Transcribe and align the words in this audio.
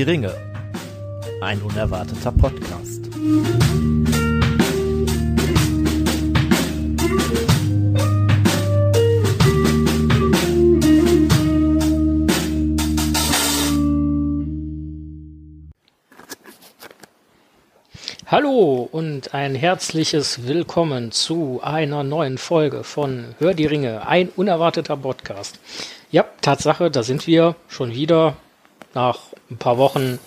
Die 0.00 0.04
Ringe. 0.04 0.34
Ein 1.42 1.60
unerwarteter 1.60 2.32
Podcast. 2.32 3.04
Hallo 18.26 18.88
und 18.90 19.34
ein 19.34 19.54
herzliches 19.54 20.46
Willkommen 20.46 21.12
zu 21.12 21.60
einer 21.62 22.04
neuen 22.04 22.38
Folge 22.38 22.84
von 22.84 23.34
Hör 23.38 23.52
die 23.52 23.66
Ringe, 23.66 24.06
ein 24.06 24.30
unerwarteter 24.30 24.96
Podcast. 24.96 25.58
Ja, 26.10 26.24
Tatsache, 26.40 26.90
da 26.90 27.02
sind 27.02 27.26
wir 27.26 27.54
schon 27.68 27.92
wieder 27.92 28.38
nach 28.94 29.18
ein 29.50 29.56
paar 29.56 29.78
Wochen, 29.78 30.18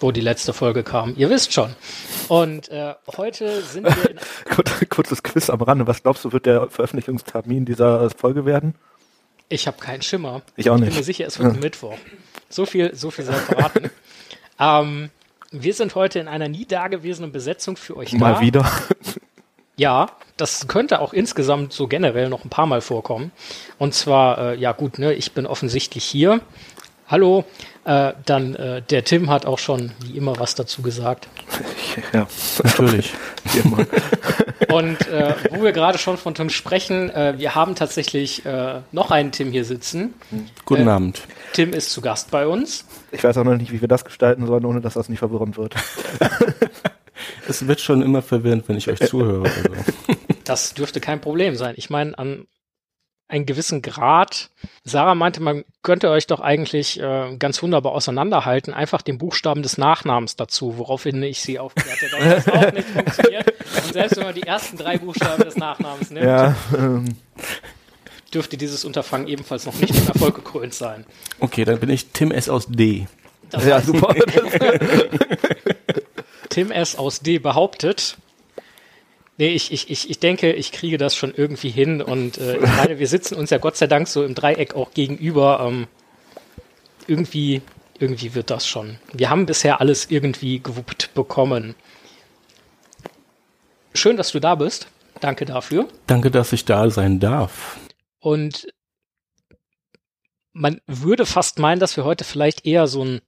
wo 0.00 0.10
die 0.10 0.20
letzte 0.20 0.52
Folge 0.52 0.82
kam. 0.82 1.14
Ihr 1.16 1.30
wisst 1.30 1.52
schon. 1.52 1.74
Und 2.28 2.68
äh, 2.70 2.94
heute 3.16 3.62
sind 3.62 3.84
wir 3.86 4.10
in 4.10 4.88
Kurzes 4.88 5.22
Quiz 5.22 5.48
am 5.48 5.62
Rande. 5.62 5.86
Was 5.86 6.02
glaubst 6.02 6.24
du, 6.24 6.32
wird 6.32 6.46
der 6.46 6.68
Veröffentlichungstermin 6.70 7.64
dieser 7.64 8.10
Folge 8.10 8.44
werden? 8.44 8.74
Ich 9.48 9.66
habe 9.66 9.78
keinen 9.78 10.02
Schimmer. 10.02 10.42
Ich 10.56 10.70
auch 10.70 10.74
Ich 10.76 10.80
nicht. 10.80 10.90
bin 10.90 10.98
mir 10.98 11.04
sicher, 11.04 11.26
es 11.26 11.38
wird 11.38 11.60
Mittwoch. 11.60 11.96
So 12.48 12.66
viel, 12.66 12.94
so 12.94 13.10
viel 13.10 13.24
sei 13.24 13.34
verraten. 13.34 13.90
ähm, 14.58 15.10
wir 15.50 15.74
sind 15.74 15.94
heute 15.94 16.18
in 16.18 16.28
einer 16.28 16.48
nie 16.48 16.64
dagewesenen 16.64 17.30
Besetzung 17.32 17.76
für 17.76 17.96
euch 17.96 18.10
da. 18.12 18.16
Mal 18.18 18.40
wieder. 18.40 18.64
Ja, 19.76 20.10
das 20.36 20.68
könnte 20.68 21.00
auch 21.00 21.12
insgesamt 21.12 21.72
so 21.72 21.86
generell 21.86 22.28
noch 22.28 22.44
ein 22.44 22.50
paar 22.50 22.66
Mal 22.66 22.80
vorkommen. 22.80 23.32
Und 23.78 23.94
zwar, 23.94 24.38
äh, 24.52 24.56
ja 24.58 24.72
gut, 24.72 24.98
ne, 24.98 25.12
ich 25.14 25.32
bin 25.32 25.46
offensichtlich 25.46 26.04
hier. 26.04 26.40
Hallo, 27.12 27.44
äh, 27.84 28.14
dann 28.24 28.54
äh, 28.54 28.80
der 28.80 29.04
Tim 29.04 29.28
hat 29.28 29.44
auch 29.44 29.58
schon 29.58 29.92
wie 30.02 30.16
immer 30.16 30.38
was 30.38 30.54
dazu 30.54 30.80
gesagt. 30.80 31.28
ja, 32.14 32.26
Natürlich. 32.64 33.12
wie 33.52 33.58
immer. 33.68 33.86
Und 34.74 35.06
äh, 35.08 35.34
wo 35.50 35.62
wir 35.62 35.72
gerade 35.72 35.98
schon 35.98 36.16
von 36.16 36.34
Tim 36.34 36.48
sprechen, 36.48 37.10
äh, 37.10 37.34
wir 37.36 37.54
haben 37.54 37.74
tatsächlich 37.74 38.46
äh, 38.46 38.80
noch 38.92 39.10
einen 39.10 39.30
Tim 39.30 39.52
hier 39.52 39.66
sitzen. 39.66 40.14
Guten 40.64 40.88
Äh, 40.88 40.90
Abend. 40.90 41.20
Tim 41.52 41.74
ist 41.74 41.90
zu 41.90 42.00
Gast 42.00 42.30
bei 42.30 42.46
uns. 42.46 42.86
Ich 43.10 43.22
weiß 43.22 43.36
auch 43.36 43.44
noch 43.44 43.58
nicht, 43.58 43.72
wie 43.72 43.82
wir 43.82 43.88
das 43.88 44.06
gestalten 44.06 44.46
sollen, 44.46 44.64
ohne 44.64 44.80
dass 44.80 44.94
das 44.94 45.10
nicht 45.10 45.18
verwirrend 45.18 45.58
wird. 45.58 45.74
Es 47.46 47.68
wird 47.68 47.80
schon 47.80 48.00
immer 48.00 48.22
verwirrend, 48.22 48.68
wenn 48.68 48.76
ich 48.78 48.88
euch 48.88 48.98
zuhöre. 49.00 49.44
Also. 49.44 49.68
Das 50.44 50.72
dürfte 50.72 50.98
kein 50.98 51.20
Problem 51.20 51.56
sein. 51.56 51.74
Ich 51.76 51.90
meine, 51.90 52.18
an 52.18 52.46
einen 53.32 53.46
gewissen 53.46 53.80
Grad. 53.80 54.50
Sarah 54.84 55.14
meinte, 55.14 55.40
man 55.40 55.64
könnte 55.82 56.10
euch 56.10 56.26
doch 56.26 56.40
eigentlich 56.40 57.00
äh, 57.00 57.34
ganz 57.38 57.62
wunderbar 57.62 57.92
auseinanderhalten, 57.92 58.74
einfach 58.74 59.00
den 59.00 59.16
Buchstaben 59.16 59.62
des 59.62 59.78
Nachnamens 59.78 60.36
dazu, 60.36 60.76
woraufhin 60.76 61.22
ich 61.22 61.40
sie 61.40 61.58
aufklärte, 61.58 62.10
dass 62.10 62.44
das 62.44 62.54
auch 62.54 62.72
nicht 62.72 62.88
funktioniert. 62.88 63.54
Und 63.84 63.92
selbst 63.94 64.16
wenn 64.18 64.24
man 64.24 64.34
die 64.34 64.42
ersten 64.42 64.76
drei 64.76 64.98
Buchstaben 64.98 65.44
des 65.44 65.56
Nachnamens 65.56 66.10
nimmt, 66.10 66.26
Ja, 66.26 66.54
ähm, 66.76 67.16
dürfte 68.34 68.58
dieses 68.58 68.84
Unterfangen 68.84 69.26
ebenfalls 69.26 69.64
noch 69.64 69.74
nicht 69.76 69.94
von 69.94 70.08
Erfolg 70.08 70.34
gekrönt 70.34 70.74
sein. 70.74 71.06
Okay, 71.40 71.64
dann 71.64 71.80
bin 71.80 71.88
ich 71.88 72.08
Tim 72.12 72.32
S. 72.32 72.50
aus 72.50 72.66
D. 72.68 73.06
Das 73.48 73.64
ja 73.64 73.80
super. 73.80 74.14
Tim 76.50 76.70
S. 76.70 76.96
aus 76.96 77.20
D 77.20 77.38
behauptet. 77.38 78.18
Nee, 79.42 79.54
ich, 79.54 79.72
ich, 79.72 79.90
ich, 79.90 80.08
ich 80.08 80.20
denke, 80.20 80.52
ich 80.52 80.70
kriege 80.70 80.98
das 80.98 81.16
schon 81.16 81.34
irgendwie 81.34 81.70
hin 81.70 82.00
und 82.00 82.38
äh, 82.38 82.58
ich 82.58 82.76
meine, 82.76 83.00
wir 83.00 83.08
sitzen 83.08 83.34
uns 83.34 83.50
ja 83.50 83.58
Gott 83.58 83.76
sei 83.76 83.88
Dank 83.88 84.06
so 84.06 84.22
im 84.22 84.36
Dreieck 84.36 84.76
auch 84.76 84.92
gegenüber. 84.92 85.66
Ähm, 85.66 85.88
irgendwie, 87.08 87.60
irgendwie 87.98 88.36
wird 88.36 88.50
das 88.50 88.68
schon. 88.68 89.00
Wir 89.12 89.30
haben 89.30 89.46
bisher 89.46 89.80
alles 89.80 90.08
irgendwie 90.12 90.60
gewuppt 90.60 91.12
bekommen. 91.14 91.74
Schön, 93.94 94.16
dass 94.16 94.30
du 94.30 94.38
da 94.38 94.54
bist. 94.54 94.86
Danke 95.18 95.44
dafür. 95.44 95.88
Danke, 96.06 96.30
dass 96.30 96.52
ich 96.52 96.64
da 96.64 96.88
sein 96.88 97.18
darf. 97.18 97.80
Und 98.20 98.68
man 100.52 100.80
würde 100.86 101.26
fast 101.26 101.58
meinen, 101.58 101.80
dass 101.80 101.96
wir 101.96 102.04
heute 102.04 102.22
vielleicht 102.22 102.64
eher 102.64 102.86
so 102.86 103.04
ein 103.04 103.20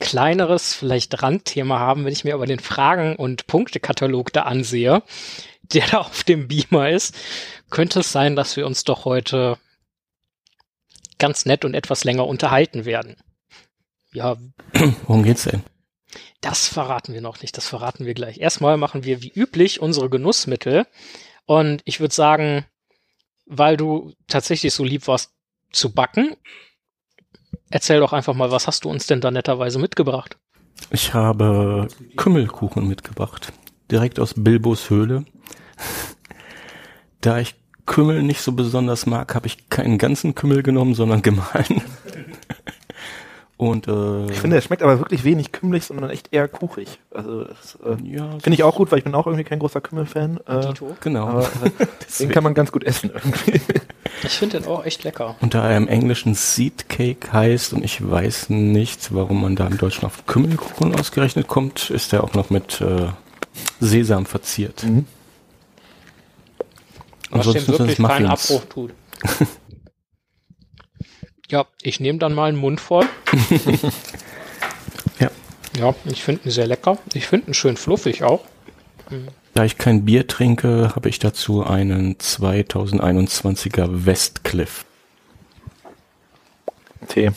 kleineres, 0.00 0.74
vielleicht 0.74 1.22
Randthema 1.22 1.78
haben, 1.78 2.04
wenn 2.04 2.12
ich 2.12 2.24
mir 2.24 2.34
aber 2.34 2.46
den 2.46 2.58
Fragen- 2.58 3.16
und 3.16 3.46
Punktekatalog 3.46 4.32
da 4.32 4.42
ansehe, 4.42 5.02
der 5.62 5.86
da 5.86 5.98
auf 5.98 6.24
dem 6.24 6.48
Beamer 6.48 6.90
ist, 6.90 7.14
könnte 7.70 8.00
es 8.00 8.10
sein, 8.10 8.34
dass 8.34 8.56
wir 8.56 8.66
uns 8.66 8.84
doch 8.84 9.04
heute 9.04 9.58
ganz 11.18 11.46
nett 11.46 11.64
und 11.64 11.74
etwas 11.74 12.04
länger 12.04 12.26
unterhalten 12.26 12.84
werden. 12.84 13.16
Ja, 14.12 14.36
Worum 15.06 15.22
geht's 15.22 15.44
denn? 15.44 15.62
das 16.40 16.68
verraten 16.68 17.12
wir 17.12 17.20
noch 17.20 17.42
nicht, 17.42 17.56
das 17.56 17.68
verraten 17.68 18.06
wir 18.06 18.14
gleich. 18.14 18.38
Erstmal 18.38 18.76
machen 18.76 19.04
wir 19.04 19.22
wie 19.22 19.32
üblich 19.32 19.80
unsere 19.80 20.08
Genussmittel. 20.08 20.86
Und 21.46 21.82
ich 21.84 22.00
würde 22.00 22.14
sagen, 22.14 22.64
weil 23.46 23.76
du 23.76 24.14
tatsächlich 24.26 24.72
so 24.72 24.84
lieb 24.84 25.06
warst 25.06 25.32
zu 25.72 25.92
backen, 25.92 26.36
erzähl 27.70 28.00
doch 28.00 28.12
einfach 28.12 28.34
mal, 28.34 28.50
was 28.50 28.66
hast 28.66 28.84
du 28.84 28.90
uns 28.90 29.06
denn 29.06 29.20
da 29.20 29.30
netterweise 29.30 29.78
mitgebracht? 29.78 30.36
Ich 30.90 31.14
habe 31.14 31.88
Kümmelkuchen 32.16 32.86
mitgebracht. 32.86 33.52
Direkt 33.90 34.20
aus 34.20 34.34
Bilbos 34.36 34.90
Höhle. 34.90 35.24
Da 37.20 37.38
ich 37.38 37.54
Kümmel 37.86 38.22
nicht 38.22 38.40
so 38.40 38.52
besonders 38.52 39.06
mag, 39.06 39.34
habe 39.34 39.46
ich 39.46 39.68
keinen 39.68 39.98
ganzen 39.98 40.34
Kümmel 40.34 40.62
genommen, 40.62 40.94
sondern 40.94 41.22
gemahlen. 41.22 41.82
Und 43.60 43.88
äh, 43.88 44.32
Ich 44.32 44.40
finde, 44.40 44.56
es 44.56 44.64
schmeckt 44.64 44.82
aber 44.82 45.00
wirklich 45.00 45.22
wenig 45.22 45.52
kümmelig, 45.52 45.84
sondern 45.84 46.08
echt 46.08 46.32
eher 46.32 46.48
kuchig. 46.48 46.98
Also 47.10 47.44
das 47.44 47.76
äh, 47.84 48.02
ja, 48.10 48.30
finde 48.38 48.54
ich 48.54 48.62
auch 48.62 48.74
gut, 48.74 48.90
weil 48.90 49.00
ich 49.00 49.04
bin 49.04 49.14
auch 49.14 49.26
irgendwie 49.26 49.44
kein 49.44 49.58
großer 49.58 49.82
Kümmel-Fan. 49.82 50.40
Äh, 50.46 50.68
Dito? 50.68 50.96
genau. 51.02 51.26
aber 51.26 51.42
äh, 51.78 51.86
den 52.20 52.30
kann 52.30 52.42
man 52.42 52.54
ganz 52.54 52.72
gut 52.72 52.84
essen 52.84 53.10
irgendwie. 53.12 53.60
Ich 54.22 54.32
finde 54.32 54.60
den 54.60 54.68
auch 54.68 54.84
echt 54.84 55.04
lecker. 55.04 55.36
Und 55.40 55.54
da 55.54 55.70
er 55.70 55.76
im 55.78 55.88
Englischen 55.88 56.34
Seed 56.34 56.88
Cake 56.90 57.32
heißt 57.32 57.72
und 57.72 57.82
ich 57.84 58.06
weiß 58.10 58.50
nicht, 58.50 59.14
warum 59.14 59.40
man 59.40 59.56
da 59.56 59.66
im 59.66 59.78
Deutschen 59.78 60.04
auf 60.04 60.26
Kümmelkuchen 60.26 60.94
ausgerechnet 60.98 61.48
kommt, 61.48 61.88
ist 61.90 62.12
er 62.12 62.24
auch 62.24 62.34
noch 62.34 62.50
mit 62.50 62.82
äh, 62.82 63.08
Sesam 63.78 64.26
verziert. 64.26 64.82
Mhm. 64.82 65.06
Was 67.30 67.46
dem 67.52 67.66
wirklich 67.68 67.98
es 67.98 68.06
keinen. 68.06 68.26
Abbruch 68.26 68.64
tut. 68.64 68.92
ja, 71.50 71.66
ich 71.82 72.00
nehme 72.00 72.18
dann 72.18 72.34
mal 72.34 72.48
einen 72.48 72.58
Mund 72.58 72.80
voll. 72.80 73.06
Ja. 75.18 75.30
Ja, 75.78 75.94
ich 76.06 76.22
finde 76.22 76.48
ihn 76.48 76.50
sehr 76.50 76.66
lecker. 76.66 76.98
Ich 77.12 77.26
finde 77.26 77.48
ihn 77.48 77.54
schön 77.54 77.76
fluffig 77.76 78.22
auch. 78.24 78.40
Da 79.54 79.64
ich 79.64 79.78
kein 79.78 80.04
Bier 80.04 80.26
trinke, 80.26 80.92
habe 80.94 81.08
ich 81.08 81.18
dazu 81.18 81.64
einen 81.64 82.16
2021er 82.16 84.06
Westcliff. 84.06 84.84
Tee. 87.08 87.30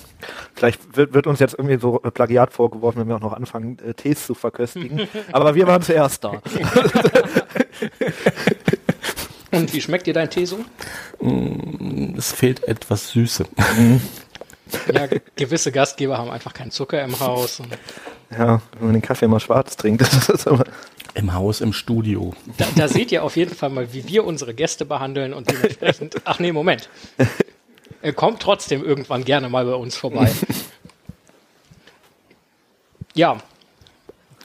Vielleicht 0.56 0.96
wird, 0.96 1.14
wird 1.14 1.28
uns 1.28 1.40
jetzt 1.40 1.56
irgendwie 1.58 1.80
so 1.80 2.00
Plagiat 2.00 2.54
vorgeworfen, 2.54 3.02
wenn 3.02 3.08
wir 3.08 3.16
auch 3.16 3.22
noch 3.22 3.34
anfangen, 3.34 3.80
äh, 3.80 3.94
Tees 3.94 4.26
zu 4.26 4.34
verköstigen. 4.36 5.08
Aber 5.32 5.56
wir 5.56 5.68
waren 5.68 5.82
zuerst 5.82 6.24
da. 6.24 6.34
Und 9.54 9.72
wie 9.74 9.82
schmeckt 9.82 10.08
dir 10.08 10.14
dein 10.14 10.30
Tee 10.30 10.46
so? 10.46 10.60
Mm, 11.22 12.16
Es 12.18 12.32
fehlt 12.34 12.68
etwas 12.68 13.10
Süße. 13.12 13.46
Ja, 14.94 15.08
gewisse 15.36 15.72
Gastgeber 15.72 16.18
haben 16.18 16.30
einfach 16.32 16.54
keinen 16.54 16.72
Zucker 16.72 17.02
im 17.04 17.20
Haus. 17.20 17.60
Und 17.60 17.70
Ja, 18.32 18.62
wenn 18.78 18.86
man 18.88 18.94
den 18.94 19.02
Kaffee 19.02 19.28
mal 19.28 19.40
schwarz 19.40 19.78
trinkt, 19.78 20.02
das 20.14 20.30
ist 20.30 20.48
aber. 20.48 20.66
Im 21.16 21.34
Haus, 21.36 21.62
im 21.62 21.74
Studio. 21.74 22.34
da, 22.58 22.66
da 22.76 22.88
seht 22.88 23.12
ihr 23.12 23.24
auf 23.24 23.36
jeden 23.38 23.54
Fall 23.54 23.70
mal, 23.70 23.94
wie 23.94 24.08
wir 24.08 24.26
unsere 24.26 24.56
Gäste 24.56 24.84
behandeln 24.84 25.34
und 25.36 25.48
dementsprechend. 25.52 26.16
Ach 26.26 26.40
nee, 26.40 26.52
Moment. 26.52 26.90
Er 28.02 28.14
kommt 28.14 28.42
trotzdem 28.42 28.84
irgendwann 28.84 29.24
gerne 29.24 29.48
mal 29.48 29.64
bei 29.64 29.76
uns 29.76 29.96
vorbei. 29.96 30.32
Ja, 33.14 33.38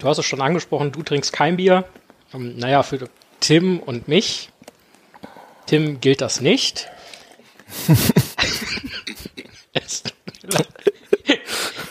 du 0.00 0.06
hast 0.08 0.18
es 0.18 0.26
schon 0.26 0.42
angesprochen, 0.42 0.92
du 0.92 1.02
trinkst 1.02 1.32
kein 1.32 1.56
Bier. 1.56 1.84
Ähm, 2.34 2.58
naja, 2.58 2.82
für 2.82 3.08
Tim 3.40 3.78
und 3.80 4.08
mich. 4.08 4.50
Tim 5.68 6.00
gilt 6.00 6.22
das 6.22 6.40
nicht. 6.40 6.88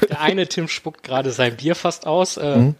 Der 0.10 0.20
eine 0.20 0.48
Tim 0.48 0.68
spuckt 0.68 1.04
gerade 1.04 1.30
sein 1.30 1.56
Bier 1.58 1.76
fast 1.76 2.08
aus. 2.08 2.38
Äh, 2.38 2.74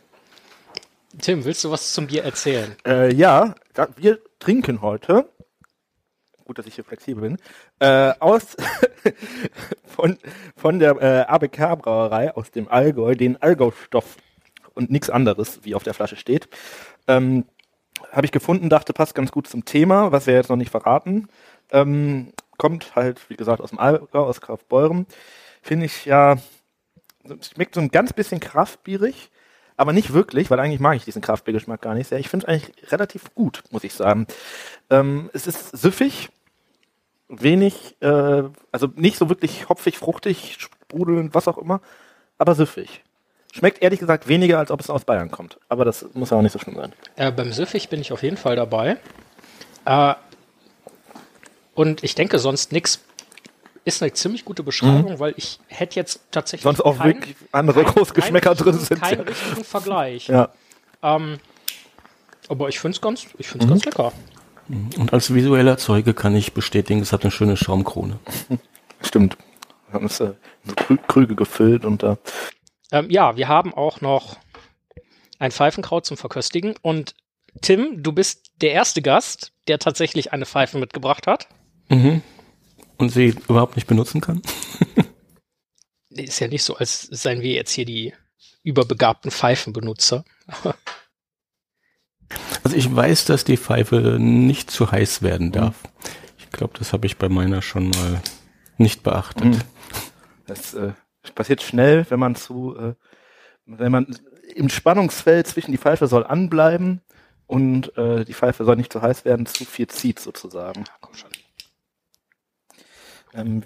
Tim, 1.22 1.46
willst 1.46 1.64
du 1.64 1.70
was 1.70 1.94
zum 1.94 2.08
Bier 2.08 2.24
erzählen? 2.24 2.76
Äh, 2.84 3.14
ja, 3.14 3.54
wir 3.96 4.18
trinken 4.40 4.82
heute. 4.82 5.30
Gut, 6.46 6.58
dass 6.58 6.66
ich 6.66 6.74
hier 6.74 6.84
flexibel 6.84 7.22
bin. 7.22 7.38
Äh, 7.78 8.14
aus 8.20 8.58
von, 9.86 10.18
von 10.56 10.80
der 10.80 11.00
äh, 11.00 11.26
ABK 11.28 11.76
Brauerei 11.80 12.34
aus 12.36 12.50
dem 12.50 12.68
Allgäu, 12.70 13.14
den 13.14 13.40
Allgäu-Stoff 13.40 14.18
und 14.74 14.90
nichts 14.90 15.12
anderes, 15.12 15.60
wie 15.62 15.76
auf 15.76 15.84
der 15.84 15.94
Flasche 15.94 16.16
steht. 16.16 16.50
Ähm, 17.08 17.46
Habe 18.12 18.26
ich 18.26 18.32
gefunden, 18.32 18.70
dachte, 18.70 18.94
passt 18.94 19.16
ganz 19.16 19.32
gut 19.32 19.48
zum 19.48 19.66
Thema, 19.66 20.12
was 20.12 20.28
wir 20.28 20.34
jetzt 20.34 20.50
noch 20.50 20.56
nicht 20.58 20.72
verraten. 20.72 21.28
Ähm, 21.72 22.34
kommt 22.58 22.96
halt, 22.96 23.30
wie 23.30 23.36
gesagt, 23.36 23.62
aus 23.62 23.70
dem 23.70 23.80
Allgäu, 23.80 24.20
aus 24.20 24.42
Kaufbeuren. 24.42 25.06
Finde 25.62 25.86
ich 25.86 26.06
ja 26.06 26.38
schmeckt 27.42 27.76
so 27.76 27.82
ein 27.82 27.90
ganz 27.90 28.14
bisschen 28.14 28.40
kraftbierig, 28.40 29.30
aber 29.76 29.94
nicht 29.94 30.14
wirklich, 30.14 30.50
weil 30.50 30.60
eigentlich 30.60 30.80
mag 30.80 30.96
ich 30.96 31.06
diesen 31.06 31.22
Kraftbiergeschmack 31.22 31.82
gar 31.82 31.94
nicht 31.94 32.08
sehr. 32.08 32.20
Ich 32.20 32.30
finde 32.30 32.46
es 32.46 32.50
eigentlich 32.50 32.92
relativ 32.92 33.34
gut, 33.36 33.64
muss 33.72 33.84
ich 33.84 33.94
sagen. 33.94 34.28
Ähm, 34.90 35.30
es 35.34 35.48
ist 35.48 35.78
süffig, 35.78 36.30
wenig, 37.28 37.96
äh, 38.02 38.44
also 38.72 38.88
nicht 38.96 39.18
so 39.18 39.30
wirklich 39.30 39.70
hopfig, 39.70 39.98
fruchtig, 39.98 40.58
sprudelnd, 40.60 41.36
was 41.36 41.48
auch 41.48 41.58
immer, 41.58 41.82
aber 42.38 42.56
süffig. 42.56 43.04
Schmeckt 43.58 43.82
ehrlich 43.82 44.00
gesagt 44.00 44.28
weniger, 44.28 44.60
als 44.60 44.72
ob 44.72 44.80
es 44.82 44.90
aus 44.90 45.04
Bayern 45.06 45.32
kommt. 45.32 45.58
Aber 45.70 45.84
das 45.86 46.06
muss 46.14 46.30
ja 46.30 46.38
auch 46.38 46.42
nicht 46.42 46.52
so 46.52 46.60
schlimm 46.60 46.76
sein. 46.76 46.94
Äh, 47.16 47.32
beim 47.32 47.52
Süffig 47.52 47.90
bin 47.90 48.00
ich 48.02 48.12
auf 48.12 48.22
jeden 48.24 48.38
Fall 48.38 48.56
dabei. 48.56 48.98
Äh, 49.86 50.14
und 51.74 52.04
ich 52.04 52.16
denke 52.16 52.40
sonst 52.40 52.72
nichts 52.72 53.02
ist 53.86 54.02
eine 54.04 54.12
ziemlich 54.12 54.44
gute 54.44 54.64
Beschreibung, 54.64 55.20
weil 55.20 55.34
ich 55.38 55.60
hätte 55.68 55.96
jetzt 55.96 56.20
tatsächlich 56.32 56.64
Sonst 56.64 56.82
auch 56.82 56.98
kein- 56.98 57.08
wirklich 57.16 57.36
andere 57.54 57.84
Großgeschmäcker 57.86 58.50
keinen 58.54 58.58
drin 58.58 58.76
richtigen- 58.76 59.00
sind. 59.00 59.02
Keinen 59.02 59.22
richtigen 59.28 59.64
Vergleich. 59.64 60.28
Ja. 60.28 60.50
Ähm, 61.02 61.38
aber 62.50 62.68
ich 62.68 62.80
finde 62.80 62.96
es 62.96 63.02
ganz, 63.02 63.26
ich 63.38 63.48
find's 63.48 63.66
ganz 63.68 63.86
lecker. 63.86 64.12
Und 64.98 65.14
als 65.14 65.34
visueller 65.34 65.78
Zeuge 65.78 66.14
kann 66.14 66.36
ich 66.36 66.52
bestätigen, 66.54 67.00
es 67.02 67.14
hat 67.14 67.22
eine 67.22 67.32
schöne 67.32 67.56
Schaumkrone. 67.56 68.20
Stimmt. 69.02 69.38
Wir 69.88 69.94
haben 69.94 70.08
es 70.08 70.20
äh, 70.20 70.26
in 70.66 70.70
so 70.72 70.76
Krü 70.76 70.98
Krüge 71.08 71.36
gefüllt 71.36 71.86
und 71.86 72.04
da. 72.04 72.18
Ähm, 72.92 73.10
ja, 73.10 73.38
wir 73.38 73.48
haben 73.48 73.74
auch 73.74 74.02
noch 74.02 74.38
ein 75.40 75.52
Pfeifenkraut 75.52 76.06
zum 76.06 76.18
Verköstigen. 76.18 76.76
Und 76.82 77.16
Tim, 77.62 78.04
du 78.04 78.12
bist 78.12 78.52
der 78.62 78.72
erste 78.72 79.02
Gast, 79.02 79.54
der 79.68 79.80
tatsächlich 79.80 80.34
eine 80.34 80.46
Pfeife 80.46 80.78
mitgebracht 80.78 81.28
hat. 81.28 81.48
Mhm. 81.90 82.22
Und 82.98 83.10
sie 83.10 83.36
überhaupt 83.48 83.76
nicht 83.76 83.88
benutzen 83.88 84.22
kann. 84.22 84.42
Ist 86.10 86.40
ja 86.40 86.48
nicht 86.48 86.64
so, 86.64 86.76
als 86.76 87.02
seien 87.02 87.42
wir 87.42 87.54
jetzt 87.54 87.72
hier 87.72 87.86
die 87.86 88.14
überbegabten 88.64 89.32
Pfeifenbenutzer. 89.32 90.24
Also 92.62 92.76
ich 92.76 92.94
weiß, 92.94 93.24
dass 93.24 93.46
die 93.46 93.56
Pfeife 93.56 94.18
nicht 94.20 94.70
zu 94.70 94.92
heiß 94.92 95.22
werden 95.22 95.54
darf. 95.54 95.84
Ich 96.38 96.50
glaube, 96.52 96.78
das 96.78 96.92
habe 96.92 97.06
ich 97.06 97.16
bei 97.16 97.30
meiner 97.30 97.62
schon 97.62 97.90
mal 97.92 98.22
nicht 98.78 99.04
beachtet. 99.04 99.46
Mhm. 99.46 99.62
Das 100.46 100.74
äh, 100.74 100.92
passiert 101.36 101.62
schnell, 101.62 102.06
wenn 102.10 102.20
man 102.20 102.36
zu, 102.36 102.76
äh, 102.78 102.94
wenn 103.66 103.92
man 103.92 104.16
im 104.56 104.70
Spannungsfeld 104.70 105.48
zwischen 105.48 105.72
die 105.72 105.78
Pfeife 105.78 106.08
soll 106.08 106.26
anbleiben 106.26 107.02
und 107.46 107.98
äh, 107.98 108.26
die 108.26 108.34
Pfeife 108.34 108.66
soll 108.66 108.76
nicht 108.76 108.92
zu 108.92 109.02
heiß 109.02 109.26
werden, 109.26 109.46
zu 109.46 109.66
viel 109.66 109.88
zieht 109.88 110.20
sozusagen. 110.20 110.84
Komm 111.02 111.14
schon. 111.16 111.30
Ähm, 113.34 113.64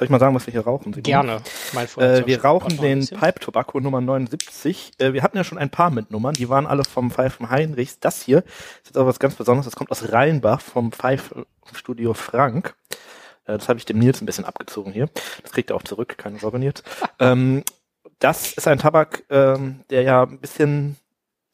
soll 0.00 0.06
ich 0.06 0.10
mal 0.10 0.18
sagen, 0.18 0.34
was 0.34 0.46
wir 0.46 0.52
hier 0.52 0.62
rauchen? 0.64 0.94
Simon? 0.94 1.02
Gerne. 1.02 1.42
Mein 1.74 1.86
Äh, 1.98 2.26
wir 2.26 2.42
rauchen 2.42 2.78
den. 2.78 3.06
Pipe 3.06 3.38
Tobacco 3.38 3.80
Nummer 3.80 4.00
79. 4.00 4.92
Äh, 4.96 5.12
wir 5.12 5.22
hatten 5.22 5.36
ja 5.36 5.44
schon 5.44 5.58
ein 5.58 5.68
paar 5.68 5.90
mit 5.90 6.10
Nummern, 6.10 6.32
die 6.32 6.48
waren 6.48 6.66
alle 6.66 6.84
vom 6.84 7.10
Pfeifen 7.10 7.50
Heinrichs. 7.50 8.00
Das 8.00 8.22
hier 8.22 8.38
ist 8.38 8.86
jetzt 8.86 8.96
aber 8.96 9.08
was 9.08 9.18
ganz 9.18 9.34
Besonderes, 9.34 9.66
das 9.66 9.76
kommt 9.76 9.90
aus 9.90 10.10
Rheinbach 10.10 10.62
vom 10.62 10.90
Pfeifstudio 10.90 12.14
Frank. 12.14 12.74
Äh, 13.50 13.58
das 13.58 13.68
habe 13.68 13.78
ich 13.78 13.84
dem 13.84 13.98
Nils 13.98 14.20
ein 14.20 14.26
bisschen 14.26 14.44
abgezogen 14.44 14.92
hier. 14.92 15.08
Das 15.42 15.52
kriegt 15.52 15.70
er 15.70 15.76
auch 15.76 15.82
zurück, 15.82 16.16
keine 16.18 16.38
Sorge 16.38 16.58
Nils. 16.58 16.82
ähm, 17.18 17.62
das 18.18 18.52
ist 18.52 18.68
ein 18.68 18.78
Tabak, 18.78 19.24
ähm, 19.30 19.80
der 19.88 20.02
ja 20.02 20.22
ein 20.24 20.40
bisschen, 20.40 20.96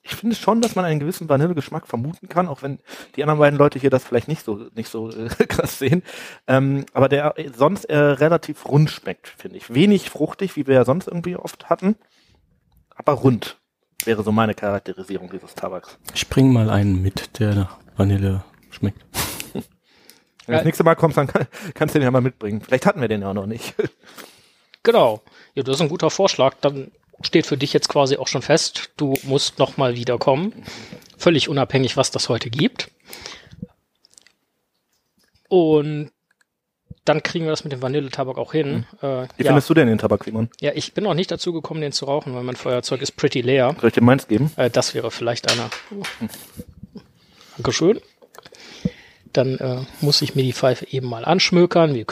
ich 0.03 0.17
finde 0.17 0.35
schon, 0.35 0.61
dass 0.61 0.75
man 0.75 0.85
einen 0.85 0.99
gewissen 0.99 1.29
Vanillegeschmack 1.29 1.87
vermuten 1.87 2.29
kann, 2.29 2.49
auch 2.49 2.63
wenn 2.63 2.81
die 3.15 3.23
anderen 3.23 3.39
beiden 3.39 3.59
Leute 3.59 3.79
hier 3.79 3.91
das 3.91 4.05
vielleicht 4.05 4.27
nicht 4.27 4.45
so 4.45 4.67
nicht 4.75 4.89
so 4.89 5.11
äh, 5.11 5.29
krass 5.47 5.79
sehen. 5.79 6.03
Ähm, 6.49 6.85
aber 6.93 7.09
der 7.09 7.35
sonst 7.57 7.85
äh, 7.85 7.97
relativ 7.97 8.67
rund 8.67 8.91
schmeckt, 8.91 9.29
finde 9.29 9.59
ich. 9.59 9.73
Wenig 9.75 10.11
fruchtig, 10.11 10.57
wie 10.57 10.67
wir 10.67 10.75
ja 10.75 10.85
sonst 10.85 11.07
irgendwie 11.07 11.37
oft 11.37 11.71
hatten, 11.71 11.97
aber 12.95 13.13
rund 13.13 13.59
wäre 14.05 14.23
so 14.23 14.33
meine 14.33 14.55
Charakterisierung 14.55 15.31
dieses 15.31 15.55
Tabaks. 15.55 15.99
Ich 16.15 16.29
bring 16.29 16.53
mal 16.53 16.69
einen 16.69 17.01
mit, 17.01 17.39
der 17.39 17.55
nach 17.55 17.77
Vanille 17.97 18.45
schmeckt. 18.71 19.05
Wenn 20.47 20.53
du 20.55 20.59
das 20.59 20.65
nächste 20.65 20.85
Mal 20.85 20.95
kommst, 20.95 21.17
dann 21.17 21.27
kann, 21.27 21.47
kannst 21.75 21.95
du 21.95 21.99
den 21.99 22.05
ja 22.05 22.11
mal 22.11 22.21
mitbringen. 22.21 22.61
Vielleicht 22.61 22.87
hatten 22.87 23.01
wir 23.01 23.09
den 23.09 23.23
ja 23.23 23.35
noch 23.35 23.47
nicht. 23.47 23.75
Genau. 24.83 25.21
Ja, 25.55 25.65
das 25.65 25.75
ist 25.75 25.81
ein 25.81 25.89
guter 25.89 26.11
Vorschlag. 26.11 26.55
Dann 26.61 26.93
steht 27.21 27.45
für 27.45 27.57
dich 27.57 27.73
jetzt 27.73 27.89
quasi 27.89 28.19
auch 28.19 28.29
schon 28.29 28.41
fest, 28.41 28.91
du 28.97 29.15
musst 29.25 29.59
noch 29.59 29.77
mal 29.77 29.97
wiederkommen. 29.97 30.53
Völlig 31.19 31.49
unabhängig, 31.49 31.97
was 31.97 32.13
das 32.13 32.29
heute 32.29 32.51
gibt. 32.51 32.89
Und 35.49 36.13
dann 37.05 37.23
kriegen 37.23 37.47
wir 37.47 37.51
das 37.51 37.65
mit 37.65 37.73
dem 37.73 37.83
Vanilletabak 37.83 38.39
auch 38.39 38.53
hin. 38.53 38.85
Äh, 39.01 39.07
Wie 39.37 39.45
ja. 39.45 39.47
findest 39.47 39.71
du 39.71 39.75
denn 39.75 39.89
den 39.89 39.99
Tabak, 39.99 40.25
Simon? 40.25 40.51
ja, 40.61 40.73
ich 40.75 40.93
bin 40.93 41.05
noch 41.05 41.15
nicht 41.15 41.31
dazu 41.31 41.53
gekommen, 41.53 41.81
den 41.81 41.93
zu 41.93 42.05
rauchen, 42.05 42.35
weil 42.35 42.43
mein 42.43 42.57
Feuerzeug 42.57 43.01
ist 43.01 43.13
pretty 43.13 43.41
leer. 43.41 43.75
Soll 43.81 43.89
ich 43.89 43.95
dir 43.95 44.03
meins 44.03 44.29
geben? 44.29 44.53
Äh, 44.57 44.71
das 44.71 44.95
wäre 44.95 45.11
vielleicht 45.11 45.51
einer. 45.51 45.71
Dankeschön. 47.57 48.01
Dann 49.37 49.59
äh, 49.59 49.81
muss 50.01 50.23
ich 50.23 50.35
mir 50.35 50.43
die 50.43 50.53
Pfeife 50.53 50.87
eben 50.91 51.09
mal 51.09 51.25
anschmökern. 51.25 51.95
Wie, 51.95 52.07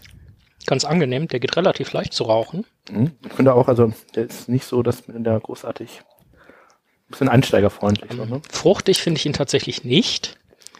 ganz 0.66 0.84
angenehm, 0.84 1.28
der 1.28 1.40
geht 1.40 1.56
relativ 1.56 1.92
leicht 1.92 2.12
zu 2.12 2.24
rauchen. 2.24 2.64
Mhm. 2.90 3.12
Ich 3.24 3.32
finde 3.32 3.54
auch, 3.54 3.68
also 3.68 3.92
der 4.14 4.24
ist 4.26 4.48
nicht 4.48 4.64
so, 4.66 4.82
dass 4.82 5.02
der 5.06 5.40
großartig 5.40 6.00
ein 6.00 7.10
bisschen 7.10 7.28
einsteigerfreundlich. 7.28 8.12
so, 8.12 8.24
ne? 8.24 8.40
Fruchtig 8.50 9.02
finde 9.02 9.18
ich 9.18 9.26
ihn 9.26 9.32
tatsächlich 9.32 9.84
nicht. 9.84 10.38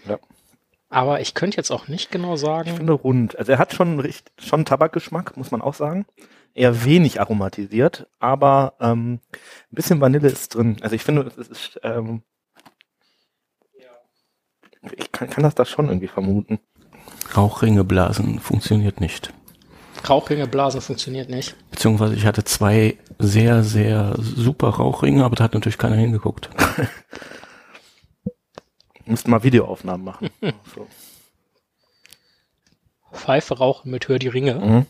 Ja. 0.09 0.19
Aber 0.89 1.21
ich 1.21 1.35
könnte 1.35 1.57
jetzt 1.57 1.71
auch 1.71 1.89
nicht 1.89 2.11
genau 2.11 2.35
Ich 2.35 2.41
sagen. 2.41 2.77
finde 2.77 2.93
rund. 2.93 3.39
Also 3.39 3.53
er 3.53 3.59
hat 3.59 3.73
schon 3.75 4.07
schon 4.39 4.65
Tabakgeschmack, 4.65 5.37
muss 5.37 5.51
man 5.51 5.63
auch 5.63 5.75
sagen. 5.75 6.07
Eher 6.55 6.85
wenig 6.85 7.21
aromatisiert, 7.21 8.07
aber 8.21 8.75
ähm, 8.81 9.15
ein 9.15 9.21
bisschen 9.73 10.01
Vanille 10.01 10.29
ist 10.29 10.55
drin. 10.55 10.77
Also 10.83 10.95
ich 10.95 11.03
finde, 11.03 11.23
es 11.37 11.49
ist 11.49 11.81
ähm, 11.83 12.23
ich 14.97 15.13
kann, 15.13 15.31
kann 15.31 15.45
das 15.45 15.55
da 15.55 15.65
schon 15.65 15.87
irgendwie 15.89 16.09
vermuten. 16.09 16.59
Rauchringe 17.37 17.85
blasen 17.85 18.39
funktioniert 18.39 19.01
nicht. 19.01 19.33
Rauchringe 20.09 20.47
blasen 20.47 20.81
funktioniert 20.81 21.31
nicht. 21.31 21.55
Beziehungsweise 21.71 22.15
ich 22.15 22.27
hatte 22.27 22.45
zwei 22.45 22.99
sehr, 23.19 23.63
sehr 23.63 24.15
super 24.19 24.69
Rauchringe, 24.69 25.25
aber 25.25 25.37
da 25.37 25.45
hat 25.45 25.55
natürlich 25.55 25.79
keiner 25.79 25.97
hingeguckt. 25.97 26.51
Müssten 29.07 29.31
mal 29.31 29.43
Videoaufnahmen 29.43 30.05
machen. 30.05 30.31
so. 30.75 30.87
Pfeife 33.13 33.59
rauchen 33.59 33.91
mit 33.91 34.09
Hör 34.09 34.19
die 34.19 34.29
Ringe. 34.29 34.55
Mhm. 34.55 34.87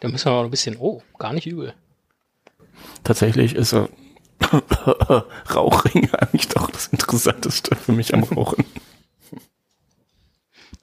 Da 0.00 0.08
müssen 0.08 0.26
wir 0.26 0.32
mal 0.32 0.44
ein 0.44 0.50
bisschen, 0.50 0.76
oh, 0.78 1.02
gar 1.18 1.32
nicht 1.32 1.46
übel. 1.46 1.74
Tatsächlich 3.04 3.54
ist 3.54 3.72
er 3.72 3.88
Rauchringe 5.54 6.10
eigentlich 6.20 6.48
doch 6.48 6.70
das 6.70 6.88
Interessanteste 6.88 7.76
für 7.76 7.92
mich 7.92 8.14
am 8.14 8.24
Rauchen. 8.24 8.64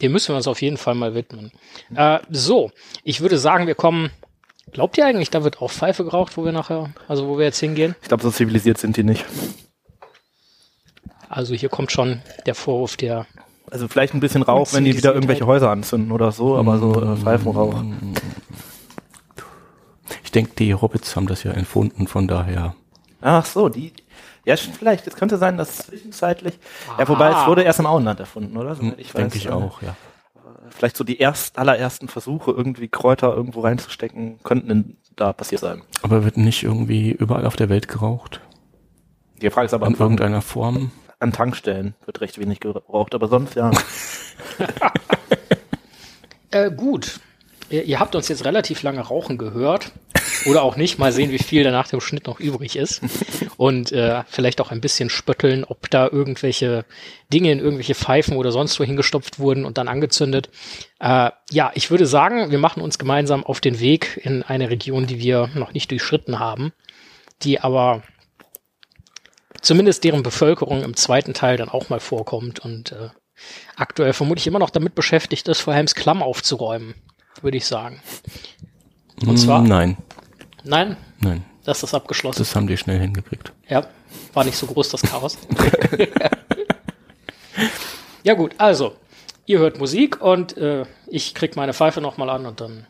Dem 0.02 0.12
müssen 0.12 0.30
wir 0.30 0.38
uns 0.38 0.48
auf 0.48 0.62
jeden 0.62 0.78
Fall 0.78 0.96
mal 0.96 1.14
widmen. 1.14 1.52
Äh, 1.96 2.20
so, 2.30 2.72
ich 3.04 3.22
würde 3.22 3.38
sagen, 3.38 3.68
wir 3.68 3.76
kommen. 3.76 4.10
Glaubt 4.72 4.98
ihr 4.98 5.06
eigentlich, 5.06 5.30
da 5.30 5.44
wird 5.44 5.62
auch 5.62 5.70
Pfeife 5.70 6.04
geraucht, 6.04 6.38
wo 6.38 6.46
wir 6.46 6.52
nachher, 6.52 6.94
also 7.08 7.28
wo 7.28 7.38
wir 7.38 7.46
jetzt 7.46 7.60
hingehen? 7.60 7.96
Ich 8.02 8.08
glaube, 8.08 8.24
so 8.24 8.32
zivilisiert 8.32 8.78
sind 8.78 8.96
die 8.96 9.04
nicht. 9.04 9.26
Also 11.28 11.54
hier 11.56 11.70
kommt 11.70 11.92
schon 11.92 12.22
der 12.46 12.56
Vorwurf 12.56 12.98
der. 12.98 13.26
Also 13.70 13.88
vielleicht 13.88 14.14
ein 14.14 14.20
bisschen 14.20 14.44
Rauch, 14.44 14.74
wenn 14.74 14.86
die 14.86 14.98
wieder 14.98 15.14
irgendwelche 15.14 15.46
Häuser 15.46 15.70
anzünden 15.70 16.12
oder 16.12 16.32
so, 16.32 16.58
aber 16.58 16.78
so 16.78 17.02
äh, 17.02 17.16
Pfeifenrauch. 17.16 17.84
Ich 20.24 20.32
denke, 20.32 20.52
die 20.58 20.74
Hobbits 20.74 21.16
haben 21.16 21.28
das 21.28 21.44
ja 21.44 21.52
empfunden, 21.52 22.08
von 22.08 22.28
daher. 22.28 22.76
Ach 23.22 23.46
so, 23.46 23.70
die. 23.70 23.94
Ja, 24.46 24.58
schon 24.58 24.74
vielleicht. 24.74 25.06
Es 25.08 25.16
könnte 25.16 25.38
sein, 25.38 25.58
dass 25.58 25.78
zwischenzeitlich. 25.78 26.58
Ja, 26.98 27.08
wobei 27.08 27.30
es 27.30 27.36
Aha. 27.36 27.48
wurde 27.48 27.64
erst 27.64 27.80
im 27.80 27.86
Auenland 27.86 28.20
erfunden, 28.20 28.58
oder? 28.58 28.76
Soweit 28.76 29.00
Ich 29.00 29.12
Denke 29.14 29.36
weiß, 29.36 29.36
ich 29.36 29.46
äh, 29.48 29.52
auch, 29.52 29.82
ja. 29.82 29.96
Vielleicht 30.70 30.98
so 30.98 31.04
die 31.04 31.20
erst, 31.20 31.58
allerersten 31.58 32.08
Versuche, 32.08 32.52
irgendwie 32.52 32.88
Kräuter 32.88 33.36
irgendwo 33.36 33.62
reinzustecken, 33.62 34.40
könnten 34.44 34.98
da 35.16 35.34
passiert 35.34 35.62
sein. 35.62 35.82
Aber 36.02 36.24
wird 36.24 36.38
nicht 36.38 36.64
irgendwie 36.64 37.12
überall 37.12 37.46
auf 37.46 37.56
der 37.56 37.70
Welt 37.70 37.88
geraucht? 37.88 38.42
Die 39.42 39.50
Frage 39.50 39.66
ist 39.66 39.74
aber, 39.74 39.88
In 39.88 39.96
an, 39.96 40.00
irgendeiner 40.00 40.42
Form? 40.42 40.92
an 41.20 41.34
Tankstellen 41.34 41.94
wird 42.06 42.22
recht 42.22 42.40
wenig 42.40 42.60
geraucht, 42.60 43.14
aber 43.14 43.28
sonst 43.28 43.56
ja. 43.56 43.72
Äh, 46.52 46.70
gut. 46.70 47.22
Ihr, 47.70 47.86
ihr 47.86 48.00
habt 48.02 48.14
uns 48.14 48.28
jetzt 48.28 48.44
relativ 48.44 48.84
lange 48.84 49.00
rauchen 49.00 49.38
gehört. 49.38 49.92
Oder 50.46 50.64
auch 50.64 50.76
nicht. 50.76 50.98
Mal 50.98 51.12
sehen, 51.12 51.32
wie 51.32 51.38
viel 51.40 51.64
da 51.64 51.72
nach 51.72 51.88
dem 51.88 52.02
Schnitt 52.02 52.26
noch 52.28 52.40
übrig 52.40 52.76
ist. 52.76 53.02
Und 53.58 53.92
äh, 53.92 54.24
vielleicht 54.28 54.60
auch 54.62 54.72
ein 54.72 54.82
bisschen 54.82 55.10
spötteln, 55.10 55.64
ob 55.64 55.90
da 55.90 56.08
irgendwelche 56.08 56.86
Dinge 57.32 57.52
in 57.52 57.60
irgendwelche 57.60 57.94
Pfeifen 57.96 58.38
oder 58.38 58.52
sonst 58.52 58.80
wo 58.80 58.84
hingestopft 58.84 59.38
wurden 59.40 59.66
und 59.66 59.78
dann 59.78 59.88
angezündet. 59.88 60.50
Äh, 61.00 61.30
ja, 61.52 61.72
ich 61.76 61.92
würde 61.92 62.06
sagen, 62.08 62.50
wir 62.52 62.58
machen 62.60 62.82
uns 62.82 62.98
gemeinsam 62.98 63.44
auf 63.44 63.60
den 63.62 63.80
Weg 63.80 64.20
in 64.24 64.42
eine 64.44 64.70
Region, 64.70 65.06
die 65.06 65.20
wir 65.20 65.50
noch 65.54 65.74
nicht 65.74 65.92
durchschritten 65.92 66.40
haben, 66.40 66.74
die 67.44 67.60
aber 67.60 68.02
zumindest 69.62 70.04
deren 70.04 70.24
Bevölkerung 70.24 70.84
im 70.84 70.96
zweiten 70.96 71.34
Teil 71.34 71.58
dann 71.58 71.70
auch 71.70 71.90
mal 71.90 72.00
vorkommt 72.00 72.60
und 72.60 72.92
äh, 72.94 73.10
aktuell 73.76 74.14
vermutlich 74.14 74.48
immer 74.48 74.60
noch 74.60 74.70
damit 74.72 74.96
beschäftigt 74.96 75.48
ist, 75.48 75.62
vor 75.62 75.74
Helms 75.74 75.94
Klamm 75.96 76.24
aufzuräumen, 76.24 76.96
würde 77.42 77.58
ich 77.58 77.66
sagen. 77.66 78.02
Und 79.26 79.38
zwar- 79.38 79.62
Nein, 79.62 79.98
Nein? 80.64 80.98
nein. 81.20 81.44
Das 81.64 81.84
ist 81.84 81.94
abgeschlossen. 81.94 82.40
Das 82.40 82.56
haben 82.56 82.68
die 82.68 82.78
schnell 82.78 83.00
hingekriegt. 83.00 83.54
Ja, 83.70 83.86
war 84.34 84.44
nicht 84.44 84.58
so 84.58 84.66
groß 84.66 84.90
das 84.90 85.02
Chaos. 85.04 85.38
ja 88.24 88.34
gut, 88.34 88.56
also, 88.58 88.96
ihr 89.46 89.60
hört 89.60 89.78
Musik 89.78 90.22
und 90.22 90.58
äh, 90.58 90.86
ich 91.08 91.36
krieg 91.36 91.56
meine 91.56 91.74
Pfeife 91.74 92.02
nochmal 92.02 92.30
an 92.30 92.46
und 92.46 92.62
dann 92.62 92.88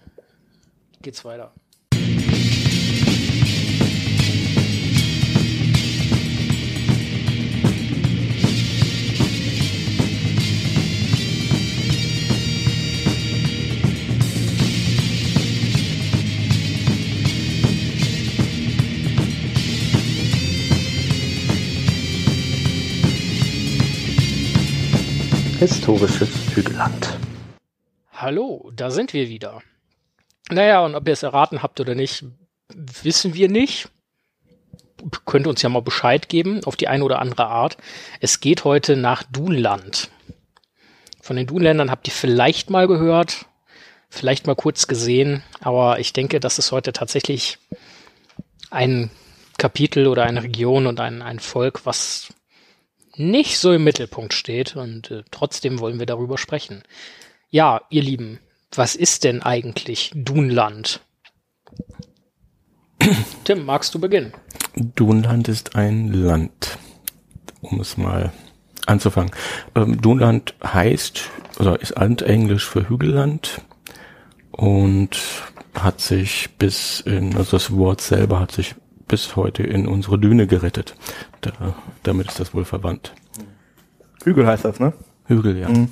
geht's 1.01 1.25
weiter. 1.25 1.51
Historisches 25.61 26.55
Hügelland. 26.55 27.19
Hallo, 28.13 28.71
da 28.75 28.89
sind 28.89 29.13
wir 29.13 29.29
wieder. 29.29 29.61
Naja, 30.49 30.83
und 30.83 30.95
ob 30.95 31.07
ihr 31.07 31.13
es 31.13 31.21
erraten 31.21 31.61
habt 31.61 31.79
oder 31.79 31.93
nicht, 31.93 32.25
wissen 32.73 33.35
wir 33.35 33.47
nicht. 33.47 33.87
Könnt 35.27 35.45
uns 35.45 35.61
ja 35.61 35.69
mal 35.69 35.83
Bescheid 35.83 36.29
geben, 36.29 36.63
auf 36.63 36.77
die 36.77 36.87
eine 36.87 37.03
oder 37.03 37.19
andere 37.19 37.45
Art. 37.45 37.77
Es 38.21 38.39
geht 38.39 38.63
heute 38.63 38.97
nach 38.97 39.21
Dunland. 39.21 40.09
Von 41.21 41.35
den 41.35 41.45
Dunländern 41.45 41.91
habt 41.91 42.07
ihr 42.07 42.13
vielleicht 42.13 42.71
mal 42.71 42.87
gehört, 42.87 43.45
vielleicht 44.09 44.47
mal 44.47 44.55
kurz 44.55 44.87
gesehen, 44.87 45.43
aber 45.59 45.99
ich 45.99 46.11
denke, 46.11 46.39
das 46.39 46.57
ist 46.57 46.71
heute 46.71 46.91
tatsächlich 46.91 47.59
ein 48.71 49.11
Kapitel 49.59 50.07
oder 50.07 50.23
eine 50.23 50.41
Region 50.41 50.87
und 50.87 50.99
ein, 50.99 51.21
ein 51.21 51.37
Volk, 51.37 51.85
was 51.85 52.33
nicht 53.29 53.57
so 53.57 53.71
im 53.71 53.83
Mittelpunkt 53.83 54.33
steht 54.33 54.75
und 54.75 55.11
äh, 55.11 55.23
trotzdem 55.31 55.79
wollen 55.79 55.99
wir 55.99 56.05
darüber 56.05 56.37
sprechen. 56.37 56.83
Ja, 57.49 57.81
ihr 57.89 58.01
Lieben, 58.01 58.39
was 58.73 58.95
ist 58.95 59.23
denn 59.23 59.41
eigentlich 59.41 60.11
Dunland? 60.15 61.01
Tim, 63.43 63.65
magst 63.65 63.93
du 63.93 63.99
beginnen? 63.99 64.33
Dunland 64.75 65.47
ist 65.47 65.75
ein 65.75 66.07
Land, 66.07 66.77
um 67.61 67.81
es 67.81 67.97
mal 67.97 68.31
anzufangen. 68.85 69.31
Ähm, 69.75 70.01
Dunland 70.01 70.55
heißt, 70.63 71.29
oder 71.59 71.79
ist 71.81 71.97
altenglisch 71.97 72.67
für 72.67 72.89
Hügelland 72.89 73.61
und 74.51 75.19
hat 75.73 76.01
sich 76.01 76.49
bis 76.57 77.01
in, 77.01 77.35
also 77.37 77.51
das 77.57 77.75
Wort 77.75 78.01
selber 78.01 78.39
hat 78.39 78.51
sich 78.51 78.75
bis 79.07 79.35
heute 79.35 79.63
in 79.63 79.87
unsere 79.87 80.17
Düne 80.17 80.47
gerettet. 80.47 80.95
Da, 81.41 81.75
damit 82.03 82.27
ist 82.27 82.39
das 82.39 82.53
wohl 82.53 82.65
verwandt. 82.65 83.13
Hügel 84.23 84.45
heißt 84.45 84.65
das, 84.65 84.79
ne? 84.79 84.93
Hügel, 85.25 85.57
ja. 85.57 85.69
Mhm. 85.69 85.89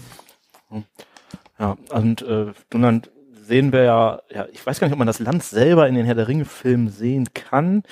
Ja, 1.57 1.75
und 1.91 2.21
äh, 2.21 2.53
Dunland 2.69 3.09
sehen 3.49 3.71
wir 3.73 3.83
ja, 3.83 4.21
ja, 4.29 4.47
ich 4.51 4.65
weiß 4.65 4.79
gar 4.79 4.87
nicht, 4.87 4.93
ob 4.93 4.99
man 4.99 5.07
das 5.07 5.19
Land 5.19 5.43
selber 5.43 5.87
in 5.87 5.95
den 5.95 6.05
Herr 6.05 6.15
der 6.15 6.27
Ringe-Filmen 6.27 6.89
sehen 6.89 7.33
kann. 7.33 7.83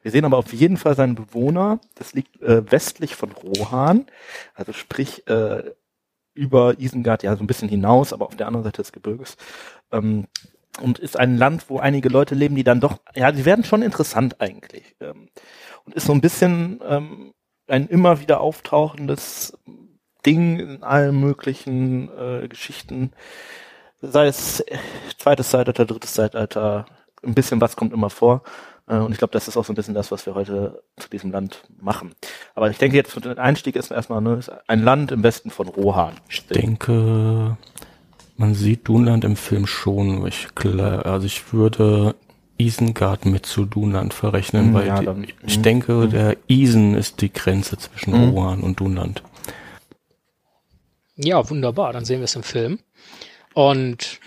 Wir 0.00 0.10
sehen 0.10 0.24
aber 0.24 0.38
auf 0.38 0.52
jeden 0.54 0.78
Fall 0.78 0.96
seinen 0.96 1.14
Bewohner. 1.14 1.80
Das 1.94 2.14
liegt 2.14 2.40
äh, 2.40 2.70
westlich 2.70 3.14
von 3.14 3.30
Rohan, 3.32 4.06
also 4.54 4.72
sprich 4.72 5.26
äh, 5.28 5.62
über 6.34 6.80
Isengard, 6.80 7.22
ja, 7.22 7.36
so 7.36 7.44
ein 7.44 7.46
bisschen 7.46 7.68
hinaus, 7.68 8.14
aber 8.14 8.26
auf 8.26 8.36
der 8.36 8.46
anderen 8.46 8.64
Seite 8.64 8.80
des 8.80 8.92
Gebirges. 8.92 9.36
Ähm, 9.92 10.26
und 10.80 10.98
ist 10.98 11.18
ein 11.18 11.36
Land, 11.36 11.68
wo 11.68 11.78
einige 11.78 12.08
Leute 12.08 12.34
leben, 12.34 12.54
die 12.54 12.64
dann 12.64 12.80
doch, 12.80 12.98
ja, 13.14 13.30
die 13.30 13.44
werden 13.44 13.64
schon 13.64 13.82
interessant 13.82 14.40
eigentlich. 14.40 14.96
Ähm, 15.00 15.28
und 15.84 15.94
ist 15.94 16.06
so 16.06 16.12
ein 16.12 16.20
bisschen 16.20 16.80
ähm, 16.86 17.32
ein 17.66 17.88
immer 17.88 18.20
wieder 18.20 18.40
auftauchendes 18.40 19.58
Ding 20.24 20.58
in 20.58 20.82
allen 20.82 21.18
möglichen 21.18 22.08
äh, 22.16 22.48
Geschichten, 22.48 23.12
sei 24.00 24.26
es 24.26 24.64
zweites 25.18 25.50
Zeitalter, 25.50 25.84
drittes 25.84 26.14
Zeitalter, 26.14 26.86
ein 27.22 27.34
bisschen 27.34 27.60
was 27.60 27.76
kommt 27.76 27.92
immer 27.92 28.10
vor. 28.10 28.42
Äh, 28.86 28.96
und 28.96 29.12
ich 29.12 29.18
glaube, 29.18 29.32
das 29.32 29.48
ist 29.48 29.56
auch 29.56 29.64
so 29.64 29.72
ein 29.72 29.76
bisschen 29.76 29.94
das, 29.94 30.10
was 30.10 30.26
wir 30.26 30.34
heute 30.34 30.82
zu 30.96 31.08
diesem 31.08 31.30
Land 31.30 31.64
machen. 31.80 32.14
Aber 32.54 32.70
ich 32.70 32.78
denke 32.78 32.96
jetzt, 32.96 33.16
der 33.24 33.38
Einstieg 33.38 33.76
ist 33.76 33.90
erstmal 33.90 34.20
ne, 34.20 34.34
ist 34.34 34.50
ein 34.68 34.82
Land 34.82 35.12
im 35.12 35.22
Westen 35.22 35.50
von 35.50 35.68
Rohan. 35.68 36.14
Ich 36.28 36.46
denke, 36.46 37.56
man 38.36 38.54
sieht 38.54 38.88
Dunland 38.88 39.24
im 39.24 39.36
Film 39.36 39.66
schon. 39.66 40.26
Ich, 40.26 40.48
also 40.64 41.26
ich 41.26 41.52
würde 41.52 42.14
Isengard 42.64 43.24
mit 43.26 43.46
zu 43.46 43.64
Dunland 43.64 44.14
verrechnen, 44.14 44.66
Hm, 44.66 44.74
weil 44.74 44.86
ja, 44.86 45.00
die, 45.00 45.06
dann- 45.06 45.26
ich 45.46 45.54
hm, 45.56 45.62
denke, 45.62 46.02
hm. 46.02 46.10
der 46.10 46.36
Isen 46.48 46.94
ist 46.94 47.20
die 47.20 47.32
Grenze 47.32 47.76
zwischen 47.78 48.12
Hm. 48.14 48.30
Rohan 48.30 48.60
und 48.62 48.78
Dunland. 48.80 49.22
Ja, 51.16 51.48
wunderbar, 51.50 51.92
dann 51.92 52.04
sehen 52.04 52.20
wir 52.20 52.24
es 52.24 52.36
im 52.36 52.42
Film. 52.42 52.78
Und 53.54 54.18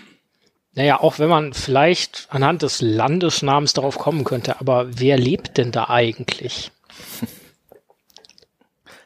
naja, 0.74 1.00
auch 1.00 1.18
wenn 1.18 1.28
man 1.28 1.52
vielleicht 1.52 2.26
anhand 2.30 2.62
des 2.62 2.80
Landesnamens 2.80 3.72
darauf 3.72 3.98
kommen 3.98 4.24
könnte, 4.24 4.60
aber 4.60 4.98
wer 5.00 5.18
lebt 5.18 5.56
denn 5.58 5.72
da 5.72 5.88
eigentlich? 5.88 6.70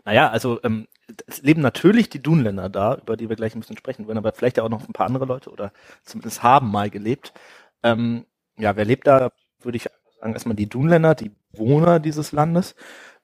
Naja, 0.04 0.30
also 0.30 0.58
ähm, 0.64 0.88
es 1.26 1.42
leben 1.42 1.60
natürlich 1.60 2.08
die 2.08 2.22
Dunländer 2.22 2.68
da, 2.68 2.96
über 2.96 3.16
die 3.16 3.28
wir 3.28 3.36
gleich 3.36 3.54
ein 3.54 3.60
bisschen 3.60 3.76
sprechen 3.76 4.06
wollen, 4.06 4.18
aber 4.18 4.32
vielleicht 4.32 4.56
ja 4.56 4.62
auch 4.64 4.68
noch 4.70 4.86
ein 4.88 4.92
paar 4.92 5.06
andere 5.06 5.26
Leute 5.26 5.50
oder 5.50 5.72
zumindest 6.04 6.42
haben 6.42 6.70
mal 6.70 6.90
gelebt. 6.90 7.32
Ähm, 7.82 8.24
ja, 8.60 8.76
wer 8.76 8.84
lebt 8.84 9.06
da, 9.06 9.32
würde 9.62 9.76
ich 9.76 9.88
sagen, 10.20 10.32
erstmal 10.32 10.56
die 10.56 10.68
Dunländer, 10.68 11.14
die 11.14 11.30
Bewohner 11.52 11.98
dieses 11.98 12.32
Landes. 12.32 12.74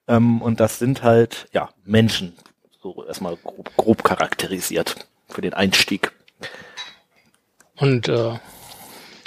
Ähm, 0.07 0.41
und 0.41 0.59
das 0.59 0.79
sind 0.79 1.03
halt, 1.03 1.47
ja, 1.51 1.69
Menschen, 1.83 2.33
so 2.81 3.05
erstmal 3.05 3.35
grob, 3.37 3.75
grob 3.75 4.03
charakterisiert 4.03 5.07
für 5.29 5.41
den 5.41 5.53
Einstieg. 5.53 6.11
Und 7.75 8.07
äh, 8.07 8.39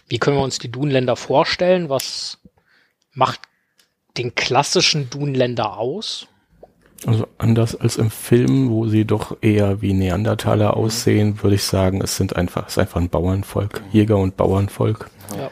wie 0.09 0.19
können 0.19 0.37
wir 0.37 0.43
uns 0.43 0.59
die 0.59 0.71
Dunländer 0.71 1.17
vorstellen? 1.17 1.89
Was 1.89 2.39
macht 3.13 3.41
den 4.17 4.35
klassischen 4.35 5.09
Dunländer 5.11 5.79
aus? 5.79 6.27
Also 7.07 7.27
anders 7.39 7.77
als 7.77 7.97
im 7.97 8.11
Film, 8.11 8.71
wo 8.71 8.87
sie 8.87 9.07
doch 9.07 9.39
eher 9.41 9.81
wie 9.81 9.95
Neandertaler 9.95 10.77
aussehen, 10.77 11.43
würde 11.43 11.55
ich 11.57 11.65
sagen, 11.65 12.03
es 12.03 12.17
sind 12.17 12.37
einfach, 12.37 12.67
es 12.67 12.73
ist 12.73 12.79
einfach 12.79 13.01
ein 13.01 13.09
Bauernvolk, 13.09 13.83
Jäger- 13.91 14.19
und 14.19 14.37
Bauernvolk. 14.37 15.09
Ja. 15.37 15.51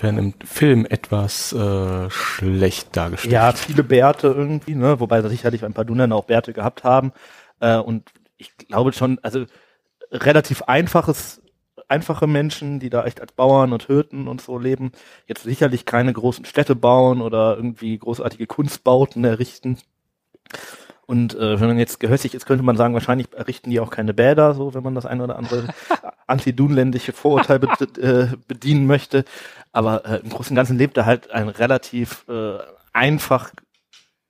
Werden 0.00 0.18
im 0.18 0.34
Film 0.44 0.86
etwas 0.88 1.52
äh, 1.52 2.10
schlecht 2.10 2.96
dargestellt. 2.96 3.32
Ja, 3.32 3.52
viele 3.52 3.84
Bärte 3.84 4.28
irgendwie, 4.28 4.74
ne? 4.74 5.00
wobei 5.00 5.22
sicherlich 5.28 5.64
ein 5.64 5.74
paar 5.74 5.84
Dunländer 5.84 6.16
auch 6.16 6.24
Bärte 6.24 6.52
gehabt 6.52 6.84
haben. 6.84 7.12
Äh, 7.60 7.76
und 7.78 8.10
ich 8.36 8.56
glaube 8.56 8.92
schon, 8.92 9.18
also 9.22 9.44
relativ 10.10 10.62
einfaches, 10.62 11.42
einfache 11.88 12.26
Menschen, 12.26 12.80
die 12.80 12.90
da 12.90 13.04
echt 13.04 13.20
als 13.20 13.32
Bauern 13.32 13.72
und 13.72 13.86
Hirten 13.86 14.28
und 14.28 14.40
so 14.40 14.58
leben, 14.58 14.92
jetzt 15.26 15.42
sicherlich 15.42 15.84
keine 15.84 16.12
großen 16.12 16.44
Städte 16.44 16.74
bauen 16.74 17.20
oder 17.20 17.56
irgendwie 17.56 17.98
großartige 17.98 18.46
Kunstbauten 18.46 19.24
errichten. 19.24 19.78
Und 21.10 21.34
äh, 21.34 21.60
wenn 21.60 21.66
man 21.66 21.76
jetzt 21.76 21.98
gehössig 21.98 22.36
ist, 22.36 22.46
könnte 22.46 22.62
man 22.62 22.76
sagen, 22.76 22.94
wahrscheinlich 22.94 23.26
errichten 23.36 23.70
die 23.70 23.80
auch 23.80 23.90
keine 23.90 24.14
Bäder, 24.14 24.54
so 24.54 24.74
wenn 24.74 24.84
man 24.84 24.94
das 24.94 25.06
ein 25.06 25.20
oder 25.20 25.36
andere 25.36 25.64
anti-dunländische 26.28 27.12
Vorurteil 27.12 27.58
be 27.58 27.66
äh, 28.00 28.28
bedienen 28.46 28.86
möchte. 28.86 29.24
Aber 29.72 30.06
äh, 30.06 30.20
im 30.20 30.28
Großen 30.28 30.52
und 30.52 30.56
Ganzen 30.56 30.78
lebt 30.78 30.96
da 30.96 31.06
halt 31.06 31.32
ein 31.32 31.48
relativ 31.48 32.24
äh, 32.28 32.58
einfach 32.92 33.50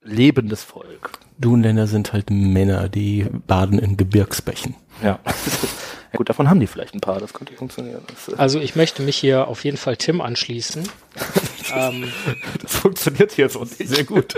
lebendes 0.03 0.63
Volk. 0.63 1.11
Dunländer 1.39 1.87
sind 1.87 2.13
halt 2.13 2.31
Männer, 2.31 2.89
die 2.89 3.27
baden 3.47 3.79
in 3.79 3.97
Gebirgsbächen. 3.97 4.77
Ja. 5.03 5.19
ja 5.25 6.17
gut, 6.17 6.29
davon 6.29 6.51
haben 6.51 6.61
die 6.61 6.67
vielleicht 6.67 6.95
ein 6.95 7.01
paar, 7.01 7.21
das 7.21 7.33
könnte 7.33 7.55
funktionieren. 7.55 8.03
Das, 8.07 8.29
äh, 8.29 8.37
Also 8.37 8.61
ich 8.61 8.77
möchte 8.77 9.03
mich 9.03 9.17
hier 9.17 9.49
auf 9.49 9.65
jeden 9.65 9.77
Fall 9.77 9.97
Tim 9.97 10.21
anschließen. 10.21 10.89
ähm, 11.75 12.13
das 12.61 12.75
funktioniert 12.75 13.33
hier 13.33 13.49
so 13.49 13.65
nicht. 13.65 13.89
Sehr 13.89 14.05
gut. 14.05 14.35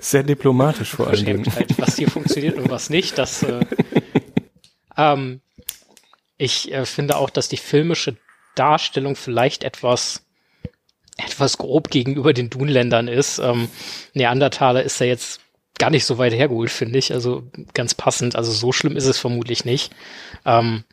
Sehr 0.00 0.22
diplomatisch 0.22 0.90
vor 0.90 1.08
allen 1.08 1.24
Dingen. 1.24 1.46
Was 1.76 1.96
hier 1.96 2.10
funktioniert 2.10 2.56
und 2.58 2.70
was 2.70 2.90
nicht. 2.90 3.18
Das, 3.18 3.42
äh, 3.42 3.64
ähm, 4.96 5.40
ich 6.36 6.72
äh, 6.72 6.86
finde 6.86 7.16
auch, 7.16 7.30
dass 7.30 7.48
die 7.48 7.56
filmische 7.56 8.16
Darstellung 8.54 9.16
vielleicht 9.16 9.64
etwas 9.64 10.24
etwas 11.18 11.58
grob 11.58 11.90
gegenüber 11.90 12.32
den 12.32 12.48
Dunländern 12.48 13.08
ist. 13.08 13.38
Ähm, 13.38 13.68
Neandertaler 14.14 14.82
ist 14.82 15.00
ja 15.00 15.06
jetzt 15.06 15.40
gar 15.78 15.90
nicht 15.90 16.06
so 16.06 16.18
weit 16.18 16.32
hergeholt, 16.32 16.70
finde 16.70 16.98
ich. 16.98 17.12
Also 17.12 17.44
ganz 17.74 17.94
passend. 17.94 18.36
Also 18.36 18.52
so 18.52 18.72
schlimm 18.72 18.96
ist 18.96 19.06
es 19.06 19.18
vermutlich 19.18 19.64
nicht. 19.64 19.92
Ähm, 20.46 20.84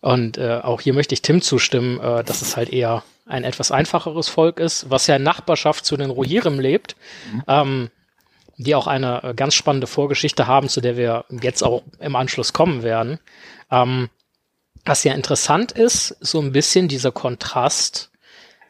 und 0.00 0.38
äh, 0.38 0.60
auch 0.62 0.80
hier 0.80 0.94
möchte 0.94 1.14
ich 1.14 1.22
Tim 1.22 1.42
zustimmen, 1.42 2.00
äh, 2.00 2.24
dass 2.24 2.42
es 2.42 2.56
halt 2.56 2.70
eher 2.70 3.02
ein 3.26 3.44
etwas 3.44 3.70
einfacheres 3.70 4.28
Volk 4.28 4.58
ist, 4.58 4.90
was 4.90 5.06
ja 5.06 5.16
in 5.16 5.22
Nachbarschaft 5.22 5.84
zu 5.84 5.96
den 5.96 6.10
Rohirrim 6.10 6.58
lebt. 6.58 6.96
Ähm, 7.46 7.90
die 8.58 8.74
auch 8.74 8.86
eine 8.86 9.22
äh, 9.22 9.34
ganz 9.34 9.54
spannende 9.54 9.86
Vorgeschichte 9.86 10.46
haben, 10.46 10.68
zu 10.68 10.80
der 10.80 10.96
wir 10.96 11.24
jetzt 11.40 11.62
auch 11.62 11.82
im 11.98 12.16
Anschluss 12.16 12.52
kommen 12.52 12.82
werden. 12.82 13.18
Ähm, 13.70 14.08
was 14.84 15.04
ja 15.04 15.14
interessant 15.14 15.72
ist, 15.72 16.16
so 16.20 16.40
ein 16.40 16.52
bisschen 16.52 16.88
dieser 16.88 17.12
Kontrast 17.12 18.11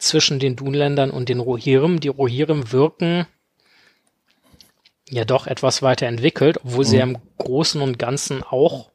zwischen 0.02 0.38
den 0.38 0.56
Dunländern 0.56 1.10
und 1.10 1.28
den 1.28 1.40
Rohirrim. 1.40 2.00
Die 2.00 2.08
Rohirrim 2.08 2.72
wirken 2.72 3.26
ja 5.08 5.24
doch 5.24 5.46
etwas 5.46 5.82
weiterentwickelt, 5.82 6.58
obwohl 6.64 6.84
sie 6.84 6.96
ja 6.98 7.04
im 7.04 7.18
Großen 7.38 7.80
und 7.80 7.98
Ganzen 7.98 8.42
auch 8.42 8.90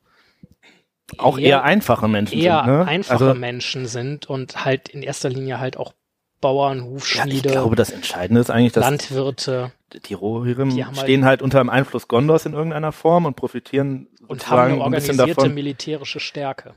Auch 1.17 1.37
eher, 1.37 1.63
einfache 1.63 2.07
Menschen 2.07 2.37
eher 2.39 2.63
sind, 2.65 2.73
ne? 2.75 2.85
einfache 2.87 3.27
also, 3.27 3.39
Menschen 3.39 3.85
sind 3.85 4.29
und 4.29 4.65
halt 4.65 4.89
in 4.89 5.01
erster 5.03 5.29
Linie 5.29 5.59
halt 5.59 5.77
auch 5.77 5.93
Bauern, 6.39 6.77
ja, 6.79 6.83
ich 6.83 6.89
Hufschmiede, 6.91 7.49
glaube, 7.49 7.75
das 7.75 7.89
Entscheidende 7.89 8.41
ist 8.41 8.51
eigentlich, 8.51 8.73
dass 8.73 8.83
Landwirte 8.85 9.71
die 10.05 10.13
Rohirrim 10.13 10.69
Die 10.75 10.85
halt- 10.85 10.97
stehen 10.97 11.25
halt 11.25 11.41
unter 11.41 11.57
dem 11.59 11.69
Einfluss 11.69 12.07
Gondors 12.07 12.45
in 12.45 12.53
irgendeiner 12.53 12.91
Form 12.91 13.25
und 13.25 13.35
profitieren 13.35 14.07
und 14.27 14.47
haben 14.47 14.59
eine 14.59 14.69
sozusagen 14.69 14.81
ein 14.83 14.91
bisschen 14.91 15.09
organisierte 15.19 15.35
davon. 15.35 15.53
militärische 15.55 16.19
Stärke. 16.19 16.75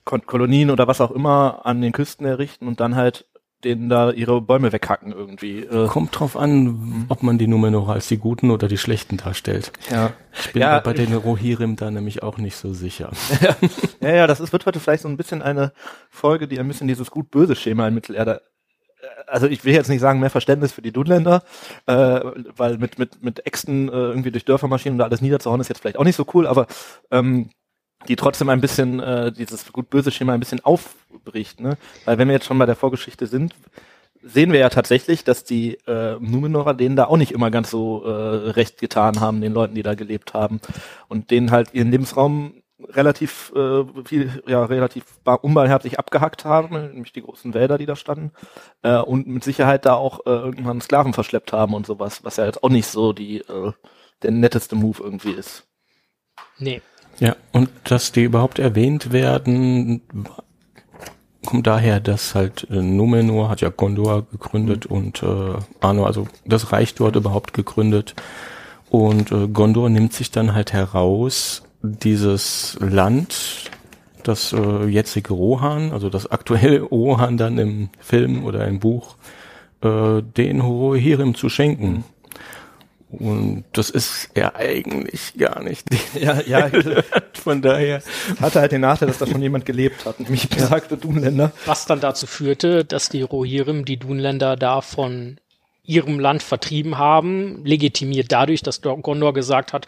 Kolonien 0.05 0.71
oder 0.71 0.87
was 0.87 1.01
auch 1.01 1.11
immer 1.11 1.61
an 1.65 1.81
den 1.81 1.93
Küsten 1.93 2.25
errichten 2.27 2.67
und 2.69 2.79
dann 2.81 2.95
halt 2.95 3.25
denen 3.65 3.89
da 3.89 4.11
ihre 4.11 4.41
Bäume 4.41 4.73
weghacken 4.73 5.13
irgendwie. 5.13 5.61
Äh, 5.61 5.87
Kommt 5.87 6.19
drauf 6.19 6.37
an, 6.37 7.07
ob 7.09 7.23
man 7.23 7.39
die 7.39 7.47
Numenorer 7.47 7.95
als 7.95 8.09
die 8.09 8.19
Guten 8.19 8.51
oder 8.51 8.69
die 8.69 8.79
Schlechten 8.79 9.17
darstellt. 9.17 9.73
ja. 9.91 10.13
Ich 10.41 10.53
bin 10.53 10.63
Ja, 10.63 10.81
bei 10.81 10.95
den 10.95 11.13
Rohirrim 11.15 11.77
da 11.77 11.91
nämlich 11.91 12.23
auch 12.23 12.39
nicht 12.39 12.57
so 12.57 12.73
sicher. 12.73 13.11
ja, 14.01 14.15
ja, 14.15 14.27
das 14.27 14.41
ist, 14.41 14.53
wird 14.53 14.65
heute 14.67 14.81
vielleicht 14.81 15.03
so 15.03 15.09
ein 15.09 15.17
bisschen 15.19 15.43
eine 15.43 15.73
Folge, 16.11 16.49
die 16.49 16.59
ein 16.59 16.67
bisschen 16.69 16.89
dieses 16.89 17.11
gut-böse 17.11 17.55
Schema 17.55 17.87
in 17.87 17.95
Mittelerde 17.95 18.41
äh, 19.01 19.07
also 19.27 19.47
ich 19.47 19.65
will 19.65 19.75
jetzt 19.75 19.89
nicht 19.89 20.01
sagen 20.01 20.21
mehr 20.21 20.31
Verständnis 20.31 20.73
für 20.73 20.83
die 20.83 20.93
Dunländer, 20.93 21.43
äh, 21.87 22.21
weil 22.57 22.79
mit 22.79 22.99
mit 22.99 23.23
mit 23.23 23.47
Äxten 23.47 23.89
äh, 23.89 23.93
irgendwie 23.93 24.31
durch 24.31 24.45
Dörfer 24.45 24.69
marschieren 24.69 24.95
und 24.95 24.99
da 24.99 25.05
alles 25.05 25.21
niederzuhauen 25.21 25.61
ist 25.61 25.69
jetzt 25.69 25.81
vielleicht 25.81 25.99
auch 25.99 26.05
nicht 26.05 26.17
so 26.17 26.27
cool, 26.35 26.47
aber 26.47 26.67
ähm, 27.11 27.51
die 28.09 28.17
trotzdem 28.17 28.49
ein 28.49 28.61
bisschen 28.61 29.01
äh, 29.01 29.33
dieses 29.33 29.73
gut-böse 29.73 30.11
Schema 30.11 30.35
ein 30.35 30.41
bisschen 30.41 30.65
aufbricht, 30.65 31.61
ne? 31.61 31.77
Weil 32.05 32.19
wenn 32.19 32.29
wir 32.29 32.35
jetzt 32.35 32.47
schon 32.47 32.59
bei 32.59 32.67
der 32.67 32.77
Vorgeschichte 32.77 33.27
sind, 33.27 33.55
sehen 34.23 34.53
wir 34.53 34.61
ja 34.61 34.69
tatsächlich, 34.69 35.25
dass 35.25 35.45
die 35.45 35.75
äh, 35.87 36.17
Numenorer 36.21 36.75
denen 36.75 36.97
da 36.97 37.07
auch 37.07 37.17
nicht 37.17 37.33
immer 37.33 37.51
ganz 37.51 37.71
so 37.71 38.05
äh, 38.05 38.51
recht 38.51 38.79
getan 38.79 39.21
haben, 39.21 39.41
den 39.41 39.53
Leuten, 39.53 39.75
die 39.75 39.83
da 39.83 39.95
gelebt 39.95 40.33
haben 40.33 40.61
und 41.09 41.31
denen 41.31 41.51
halt 41.51 41.75
ihren 41.75 41.91
Lebensraum 41.91 42.63
relativ 42.89 43.53
äh, 43.55 43.85
viel, 44.05 44.43
ja, 44.47 44.65
relativ 44.65 45.05
bar- 45.23 45.45
unbarmherzig 45.45 45.99
abgehackt 45.99 46.45
haben, 46.45 46.75
nämlich 46.93 47.13
die 47.13 47.23
großen 47.23 47.55
Wälder, 47.55 47.79
die 47.79 47.87
da 47.87 47.97
standen, 47.97 48.33
äh, 48.83 48.99
und 48.99 49.27
mit 49.27 49.45
Sicherheit 49.45 49.87
da 49.87 49.95
auch 49.95 50.27
äh, 50.27 50.31
irgendwann 50.31 50.81
Sklaven 50.81 51.13
verschleppt 51.13 51.53
haben 51.53 51.75
und 51.75 51.87
sowas, 51.87 52.25
was 52.25 52.37
ja 52.37 52.45
jetzt 52.45 52.63
auch 52.63 52.71
nicht 52.71 52.87
so 52.87 53.13
die 53.13 53.39
äh, 53.39 53.73
der 54.23 54.31
netteste 54.31 54.75
Move 54.77 55.03
irgendwie 55.03 55.33
ist. 55.33 55.65
Nee. 56.59 56.81
Ja, 57.19 57.37
und 57.53 57.69
dass 57.85 58.13
die 58.13 58.25
überhaupt 58.25 58.59
erwähnt 58.59 59.13
werden, 59.13 60.01
kommt 61.45 61.67
daher, 61.67 62.01
dass 62.01 62.35
halt 62.35 62.67
äh, 62.71 62.81
Numenor 62.81 63.49
hat 63.49 63.61
ja 63.61 63.69
Gondor 63.69 64.27
gegründet 64.31 64.87
und 64.87 65.23
äh, 65.23 65.55
Arno, 65.81 66.05
also 66.05 66.27
das 66.45 66.73
Reich 66.73 66.95
dort 66.95 67.17
überhaupt 67.17 67.53
gegründet. 67.53 68.15
Und 68.91 69.33
äh, 69.33 69.49
Gondor 69.49 69.89
nimmt 69.89 70.13
sich 70.13 70.31
dann 70.31 70.55
halt 70.55 70.73
heraus, 70.73 71.63
dieses 71.83 72.77
Land, 72.81 73.71
das 74.23 74.53
äh, 74.53 74.87
jetzige 74.87 75.35
Rohan, 75.35 75.93
also 75.93 76.09
das 76.09 76.31
aktuelle 76.31 76.81
Rohan 76.91 77.37
dann 77.37 77.59
im 77.59 77.89
Film 77.99 78.45
oder 78.45 78.67
im 78.67 78.79
Buch, 78.79 79.17
äh, 79.83 80.23
den 80.23 80.61
Rohirrim 80.61 81.35
zu 81.35 81.49
schenken. 81.49 82.05
Und 83.13 83.65
das 83.73 83.91
ist 83.91 84.31
ja 84.37 84.55
eigentlich 84.55 85.35
gar 85.39 85.63
nicht 85.63 85.87
Ja, 86.21 86.41
ja, 86.41 86.71
von 87.35 87.61
daher. 87.63 88.03
hatte 88.41 88.61
halt 88.61 88.73
den 88.73 88.81
Nachteil, 88.81 89.09
dass 89.09 89.19
da 89.19 89.27
schon 89.27 89.43
jemand 89.43 89.67
gelebt 89.67 90.05
hat, 90.07 90.19
nämlich 90.21 90.49
besagte 90.49 90.97
Dunländer. 90.97 91.53
Was 91.67 91.87
dann 91.87 92.01
dazu 92.01 92.27
führte, 92.27 92.85
dass 92.85 93.09
die 93.09 93.23
Rohirrim 93.23 93.85
die 93.85 93.99
Dunländer 93.99 94.57
da 94.57 94.81
von 94.81 95.39
ihrem 95.85 96.19
Land 96.21 96.43
vertrieben 96.43 96.97
haben, 96.99 97.65
legitimiert 97.65 98.31
dadurch, 98.33 98.63
dass 98.63 98.81
Dor- 98.81 99.01
Gondor 99.03 99.35
gesagt 99.35 99.73
hat, 99.73 99.87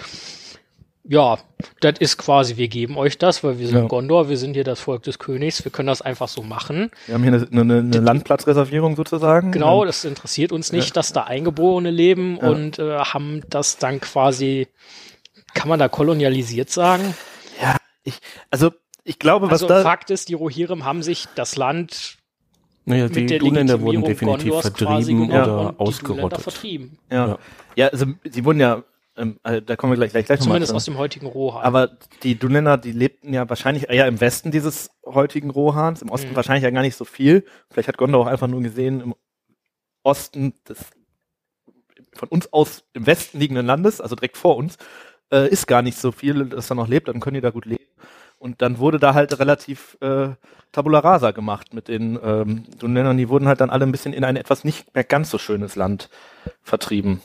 ja, 1.06 1.38
das 1.80 1.98
ist 1.98 2.16
quasi, 2.16 2.56
wir 2.56 2.68
geben 2.68 2.96
euch 2.96 3.18
das, 3.18 3.44
weil 3.44 3.58
wir 3.58 3.66
sind 3.66 3.76
Ja. 3.76 3.86
Gondor, 3.86 4.28
wir 4.30 4.38
sind 4.38 4.54
hier 4.54 4.64
das 4.64 4.80
Volk 4.80 5.02
des 5.02 5.18
Königs, 5.18 5.62
wir 5.64 5.70
können 5.70 5.88
das 5.88 6.00
einfach 6.02 6.28
so 6.28 6.42
machen. 6.42 6.90
Wir 7.06 7.14
haben 7.14 7.22
hier 7.22 7.34
eine, 7.34 7.46
eine, 7.60 7.78
eine 7.80 8.00
Landplatzreservierung 8.00 8.96
sozusagen. 8.96 9.52
Genau, 9.52 9.84
das 9.84 10.04
interessiert 10.04 10.50
uns 10.50 10.72
nicht, 10.72 10.96
dass 10.96 11.12
da 11.12 11.24
Eingeborene 11.24 11.90
leben 11.90 12.38
Ja. 12.40 12.48
und 12.48 12.78
äh, 12.78 12.98
haben 12.98 13.42
das 13.50 13.76
dann 13.76 14.00
quasi, 14.00 14.68
kann 15.52 15.68
man 15.68 15.78
da 15.78 15.88
kolonialisiert 15.88 16.70
sagen? 16.70 17.14
Ja, 17.60 17.76
ich, 18.02 18.18
also 18.50 18.70
ich 19.04 19.18
glaube, 19.18 19.46
was 19.46 19.62
Also 19.62 19.68
da, 19.68 19.82
Fakt 19.82 20.10
ist, 20.10 20.30
die 20.30 20.34
Rohirrim 20.34 20.84
haben 20.86 21.02
sich 21.02 21.26
das 21.34 21.56
Land 21.56 22.16
Naja, 22.86 23.04
mit 23.04 23.16
die 23.16 23.26
der 23.26 23.38
Dunländer 23.40 23.80
wurden 23.82 24.02
definitiv 24.04 24.52
Gondors 24.52 24.70
vertrieben 24.74 25.30
oder 25.30 25.68
und 25.68 25.80
ausgerottet. 25.80 26.40
vertrieben. 26.40 26.98
ja, 27.10 27.26
ja. 27.28 27.38
ja, 27.76 27.88
also 27.88 28.06
sie 28.24 28.44
wurden 28.46 28.60
ja, 28.60 28.82
ähm, 29.16 29.38
äh, 29.44 29.62
da 29.62 29.76
kommen 29.76 29.92
wir 29.92 29.96
gleich, 29.96 30.10
gleich, 30.12 30.26
gleich 30.26 30.40
nochmal 30.40 30.54
Zumindest 30.54 30.70
zu. 30.70 30.76
aus 30.76 30.84
dem 30.84 30.98
heutigen 30.98 31.26
Rohan. 31.26 31.62
Aber 31.64 31.90
die 32.22 32.36
Dunländer, 32.38 32.76
die 32.78 32.92
lebten 32.92 33.32
ja 33.32 33.48
wahrscheinlich 33.48 33.88
eher 33.88 34.06
im 34.08 34.20
Westen 34.20 34.50
dieses 34.50 34.90
heutigen 35.04 35.50
Rohans, 35.50 36.02
im 36.02 36.10
Osten 36.10 36.30
Mhm. 36.30 36.36
wahrscheinlich 36.36 36.64
ja 36.64 36.70
gar 36.70 36.82
nicht 36.82 36.96
so 36.96 37.04
viel. 37.04 37.44
Vielleicht 37.70 37.88
hat 37.88 37.96
Gondor 37.96 38.22
auch 38.22 38.26
einfach 38.30 38.48
nur 38.48 38.60
gesehen, 38.62 39.00
im 39.00 39.14
Osten 40.02 40.54
des 40.68 40.78
von 42.14 42.28
uns 42.28 42.52
aus 42.52 42.84
im 42.92 43.06
Westen 43.06 43.40
liegenden 43.40 43.66
Landes, 43.66 44.00
also 44.00 44.14
direkt 44.14 44.36
vor 44.36 44.56
uns, 44.56 44.76
äh, 45.32 45.48
ist 45.48 45.66
gar 45.66 45.82
nicht 45.82 45.98
so 45.98 46.12
viel, 46.12 46.46
das 46.46 46.68
da 46.68 46.74
noch 46.76 46.86
lebt, 46.86 47.08
dann 47.08 47.18
können 47.20 47.34
die 47.34 47.40
da 47.40 47.50
gut 47.50 47.64
leben. 47.66 47.82
Und 48.38 48.62
dann 48.62 48.78
wurde 48.78 48.98
da 48.98 49.14
halt 49.14 49.36
relativ 49.38 49.96
äh, 50.00 50.28
Tabula 50.70 50.98
Rasa 51.00 51.30
gemacht 51.32 51.72
mit 51.74 51.88
den 51.88 52.18
ähm, 52.22 52.64
Dunländern, 52.78 53.16
die 53.16 53.28
wurden 53.28 53.48
halt 53.48 53.60
dann 53.60 53.70
alle 53.70 53.84
ein 53.86 53.90
bisschen 53.92 54.12
in 54.12 54.22
ein 54.22 54.36
etwas 54.36 54.64
nicht 54.64 54.94
mehr 54.94 55.02
ganz 55.04 55.30
so 55.30 55.38
schönes 55.38 55.76
Land 55.76 56.08
vertrieben. 56.62 57.20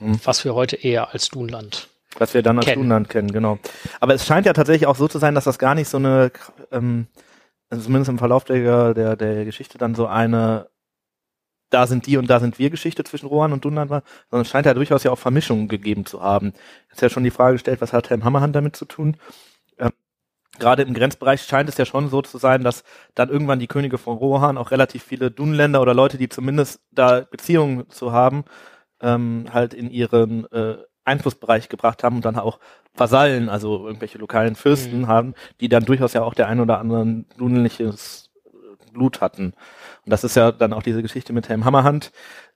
Was 0.00 0.44
wir 0.44 0.54
heute 0.54 0.76
eher 0.76 1.12
als 1.12 1.28
Dunland. 1.28 1.88
Was 2.18 2.34
wir 2.34 2.42
dann 2.42 2.58
als 2.58 2.66
Kennen. 2.66 2.82
Dunland 2.82 3.08
kennen, 3.08 3.32
genau. 3.32 3.58
Aber 4.00 4.14
es 4.14 4.26
scheint 4.26 4.46
ja 4.46 4.52
tatsächlich 4.52 4.86
auch 4.86 4.96
so 4.96 5.08
zu 5.08 5.18
sein, 5.18 5.34
dass 5.34 5.44
das 5.44 5.58
gar 5.58 5.74
nicht 5.74 5.88
so 5.88 5.98
eine, 5.98 6.32
ähm, 6.72 7.06
also 7.70 7.84
zumindest 7.84 8.08
im 8.08 8.18
Verlauf 8.18 8.44
der, 8.44 8.94
der, 8.94 9.16
der 9.16 9.44
Geschichte 9.44 9.78
dann 9.78 9.94
so 9.94 10.06
eine 10.06 10.68
da 11.70 11.86
sind 11.86 12.06
die 12.06 12.16
und 12.16 12.28
da 12.28 12.40
sind 12.40 12.58
wir 12.58 12.70
Geschichte 12.70 13.04
zwischen 13.04 13.26
Rohan 13.26 13.52
und 13.52 13.64
Dunland 13.64 13.90
war, 13.90 14.02
sondern 14.30 14.42
es 14.42 14.48
scheint 14.48 14.66
ja 14.66 14.74
durchaus 14.74 15.04
ja 15.04 15.10
auch 15.10 15.18
Vermischungen 15.18 15.68
gegeben 15.68 16.06
zu 16.06 16.22
haben. 16.22 16.52
Jetzt 16.88 17.02
ja 17.02 17.08
schon 17.08 17.24
die 17.24 17.30
Frage 17.30 17.54
gestellt, 17.54 17.80
was 17.80 17.92
hat 17.92 18.10
Helm 18.10 18.24
Hammerhand 18.24 18.56
damit 18.56 18.76
zu 18.76 18.84
tun? 18.84 19.16
Ähm, 19.78 19.90
Gerade 20.58 20.82
im 20.82 20.94
Grenzbereich 20.94 21.42
scheint 21.42 21.68
es 21.68 21.76
ja 21.76 21.84
schon 21.84 22.08
so 22.08 22.22
zu 22.22 22.38
sein, 22.38 22.64
dass 22.64 22.84
dann 23.14 23.28
irgendwann 23.28 23.58
die 23.58 23.66
Könige 23.66 23.98
von 23.98 24.16
Rohan 24.16 24.58
auch 24.58 24.70
relativ 24.70 25.04
viele 25.04 25.30
Dunländer 25.30 25.82
oder 25.82 25.94
Leute, 25.94 26.18
die 26.18 26.28
zumindest 26.28 26.80
da 26.90 27.20
Beziehungen 27.20 27.88
zu 27.90 28.12
haben, 28.12 28.44
ähm, 29.00 29.46
halt 29.52 29.74
in 29.74 29.90
ihren 29.90 30.50
äh, 30.52 30.78
Einflussbereich 31.04 31.68
gebracht 31.68 32.04
haben 32.04 32.16
und 32.16 32.24
dann 32.24 32.36
auch 32.36 32.58
Vasallen, 32.94 33.48
also 33.48 33.86
irgendwelche 33.86 34.18
lokalen 34.18 34.56
Fürsten 34.56 35.02
mhm. 35.02 35.06
haben, 35.06 35.34
die 35.60 35.68
dann 35.68 35.84
durchaus 35.84 36.12
ja 36.12 36.22
auch 36.22 36.34
der 36.34 36.48
ein 36.48 36.60
oder 36.60 36.78
anderen 36.78 37.26
dunliches 37.36 38.30
Blut 38.92 39.20
hatten. 39.20 39.54
Und 40.04 40.10
das 40.10 40.24
ist 40.24 40.36
ja 40.36 40.52
dann 40.52 40.72
auch 40.72 40.82
diese 40.82 41.02
Geschichte 41.02 41.32
mit 41.32 41.48
Helm 41.48 41.64
Hammerhand, 41.64 42.12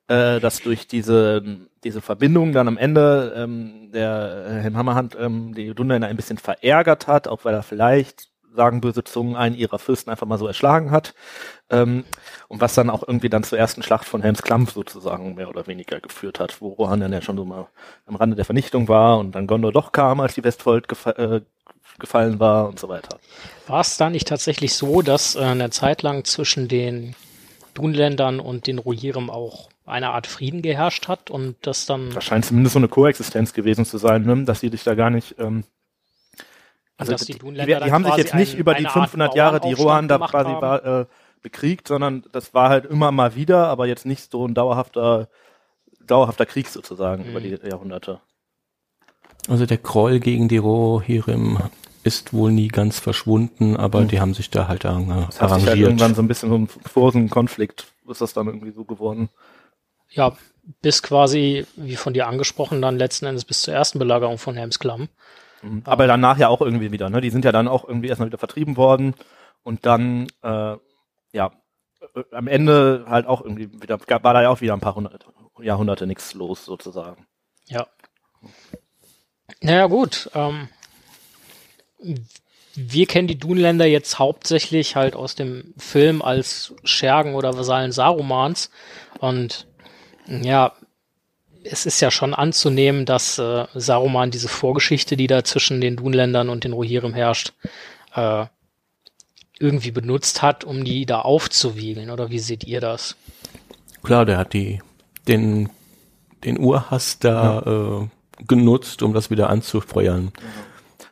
äh, 0.09 0.41
dass 0.41 0.61
durch 0.61 0.87
diese, 0.87 1.43
diese 1.85 2.01
Verbindung 2.01 2.53
dann 2.53 2.69
am 2.69 2.77
Ende 2.77 3.33
ähm, 3.37 3.91
der 3.93 4.61
Helm 4.63 4.77
Hammerhand 4.77 5.17
ähm, 5.19 5.55
die 5.55 5.75
Dunländer 5.75 6.09
ein 6.09 6.17
bisschen 6.17 6.39
verärgert 6.39 7.07
hat, 7.07 7.29
auch 7.29 7.45
weil 7.45 7.55
er 7.55 7.63
vielleicht 7.63 8.32
sagen 8.55 8.81
böse 8.81 9.05
Zungen, 9.05 9.37
einen 9.37 9.57
ihrer 9.57 9.79
Fürsten 9.79 10.11
einfach 10.11 10.27
mal 10.27 10.39
so 10.39 10.47
erschlagen 10.47 10.91
hat. 10.91 11.15
Ähm, 11.71 12.05
und 12.49 12.61
was 12.61 12.75
dann 12.75 12.91
auch 12.91 13.03
irgendwie 13.07 13.29
dann 13.29 13.45
zur 13.45 13.59
ersten 13.59 13.83
Schlacht 13.83 14.07
von 14.07 14.23
Helms 14.23 14.43
Klampf 14.43 14.73
sozusagen 14.73 15.35
mehr 15.35 15.49
oder 15.49 15.67
weniger 15.67 16.01
geführt 16.01 16.41
hat, 16.41 16.61
wo 16.61 16.69
Rohan 16.69 17.01
dann 17.01 17.13
ja 17.13 17.23
schon 17.23 17.37
so 17.37 17.45
mal 17.45 17.69
am 18.07 18.17
Rande 18.17 18.37
der 18.37 18.45
Vernichtung 18.45 18.89
war 18.89 19.19
und 19.19 19.35
dann 19.35 19.47
Gondor 19.47 19.73
doch 19.73 19.93
kam, 19.93 20.21
als 20.21 20.35
die 20.35 20.45
Westfold 20.45 20.89
gefa 20.89 21.11
äh, 21.13 21.41
gefallen 21.99 22.41
war 22.41 22.69
und 22.69 22.79
so 22.79 22.89
weiter. 22.89 23.19
War 23.67 23.81
es 23.81 23.97
da 23.97 24.09
nicht 24.09 24.29
tatsächlich 24.29 24.75
so, 24.75 25.03
dass 25.03 25.37
äh, 25.37 25.41
eine 25.41 25.71
Zeit 25.71 26.03
lang 26.03 26.25
zwischen 26.25 26.69
den 26.69 27.15
Dunländern 27.75 28.41
und 28.41 28.67
den 28.67 28.79
Rohirrim 28.79 29.31
auch 29.31 29.69
eine 29.85 30.11
Art 30.11 30.27
Frieden 30.27 30.63
geherrscht 30.63 31.09
hat 31.09 31.31
und 31.31 31.57
das 31.63 31.87
dann. 31.87 32.11
Das 32.11 32.25
scheint 32.25 32.45
zumindest 32.45 32.75
so 32.75 32.79
eine 32.79 32.89
Koexistenz 32.89 33.53
gewesen 33.53 33.85
zu 33.85 33.99
sein, 33.99 34.23
ne? 34.23 34.45
dass 34.45 34.61
sie 34.61 34.71
dich 34.71 34.85
da 34.85 34.95
gar 34.95 35.11
nicht 35.11 35.37
ähm, 35.39 35.65
also 37.11 37.25
die, 37.25 37.39
die, 37.39 37.53
die, 37.53 37.67
die 37.67 37.93
haben 37.93 38.05
sich 38.05 38.17
jetzt 38.17 38.35
nicht 38.35 38.55
ein, 38.55 38.61
über 38.61 38.75
die 38.75 38.87
500 38.87 39.35
Jahre, 39.35 39.61
die 39.61 39.73
Rohan 39.73 40.09
da 40.09 40.19
quasi 40.19 40.51
war, 40.51 40.85
äh, 40.85 41.07
bekriegt, 41.43 41.89
sondern 41.89 42.25
das 42.33 42.55
war 42.55 42.69
halt 42.69 42.85
immer 42.85 43.11
mal 43.11 43.35
wieder, 43.35 43.69
aber 43.69 43.87
jetzt 43.87 44.07
nicht 44.07 44.31
so 44.31 44.47
ein 44.47 44.55
dauerhafter, 44.55 45.29
dauerhafter 46.07 46.47
Krieg 46.47 46.69
sozusagen 46.69 47.25
mhm. 47.25 47.31
über 47.31 47.41
die 47.41 47.59
Jahrhunderte. 47.69 48.21
Also 49.49 49.67
der 49.67 49.79
Kroll 49.79 50.21
gegen 50.21 50.49
die 50.49 50.59
Rohirrim 50.59 51.59
ist 52.05 52.33
wohl 52.33 52.53
nie 52.53 52.69
ganz 52.69 52.99
verschwunden, 52.99 53.77
aber 53.77 54.03
mhm. 54.03 54.09
die 54.09 54.21
haben 54.21 54.35
sich 54.35 54.51
da 54.51 54.69
halt 54.69 54.85
arrangiert. 54.85 55.29
Das 55.29 55.41
hat 55.41 55.61
sich 55.61 55.69
halt 55.69 55.79
irgendwann 55.79 56.15
so 56.15 56.23
ein 56.23 56.29
bisschen 56.29 56.49
so 56.49 56.57
ein 56.57 56.69
großen 56.93 57.29
Konflikt 57.31 57.93
ist 58.13 58.21
das 58.21 58.33
dann 58.33 58.47
irgendwie 58.47 58.73
so 58.73 58.85
geworden. 58.85 59.29
Ja, 60.11 60.37
bis 60.81 61.03
quasi, 61.03 61.67
wie 61.77 61.97
von 61.97 62.13
dir 62.13 62.29
angesprochen, 62.29 62.83
dann 62.83 62.99
letzten 62.99 63.27
Endes 63.27 63.45
bis 63.45 63.63
zur 63.63 63.75
ersten 63.75 63.99
Belagerung 63.99 64.39
von 64.39 64.55
Helmsklamm. 64.55 65.09
Mhm. 65.63 65.83
Aber 65.85 66.07
danach 66.07 66.39
ja 66.39 66.49
auch 66.49 66.61
irgendwie 66.61 66.93
wieder, 66.93 67.09
ne? 67.11 67.21
Die 67.21 67.31
sind 67.31 67.45
ja 67.45 67.53
dann 67.53 67.69
auch 67.69 67.87
irgendwie 67.87 68.09
erstmal 68.09 68.29
wieder 68.29 68.39
vertrieben 68.39 68.77
worden 68.77 69.15
und 69.63 69.87
dann, 69.87 70.27
äh, 70.43 70.77
ja, 71.33 71.53
äh, 72.15 72.23
am 72.33 72.49
Ende 72.49 73.05
halt 73.09 73.27
auch 73.27 73.43
irgendwie 73.43 73.73
wieder, 73.81 73.99
war 74.01 74.35
da 74.35 74.43
ja 74.43 74.51
auch 74.51 74.61
wieder 74.61 74.75
ein 74.75 74.81
paar 74.81 74.95
hundert, 74.95 75.27
Jahrhunderte 75.61 76.07
nichts 76.07 76.35
los 76.35 76.65
sozusagen. 76.65 77.27
Ja. 77.67 77.87
Naja, 79.61 79.87
gut. 79.87 80.31
Ähm, 80.35 80.69
wir 82.75 83.07
kennen 83.07 83.29
die 83.29 83.39
Dunländer 83.39 83.87
jetzt 83.87 84.19
hauptsächlich 84.19 84.97
halt 84.97 85.15
aus 85.15 85.35
dem 85.35 85.75
Film 85.77 86.23
als 86.23 86.75
Schergen 86.85 87.35
oder 87.35 87.57
Vasallen 87.57 87.93
Sarumans 87.93 88.71
und 89.21 89.69
ja, 90.27 90.73
es 91.65 91.87
ist 91.87 92.01
ja 92.01 92.11
schon 92.11 92.35
anzunehmen, 92.35 93.05
dass 93.07 93.39
äh, 93.39 93.67
Saruman 93.75 94.31
diese 94.31 94.49
Vorgeschichte, 94.49 95.17
die 95.17 95.27
da 95.27 95.45
zwischen 95.45 95.81
den 95.81 95.97
Dunländern 95.97 96.49
und 96.49 96.65
den 96.65 96.73
Rohirrim 96.73 97.15
herrscht, 97.15 97.53
äh, 98.15 98.47
irgendwie 99.59 99.91
benutzt 99.91 100.43
hat, 100.43 100.65
um 100.65 100.85
die 100.85 101.07
da 101.07 101.21
aufzuwiegeln. 101.21 102.11
Oder 102.11 102.31
wie 102.31 102.41
seht 102.41 102.65
ihr 102.65 102.81
das? 102.81 103.17
Klar, 104.03 104.25
der 104.25 104.39
hat 104.39 104.53
die 104.53 104.81
den 105.29 105.69
den 106.45 106.59
Urhass 106.59 107.21
da 107.21 107.63
ja. 107.65 108.03
äh, 108.03 108.09
genutzt, 108.47 109.03
um 109.03 109.13
das 109.13 109.31
wieder 109.31 109.49
anzufeuern. 109.49 110.33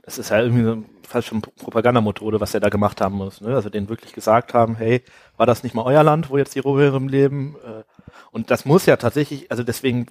Das 0.02 0.18
ist 0.18 0.30
ja 0.30 0.40
irgendwie 0.40 0.64
so 0.64 0.82
fast 1.10 1.28
schon 1.28 1.42
Propagandamethode, 1.42 2.40
was 2.40 2.54
er 2.54 2.60
da 2.60 2.68
gemacht 2.68 3.00
haben 3.00 3.16
muss. 3.16 3.40
Ne? 3.40 3.54
Also 3.54 3.68
denen 3.68 3.88
wirklich 3.88 4.12
gesagt 4.12 4.54
haben, 4.54 4.76
hey, 4.76 5.02
war 5.36 5.46
das 5.46 5.62
nicht 5.62 5.74
mal 5.74 5.84
euer 5.84 6.02
Land, 6.02 6.30
wo 6.30 6.38
jetzt 6.38 6.54
die 6.54 6.60
Rohirrim 6.60 7.08
leben? 7.08 7.56
Äh, 7.64 7.82
und 8.30 8.50
das 8.50 8.64
muss 8.64 8.86
ja 8.86 8.96
tatsächlich, 8.96 9.50
also 9.50 9.62
deswegen 9.62 10.06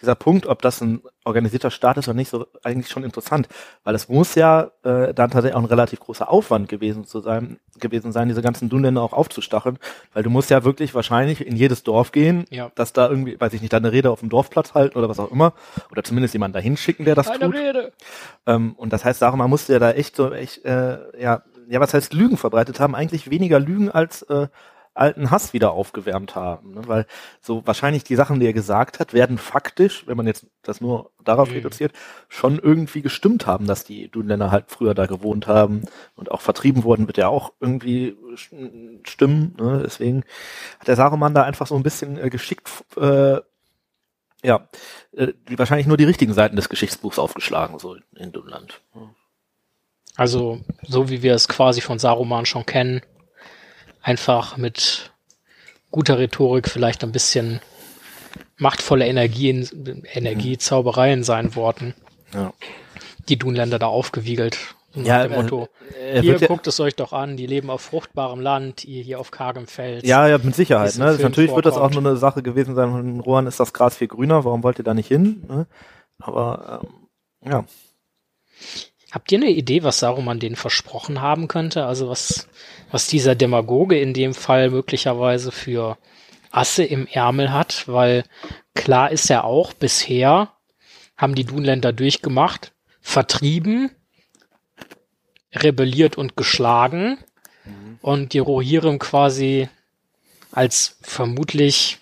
dieser 0.00 0.14
Punkt, 0.14 0.46
ob 0.46 0.62
das 0.62 0.80
ein 0.80 1.02
organisierter 1.24 1.70
Staat 1.70 1.96
ist 1.96 2.08
oder 2.08 2.16
nicht, 2.16 2.30
so 2.30 2.46
eigentlich 2.62 2.88
schon 2.88 3.04
interessant, 3.04 3.48
weil 3.84 3.94
es 3.94 4.08
muss 4.08 4.34
ja 4.34 4.70
äh, 4.84 5.12
dann 5.12 5.30
tatsächlich 5.30 5.54
auch 5.54 5.60
ein 5.60 5.66
relativ 5.66 6.00
großer 6.00 6.30
Aufwand 6.30 6.68
gewesen 6.68 7.04
zu 7.04 7.20
sein, 7.20 7.58
gewesen 7.80 8.12
sein, 8.12 8.28
diese 8.28 8.42
ganzen 8.42 8.68
Dunländer 8.68 9.02
auch 9.02 9.12
aufzustacheln, 9.12 9.78
weil 10.12 10.22
du 10.22 10.30
musst 10.30 10.50
ja 10.50 10.64
wirklich 10.64 10.94
wahrscheinlich 10.94 11.44
in 11.44 11.56
jedes 11.56 11.82
Dorf 11.82 12.12
gehen, 12.12 12.44
ja. 12.50 12.70
dass 12.74 12.92
da 12.92 13.08
irgendwie, 13.08 13.40
weiß 13.40 13.52
ich 13.54 13.60
nicht, 13.60 13.72
da 13.72 13.78
eine 13.78 13.92
Rede 13.92 14.10
auf 14.10 14.20
dem 14.20 14.28
Dorfplatz 14.28 14.74
halten 14.74 14.96
oder 14.98 15.08
was 15.08 15.18
auch 15.18 15.30
immer, 15.30 15.52
oder 15.90 16.04
zumindest 16.04 16.34
jemanden 16.34 16.54
dahin 16.54 16.76
schicken, 16.76 17.04
der 17.04 17.14
das 17.14 17.28
Eine 17.28 17.46
tut. 17.46 17.54
Rede. 17.54 17.92
Ähm, 18.46 18.74
und 18.76 18.92
das 18.92 19.04
heißt, 19.04 19.20
darum, 19.20 19.38
man 19.38 19.50
musste 19.50 19.72
ja 19.72 19.78
da 19.78 19.90
echt 19.90 20.16
so 20.16 20.32
echt, 20.32 20.64
äh, 20.64 20.98
ja, 21.20 21.42
ja, 21.68 21.80
was 21.80 21.94
heißt 21.94 22.14
Lügen 22.14 22.36
verbreitet 22.36 22.80
haben, 22.80 22.94
eigentlich 22.94 23.30
weniger 23.30 23.58
Lügen 23.58 23.90
als 23.90 24.22
äh, 24.22 24.48
alten 24.96 25.30
Hass 25.30 25.52
wieder 25.52 25.72
aufgewärmt 25.72 26.34
haben. 26.34 26.74
Ne? 26.74 26.82
Weil 26.86 27.06
so 27.40 27.66
wahrscheinlich 27.66 28.04
die 28.04 28.16
Sachen, 28.16 28.40
die 28.40 28.46
er 28.46 28.52
gesagt 28.52 28.98
hat, 28.98 29.12
werden 29.12 29.38
faktisch, 29.38 30.06
wenn 30.06 30.16
man 30.16 30.26
jetzt 30.26 30.46
das 30.62 30.80
nur 30.80 31.10
darauf 31.24 31.48
mhm. 31.48 31.56
reduziert, 31.56 31.92
schon 32.28 32.58
irgendwie 32.58 33.02
gestimmt 33.02 33.46
haben, 33.46 33.66
dass 33.66 33.84
die 33.84 34.08
Dunländer 34.08 34.50
halt 34.50 34.66
früher 34.68 34.94
da 34.94 35.06
gewohnt 35.06 35.46
haben 35.46 35.82
und 36.14 36.30
auch 36.30 36.40
vertrieben 36.40 36.84
wurden, 36.84 37.06
wird 37.06 37.18
ja 37.18 37.28
auch 37.28 37.52
irgendwie 37.60 38.16
stimmen. 39.04 39.54
Ne? 39.58 39.82
Deswegen 39.84 40.24
hat 40.78 40.88
der 40.88 40.96
Saruman 40.96 41.34
da 41.34 41.42
einfach 41.42 41.66
so 41.66 41.76
ein 41.76 41.82
bisschen 41.82 42.18
äh, 42.18 42.30
geschickt 42.30 42.68
äh, 42.96 43.40
ja, 44.42 44.68
äh, 45.12 45.32
wahrscheinlich 45.56 45.86
nur 45.86 45.96
die 45.96 46.04
richtigen 46.04 46.32
Seiten 46.32 46.56
des 46.56 46.68
Geschichtsbuchs 46.68 47.18
aufgeschlagen, 47.18 47.78
so 47.78 47.96
in 48.14 48.32
Dunland. 48.32 48.80
Also, 50.14 50.60
so 50.82 51.08
wie 51.10 51.22
wir 51.22 51.34
es 51.34 51.48
quasi 51.48 51.80
von 51.80 51.98
Saruman 51.98 52.46
schon 52.46 52.64
kennen, 52.64 53.02
einfach 54.06 54.56
mit 54.56 55.10
guter 55.90 56.18
Rhetorik 56.18 56.68
vielleicht 56.68 57.02
ein 57.02 57.10
bisschen 57.10 57.60
machtvolle 58.56 59.06
Energie, 59.06 59.50
in, 59.50 60.04
Energie, 60.12 60.56
Zauberei 60.58 61.12
in 61.12 61.24
seinen 61.24 61.56
Worten. 61.56 61.94
Ja. 62.32 62.52
Die 63.28 63.36
Dunländer 63.36 63.78
da 63.80 63.88
aufgewiegelt. 63.88 64.58
Ja, 64.94 65.26
dem 65.26 65.32
Motto, 65.32 65.68
äh, 66.00 66.22
hier 66.22 66.38
guckt 66.38 66.66
ja, 66.66 66.70
es 66.70 66.80
euch 66.80 66.94
doch 66.94 67.12
an, 67.12 67.36
die 67.36 67.46
leben 67.46 67.68
auf 67.68 67.82
fruchtbarem 67.82 68.40
Land, 68.40 68.84
ihr 68.84 69.02
hier 69.02 69.20
auf 69.20 69.30
kargem 69.30 69.66
Feld. 69.66 70.06
Ja, 70.06 70.26
ja, 70.26 70.38
mit 70.38 70.54
Sicherheit. 70.54 70.96
Ne? 70.96 71.04
Natürlich 71.04 71.50
vorkommt. 71.50 71.56
wird 71.56 71.66
das 71.66 71.76
auch 71.76 71.90
nur 71.90 72.00
eine 72.00 72.16
Sache 72.16 72.42
gewesen 72.42 72.74
sein, 72.74 72.90
von 72.90 73.20
Rohan 73.20 73.46
ist 73.46 73.60
das 73.60 73.74
Gras 73.74 73.96
viel 73.96 74.08
grüner, 74.08 74.46
warum 74.46 74.62
wollt 74.62 74.78
ihr 74.78 74.84
da 74.84 74.94
nicht 74.94 75.08
hin? 75.08 75.44
Ne? 75.48 75.66
Aber 76.18 76.80
ähm, 77.42 77.50
ja. 77.50 77.64
Habt 79.16 79.32
ihr 79.32 79.38
eine 79.38 79.48
Idee, 79.48 79.82
was 79.82 80.00
Saruman 80.00 80.40
denen 80.40 80.56
versprochen 80.56 81.22
haben 81.22 81.48
könnte? 81.48 81.86
Also 81.86 82.10
was, 82.10 82.48
was 82.90 83.06
dieser 83.06 83.34
Demagoge 83.34 83.98
in 83.98 84.12
dem 84.12 84.34
Fall 84.34 84.68
möglicherweise 84.68 85.52
für 85.52 85.96
Asse 86.50 86.84
im 86.84 87.06
Ärmel 87.06 87.50
hat, 87.50 87.88
weil 87.88 88.24
klar 88.74 89.10
ist 89.10 89.30
ja 89.30 89.42
auch, 89.42 89.72
bisher 89.72 90.52
haben 91.16 91.34
die 91.34 91.46
Dunländer 91.46 91.94
durchgemacht, 91.94 92.72
vertrieben, 93.00 93.90
rebelliert 95.54 96.18
und 96.18 96.36
geschlagen 96.36 97.16
mhm. 97.64 97.98
und 98.02 98.34
die 98.34 98.38
Rohirrim 98.38 98.98
quasi 98.98 99.70
als 100.52 100.98
vermutlich 101.00 102.00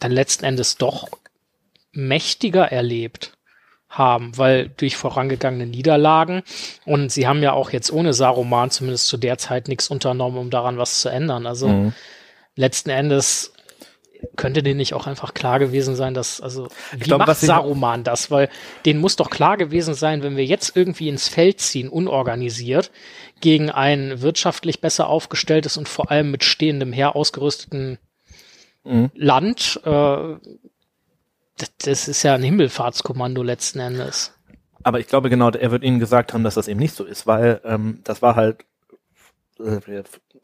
dann 0.00 0.10
letzten 0.10 0.46
Endes 0.46 0.78
doch 0.78 1.10
mächtiger 1.92 2.72
erlebt 2.72 3.37
haben, 3.88 4.36
weil 4.36 4.68
durch 4.76 4.96
vorangegangene 4.96 5.66
Niederlagen 5.66 6.42
und 6.84 7.10
sie 7.10 7.26
haben 7.26 7.42
ja 7.42 7.52
auch 7.52 7.70
jetzt 7.70 7.90
ohne 7.90 8.12
Saruman 8.12 8.70
zumindest 8.70 9.08
zu 9.08 9.16
der 9.16 9.38
Zeit 9.38 9.68
nichts 9.68 9.88
unternommen, 9.88 10.38
um 10.38 10.50
daran 10.50 10.76
was 10.78 11.00
zu 11.00 11.08
ändern. 11.08 11.46
Also 11.46 11.68
mhm. 11.68 11.92
letzten 12.54 12.90
Endes 12.90 13.52
könnte 14.36 14.62
denen 14.62 14.78
nicht 14.78 14.94
auch 14.94 15.06
einfach 15.06 15.34
klar 15.34 15.58
gewesen 15.58 15.94
sein, 15.94 16.14
dass, 16.14 16.40
also, 16.40 16.68
wie 16.92 16.98
glaub, 16.98 17.20
macht 17.20 17.36
Saruman 17.38 18.04
das? 18.04 18.30
Weil 18.30 18.48
denen 18.84 19.00
muss 19.00 19.16
doch 19.16 19.30
klar 19.30 19.56
gewesen 19.56 19.94
sein, 19.94 20.22
wenn 20.22 20.36
wir 20.36 20.44
jetzt 20.44 20.76
irgendwie 20.76 21.08
ins 21.08 21.28
Feld 21.28 21.60
ziehen, 21.60 21.88
unorganisiert, 21.88 22.90
gegen 23.40 23.70
ein 23.70 24.20
wirtschaftlich 24.20 24.80
besser 24.80 25.08
aufgestelltes 25.08 25.76
und 25.76 25.88
vor 25.88 26.10
allem 26.10 26.30
mit 26.30 26.44
stehendem 26.44 26.92
Heer 26.92 27.16
ausgerüsteten 27.16 27.98
mhm. 28.84 29.10
Land, 29.14 29.80
äh, 29.84 30.34
das, 31.58 31.70
das 31.78 32.08
ist 32.08 32.22
ja 32.22 32.34
ein 32.34 32.42
Himmelfahrtskommando 32.42 33.42
letzten 33.42 33.80
Endes. 33.80 34.34
Aber 34.82 35.00
ich 35.00 35.06
glaube 35.06 35.28
genau, 35.28 35.50
er 35.50 35.70
wird 35.70 35.82
ihnen 35.82 35.98
gesagt 35.98 36.32
haben, 36.32 36.44
dass 36.44 36.54
das 36.54 36.68
eben 36.68 36.80
nicht 36.80 36.94
so 36.94 37.04
ist, 37.04 37.26
weil 37.26 37.60
ähm, 37.64 38.00
das 38.04 38.22
war 38.22 38.36
halt 38.36 38.64
äh, 39.58 39.80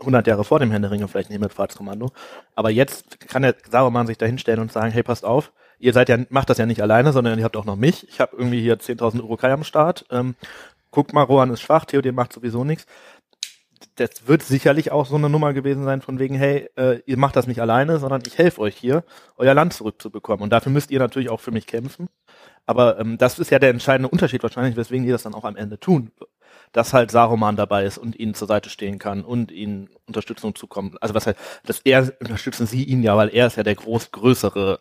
100 0.01 0.27
Jahre 0.27 0.45
vor 0.45 0.59
dem 0.59 0.71
Herrn 0.71 0.83
der 0.83 0.91
Ringe 0.91 1.09
vielleicht 1.09 1.31
ein 1.31 1.35
Himmelfahrtskommando. 1.35 2.11
Aber 2.55 2.71
jetzt 2.71 3.21
kann 3.21 3.43
der 3.43 3.55
Saruman 3.71 4.07
sich 4.07 4.19
da 4.19 4.27
hinstellen 4.27 4.61
und 4.61 4.73
sagen, 4.73 4.91
hey, 4.91 5.03
passt 5.03 5.25
auf, 5.25 5.53
ihr 5.79 5.93
seid 5.93 6.09
ja, 6.09 6.19
macht 6.31 6.51
das 6.51 6.59
ja 6.59 6.67
nicht 6.67 6.83
alleine, 6.83 7.13
sondern 7.13 7.39
ihr 7.39 7.45
habt 7.45 7.57
auch 7.57 7.65
noch 7.65 7.77
mich. 7.77 8.09
Ich 8.09 8.21
habe 8.21 8.37
irgendwie 8.37 8.61
hier 8.61 8.79
10.000 8.79 9.21
Urukai 9.21 9.53
am 9.53 9.65
Start. 9.65 10.05
Ähm, 10.11 10.35
guckt 10.91 11.13
mal, 11.13 11.23
Rohan 11.23 11.51
ist 11.51 11.61
schwach, 11.61 11.85
Theoden 11.85 12.15
macht 12.15 12.33
sowieso 12.33 12.65
nichts. 12.65 12.87
Das 13.97 14.27
wird 14.27 14.43
sicherlich 14.43 14.91
auch 14.91 15.07
so 15.07 15.15
eine 15.15 15.29
Nummer 15.29 15.53
gewesen 15.53 15.85
sein 15.85 16.03
von 16.03 16.19
wegen, 16.19 16.35
hey, 16.35 16.69
äh, 16.77 17.01
ihr 17.07 17.17
macht 17.17 17.37
das 17.37 17.47
nicht 17.47 17.61
alleine, 17.61 17.99
sondern 18.01 18.23
ich 18.27 18.39
helfe 18.39 18.61
euch 18.61 18.77
hier, 18.77 19.05
euer 19.37 19.55
Land 19.55 19.73
zurückzubekommen. 19.73 20.43
Und 20.43 20.51
dafür 20.51 20.73
müsst 20.73 20.91
ihr 20.91 20.99
natürlich 20.99 21.31
auch 21.31 21.41
für 21.41 21.53
mich 21.53 21.67
kämpfen. 21.69 22.09
Aber 22.67 22.99
ähm, 22.99 23.19
das 23.19 23.39
ist 23.39 23.51
ja 23.51 23.59
der 23.61 23.71
entscheidende 23.71 24.09
Unterschied 24.09 24.43
wahrscheinlich, 24.43 24.77
weswegen 24.77 25.05
die 25.05 25.13
das 25.13 25.23
dann 25.23 25.35
auch 25.35 25.45
am 25.45 25.57
Ende 25.57 25.79
tun. 25.79 26.11
Dass 26.73 26.93
halt 26.93 27.13
Saruman 27.13 27.55
dabei 27.57 27.85
ist 27.85 27.99
und 27.99 28.19
ihnen 28.19 28.35
zur 28.35 28.49
Seite 28.49 28.69
stehen 28.69 28.99
kann 28.99 29.25
und 29.25 29.53
ihnen 29.53 29.89
Unterstützung 30.07 30.57
zukommt. 30.57 31.01
Also 31.01 31.15
was 31.15 31.27
halt, 31.27 31.37
dass 31.65 31.81
er 31.81 32.13
unterstützen 32.21 32.67
sie 32.67 32.83
ihn 32.85 33.03
ja, 33.03 33.17
weil 33.17 33.29
er 33.29 33.47
ist 33.47 33.57
ja 33.57 33.63
der 33.63 33.77
groß 33.77 34.11
größere 34.11 34.81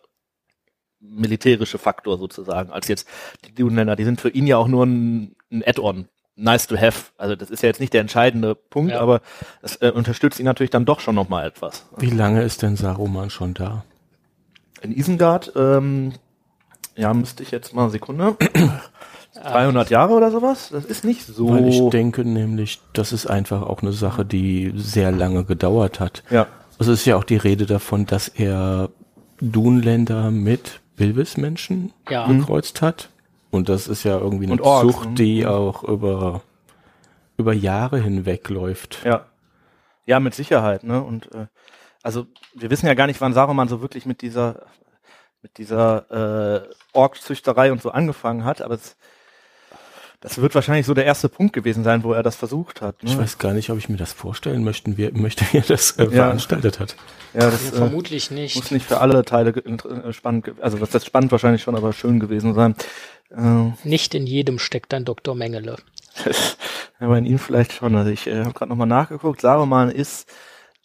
militärische 1.00 1.78
Faktor 1.78 2.18
sozusagen, 2.18 2.70
als 2.70 2.88
jetzt 2.88 3.08
die 3.44 3.54
Dunenländer. 3.54 3.96
Die 3.96 4.04
sind 4.04 4.20
für 4.20 4.30
ihn 4.30 4.46
ja 4.46 4.56
auch 4.56 4.68
nur 4.68 4.86
ein, 4.86 5.36
ein 5.50 5.62
Add-on. 5.64 6.08
Nice 6.36 6.66
to 6.66 6.76
have. 6.76 7.12
Also 7.16 7.36
das 7.36 7.50
ist 7.50 7.62
ja 7.62 7.68
jetzt 7.68 7.80
nicht 7.80 7.92
der 7.92 8.00
entscheidende 8.00 8.54
Punkt, 8.54 8.90
Ja. 8.92 9.00
aber 9.00 9.20
es 9.62 9.76
äh, 9.76 9.90
unterstützt 9.94 10.38
ihn 10.40 10.46
natürlich 10.46 10.70
dann 10.70 10.84
doch 10.84 11.00
schon 11.00 11.14
nochmal 11.14 11.46
etwas. 11.46 11.86
Wie 11.96 12.10
lange 12.10 12.42
ist 12.42 12.62
denn 12.62 12.76
Saruman 12.76 13.30
schon 13.30 13.54
da? 13.54 13.84
In 14.82 14.90
Isengard, 14.92 15.52
ähm, 15.56 16.12
ja, 16.96 17.14
müsste 17.14 17.42
ich 17.42 17.50
jetzt 17.50 17.74
mal 17.74 17.82
eine 17.82 17.90
Sekunde. 17.90 18.36
200 19.32 19.90
Jahre 19.90 20.12
oder 20.14 20.30
sowas? 20.30 20.68
Das 20.70 20.84
ist 20.84 21.04
nicht 21.04 21.26
so. 21.26 21.50
Weil 21.50 21.66
ich 21.68 21.80
denke 21.90 22.24
nämlich, 22.24 22.80
das 22.92 23.12
ist 23.12 23.26
einfach 23.26 23.62
auch 23.62 23.82
eine 23.82 23.92
Sache, 23.92 24.24
die 24.24 24.72
sehr 24.76 25.10
lange 25.12 25.44
gedauert 25.44 26.00
hat. 26.00 26.22
ja. 26.30 26.46
Also 26.76 26.90
es 26.92 27.00
ist 27.00 27.06
ja 27.06 27.14
auch 27.16 27.22
die 27.24 27.36
Rede 27.36 27.66
davon, 27.66 28.04
dass 28.04 28.26
er 28.26 28.90
Dunländer 29.40 30.32
mit 30.32 30.80
Bilbismenschen 30.96 31.92
Ja. 32.10 32.26
gekreuzt 32.26 32.82
hat. 32.82 33.10
Und 33.54 33.68
das 33.68 33.86
ist 33.86 34.02
ja 34.02 34.18
irgendwie 34.18 34.50
eine 34.50 34.60
Orks, 34.60 34.92
Zucht, 34.92 35.08
ne? 35.10 35.14
die 35.14 35.46
auch 35.46 35.84
über, 35.84 36.42
über 37.36 37.52
Jahre 37.52 38.00
hinweg 38.00 38.48
läuft. 38.48 39.04
Ja. 39.04 39.26
Ja, 40.06 40.20
mit 40.20 40.34
Sicherheit, 40.34 40.82
ne? 40.82 41.02
Und 41.02 41.32
äh, 41.32 41.46
also 42.02 42.26
wir 42.54 42.68
wissen 42.70 42.86
ja 42.86 42.94
gar 42.94 43.06
nicht, 43.06 43.20
wann 43.20 43.32
Saruman 43.32 43.68
so 43.68 43.80
wirklich 43.80 44.04
mit 44.04 44.20
dieser 44.22 44.66
mit 45.40 45.58
dieser 45.58 46.64
äh, 46.64 46.68
Ork-Züchterei 46.94 47.70
und 47.70 47.80
so 47.80 47.90
angefangen 47.90 48.44
hat, 48.44 48.60
aber 48.60 48.74
es, 48.74 48.96
das 50.24 50.40
wird 50.40 50.54
wahrscheinlich 50.54 50.86
so 50.86 50.94
der 50.94 51.04
erste 51.04 51.28
Punkt 51.28 51.52
gewesen 51.52 51.84
sein, 51.84 52.02
wo 52.02 52.14
er 52.14 52.22
das 52.22 52.34
versucht 52.34 52.80
hat. 52.80 53.02
Ne? 53.02 53.10
Ich 53.10 53.18
weiß 53.18 53.36
gar 53.36 53.52
nicht, 53.52 53.68
ob 53.68 53.76
ich 53.76 53.90
mir 53.90 53.98
das 53.98 54.14
vorstellen 54.14 54.64
möchten, 54.64 54.96
wie, 54.96 55.10
möchte, 55.10 55.44
wie 55.52 55.58
er 55.58 55.64
das 55.64 55.98
äh, 55.98 56.08
veranstaltet 56.08 56.80
hat. 56.80 56.96
ja, 57.34 57.50
das 57.50 57.62
Ja, 57.62 57.68
äh, 57.68 57.72
vermutlich 57.76 58.30
nicht. 58.30 58.56
muss 58.56 58.70
nicht 58.70 58.86
für 58.86 59.02
alle 59.02 59.22
Teile 59.26 59.50
äh, 59.50 60.12
spannend, 60.14 60.50
also 60.62 60.80
was 60.80 60.88
das 60.88 61.04
spannend 61.04 61.30
wahrscheinlich 61.30 61.60
schon, 61.62 61.76
aber 61.76 61.92
schön 61.92 62.20
gewesen 62.20 62.54
sein. 62.54 62.74
Äh, 63.36 63.72
Nicht 63.86 64.14
in 64.14 64.26
jedem 64.26 64.58
steckt 64.58 64.94
ein 64.94 65.04
Dr. 65.04 65.34
Mengele. 65.34 65.76
Aber 67.00 67.18
in 67.18 67.26
ihm 67.26 67.38
vielleicht 67.38 67.72
schon. 67.72 67.94
Also 67.94 68.10
ich 68.10 68.26
äh, 68.26 68.44
habe 68.44 68.54
gerade 68.54 68.70
nochmal 68.70 68.86
nachgeguckt. 68.86 69.42
Saruman 69.42 69.90
ist 69.90 70.26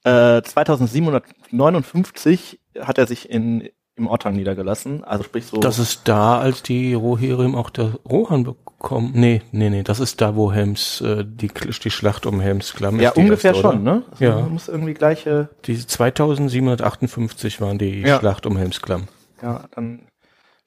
äh, 0.04 0.42
2759 0.42 2.60
hat 2.80 2.98
er 2.98 3.08
sich 3.08 3.30
in 3.30 3.70
im 4.00 4.08
Ortang 4.08 4.36
niedergelassen. 4.36 5.04
Also 5.04 5.24
sprich 5.24 5.46
so. 5.46 5.58
Das 5.58 5.78
ist 5.80 6.08
da, 6.08 6.40
als 6.40 6.64
die 6.64 6.94
Rohirrim 6.94 7.56
auch 7.56 7.70
der 7.70 7.96
Rohan 8.10 8.44
bekommen. 8.44 9.12
Nee, 9.14 9.42
nee, 9.52 9.70
nee, 9.70 9.84
das 9.84 10.00
ist 10.00 10.22
da, 10.22 10.36
wo 10.36 10.52
Helms, 10.52 11.02
äh, 11.02 11.24
die, 11.26 11.50
die 11.50 11.92
Schlacht 11.92 12.26
um 12.26 12.40
Helms 12.40 12.74
Klamm 12.74 13.00
ja 13.00 13.12
ungefähr 13.12 13.52
oder? 13.52 13.62
schon, 13.62 13.84
ne? 13.84 14.04
Also 14.12 14.24
Ja. 14.24 14.40
Muss 14.42 14.68
irgendwie 14.68 14.94
gleiche. 14.94 15.50
Die 15.66 15.78
2758 15.78 17.62
waren 17.62 17.78
die 17.78 18.02
Ja. 18.02 18.20
Schlacht 18.20 18.46
um 18.46 18.58
Helms 18.58 18.82
Klamm. 18.82 19.08
Ja, 19.42 19.66
dann 19.76 20.08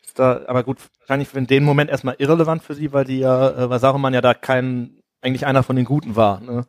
ist 0.05 0.19
da. 0.19 0.43
Aber 0.47 0.63
gut, 0.65 0.79
wahrscheinlich 1.01 1.35
in 1.35 1.47
dem 1.47 1.65
Moment 1.65 1.91
erstmal 1.91 2.17
irrelevant 2.19 2.63
für 2.63 2.75
sie, 2.75 2.93
weil 2.93 3.05
die 3.05 3.19
ja, 3.19 3.51
äh, 3.51 3.71
weil 3.71 3.81
Saruman 3.81 4.15
ja 4.15 4.21
da 4.21 4.35
kein 4.35 4.99
eigentlich 5.21 5.47
einer 5.47 5.63
von 5.63 5.77
den 5.77 5.85
Guten 5.85 6.17
war. 6.17 6.41
Ne? 6.41 6.67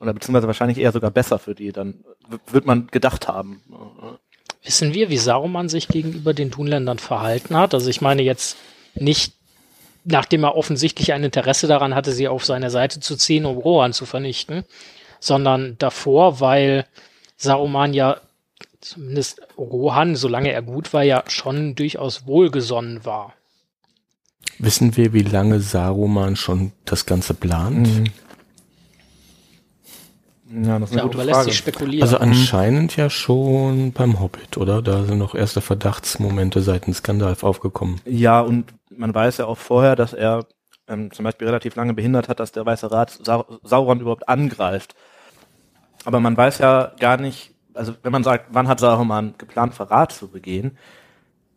Oder 0.00 0.12
beziehungsweise 0.12 0.46
wahrscheinlich 0.46 0.78
eher 0.78 0.92
sogar 0.92 1.10
besser 1.10 1.38
für 1.38 1.54
die. 1.54 1.72
Dann 1.72 2.04
wird 2.50 2.66
man 2.66 2.88
gedacht 2.88 3.28
haben. 3.28 3.62
ne? 3.68 4.18
Wissen 4.64 4.94
wir, 4.94 5.10
wie 5.10 5.18
Saruman 5.18 5.68
sich 5.68 5.88
gegenüber 5.88 6.32
den 6.32 6.50
Dunländern 6.50 6.98
verhalten 6.98 7.56
hat? 7.56 7.74
Also 7.74 7.90
ich 7.90 8.00
meine 8.00 8.22
jetzt 8.22 8.56
nicht, 8.94 9.34
nachdem 10.04 10.44
er 10.44 10.56
offensichtlich 10.56 11.12
ein 11.12 11.22
Interesse 11.22 11.66
daran 11.66 11.94
hatte, 11.94 12.12
sie 12.12 12.28
auf 12.28 12.44
seine 12.44 12.70
Seite 12.70 13.00
zu 13.00 13.16
ziehen, 13.16 13.44
um 13.44 13.58
Rohan 13.58 13.92
zu 13.92 14.06
vernichten, 14.06 14.64
sondern 15.20 15.76
davor, 15.78 16.40
weil 16.40 16.86
Saruman 17.36 17.92
ja 17.92 18.20
zumindest 18.80 19.40
Rohan, 19.58 20.16
solange 20.16 20.52
er 20.52 20.62
gut 20.62 20.92
war, 20.92 21.02
ja 21.02 21.24
schon 21.26 21.74
durchaus 21.74 22.26
wohlgesonnen 22.26 23.04
war. 23.04 23.34
Wissen 24.58 24.96
wir, 24.96 25.12
wie 25.12 25.22
lange 25.22 25.60
Saruman 25.60 26.36
schon 26.36 26.72
das 26.84 27.06
Ganze 27.06 27.34
plant? 27.34 27.88
Mhm. 27.88 28.04
Ja, 30.62 30.78
das 30.78 30.90
ist 30.90 30.92
eine 30.96 31.02
Darüber 31.02 31.14
gute 31.16 31.24
lässt 31.24 31.30
Frage. 31.38 31.44
sich 31.50 31.56
spekulieren. 31.58 32.02
Also 32.02 32.18
anscheinend 32.18 32.96
ja 32.96 33.10
schon 33.10 33.92
beim 33.92 34.20
Hobbit, 34.20 34.56
oder? 34.56 34.82
Da 34.82 35.04
sind 35.04 35.18
noch 35.18 35.34
erste 35.34 35.60
Verdachtsmomente 35.60 36.60
seitens 36.62 37.02
Gandalf 37.02 37.42
aufgekommen. 37.42 38.00
Ja, 38.04 38.40
und 38.40 38.72
man 38.90 39.14
weiß 39.14 39.38
ja 39.38 39.46
auch 39.46 39.58
vorher, 39.58 39.96
dass 39.96 40.12
er 40.12 40.46
ähm, 40.86 41.10
zum 41.12 41.24
Beispiel 41.24 41.46
relativ 41.48 41.74
lange 41.76 41.94
behindert 41.94 42.28
hat, 42.28 42.38
dass 42.40 42.52
der 42.52 42.64
Weiße 42.66 42.90
Rat 42.92 43.10
Sau 43.22 43.46
Sauron 43.62 44.00
überhaupt 44.00 44.28
angreift. 44.28 44.94
Aber 46.04 46.20
man 46.20 46.36
weiß 46.36 46.58
ja 46.58 46.92
gar 47.00 47.16
nicht, 47.16 47.52
also 47.72 47.94
wenn 48.02 48.12
man 48.12 48.22
sagt, 48.22 48.48
wann 48.52 48.68
hat 48.68 48.78
Saruman 48.80 49.34
geplant, 49.38 49.74
Verrat 49.74 50.12
zu 50.12 50.28
begehen, 50.28 50.76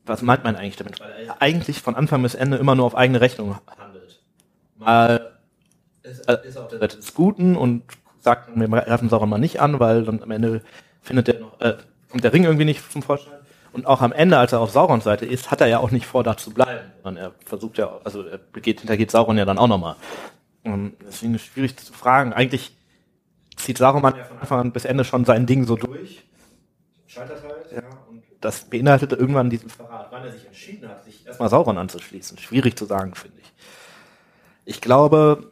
was 0.06 0.22
meint 0.22 0.44
man 0.46 0.56
eigentlich 0.56 0.78
damit? 0.78 1.00
Weil 1.02 1.12
er 1.28 1.42
eigentlich 1.42 1.82
von 1.82 1.96
Anfang 1.96 2.24
bis 2.24 2.34
Ende 2.34 2.58
immer 2.58 2.74
nur 2.76 2.86
auf 2.86 2.96
eigene 2.96 3.20
Rechnung 3.22 3.58
handelt. 3.78 4.22
Mal 4.78 5.38
ist, 6.04 6.26
er- 6.28 6.44
ist 6.44 6.58
auf 6.58 6.70
der 6.70 6.80
Seite 6.80 6.96
des 6.96 7.14
Guten 7.14 7.58
und 7.58 7.84
sagt, 8.28 8.50
wir 8.54 8.68
greifen 8.68 9.10
Sauron 9.10 9.40
nicht 9.40 9.62
an, 9.62 9.80
weil 9.80 10.04
dann 10.04 10.22
am 10.22 10.32
Ende 10.32 10.62
findet 11.02 11.30
er 11.30 11.40
noch, 11.40 11.62
äh, 11.62 11.78
kommt 12.10 12.24
der 12.24 12.34
Ring 12.34 12.44
irgendwie 12.44 12.66
nicht 12.66 12.92
zum 12.92 13.02
Vorschein. 13.02 13.34
Und 13.72 13.86
auch 13.86 14.02
am 14.02 14.12
Ende, 14.12 14.38
als 14.38 14.52
er 14.54 14.60
auf 14.60 14.72
Saurons 14.72 15.04
Seite 15.04 15.26
ist, 15.26 15.52
hat 15.52 15.62
er 15.62 15.68
ja 15.68 15.80
auch 15.80 15.92
nicht 15.92 16.06
vor, 16.06 16.24
da 16.24 16.36
zu 16.36 16.52
bleiben. 16.52 16.92
Sondern 17.04 17.26
er 17.26 17.32
versucht 17.46 17.78
ja, 17.78 18.00
also 18.04 18.24
er 18.24 18.38
begeht, 18.38 18.80
hintergeht 18.80 19.12
Sauron 19.12 19.38
ja 19.38 19.46
dann 19.46 19.58
auch 19.58 19.68
nochmal. 19.68 19.96
Ähm, 20.64 20.94
Deswegen 21.06 21.36
ist 21.36 21.42
es 21.44 21.48
schwierig 21.48 21.78
zu 21.78 21.94
fragen. 21.94 22.34
Eigentlich 22.34 22.76
zieht 23.56 23.78
Saruman 23.78 24.16
ja 24.16 24.24
von 24.26 24.40
Anfang 24.40 24.60
an 24.60 24.72
bis 24.72 24.86
Ende 24.86 25.04
schon 25.04 25.26
sein 25.26 25.46
Ding 25.46 25.66
so 25.66 25.76
durch. 25.76 26.26
Scheitert 27.06 27.44
halt, 27.44 27.72
ja. 27.72 27.84
Und 28.10 28.24
das 28.42 28.66
beinhaltete 28.66 29.16
irgendwann 29.16 29.50
diesen 29.50 29.70
Verrat, 29.70 30.08
wann 30.12 30.24
er 30.24 30.32
sich 30.32 30.46
entschieden 30.46 30.90
hat, 30.90 31.06
sich 31.06 31.26
erstmal 31.26 31.50
Sauron 31.50 31.78
anzuschließen. 31.78 32.38
Schwierig 32.40 32.78
zu 32.78 32.86
sagen, 32.86 33.16
finde 33.16 33.38
ich. 33.40 33.54
Ich 34.66 34.82
glaube, 34.82 35.50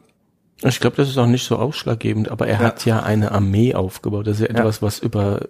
Ich 0.62 0.80
glaube, 0.80 0.96
das 0.96 1.08
ist 1.08 1.18
auch 1.18 1.26
nicht 1.26 1.44
so 1.44 1.56
ausschlaggebend, 1.56 2.30
aber 2.30 2.46
er 2.46 2.60
Ja. 2.60 2.66
hat 2.66 2.84
ja 2.86 3.02
eine 3.02 3.32
Armee 3.32 3.74
aufgebaut. 3.74 4.26
Das 4.26 4.40
ist 4.40 4.48
ja 4.48 4.54
etwas, 4.56 4.80
was 4.82 4.98
über 4.98 5.48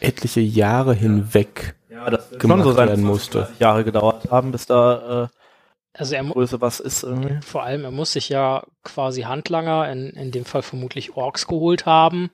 etliche 0.00 0.40
Jahre 0.40 0.92
hinweg 0.94 1.74
ja, 1.88 2.10
das 2.10 2.28
gemacht 2.38 2.58
schon 2.58 2.64
so 2.64 2.72
seine 2.72 2.90
werden 2.90 3.04
20, 3.04 3.04
musste. 3.06 3.38
30 3.40 3.58
Jahre 3.60 3.84
gedauert 3.84 4.30
haben, 4.30 4.52
bis 4.52 4.66
da 4.66 5.30
also 5.98 6.14
er 6.14 6.24
Größe 6.24 6.60
was 6.60 6.80
ist 6.80 7.02
irgendwie. 7.02 7.38
vor 7.42 7.62
allem, 7.62 7.84
er 7.84 7.90
muss 7.90 8.12
sich 8.12 8.28
ja 8.28 8.64
quasi 8.84 9.22
Handlanger, 9.22 9.90
in, 9.90 10.10
in 10.10 10.30
dem 10.30 10.44
Fall 10.44 10.62
vermutlich 10.62 11.16
Orks 11.16 11.46
geholt 11.46 11.86
haben. 11.86 12.30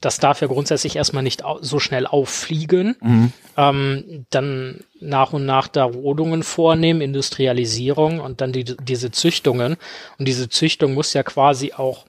Das 0.00 0.18
darf 0.18 0.40
ja 0.40 0.46
grundsätzlich 0.46 0.96
erstmal 0.96 1.22
nicht 1.22 1.42
so 1.60 1.78
schnell 1.78 2.06
auffliegen. 2.06 2.96
Mhm. 3.00 3.32
ähm, 3.56 4.26
dann 4.30 4.84
nach 5.00 5.32
und 5.32 5.46
nach 5.46 5.68
da 5.68 5.84
Rodungen 5.84 6.42
vornehmen, 6.42 7.00
Industrialisierung 7.00 8.20
und 8.20 8.40
dann 8.40 8.52
die, 8.52 8.64
diese 8.64 9.10
Züchtungen. 9.10 9.76
Und 10.18 10.26
diese 10.26 10.48
Züchtung 10.48 10.94
muss 10.94 11.12
ja 11.14 11.22
quasi 11.22 11.72
auch 11.72 12.04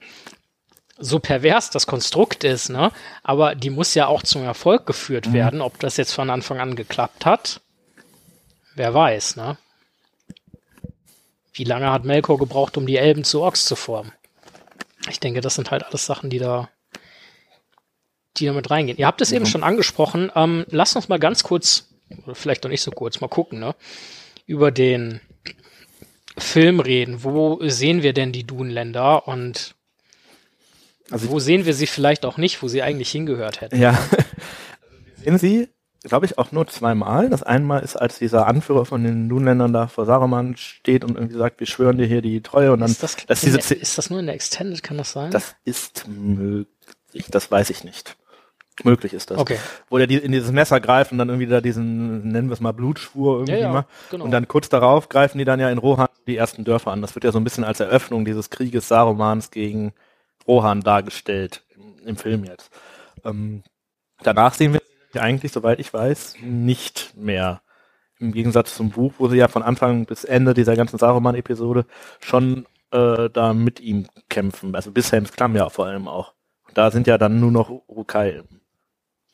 so 1.00 1.20
pervers 1.20 1.70
das 1.70 1.88
Konstrukt 1.88 2.44
ist, 2.44 2.70
ne? 2.70 2.92
Aber 3.24 3.56
die 3.56 3.70
muss 3.70 3.96
ja 3.96 4.08
auch 4.08 4.22
zum 4.22 4.44
Erfolg 4.44 4.86
geführt 4.86 5.32
werden. 5.32 5.62
Ob 5.62 5.80
das 5.80 5.98
jetzt 5.98 6.14
von 6.14 6.30
Anfang 6.30 6.60
an 6.60 6.76
geklappt 6.76 7.26
hat, 7.26 7.62
wer 8.76 8.94
weiß, 8.94 9.38
ne? 9.38 9.58
Wie 11.54 11.64
lange 11.64 11.92
hat 11.92 12.06
Melkor 12.06 12.38
gebraucht, 12.38 12.78
um 12.78 12.86
die 12.86 12.98
Elben 12.98 13.24
zu 13.24 13.42
Orks 13.42 13.66
zu 13.66 13.76
formen? 13.76 14.12
Ich 15.10 15.20
denke, 15.20 15.42
das 15.42 15.56
sind 15.56 15.72
halt 15.72 15.84
alles 15.84 16.06
Sachen, 16.06 16.30
die 16.30 16.40
da 16.40 16.70
die 18.38 18.46
da 18.46 18.54
mit 18.54 18.70
reingehen. 18.70 18.98
Ihr 18.98 19.08
habt 19.08 19.22
es 19.22 19.32
eben 19.32 19.46
schon 19.46 19.64
angesprochen. 19.64 20.32
Ähm, 20.36 20.66
lasst 20.70 20.96
uns 20.96 21.10
mal 21.10 21.20
ganz 21.20 21.44
kurz, 21.44 21.90
oder 22.26 22.36
vielleicht 22.36 22.64
noch 22.64 22.72
nicht 22.72 22.82
so 22.82 22.92
kurz, 22.92 23.22
mal 23.22 23.28
gucken, 23.28 23.60
ne? 23.60 23.76
Über 24.46 24.72
den 24.72 25.20
Film 26.38 26.80
reden. 26.80 27.24
Wo 27.24 27.60
sehen 27.64 28.04
wir 28.04 28.14
denn 28.14 28.32
die 28.32 28.46
Dunländer 28.46 29.28
und 29.28 29.76
Also 31.12 31.30
wo 31.32 31.40
sehen 31.40 31.66
wir 31.66 31.74
sie 31.74 31.88
vielleicht 31.88 32.26
auch 32.26 32.38
nicht, 32.38 32.62
wo 32.62 32.68
sie 32.68 32.82
eigentlich 32.82 33.12
hingehört 33.12 33.62
hätten? 33.62 33.80
Ja. 33.80 33.98
Wir 35.22 35.38
sehen 35.38 35.38
sie, 35.38 35.70
glaube 36.04 36.26
ich, 36.26 36.38
auch 36.38 36.52
nur 36.52 36.68
zweimal. 36.68 37.30
Das 37.30 37.44
einmal 37.44 37.82
ist, 37.82 37.96
als 37.96 38.20
dieser 38.20 38.48
Anführer 38.48 38.86
von 38.86 39.04
den 39.04 39.28
Dunländern 39.30 39.74
da 39.74 39.88
vor 39.88 40.06
Saruman 40.06 40.56
steht 40.56 41.04
und 41.04 41.16
irgendwie 41.16 41.38
sagt, 41.38 41.60
wir 41.60 41.68
schwören 41.68 41.98
dir 41.98 42.06
hier 42.06 42.22
die 42.22 42.42
Treue 42.42 42.72
und 42.72 42.80
dann 42.80 42.92
Ist 42.92 43.04
das, 43.04 43.16
dass 43.26 43.42
diese 43.42 43.58
der, 43.58 43.82
ist 43.82 43.98
das 43.98 44.10
nur 44.10 44.20
in 44.20 44.26
der 44.28 44.36
Extended, 44.36 44.82
kann 44.84 44.98
das 44.98 45.12
sein? 45.12 45.32
das 45.32 45.56
ist 45.66 46.08
möglich. 46.08 46.68
Ich, 47.12 47.26
das 47.28 47.52
weiß 47.52 47.70
ich 47.70 47.84
nicht. 47.84 48.16
Möglich 48.84 49.14
ist 49.14 49.30
das. 49.30 49.38
Okay. 49.38 49.58
Wo 49.90 49.98
der 49.98 50.08
die, 50.08 50.16
in 50.16 50.32
dieses 50.32 50.52
Messer 50.52 50.80
greift 50.80 51.12
und 51.12 51.18
dann 51.18 51.28
irgendwie 51.28 51.48
da 51.48 51.60
diesen, 51.60 52.30
nennen 52.30 52.48
wir 52.48 52.54
es 52.54 52.62
mal 52.62 52.72
Blutschwur 52.72 53.40
irgendwie 53.40 53.54
Ja, 53.54 53.60
ja, 53.60 53.70
mal. 53.74 53.86
genau. 54.10 54.24
Und 54.24 54.32
dann 54.32 54.48
kurz 54.48 54.70
darauf 54.70 55.10
greifen 55.10 55.38
die 55.38 55.44
dann 55.44 55.60
ja 55.60 55.70
in 55.70 55.80
Rohan 55.80 56.08
die 56.28 56.38
ersten 56.38 56.64
Dörfer 56.64 56.92
an. 56.92 57.02
Das 57.02 57.14
wird 57.16 57.26
ja 57.26 57.32
so 57.34 57.40
ein 57.40 57.44
bisschen 57.44 57.66
als 57.66 57.82
Eröffnung 57.82 58.24
dieses 58.24 58.50
Krieges 58.50 58.88
Sarumans 58.88 59.52
gegen 59.52 59.92
Rohan 60.48 60.80
dargestellt 60.82 61.64
im, 61.76 62.08
im 62.08 62.16
Film 62.16 62.46
jetzt. 62.46 62.70
Ähm, 63.26 63.64
danach 64.24 64.54
sehen 64.54 64.72
wir 64.72 64.82
eigentlich, 65.15 65.52
soweit 65.52 65.80
ich 65.80 65.93
weiß, 65.93 66.36
nicht 66.41 67.13
mehr. 67.15 67.62
Im 68.19 68.34
Gegensatz 68.34 68.76
zum 68.76 68.89
Buch, 68.89 69.13
wo 69.17 69.30
sie 69.30 69.38
ja 69.38 69.48
von 69.48 69.63
Anfang 69.63 70.06
bis 70.06 70.26
Ende 70.26 70.54
dieser 70.54 70.76
ganzen 70.76 71.00
Saruman-Episode 71.00 71.86
schon 72.19 72.65
äh, 72.91 73.30
da 73.30 73.54
mit 73.54 73.80
ihm 73.80 74.08
kämpfen. 74.30 74.76
Also 74.76 74.91
bis 74.91 75.12
Helms 75.12 75.32
Klamm 75.32 75.56
ja 75.56 75.69
vor 75.69 75.86
allem 75.86 76.08
auch. 76.08 76.34
Und 76.67 76.78
da 76.78 76.91
sind 76.91 77.08
ja 77.08 77.17
dann 77.17 77.39
nur 77.39 77.52
noch 77.52 77.69
Urukai 77.69 78.32
im 78.32 78.62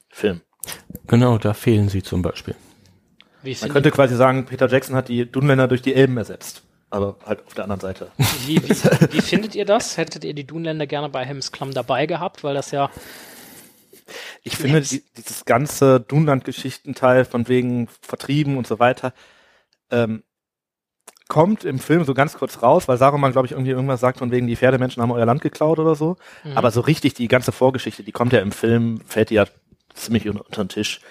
Film. 0.09 0.41
Genau, 1.07 1.37
da 1.37 1.53
fehlen 1.53 1.89
sie 1.89 2.03
zum 2.03 2.21
Beispiel. 2.21 2.55
Wie, 3.43 3.55
Man 3.61 3.69
könnte 3.69 3.91
quasi 3.91 4.15
sagen, 4.15 4.45
Peter 4.45 4.67
Jackson 4.67 4.95
hat 4.95 5.09
die 5.09 5.29
Dunländer 5.29 5.67
durch 5.67 5.81
die 5.81 5.93
Elben 5.93 6.17
ersetzt. 6.17 6.63
Aber 6.89 7.17
halt 7.25 7.45
auf 7.45 7.53
der 7.53 7.65
anderen 7.65 7.81
Seite. 7.81 8.11
wie, 8.45 8.57
wie, 8.57 8.69
wie 8.69 9.21
findet 9.21 9.55
ihr 9.55 9.65
das? 9.65 9.97
Hättet 9.97 10.23
ihr 10.23 10.33
die 10.33 10.45
Dunländer 10.45 10.87
gerne 10.87 11.09
bei 11.09 11.25
Hemsklamm 11.25 11.73
dabei 11.73 12.05
gehabt? 12.05 12.43
Weil 12.43 12.53
das 12.53 12.71
ja, 12.71 12.89
Ich 14.43 14.57
finde 14.57 14.81
die, 14.81 15.03
dieses 15.17 15.45
ganze 15.45 15.99
Dunland-Geschichtenteil 15.99 17.25
von 17.25 17.47
wegen 17.47 17.87
Vertrieben 18.01 18.57
und 18.57 18.67
so 18.67 18.79
weiter 18.79 19.13
ähm, 19.91 20.23
kommt 21.27 21.65
im 21.65 21.79
Film 21.79 22.03
so 22.03 22.13
ganz 22.13 22.33
kurz 22.37 22.61
raus, 22.61 22.87
weil 22.87 22.97
Saruman, 22.97 23.31
glaube 23.31 23.47
ich, 23.47 23.53
irgendwie 23.53 23.71
irgendwas 23.71 23.99
sagt 23.99 24.19
von 24.19 24.31
wegen 24.31 24.47
die 24.47 24.55
Pferdemenschen 24.55 25.01
haben 25.01 25.11
euer 25.11 25.25
Land 25.25 25.41
geklaut 25.41 25.79
oder 25.79 25.95
so. 25.95 26.17
Mhm. 26.43 26.57
Aber 26.57 26.71
so 26.71 26.81
richtig 26.81 27.15
die 27.15 27.27
ganze 27.27 27.51
Vorgeschichte, 27.51 28.03
die 28.03 28.11
kommt 28.11 28.33
ja 28.33 28.39
im 28.39 28.51
Film, 28.51 29.01
fällt 29.05 29.31
die 29.31 29.35
ja 29.35 29.45
ziemlich 29.93 30.27
unter, 30.27 30.45
unter 30.45 30.63
den 30.63 30.69
Tisch. 30.69 31.01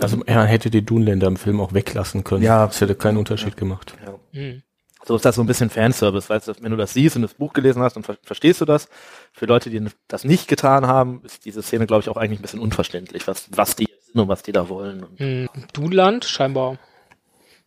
Also 0.00 0.22
er 0.26 0.44
hätte 0.44 0.68
die 0.68 0.84
Dunländer 0.84 1.26
im 1.28 1.36
Film 1.36 1.60
auch 1.60 1.72
weglassen 1.72 2.24
können. 2.24 2.42
Ja. 2.42 2.66
Das 2.66 2.80
hätte 2.80 2.94
keinen 2.94 3.16
Unterschied 3.16 3.56
gemacht. 3.56 3.94
Ja. 4.04 4.18
Mhm. 4.32 4.62
So 5.06 5.14
ist 5.14 5.24
das 5.24 5.36
so 5.36 5.42
ein 5.42 5.46
bisschen 5.46 5.70
Fanservice, 5.70 6.28
weißt 6.28 6.48
du, 6.48 6.52
wenn 6.60 6.72
du 6.72 6.76
das 6.76 6.92
siehst 6.92 7.14
und 7.14 7.22
das 7.22 7.34
Buch 7.34 7.52
gelesen 7.52 7.80
hast, 7.80 7.94
dann 7.94 8.02
ver 8.02 8.16
verstehst 8.24 8.60
du 8.60 8.64
das. 8.64 8.88
Für 9.32 9.46
Leute, 9.46 9.70
die 9.70 9.80
das 10.08 10.24
nicht 10.24 10.48
getan 10.48 10.88
haben, 10.88 11.22
ist 11.24 11.44
diese 11.44 11.62
Szene, 11.62 11.86
glaube 11.86 12.02
ich, 12.02 12.08
auch 12.08 12.16
eigentlich 12.16 12.40
ein 12.40 12.42
bisschen 12.42 12.58
unverständlich, 12.60 13.28
was, 13.28 13.48
was 13.56 13.76
die 13.76 13.84
jetzt 13.84 14.06
sind 14.06 14.20
und 14.20 14.26
was 14.26 14.42
die 14.42 14.50
da 14.50 14.68
wollen. 14.68 15.06
Mhm. 15.18 15.48
Dunland, 15.72 16.24
scheinbar, 16.24 16.78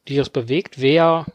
die 0.10 0.18
das 0.18 0.30
bewegt. 0.30 0.82
Wer 0.82 1.26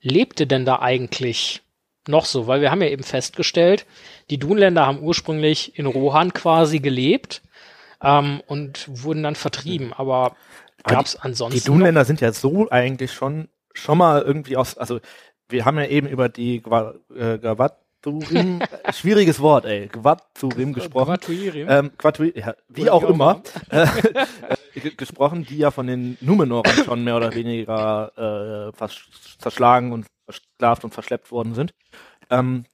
lebte 0.00 0.46
denn 0.46 0.64
da 0.64 0.78
eigentlich 0.78 1.62
noch 2.06 2.24
so? 2.24 2.46
Weil 2.46 2.60
wir 2.60 2.70
haben 2.70 2.82
ja 2.82 2.88
eben 2.88 3.02
festgestellt, 3.02 3.86
die 4.30 4.38
Dunländer 4.38 4.86
haben 4.86 5.00
ursprünglich 5.00 5.76
in 5.76 5.86
Rohan 5.86 6.32
quasi 6.32 6.78
gelebt 6.78 7.42
ähm, 8.02 8.40
und 8.46 8.86
wurden 9.02 9.24
dann 9.24 9.34
vertrieben. 9.34 9.92
Aber 9.92 10.36
Aber 10.84 10.94
gab 10.94 11.06
es 11.06 11.16
ansonsten 11.16 11.58
Die 11.58 11.64
Dunländer 11.64 12.04
sind 12.04 12.20
ja 12.20 12.32
so 12.32 12.70
eigentlich 12.70 13.12
schon, 13.12 13.48
schon 13.80 13.98
mal 13.98 14.22
irgendwie 14.22 14.56
aus, 14.56 14.76
also 14.78 15.00
wir 15.48 15.64
haben 15.64 15.78
ja 15.78 15.86
eben 15.86 16.06
über 16.08 16.28
die 16.28 16.60
Gwa- 16.62 16.94
äh, 17.14 17.38
Gwaturim, 17.38 18.60
schwieriges 18.92 19.40
Wort, 19.40 19.64
ey, 19.64 19.88
Gwaturim 19.88 20.70
noch 20.70 20.74
gesprochen. 20.74 21.16
Ähm, 21.66 21.92
Quatui, 21.98 22.32
ja, 22.36 22.54
wie 22.68 22.82
Oder 22.82 22.94
auch 22.94 23.04
auch 23.04 23.10
immer, 23.10 23.42
äh, 23.70 23.86
äh, 24.74 24.90
gesprochen, 24.96 25.44
die 25.46 25.58
ja 25.58 25.70
von 25.70 25.86
den 25.86 26.16
Numenorern 26.20 26.78
schon 26.84 27.04
mehr 27.04 27.16
oder 27.16 27.34
weniger 27.34 28.72
äh, 28.72 28.88
zerschlagen 29.38 29.92
und 29.92 30.06
versklavt 30.24 30.84
und 30.84 30.94
verschleppt 30.94 31.30
worden 31.30 31.54
sind. 31.54 31.72
Ähm, 32.30 32.64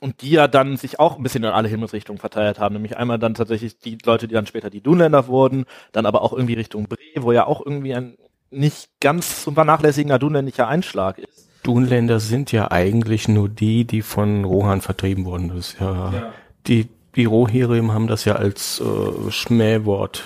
und 0.00 0.22
die 0.22 0.30
ja 0.32 0.48
dann 0.48 0.76
sich 0.76 0.98
auch 0.98 1.16
ein 1.16 1.22
bisschen 1.22 1.44
in 1.44 1.50
alle 1.50 1.68
Himmelsrichtungen 1.68 2.18
verteilt 2.18 2.58
haben. 2.58 2.74
Nämlich 2.74 2.96
einmal 2.96 3.18
dann 3.18 3.34
tatsächlich 3.34 3.78
die 3.78 3.98
Leute, 4.04 4.28
die 4.28 4.34
dann 4.34 4.46
später 4.46 4.70
die 4.70 4.80
Dunländer 4.82 5.28
wurden, 5.28 5.64
dann 5.92 6.06
aber 6.06 6.22
auch 6.22 6.32
irgendwie 6.32 6.54
Richtung 6.54 6.86
Bre, 6.88 6.98
wo 7.18 7.32
ja 7.32 7.46
auch 7.46 7.64
irgendwie 7.64 7.94
ein 7.94 8.16
nicht 8.52 8.88
ganz 9.00 9.42
zu 9.42 9.52
vernachlässigender 9.52 10.18
dunländischer 10.18 10.68
Einschlag 10.68 11.18
ist. 11.18 11.48
Dunländer 11.62 12.20
sind 12.20 12.52
ja 12.52 12.70
eigentlich 12.70 13.28
nur 13.28 13.48
die, 13.48 13.84
die 13.84 14.02
von 14.02 14.44
Rohan 14.44 14.80
vertrieben 14.80 15.24
wurden. 15.24 15.48
Das 15.48 15.58
ist 15.70 15.80
ja, 15.80 16.32
die, 16.66 16.88
die 17.14 17.24
Rohirrim 17.24 17.92
haben 17.92 18.08
das 18.08 18.24
ja 18.24 18.34
als 18.34 18.80
äh, 18.80 19.30
Schmähwort. 19.30 20.24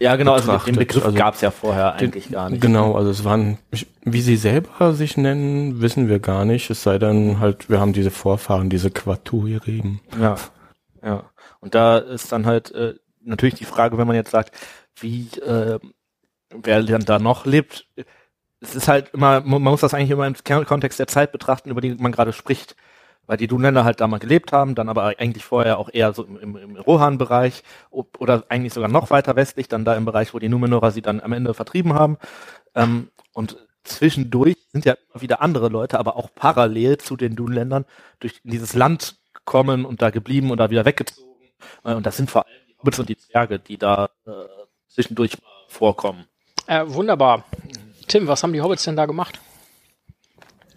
Ja, 0.00 0.14
genau, 0.14 0.34
also 0.34 0.46
den 0.46 0.54
Betrachtet, 0.54 0.78
Begriff 0.78 1.04
also 1.04 1.16
gab 1.16 1.34
es 1.34 1.40
ja 1.40 1.50
vorher 1.50 1.96
Den- 1.96 2.12
eigentlich 2.12 2.30
gar 2.30 2.48
nicht. 2.48 2.60
Genau, 2.60 2.94
also 2.94 3.10
es 3.10 3.24
waren, 3.24 3.58
wie 4.04 4.20
sie 4.20 4.36
selber 4.36 4.94
sich 4.94 5.16
nennen, 5.16 5.80
wissen 5.80 6.08
wir 6.08 6.20
gar 6.20 6.44
nicht. 6.44 6.70
Es 6.70 6.84
sei 6.84 6.98
dann 7.00 7.40
halt, 7.40 7.68
wir 7.68 7.80
haben 7.80 7.92
diese 7.92 8.12
Vorfahren, 8.12 8.70
diese 8.70 8.92
Quatuirim. 8.92 9.98
Ja, 10.20 10.36
ja. 11.02 11.24
Und 11.58 11.74
da 11.74 11.98
ist 11.98 12.30
dann 12.30 12.46
halt 12.46 12.70
äh, 12.70 12.94
natürlich 13.24 13.56
die 13.56 13.64
Frage, 13.64 13.98
wenn 13.98 14.06
man 14.06 14.14
jetzt 14.14 14.30
sagt, 14.30 14.52
wie 15.00 15.26
äh, 15.44 15.80
wer 16.50 16.82
dann 16.82 17.04
da 17.04 17.18
noch 17.18 17.46
lebt. 17.46 17.86
Es 18.60 18.74
ist 18.74 18.88
halt 18.88 19.10
immer, 19.14 19.40
man 19.40 19.62
muss 19.62 19.80
das 19.80 19.94
eigentlich 19.94 20.10
immer 20.10 20.26
im 20.26 20.34
Kontext 20.66 20.98
der 20.98 21.06
Zeit 21.06 21.32
betrachten, 21.32 21.70
über 21.70 21.80
die 21.80 21.94
man 21.94 22.12
gerade 22.12 22.32
spricht. 22.32 22.76
Weil 23.26 23.36
die 23.36 23.46
Dunländer 23.46 23.84
halt 23.84 24.00
da 24.00 24.08
mal 24.08 24.18
gelebt 24.18 24.52
haben, 24.52 24.74
dann 24.74 24.88
aber 24.88 25.04
eigentlich 25.18 25.44
vorher 25.44 25.78
auch 25.78 25.90
eher 25.92 26.14
so 26.14 26.24
im, 26.24 26.56
im, 26.56 26.76
Rohan-Bereich 26.76 27.62
oder 27.90 28.44
eigentlich 28.48 28.72
sogar 28.72 28.88
noch 28.88 29.10
weiter 29.10 29.36
westlich, 29.36 29.68
dann 29.68 29.84
da 29.84 29.94
im 29.96 30.06
Bereich, 30.06 30.32
wo 30.32 30.38
die 30.38 30.48
Numenorer 30.48 30.92
sie 30.92 31.02
dann 31.02 31.20
am 31.20 31.32
Ende 31.34 31.52
vertrieben 31.52 31.92
haben. 31.92 32.16
Ähm, 32.74 33.10
und 33.34 33.58
zwischendurch 33.84 34.56
sind 34.72 34.86
ja 34.86 34.96
wieder 35.14 35.42
andere 35.42 35.68
Leute, 35.68 35.98
aber 35.98 36.16
auch 36.16 36.30
parallel 36.34 36.96
zu 36.96 37.16
den 37.16 37.36
Dunländern 37.36 37.84
durch 38.18 38.40
dieses 38.44 38.72
Land 38.72 39.16
gekommen 39.34 39.84
und 39.84 40.00
da 40.00 40.08
geblieben 40.08 40.50
oder 40.50 40.70
wieder 40.70 40.86
weggezogen. 40.86 41.50
Äh, 41.84 41.94
Und 41.94 42.06
das 42.06 42.16
sind 42.16 42.30
vor 42.30 42.46
allem 42.46 42.56
die 42.66 42.78
Hobbits 42.78 42.98
und 42.98 43.08
die 43.10 43.18
Zwerge, 43.18 43.58
die 43.58 43.76
da 43.76 44.08
äh, 44.26 44.30
zwischendurch 44.88 45.36
vorkommen. 45.68 46.26
Äh, 46.68 46.84
wunderbar. 46.86 47.44
Tim, 48.08 48.28
was 48.28 48.42
haben 48.42 48.52
die 48.52 48.60
Hobbits 48.60 48.84
denn 48.84 48.94
da 48.94 49.06
gemacht? 49.06 49.40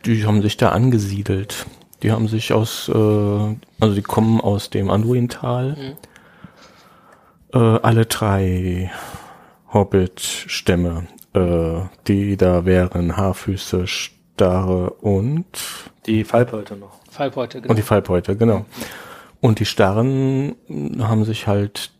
Die 0.06 0.26
haben 0.26 0.42
sich 0.42 0.56
da 0.56 0.70
angesiedelt. 0.70 1.66
Die 2.02 2.12
haben 2.12 2.30
sich 2.30 2.54
aus, 2.54 2.90
äh, 2.90 2.94
also 2.94 3.96
die 3.96 4.02
kommen 4.02 4.40
aus 4.40 4.70
dem 4.70 4.90
Anduintal. 4.90 5.98
Äh, 7.54 7.58
alle 7.58 8.06
drei 8.06 8.90
Hobbit-Stämme, 9.74 11.08
äh, 11.34 11.82
die 12.08 12.38
da 12.38 12.66
wären 12.66 13.18
Haarfüße, 13.18 13.86
Starre 13.86 14.92
und 14.92 15.46
Die 16.06 16.24
Fallbeute 16.24 16.78
noch. 16.78 17.00
Fallbeute, 17.10 17.60
genau. 17.60 17.70
Und 17.70 17.76
die 17.76 17.84
Fallbeute, 17.84 18.38
genau. 18.38 18.66
Und 19.42 19.60
die 19.60 19.66
Starren 19.66 20.56
haben 21.00 21.26
sich 21.26 21.48
halt 21.48 21.92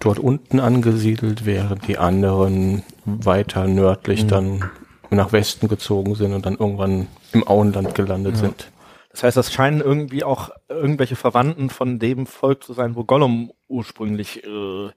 dort 0.00 0.18
unten 0.18 0.60
angesiedelt, 0.60 1.46
während 1.46 1.88
die 1.88 1.96
anderen 1.98 2.84
weiter 3.24 3.66
nördlich 3.66 4.26
dann 4.26 4.70
nach 5.10 5.32
Westen 5.32 5.68
gezogen 5.68 6.14
sind 6.14 6.32
und 6.34 6.44
dann 6.46 6.56
irgendwann 6.56 7.08
im 7.32 7.46
Auenland 7.46 7.94
gelandet 7.94 8.36
sind. 8.36 8.70
Das 9.10 9.22
heißt, 9.22 9.36
das 9.36 9.52
scheinen 9.52 9.80
irgendwie 9.80 10.22
auch 10.22 10.50
irgendwelche 10.68 11.16
Verwandten 11.16 11.70
von 11.70 11.98
dem 11.98 12.26
Volk 12.26 12.62
zu 12.62 12.72
sein, 12.74 12.94
wo 12.94 13.04
Gollum 13.04 13.52
ursprünglich 13.68 14.44
äh, 14.44 14.90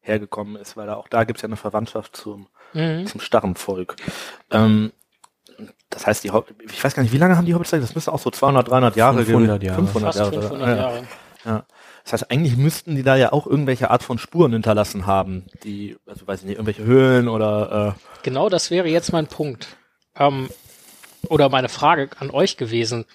hergekommen 0.00 0.56
ist, 0.56 0.76
weil 0.76 0.86
da 0.86 0.94
auch 0.94 1.08
da 1.08 1.24
gibt 1.24 1.38
es 1.38 1.42
ja 1.42 1.48
eine 1.48 1.56
Verwandtschaft 1.56 2.16
zum, 2.16 2.46
Mhm. 2.74 3.06
zum 3.06 3.20
starren 3.20 3.54
Volk. 3.56 3.96
Ähm, 4.50 4.92
das 5.90 6.06
heißt, 6.06 6.22
die 6.24 6.30
Hob 6.30 6.48
ich 6.70 6.82
weiß 6.84 6.94
gar 6.94 7.02
nicht, 7.02 7.12
wie 7.12 7.18
lange 7.18 7.36
haben 7.36 7.46
die 7.46 7.54
Hobbits? 7.54 7.70
Das 7.70 7.94
müsste 7.94 8.12
auch 8.12 8.18
so 8.18 8.30
200, 8.30 8.68
300 8.68 8.96
Jahre 8.96 9.24
500 9.24 9.60
gewesen- 9.60 9.66
Jahre. 9.66 9.78
500 9.86 10.14
Fast 10.14 10.18
Jahre. 10.32 10.42
500 10.48 10.68
Ah, 10.68 10.70
ja. 10.70 10.76
Jahre. 10.76 11.02
Ja. 11.44 11.64
Das 12.06 12.12
heißt, 12.12 12.30
eigentlich 12.30 12.56
müssten 12.56 12.94
die 12.94 13.02
da 13.02 13.16
ja 13.16 13.32
auch 13.32 13.48
irgendwelche 13.48 13.90
Art 13.90 14.04
von 14.04 14.18
Spuren 14.18 14.52
hinterlassen 14.52 15.06
haben, 15.06 15.46
die, 15.64 15.96
also 16.06 16.24
weiß 16.24 16.40
ich 16.40 16.46
nicht, 16.46 16.54
irgendwelche 16.54 16.84
Höhlen 16.84 17.26
oder 17.26 17.96
äh, 17.96 18.22
Genau 18.22 18.48
das 18.48 18.70
wäre 18.70 18.86
jetzt 18.86 19.12
mein 19.12 19.26
Punkt. 19.26 19.66
Ähm, 20.16 20.48
oder 21.28 21.48
meine 21.48 21.68
Frage 21.68 22.10
an 22.20 22.30
euch 22.30 22.56
gewesen. 22.56 23.06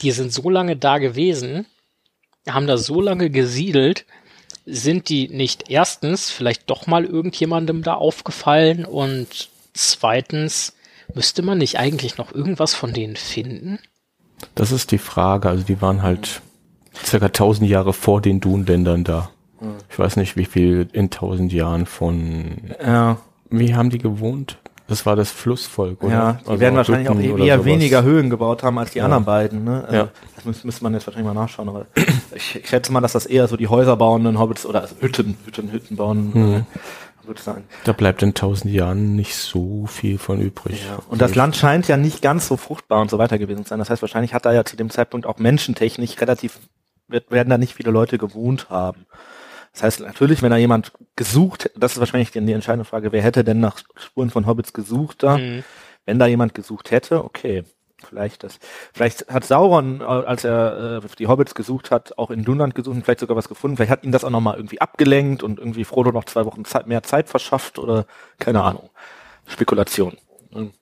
Die 0.00 0.12
sind 0.12 0.32
so 0.32 0.48
lange 0.48 0.76
da 0.76 0.96
gewesen, 0.96 1.66
haben 2.48 2.66
da 2.66 2.78
so 2.78 3.02
lange 3.02 3.28
gesiedelt, 3.28 4.06
sind 4.64 5.10
die 5.10 5.28
nicht 5.28 5.68
erstens 5.68 6.30
vielleicht 6.30 6.70
doch 6.70 6.86
mal 6.86 7.04
irgendjemandem 7.04 7.82
da 7.82 7.94
aufgefallen 7.94 8.86
und 8.86 9.50
zweitens 9.74 10.74
müsste 11.12 11.42
man 11.42 11.58
nicht 11.58 11.78
eigentlich 11.78 12.16
noch 12.16 12.32
irgendwas 12.32 12.74
von 12.74 12.94
denen 12.94 13.16
finden? 13.16 13.78
Das 14.54 14.72
ist 14.72 14.90
die 14.90 14.98
Frage. 14.98 15.50
Also 15.50 15.64
die 15.64 15.82
waren 15.82 16.02
halt 16.02 16.40
circa 17.04 17.26
1000 17.26 17.68
Jahre 17.68 17.92
vor 17.92 18.20
den 18.20 18.40
Dunländern 18.40 19.04
da. 19.04 19.30
Ich 19.90 19.98
weiß 19.98 20.16
nicht, 20.16 20.36
wie 20.36 20.44
viel 20.44 20.88
in 20.92 21.04
1000 21.06 21.52
Jahren 21.52 21.86
von, 21.86 22.56
ja, 22.84 23.16
wie 23.50 23.74
haben 23.74 23.90
die 23.90 23.98
gewohnt? 23.98 24.58
Das 24.88 25.04
war 25.06 25.16
das 25.16 25.30
Flussvolk, 25.32 26.02
oder? 26.04 26.12
ja, 26.12 26.32
die 26.44 26.48
Also 26.48 26.60
werden 26.60 26.76
wahrscheinlich 26.76 27.08
auch 27.08 27.16
Hütten 27.16 27.32
oder 27.32 27.44
eher 27.44 27.54
sowas. 27.56 27.66
weniger 27.66 28.02
Höhlen 28.04 28.30
gebaut 28.30 28.62
haben 28.62 28.78
als 28.78 28.92
die 28.92 29.00
anderen 29.00 29.24
beiden. 29.24 29.64
Ne? 29.64 29.82
Also, 29.84 29.96
Ja. 29.96 30.08
Das 30.36 30.44
müsste, 30.44 30.66
müsste 30.66 30.84
man 30.84 30.94
jetzt 30.94 31.06
wahrscheinlich 31.08 31.26
mal 31.34 31.40
nachschauen. 31.40 31.68
Aber 31.68 31.86
ich, 32.34 32.54
ich 32.56 32.68
schätze 32.68 32.92
mal, 32.92 33.00
dass 33.00 33.12
das 33.12 33.26
eher 33.26 33.48
so 33.48 33.56
die 33.56 33.66
Häuser 33.66 33.96
bauenden 33.96 34.38
Hobbits 34.38 34.64
oder 34.64 34.82
also 34.82 34.94
Hütten, 35.00 35.36
Hütten, 35.44 35.72
Hütten 35.72 35.96
bauen 35.96 36.30
Mhm. 36.34 36.66
sein. 37.42 37.64
Da 37.82 37.92
bleibt 37.92 38.22
in 38.22 38.28
1000 38.34 38.72
Jahren 38.72 39.16
nicht 39.16 39.34
so 39.34 39.86
viel 39.86 40.18
von 40.18 40.40
übrig. 40.40 40.80
Ja. 40.88 40.98
Und 41.08 41.20
das 41.20 41.34
Land 41.34 41.56
scheint 41.56 41.88
ja 41.88 41.96
nicht 41.96 42.22
ganz 42.22 42.46
so 42.46 42.56
fruchtbar 42.56 43.00
und 43.00 43.10
so 43.10 43.18
weiter 43.18 43.38
gewesen 43.38 43.64
zu 43.64 43.70
sein. 43.70 43.80
Das 43.80 43.90
heißt, 43.90 44.02
wahrscheinlich 44.02 44.34
hat 44.34 44.44
da 44.46 44.52
ja 44.52 44.64
zu 44.64 44.76
dem 44.76 44.90
Zeitpunkt 44.90 45.26
auch 45.26 45.38
menschentechnisch 45.38 46.20
relativ, 46.20 46.60
wird, 47.08 47.30
werden 47.30 47.50
da 47.50 47.58
nicht 47.58 47.74
viele 47.74 47.90
Leute 47.90 48.18
gewohnt 48.18 48.70
haben. 48.70 49.06
Das 49.72 49.82
heißt, 49.82 50.00
natürlich, 50.00 50.42
wenn 50.42 50.50
da 50.50 50.56
jemand 50.56 50.92
gesucht, 51.16 51.70
das 51.76 51.92
ist 51.92 51.98
wahrscheinlich 51.98 52.30
die, 52.30 52.40
die 52.40 52.52
entscheidende 52.52 52.86
Frage, 52.86 53.12
wer 53.12 53.22
hätte 53.22 53.44
denn 53.44 53.60
nach 53.60 53.78
Spuren 53.96 54.30
von 54.30 54.46
Hobbits 54.46 54.72
gesucht 54.72 55.22
da? 55.22 55.36
Mhm. 55.36 55.64
Wenn 56.06 56.18
da 56.18 56.26
jemand 56.26 56.54
gesucht 56.54 56.90
hätte, 56.90 57.22
okay, 57.22 57.64
vielleicht 58.02 58.42
das. 58.42 58.58
Vielleicht 58.94 59.28
hat 59.28 59.44
Sauron, 59.44 60.00
äh, 60.00 60.04
als 60.04 60.44
er 60.44 61.02
äh, 61.04 61.08
die 61.18 61.26
Hobbits 61.26 61.54
gesucht 61.54 61.90
hat, 61.90 62.16
auch 62.16 62.30
in 62.30 62.44
Dunland 62.44 62.74
gesucht 62.74 62.96
und 62.96 63.02
vielleicht 63.02 63.20
sogar 63.20 63.36
was 63.36 63.48
gefunden. 63.48 63.76
Vielleicht 63.76 63.90
hat 63.90 64.04
ihn 64.04 64.12
das 64.12 64.24
auch 64.24 64.30
nochmal 64.30 64.56
irgendwie 64.56 64.80
abgelenkt 64.80 65.42
und 65.42 65.58
irgendwie 65.58 65.84
Frodo 65.84 66.12
noch 66.12 66.24
zwei 66.24 66.46
Wochen 66.46 66.64
Zeit, 66.64 66.86
mehr 66.86 67.02
Zeit 67.02 67.28
verschafft 67.28 67.78
oder 67.78 68.06
keine 68.38 68.62
Ahnung. 68.62 68.88
Spekulation. 69.46 70.16
Mhm. 70.52 70.72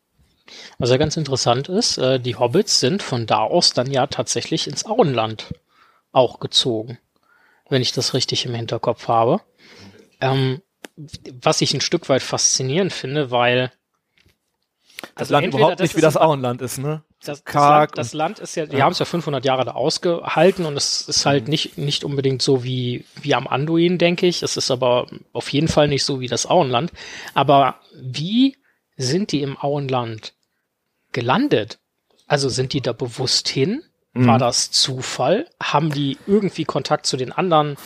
Was 0.78 0.90
ja 0.90 0.98
ganz 0.98 1.16
interessant 1.16 1.68
ist, 1.68 1.98
äh, 1.98 2.20
die 2.20 2.36
Hobbits 2.36 2.80
sind 2.80 3.02
von 3.02 3.26
da 3.26 3.38
aus 3.38 3.72
dann 3.72 3.90
ja 3.90 4.06
tatsächlich 4.06 4.68
ins 4.68 4.84
Auenland 4.86 5.54
auch 6.14 6.40
gezogen, 6.40 6.98
wenn 7.68 7.82
ich 7.82 7.92
das 7.92 8.14
richtig 8.14 8.46
im 8.46 8.54
Hinterkopf 8.54 9.08
habe. 9.08 9.40
Ähm, 10.20 10.62
was 11.42 11.60
ich 11.60 11.74
ein 11.74 11.80
Stück 11.80 12.08
weit 12.08 12.22
faszinierend 12.22 12.92
finde, 12.92 13.30
weil 13.30 13.72
Das 15.16 15.30
also 15.30 15.34
Land 15.34 15.46
überhaupt 15.54 15.80
nicht, 15.80 15.96
wie 15.96 16.00
das 16.00 16.16
Auenland 16.16 16.62
ist, 16.62 16.78
ne? 16.78 17.02
das, 17.26 17.42
das, 17.42 17.54
Land, 17.54 17.98
das 17.98 18.12
Land 18.12 18.38
ist 18.38 18.54
ja, 18.54 18.64
Ja. 18.64 18.84
haben 18.84 18.92
es 18.92 18.98
ja 18.98 19.04
500 19.04 19.44
Jahre 19.44 19.64
da 19.64 19.72
ausgehalten 19.72 20.66
und 20.66 20.76
es 20.76 21.08
ist 21.08 21.26
halt 21.26 21.48
nicht, 21.48 21.78
nicht 21.78 22.04
unbedingt 22.04 22.42
so 22.42 22.64
wie, 22.64 23.04
wie 23.20 23.34
am 23.34 23.46
Anduin, 23.46 23.98
denke 23.98 24.26
ich. 24.26 24.42
Es 24.42 24.56
ist 24.56 24.70
aber 24.70 25.06
auf 25.32 25.52
jeden 25.52 25.68
Fall 25.68 25.88
nicht 25.88 26.04
so 26.04 26.20
wie 26.20 26.28
das 26.28 26.46
Auenland. 26.46 26.92
Aber 27.32 27.76
wie 27.94 28.56
sind 28.96 29.32
die 29.32 29.42
im 29.42 29.58
Auenland 29.58 30.34
gelandet? 31.12 31.78
Also 32.26 32.48
sind 32.48 32.72
die 32.72 32.80
da 32.80 32.92
bewusst 32.92 33.48
hin? 33.48 33.82
War 34.14 34.38
das 34.38 34.70
Zufall? 34.70 35.46
Haben 35.60 35.90
die 35.90 36.18
irgendwie 36.26 36.64
Kontakt 36.64 37.06
zu 37.06 37.16
den 37.16 37.32
anderen 37.32 37.76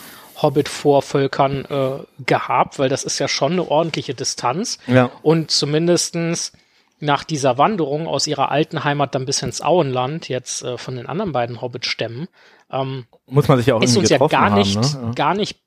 Hobbit-Vorvölkern 0.41 1.65
äh, 1.65 2.23
gehabt? 2.25 2.77
Weil 2.77 2.89
das 2.89 3.03
ist 3.03 3.19
ja 3.19 3.27
schon 3.27 3.53
eine 3.53 3.69
ordentliche 3.69 4.13
Distanz. 4.13 4.77
Ja. 4.87 5.09
Und 5.23 5.49
zumindestens 5.49 6.51
nach 6.99 7.23
dieser 7.23 7.57
Wanderung 7.57 8.07
aus 8.07 8.27
ihrer 8.27 8.51
alten 8.51 8.83
Heimat 8.83 9.15
dann 9.15 9.25
bis 9.25 9.41
ins 9.41 9.61
Auenland, 9.61 10.29
jetzt 10.29 10.63
äh, 10.63 10.77
von 10.77 10.95
den 10.95 11.07
anderen 11.07 11.31
beiden 11.31 11.61
Hobbit-Stämmen, 11.61 12.27
ähm, 12.71 13.05
Muss 13.25 13.47
man 13.47 13.57
sich 13.57 13.67
ja 13.67 13.75
auch 13.75 13.81
ist 13.81 13.97
uns 13.97 14.09
ja 14.09 14.17
gar 14.19 14.51
haben, 14.51 14.55
nicht, 14.55 14.75
ne? 14.75 15.01
Ja. 15.01 15.11
gar 15.13 15.33
nicht 15.33 15.59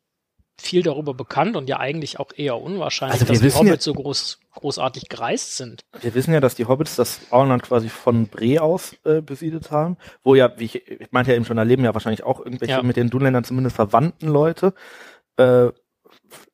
viel 0.63 0.83
darüber 0.83 1.13
bekannt 1.15 1.57
und 1.57 1.69
ja 1.69 1.79
eigentlich 1.79 2.19
auch 2.21 2.31
eher 2.35 2.57
unwahrscheinlich, 2.61 3.21
Also 3.21 3.27
dass 3.27 3.39
die 3.41 3.45
wissen 3.45 3.67
ja- 3.67 3.73
Hobbits 3.73 3.85
so 3.85 3.93
groß, 3.95 4.39
großartig 4.55 5.09
gereist 5.09 5.57
sind. 5.57 5.83
Wir 6.01 6.15
wissen 6.15 6.33
ja, 6.33 6.41
dass 6.41 6.55
die 6.55 6.65
Hobbits 6.67 6.97
das 6.97 7.21
Auenland 7.31 7.63
quasi 7.63 7.89
von 7.89 8.29
Bre 8.29 8.63
aus 8.63 8.97
äh, 9.05 9.21
besiedelt 9.21 9.71
haben, 9.71 9.97
wo 10.23 10.35
ja, 10.35 10.53
wie 10.59 10.65
ich, 10.65 10.87
ich 10.91 11.13
meinte 11.13 11.31
ja 11.33 11.37
eben 11.37 11.45
schon, 11.45 11.57
da 11.57 11.63
leben 11.63 11.85
ja 11.85 11.93
wahrscheinlich 11.95 12.23
auch 12.25 12.39
irgendwelche 12.41 12.75
Ja. 12.75 12.83
mit 12.83 12.97
den 12.97 13.11
Dunländern 13.11 13.45
zumindest 13.45 13.77
verwandten 13.77 14.29
Leute. 14.29 14.75
Äh, 15.37 15.69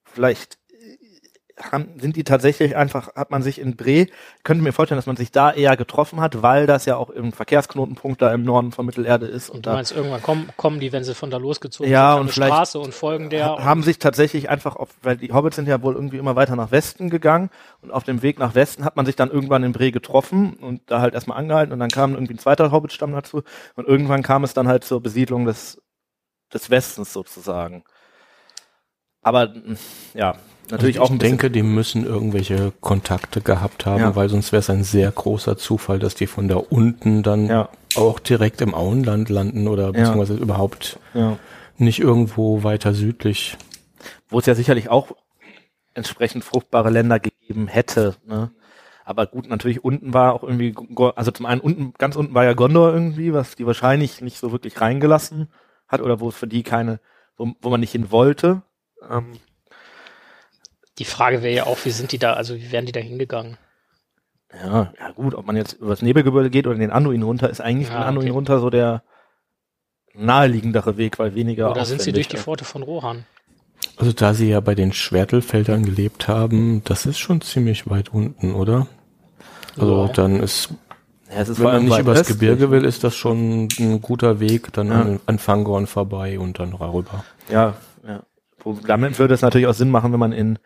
vielleicht 0.04 0.57
haben, 1.72 1.88
sind 1.98 2.16
die 2.16 2.24
tatsächlich 2.24 2.76
einfach, 2.76 3.14
hat 3.14 3.30
man 3.30 3.42
sich 3.42 3.60
in 3.60 3.76
Bre, 3.76 4.06
könnte 4.44 4.62
mir 4.62 4.72
vorstellen, 4.72 4.98
dass 4.98 5.06
man 5.06 5.16
sich 5.16 5.30
da 5.32 5.50
eher 5.52 5.76
getroffen 5.76 6.20
hat, 6.20 6.42
weil 6.42 6.66
das 6.66 6.84
ja 6.84 6.96
auch 6.96 7.10
im 7.10 7.32
Verkehrsknotenpunkt 7.32 8.22
da 8.22 8.32
im 8.32 8.44
Norden 8.44 8.72
von 8.72 8.86
Mittelerde 8.86 9.26
ist 9.26 9.50
und 9.50 9.66
Du 9.66 9.70
da 9.70 9.74
meinst, 9.76 9.92
irgendwann 9.92 10.22
kommen, 10.22 10.48
kommen 10.56 10.80
die, 10.80 10.92
wenn 10.92 11.04
sie 11.04 11.14
von 11.14 11.30
da 11.30 11.36
losgezogen 11.36 11.90
Ja, 11.92 12.12
sind, 12.12 12.20
und 12.22 12.30
vielleicht 12.30 12.54
Straße 12.54 12.78
und 12.78 12.94
folgen 12.94 13.30
der. 13.30 13.44
ha- 13.46 13.64
haben 13.64 13.82
sich 13.82 13.98
tatsächlich 13.98 14.48
einfach 14.48 14.76
auf, 14.76 14.90
weil 15.02 15.16
die 15.16 15.32
Hobbits 15.32 15.56
sind 15.56 15.68
ja 15.68 15.82
wohl 15.82 15.94
irgendwie 15.94 16.18
immer 16.18 16.36
weiter 16.36 16.56
nach 16.56 16.70
Westen 16.70 17.10
gegangen 17.10 17.50
und 17.82 17.90
auf 17.90 18.04
dem 18.04 18.22
Weg 18.22 18.38
nach 18.38 18.54
Westen 18.54 18.84
hat 18.84 18.96
man 18.96 19.06
sich 19.06 19.16
dann 19.16 19.30
irgendwann 19.30 19.62
in 19.64 19.72
Bre 19.72 19.90
getroffen 19.92 20.54
und 20.54 20.82
da 20.90 21.00
halt 21.00 21.14
erstmal 21.14 21.38
angehalten 21.38 21.72
und 21.72 21.78
dann 21.80 21.90
kam 21.90 22.14
irgendwie 22.14 22.34
ein 22.34 22.38
zweiter 22.38 22.70
Hobbitstamm 22.70 23.12
dazu 23.12 23.42
und 23.74 23.86
irgendwann 23.88 24.22
kam 24.22 24.44
es 24.44 24.54
dann 24.54 24.68
halt 24.68 24.84
zur 24.84 25.02
Besiedlung 25.02 25.44
des, 25.44 25.82
des 26.54 26.70
Westens 26.70 27.12
sozusagen. 27.12 27.84
Aber 29.22 29.52
ja, 30.14 30.36
natürlich 30.70 31.00
Also 31.00 31.06
auch 31.06 31.10
ein 31.10 31.16
ich 31.16 31.20
denke, 31.20 31.50
die 31.50 31.62
müssen 31.62 32.04
irgendwelche 32.06 32.72
Kontakte 32.80 33.40
gehabt 33.40 33.86
haben, 33.86 34.00
Ja. 34.00 34.16
weil 34.16 34.28
sonst 34.28 34.52
wäre 34.52 34.60
es 34.60 34.70
ein 34.70 34.84
sehr 34.84 35.10
großer 35.10 35.56
Zufall, 35.56 35.98
dass 35.98 36.14
die 36.14 36.26
von 36.26 36.48
da 36.48 36.56
unten 36.56 37.22
dann 37.22 37.46
Ja. 37.46 37.68
auch 37.96 38.18
direkt 38.18 38.60
im 38.60 38.74
Auenland 38.74 39.28
landen 39.28 39.68
oder 39.68 39.92
beziehungsweise 39.92 40.34
überhaupt 40.34 40.98
ja, 41.14 41.36
nicht 41.76 42.00
irgendwo 42.00 42.62
weiter 42.62 42.94
südlich. 42.94 43.56
wo 44.30 44.38
es 44.38 44.46
ja 44.46 44.54
sicherlich 44.54 44.88
auch 44.90 45.12
entsprechend 45.94 46.44
fruchtbare 46.44 46.90
Länder 46.90 47.18
gegeben 47.18 47.66
hätte, 47.66 48.16
ne? 48.26 48.50
Aber 49.04 49.26
gut, 49.26 49.48
natürlich 49.48 49.82
unten 49.82 50.12
war 50.12 50.34
auch 50.34 50.42
irgendwie, 50.42 50.74
also 51.16 51.30
zum 51.30 51.46
einen 51.46 51.62
unten, 51.62 51.94
ganz 51.96 52.14
unten 52.14 52.34
war 52.34 52.44
ja 52.44 52.52
Gondor 52.52 52.92
irgendwie, 52.92 53.32
was 53.32 53.56
die 53.56 53.64
wahrscheinlich 53.66 54.20
nicht 54.20 54.36
so 54.38 54.52
wirklich 54.52 54.82
reingelassen 54.82 55.48
hat 55.88 56.02
oder 56.02 56.20
wo 56.20 56.28
es 56.28 56.34
für 56.36 56.46
die 56.46 56.62
keine, 56.62 57.00
wo, 57.38 57.50
wo 57.62 57.70
man 57.70 57.80
nicht 57.80 57.92
hin 57.92 58.10
wollte. 58.10 58.60
Ähm, 59.10 59.32
Die 60.98 61.04
Frage 61.04 61.42
wäre 61.42 61.54
ja 61.54 61.66
auch, 61.66 61.78
wie 61.84 61.90
sind 61.90 62.12
die 62.12 62.18
da, 62.18 62.34
also 62.34 62.56
wie 62.56 62.72
wären 62.72 62.86
die 62.86 62.92
da 62.92 63.00
hingegangen? 63.00 63.56
ja, 64.64 64.92
ja 64.98 65.10
gut, 65.14 65.34
ob 65.34 65.46
man 65.46 65.56
jetzt 65.56 65.74
über 65.74 65.90
das 65.90 66.02
Nebelgebirge 66.02 66.50
geht 66.50 66.66
oder 66.66 66.78
den 66.78 66.90
Anduin 66.90 67.22
runter, 67.22 67.50
ist 67.50 67.60
eigentlich 67.60 67.88
Ja, 67.88 67.94
den 67.94 68.02
Anduin 68.02 68.28
okay. 68.28 68.34
runter 68.34 68.60
so 68.60 68.70
der 68.70 69.02
naheliegendere 70.14 70.96
Weg, 70.96 71.18
weil 71.18 71.34
weniger 71.34 71.70
Oder 71.70 71.84
sind 71.84 72.00
sie 72.02 72.12
durch 72.12 72.28
die. 72.28 72.38
Pforte 72.38 72.64
von 72.64 72.82
Rohan? 72.82 73.24
Also 73.96 74.12
da 74.12 74.34
sie 74.34 74.48
ja 74.48 74.60
bei 74.60 74.74
den 74.74 74.92
Schwertelfeldern 74.92 75.84
gelebt 75.84 76.28
haben, 76.28 76.82
das 76.84 77.06
ist 77.06 77.18
schon 77.18 77.40
ziemlich 77.40 77.88
weit 77.90 78.08
unten, 78.12 78.54
oder? 78.54 78.86
Also 79.76 80.06
Ja. 80.06 80.12
dann 80.12 80.40
ist, 80.40 80.70
Ja, 81.30 81.40
es 81.40 81.48
ist 81.50 81.58
wenn 81.58 81.64
man 81.64 81.84
nicht 81.84 81.98
übers 81.98 82.20
östlich. 82.20 82.38
Gebirge 82.38 82.70
will, 82.70 82.84
ist 82.84 83.04
das 83.04 83.14
schon 83.14 83.68
ein 83.78 84.00
guter 84.00 84.40
Weg, 84.40 84.72
dann 84.72 84.88
Ja. 84.88 85.00
an, 85.02 85.20
an 85.26 85.38
Fangorn 85.38 85.86
vorbei 85.86 86.38
und 86.38 86.58
dann 86.58 86.72
rüber. 86.72 87.24
Ja, 87.50 87.74
ja. 88.06 88.22
Wo, 88.60 88.72
damit 88.72 89.18
würde 89.18 89.34
es 89.34 89.42
natürlich 89.42 89.66
auch 89.66 89.74
Sinn 89.74 89.90
machen, 89.90 90.12
wenn 90.12 90.20
man 90.20 90.32
in, 90.32 90.58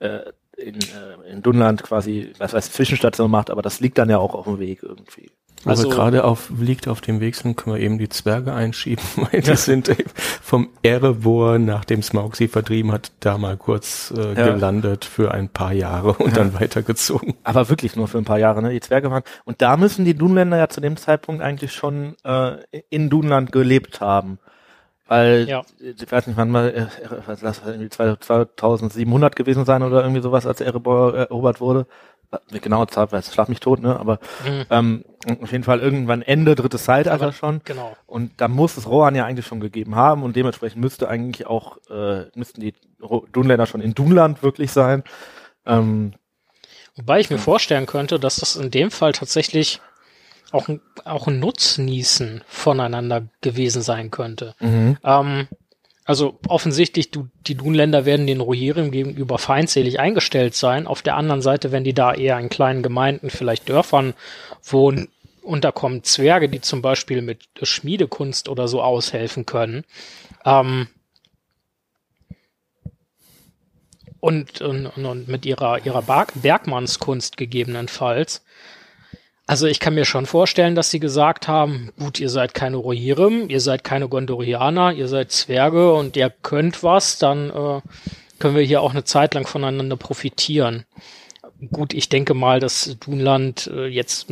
äh, 0.00 0.20
in, 0.56 0.74
äh, 0.76 1.30
in 1.32 1.42
Dunland 1.42 1.82
quasi, 1.82 2.32
was 2.38 2.52
weiß, 2.52 2.72
Zwischenstation 2.72 3.30
macht, 3.30 3.50
aber 3.50 3.62
das 3.62 3.80
liegt 3.80 3.98
dann 3.98 4.10
ja 4.10 4.18
auch 4.18 4.34
auf 4.34 4.44
dem 4.46 4.58
Weg 4.58 4.82
irgendwie. 4.82 5.30
Wo 5.64 5.70
Also- 5.70 5.84
wir 5.88 5.90
gerade 5.94 6.22
auf, 6.24 6.50
liegt 6.56 6.86
auf 6.86 7.00
dem 7.00 7.18
Weg 7.20 7.34
sind, 7.34 7.56
können 7.56 7.76
wir 7.76 7.82
eben 7.82 7.98
die 7.98 8.08
Zwerge 8.08 8.52
einschieben, 8.54 9.04
weil 9.32 9.40
die 9.40 9.56
sind 9.56 9.88
eben 9.88 10.10
vom 10.14 10.68
Erebor, 10.82 11.58
nachdem 11.58 12.02
Smaug 12.02 12.36
sie 12.36 12.46
vertrieben 12.48 12.92
hat, 12.92 13.10
da 13.20 13.38
mal 13.38 13.56
kurz 13.56 14.12
äh, 14.16 14.34
Ja. 14.34 14.52
gelandet 14.54 15.04
für 15.04 15.32
ein 15.32 15.48
paar 15.48 15.72
Jahre 15.72 16.12
und 16.12 16.36
dann 16.36 16.54
weitergezogen. 16.54 17.34
Aber 17.44 17.68
wirklich 17.68 17.96
nur 17.96 18.06
für 18.08 18.18
ein 18.18 18.24
paar 18.24 18.38
Jahre, 18.38 18.62
ne? 18.62 18.70
Die 18.70 18.80
Zwerge 18.80 19.10
waren. 19.10 19.22
Und 19.44 19.60
da 19.62 19.76
müssen 19.76 20.04
die 20.04 20.14
Dunländer 20.14 20.58
ja 20.58 20.68
zu 20.68 20.80
dem 20.80 20.96
Zeitpunkt 20.96 21.42
eigentlich 21.42 21.72
schon 21.72 22.14
äh, 22.24 22.56
in 22.90 23.10
Dunland 23.10 23.50
gelebt 23.52 24.00
haben. 24.00 24.38
Weil, 25.08 25.48
Ja. 25.48 25.62
ich 25.80 26.10
weiß 26.12 26.26
nicht, 26.26 26.36
wann 26.36 26.50
mal, 26.50 26.68
äh, 26.68 26.86
was 27.26 27.42
lass 27.42 27.60
das 27.60 27.68
irgendwie 27.70 27.88
2700 27.88 29.34
gewesen 29.36 29.64
sein 29.64 29.82
oder 29.82 30.02
irgendwie 30.02 30.22
sowas, 30.22 30.46
als 30.46 30.60
Erebor 30.60 31.14
erobert 31.14 31.60
wurde. 31.60 31.86
Eine 32.50 32.60
genaue 32.60 32.86
Zahl, 32.88 33.10
weiß, 33.10 33.32
schlag 33.32 33.48
mich 33.48 33.60
tot, 33.60 33.80
ne? 33.80 33.98
Aber 33.98 34.18
Mhm. 34.46 34.64
ähm, 34.68 35.04
auf 35.40 35.50
jeden 35.50 35.64
Fall 35.64 35.80
irgendwann 35.80 36.20
Ende 36.20 36.54
drittes 36.54 36.84
Zeitalter 36.84 37.24
Aber- 37.24 37.32
schon. 37.32 37.62
Genau. 37.64 37.96
Und 38.06 38.32
da 38.38 38.48
muss 38.48 38.76
es 38.76 38.86
Rohan 38.86 39.14
ja 39.14 39.24
eigentlich 39.24 39.46
schon 39.46 39.60
gegeben 39.60 39.94
haben 39.96 40.22
und 40.22 40.36
dementsprechend 40.36 40.80
müsste 40.82 41.08
eigentlich 41.08 41.46
auch, 41.46 41.78
äh, 41.90 42.26
müssten 42.34 42.60
die 42.60 42.74
Dunländer 43.32 43.64
schon 43.64 43.80
in 43.80 43.94
Dunland 43.94 44.42
wirklich 44.42 44.70
sein. 44.72 45.04
Ähm, 45.64 46.12
Wobei 46.96 47.20
ich 47.20 47.30
mir 47.30 47.38
vorstellen 47.38 47.86
könnte, 47.86 48.18
dass 48.18 48.36
das 48.36 48.56
in 48.56 48.70
dem 48.70 48.90
Fall 48.90 49.12
tatsächlich 49.12 49.80
auch 50.50 50.68
ein, 50.68 50.80
auch 51.04 51.26
ein 51.26 51.40
Nutznießen 51.40 52.42
voneinander 52.46 53.28
gewesen 53.40 53.82
sein 53.82 54.10
könnte. 54.10 54.54
Ähm, 55.04 55.48
also 56.04 56.38
offensichtlich, 56.48 57.10
du, 57.10 57.28
die 57.46 57.54
Dunländer 57.54 58.06
werden 58.06 58.26
den 58.26 58.40
Rohirrim 58.40 58.90
gegenüber 58.90 59.38
feindselig 59.38 60.00
eingestellt 60.00 60.54
sein. 60.54 60.86
Auf 60.86 61.02
der 61.02 61.16
anderen 61.16 61.42
Seite, 61.42 61.70
wenn 61.70 61.84
die 61.84 61.92
da 61.92 62.14
eher 62.14 62.38
in 62.38 62.48
kleinen 62.48 62.82
Gemeinden, 62.82 63.28
vielleicht 63.28 63.68
Dörfern 63.68 64.14
wohnen, 64.62 65.08
und 65.42 65.64
da 65.64 65.72
kommen 65.72 66.04
Zwerge, 66.04 66.50
die 66.50 66.60
zum 66.60 66.82
Beispiel 66.82 67.22
mit 67.22 67.48
Schmiedekunst 67.62 68.50
oder 68.50 68.68
so 68.68 68.82
aushelfen 68.82 69.46
können. 69.46 69.84
Ähm, 70.44 70.88
und, 74.20 74.60
und, 74.60 74.86
und 74.86 75.28
mit 75.28 75.46
ihrer, 75.46 75.84
ihrer 75.86 76.02
Berg 76.02 76.32
Bergmannskunst 76.34 77.36
gegebenenfalls. 77.36 78.44
Also 79.48 79.66
ich 79.66 79.80
kann 79.80 79.94
mir 79.94 80.04
schon 80.04 80.26
vorstellen, 80.26 80.74
dass 80.74 80.90
sie 80.90 81.00
gesagt 81.00 81.48
haben, 81.48 81.90
gut, 81.98 82.20
ihr 82.20 82.28
seid 82.28 82.52
keine 82.52 82.76
Rohirrim, 82.76 83.48
ihr 83.48 83.62
seid 83.62 83.82
keine 83.82 84.06
Gondorianer, 84.06 84.92
ihr 84.92 85.08
seid 85.08 85.32
Zwerge 85.32 85.94
und 85.94 86.18
ihr 86.18 86.28
könnt 86.28 86.82
was, 86.82 87.18
dann 87.18 87.48
äh, 87.48 87.80
können 88.38 88.56
wir 88.56 88.62
hier 88.62 88.82
auch 88.82 88.90
eine 88.90 89.04
Zeit 89.04 89.32
lang 89.32 89.46
voneinander 89.46 89.96
profitieren. 89.96 90.84
Gut, 91.72 91.94
ich 91.94 92.10
denke 92.10 92.34
mal, 92.34 92.60
dass 92.60 92.98
Dunland 93.00 93.70
äh, 93.72 93.86
jetzt 93.86 94.28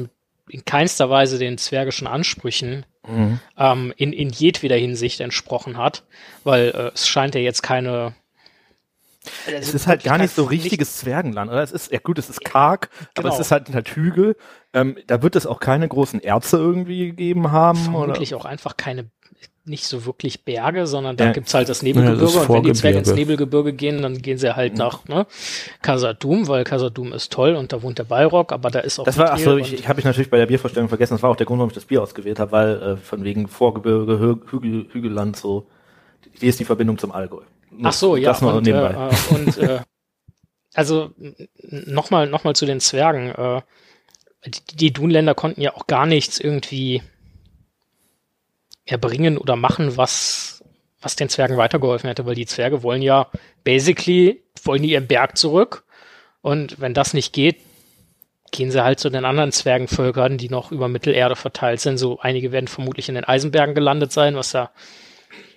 in 0.50 0.64
keinster 0.66 1.08
Weise 1.08 1.38
den 1.38 1.56
zwergischen 1.56 2.06
Ansprüchen 2.06 2.84
ähm, 3.56 3.94
in, 3.96 4.12
in 4.12 4.28
jedweder 4.28 4.76
Hinsicht 4.76 5.20
entsprochen 5.20 5.78
hat, 5.78 6.04
weil 6.44 6.68
äh, 6.68 6.90
es 6.92 7.08
scheint 7.08 7.34
ja 7.34 7.40
jetzt 7.40 7.62
keine 7.62 8.14
Es 9.46 9.54
Also 9.54 9.76
ist 9.76 9.86
halt 9.86 10.04
gar 10.04 10.18
nicht 10.18 10.34
so 10.34 10.44
richtiges 10.44 10.96
Zwergenland, 10.98 11.50
oder? 11.50 11.62
Es 11.62 11.72
ist, 11.72 11.90
ja 11.92 11.98
gut, 11.98 12.18
es 12.18 12.28
ist 12.30 12.44
karg, 12.44 12.88
aber 13.14 13.24
Genau. 13.24 13.34
es 13.34 13.40
ist 13.40 13.50
halt 13.50 13.72
halt 13.74 13.88
Hügel. 13.88 14.36
Ähm, 14.72 14.96
da 15.06 15.22
wird 15.22 15.36
es 15.36 15.46
auch 15.46 15.60
keine 15.60 15.88
großen 15.88 16.20
Erze 16.20 16.56
irgendwie 16.58 17.06
gegeben 17.06 17.50
haben. 17.52 17.78
vermutlich 17.78 18.34
auch 18.34 18.44
einfach 18.44 18.76
keine, 18.76 19.10
nicht 19.64 19.86
so 19.86 20.06
wirklich 20.06 20.44
Berge, 20.44 20.86
sondern 20.86 21.16
da 21.16 21.24
Ja. 21.26 21.32
gibt's 21.32 21.52
halt 21.54 21.68
das 21.68 21.82
Ja, 21.82 21.92
das 21.92 21.96
Nebelgebirge 21.96 22.38
und 22.38 22.48
wenn 22.50 22.62
die 22.62 22.72
Zwerge 22.72 22.98
ins. 22.98 23.12
Nebelgebirge 23.12 23.72
gehen, 23.72 24.00
dann 24.02 24.18
gehen 24.22 24.38
sie 24.38 24.54
halt 24.54 24.76
nach 24.76 25.04
ne, 25.08 25.26
Kasadum, 25.82 26.46
weil 26.48 26.64
Kasadum 26.64 27.12
ist 27.12 27.32
toll 27.32 27.54
und 27.56 27.72
da 27.72 27.82
wohnt 27.82 27.98
der 27.98 28.04
Balrog, 28.04 28.52
aber 28.52 28.70
da 28.70 28.78
ist 28.80 28.98
auch 28.98 29.04
Das 29.04 29.18
war, 29.18 29.32
ach 29.32 29.38
so, 29.38 29.54
Mithril 29.56 29.74
ich, 29.74 29.80
ich 29.80 29.88
habe 29.88 29.98
ich 29.98 30.04
natürlich 30.06 30.30
bei 30.30 30.36
der 30.38 30.46
Biervorstellung 30.46 30.88
vergessen. 30.88 31.14
Das 31.14 31.22
war 31.22 31.30
auch 31.30 31.36
der 31.36 31.46
Grund, 31.46 31.58
warum 31.58 31.70
ich 31.70 31.74
das 31.74 31.84
Bier 31.86 32.02
ausgewählt 32.02 32.38
habe, 32.38 32.52
weil 32.52 32.82
äh, 32.82 32.96
von 32.96 33.24
wegen 33.24 33.48
Vorgebirge, 33.48 34.12
Hü- 34.14 34.50
Hügel, 34.50 34.86
Hügelland 34.92 35.36
so. 35.36 35.66
Wie 36.38 36.46
ist 36.46 36.60
die 36.60 36.64
Verbindung 36.64 36.98
zum 36.98 37.12
Allgäu? 37.12 37.40
Ach 37.82 37.92
so, 37.92 38.16
ja. 38.16 38.30
Das 38.30 38.42
noch 38.42 38.54
und, 38.54 38.66
nebenbei. 38.66 38.90
Äh, 38.90 39.08
äh, 39.08 39.34
und 39.34 39.58
äh, 39.58 39.80
also 40.74 41.10
nochmal 41.62 42.26
noch 42.28 42.44
mal 42.44 42.54
zu 42.54 42.66
den 42.66 42.80
Zwergen. 42.80 43.30
Äh, 43.30 43.62
die, 44.46 44.76
die 44.76 44.92
Dunländer 44.92 45.34
konnten 45.34 45.60
ja 45.60 45.74
auch 45.74 45.86
gar 45.86 46.06
nichts 46.06 46.38
irgendwie 46.38 47.02
erbringen 48.84 49.38
oder 49.38 49.56
machen, 49.56 49.96
was, 49.96 50.62
was 51.00 51.16
den 51.16 51.28
Zwergen 51.28 51.56
weitergeholfen 51.56 52.08
hätte, 52.08 52.26
weil 52.26 52.34
die 52.34 52.46
Zwerge 52.46 52.82
wollen 52.82 53.02
ja 53.02 53.28
basically, 53.64 54.42
wollen 54.62 54.82
die 54.82 54.92
ihren 54.92 55.08
Berg 55.08 55.36
zurück. 55.36 55.84
Und 56.40 56.80
wenn 56.80 56.94
das 56.94 57.12
nicht 57.12 57.32
geht, 57.32 57.56
gehen 58.52 58.70
sie 58.70 58.84
halt 58.84 59.00
zu 59.00 59.10
den 59.10 59.24
anderen 59.24 59.50
Zwergenvölkern, 59.50 60.38
die 60.38 60.48
noch 60.48 60.70
über 60.70 60.86
Mittelerde 60.88 61.34
verteilt 61.34 61.80
sind. 61.80 61.98
So 61.98 62.20
einige 62.20 62.52
werden 62.52 62.68
vermutlich 62.68 63.08
in 63.08 63.16
den 63.16 63.24
Eisenbergen 63.24 63.74
gelandet 63.74 64.12
sein, 64.12 64.36
was 64.36 64.52
ja 64.52 64.70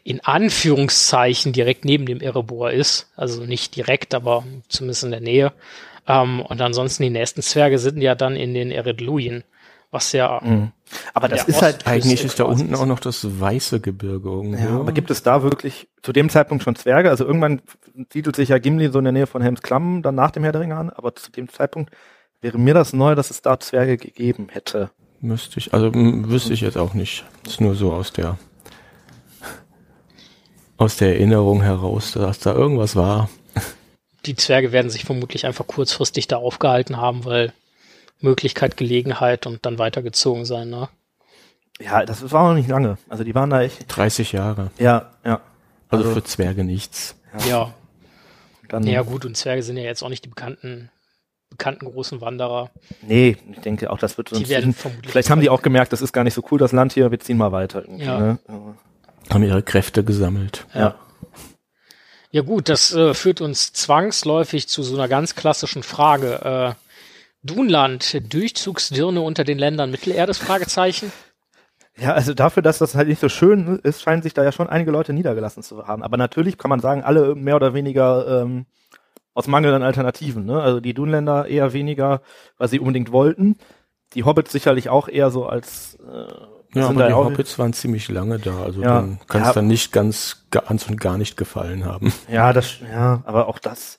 in 0.09 0.21
Anführungszeichen 0.21 1.53
direkt 1.53 1.85
neben 1.85 2.07
dem 2.07 2.19
Erebor 2.19 2.71
ist. 2.71 3.11
Also 3.15 3.43
nicht 3.43 3.75
direkt, 3.75 4.15
aber 4.15 4.43
zumindest 4.67 5.03
in 5.03 5.11
der 5.11 5.21
Nähe. 5.21 5.53
Ähm, 6.07 6.41
und 6.41 6.59
ansonsten 6.61 7.03
die 7.03 7.11
nächsten 7.11 7.43
Zwerge 7.43 7.77
sind 7.77 8.01
ja 8.01 8.15
dann 8.15 8.35
in 8.35 8.55
den 8.55 8.71
Eredluin, 8.71 9.43
was 9.91 10.11
ja 10.11 10.41
Mhm. 10.43 10.71
Aber 11.13 11.27
das 11.27 11.43
ist 11.43 11.61
halt, 11.61 11.85
Eigentlich 11.85 12.25
ist 12.25 12.39
da 12.39 12.45
unten 12.45 12.73
auch 12.73 12.87
noch 12.87 12.99
das 12.99 13.39
weiße 13.39 13.79
Gebirge 13.79 14.27
irgendwo. 14.27 14.57
ja, 14.57 14.79
aber 14.79 14.91
gibt 14.91 15.11
es 15.11 15.21
da 15.21 15.43
wirklich 15.43 15.87
zu 16.01 16.11
dem 16.11 16.31
Zeitpunkt 16.31 16.63
schon 16.63 16.75
Zwerge? 16.75 17.11
Also 17.11 17.23
irgendwann 17.23 17.61
siedelt 18.11 18.35
sich 18.35 18.49
ja 18.49 18.57
Gimli 18.57 18.89
so 18.89 18.97
in 18.97 19.05
der 19.05 19.13
Nähe 19.13 19.27
von 19.27 19.43
Helms 19.43 19.61
Klamm 19.61 20.01
dann 20.01 20.15
nach 20.15 20.31
dem 20.31 20.41
Herr 20.41 20.51
der 20.51 20.61
Ringe 20.61 20.75
an, 20.75 20.89
aber 20.89 21.13
zu 21.13 21.31
dem 21.31 21.47
Zeitpunkt 21.49 21.91
wäre 22.41 22.57
mir 22.57 22.73
das 22.73 22.93
neu, 22.93 23.13
dass 23.13 23.29
es 23.29 23.43
da 23.43 23.59
Zwerge 23.59 23.97
gegeben 23.97 24.47
hätte. 24.49 24.89
Müsste 25.21 25.59
ich, 25.59 25.71
also 25.71 25.93
wüsste 25.93 26.53
ich 26.53 26.61
jetzt 26.61 26.79
auch 26.79 26.95
nicht. 26.95 27.25
ist 27.45 27.61
nur 27.61 27.75
so 27.75 27.93
aus 27.93 28.11
der 28.11 28.39
aus 30.79 30.97
der 30.97 31.09
Erinnerung 31.15 31.61
heraus, 31.61 32.13
dass 32.13 32.39
da 32.39 32.53
irgendwas 32.53 32.95
war. 32.95 33.29
die 34.25 34.35
Zwerge 34.35 34.71
werden 34.71 34.89
sich 34.89 35.05
vermutlich 35.05 35.45
einfach 35.45 35.67
kurzfristig 35.67 36.27
da 36.27 36.37
aufgehalten 36.37 36.97
haben, 36.97 37.25
weil 37.25 37.53
Möglichkeit, 38.21 38.75
Gelegenheit 38.77 39.45
und 39.45 39.65
dann 39.65 39.77
weitergezogen 39.77 40.45
sein. 40.45 40.69
Ne? 40.69 40.89
Ja, 41.79 42.03
das 42.05 42.29
war 42.31 42.49
noch 42.49 42.55
nicht 42.55 42.67
lange. 42.69 42.97
Also 43.07 43.23
die 43.23 43.35
waren 43.35 43.49
da 43.49 43.61
echt, 43.61 43.85
30 43.87 44.31
Jahre. 44.31 44.71
ja, 44.77 45.11
ja. 45.23 45.41
Also, 45.89 46.03
Also- 46.05 46.15
für 46.15 46.23
Zwerge 46.23 46.63
nichts. 46.63 47.15
Ja. 47.47 47.73
Dann, 48.67 48.83
ja, 48.83 49.01
gut, 49.01 49.25
und 49.25 49.35
Zwerge 49.35 49.63
sind 49.63 49.77
ja 49.77 49.83
jetzt 49.83 50.03
auch 50.03 50.09
nicht 50.09 50.23
die 50.25 50.29
bekannten, 50.29 50.91
bekannten 51.49 51.85
großen 51.85 52.21
Wanderer. 52.21 52.69
Nee, 53.01 53.37
ich 53.51 53.59
denke 53.61 53.89
auch, 53.89 53.97
das 53.97 54.17
wird 54.17 54.29
Die 54.37 54.47
werden 54.49 54.73
vermutlich. 54.73 55.11
Vielleicht 55.11 55.29
haben 55.31 55.41
die 55.41 55.49
auch 55.49 55.63
gemerkt, 55.63 55.91
das 55.91 56.01
ist 56.03 56.13
gar 56.13 56.23
nicht 56.23 56.35
so 56.35 56.43
cool, 56.51 56.59
das 56.59 56.71
Land 56.71 56.93
hier, 56.93 57.09
wir 57.09 57.19
ziehen 57.19 57.37
mal 57.37 57.51
weiter. 57.51 57.81
Irgendwie, 57.81 58.05
Ja. 58.05 58.19
ne? 58.19 58.39
Haben 59.29 59.43
ihre 59.43 59.63
Kräfte 59.63 60.03
gesammelt. 60.03 60.65
ja. 60.73 60.95
Ja 62.31 62.43
gut, 62.43 62.69
das 62.69 62.93
äh, 62.93 63.15
führt 63.15 63.41
uns 63.41 63.73
zwangsläufig 63.73 64.67
zu 64.67 64.83
so 64.83 64.95
einer 64.95 65.07
ganz 65.07 65.33
klassischen 65.33 65.81
Frage. 65.81 66.75
Äh, 66.77 66.89
Dunland, 67.41 68.33
Durchzugsdirne 68.33 69.21
unter 69.21 69.43
den 69.43 69.57
Ländern 69.57 69.89
Mittelerdes? 69.89 70.37
Fragezeichen. 70.37 71.11
Ja, 71.97 72.13
also 72.13 72.33
dafür, 72.33 72.61
dass 72.61 72.77
das 72.77 72.93
halt 72.93 73.07
nicht 73.07 73.19
so 73.19 73.29
schön 73.29 73.79
ist, 73.81 74.01
scheinen 74.01 74.21
sich 74.21 74.33
da 74.33 74.43
ja 74.43 74.51
schon 74.51 74.69
einige 74.69 74.91
Leute 74.91 75.11
niedergelassen 75.11 75.63
zu 75.63 75.87
haben. 75.87 76.03
Aber 76.03 76.17
natürlich 76.17 76.57
kann 76.57 76.69
man 76.69 76.79
sagen, 76.79 77.03
alle 77.03 77.33
mehr 77.33 77.55
oder 77.55 77.73
weniger 77.73 78.43
ähm, 78.43 78.67
aus 79.33 79.47
Mangel 79.47 79.73
an 79.73 79.83
Alternativen. 79.83 80.45
Ne? 80.45 80.61
Also 80.61 80.79
die 80.79 80.93
Dunländer 80.93 81.47
eher 81.47 81.73
weniger, 81.73 82.21
weil 82.57 82.67
sie 82.67 82.79
unbedingt 82.79 83.11
wollten. 83.11 83.57
Die 84.13 84.23
Hobbits 84.23 84.51
sicherlich 84.51 84.89
auch 84.89 85.07
eher 85.07 85.31
so 85.31 85.45
als 85.45 85.95
äh, 85.95 86.31
Ja, 86.73 86.87
aber 86.89 87.07
die 87.07 87.13
Hobbits 87.13 87.57
waren 87.57 87.73
ziemlich 87.73 88.09
lange 88.09 88.37
da, 88.39 88.61
also 88.63 88.81
Ja. 88.81 88.95
dann 89.01 89.19
kann 89.27 89.41
es 89.41 89.47
Ja. 89.47 89.53
dann 89.53 89.67
nicht 89.67 89.91
ganz 89.91 90.45
ganz 90.51 90.87
und 90.87 90.99
gar 90.99 91.17
nicht 91.17 91.35
gefallen 91.37 91.85
haben. 91.85 92.13
Ja, 92.31 92.53
das, 92.53 92.75
ja, 92.91 93.21
aber 93.25 93.47
auch 93.47 93.59
das. 93.59 93.97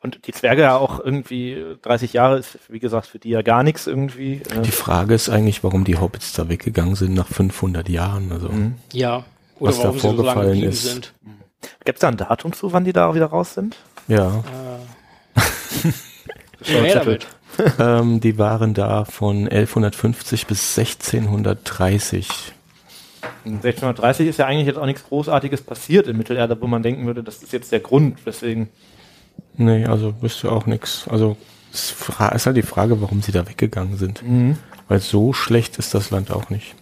Und 0.00 0.26
die 0.28 0.32
Zwerge 0.32 0.62
ja 0.62 0.76
auch 0.76 1.00
irgendwie 1.00 1.76
30 1.82 2.12
Jahre 2.12 2.38
ist, 2.38 2.58
wie 2.68 2.78
gesagt, 2.78 3.06
für 3.08 3.18
die 3.18 3.30
ja 3.30 3.42
gar 3.42 3.62
nichts 3.64 3.86
irgendwie. 3.88 4.42
Äh, 4.48 4.62
Die 4.62 4.70
Frage 4.70 5.14
ist 5.14 5.28
eigentlich, 5.28 5.64
warum 5.64 5.84
die 5.84 5.98
Hobbits 5.98 6.32
da 6.34 6.48
weggegangen 6.48 6.94
sind 6.94 7.14
nach 7.14 7.26
500 7.26 7.88
Jahren. 7.88 8.30
Also 8.32 8.48
Mhm. 8.48 8.74
Ja. 8.92 9.24
Oder 9.58 9.70
Was 9.70 9.78
da 9.78 9.84
warum 9.84 9.96
sie 9.96 10.00
so 10.02 10.08
lange 10.08 10.16
vorgefallen 10.22 10.48
geblieben 10.52 10.72
ist. 10.72 10.82
sind. 10.84 11.14
Gibt's 11.84 12.00
da 12.00 12.08
ein 12.08 12.16
Datum 12.16 12.52
zu, 12.52 12.72
wann 12.72 12.84
die 12.84 12.92
da 12.92 13.12
wieder 13.14 13.26
raus 13.26 13.54
sind? 13.54 13.76
ja, 14.06 14.44
Mehr 16.68 16.94
damit. 16.98 17.26
ähm, 17.78 18.20
die 18.20 18.38
waren 18.38 18.74
da 18.74 19.04
von 19.04 19.48
1150 19.48 20.46
bis 20.46 20.78
1630. 20.78 22.28
1630 23.44 24.28
ist 24.28 24.38
ja 24.38 24.46
eigentlich 24.46 24.66
jetzt 24.66 24.78
auch 24.78 24.86
nichts 24.86 25.04
Großartiges 25.04 25.62
passiert 25.62 26.06
in 26.06 26.16
Mittelerde, 26.16 26.60
wo 26.60 26.66
man 26.66 26.82
denken 26.82 27.06
würde, 27.06 27.22
das 27.22 27.42
ist 27.42 27.52
jetzt 27.52 27.72
der 27.72 27.80
Grund, 27.80 28.24
weswegen. 28.26 28.68
Nee, 29.56 29.86
also 29.86 30.14
wüsste 30.20 30.52
auch 30.52 30.66
nichts. 30.66 31.06
Also 31.08 31.36
es 31.72 31.94
ist 32.08 32.46
halt 32.46 32.56
die 32.56 32.62
Frage, 32.62 33.00
warum 33.00 33.22
sie 33.22 33.32
da 33.32 33.48
weggegangen 33.48 33.96
sind. 33.96 34.22
Weil 34.88 35.00
so 35.00 35.32
schlecht 35.32 35.78
ist 35.78 35.94
das 35.94 36.10
Land 36.10 36.30
auch 36.30 36.50
nicht. 36.50 36.74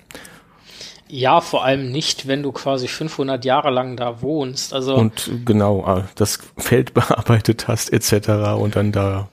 Ja, 1.08 1.40
vor 1.40 1.64
allem 1.64 1.92
nicht, 1.92 2.26
wenn 2.26 2.42
du 2.42 2.50
quasi 2.52 2.88
500 2.88 3.44
Jahre 3.44 3.70
lang 3.70 3.96
da 3.96 4.22
wohnst. 4.22 4.74
Also 4.74 4.96
Und 4.96 5.30
genau, 5.44 5.98
äh, 5.98 6.02
das 6.16 6.40
Feld 6.56 6.94
bearbeitet 6.94 7.68
hast 7.68 7.92
etc. 7.92 8.28
und 8.58 8.76
dann 8.76 8.92
da 8.92 9.28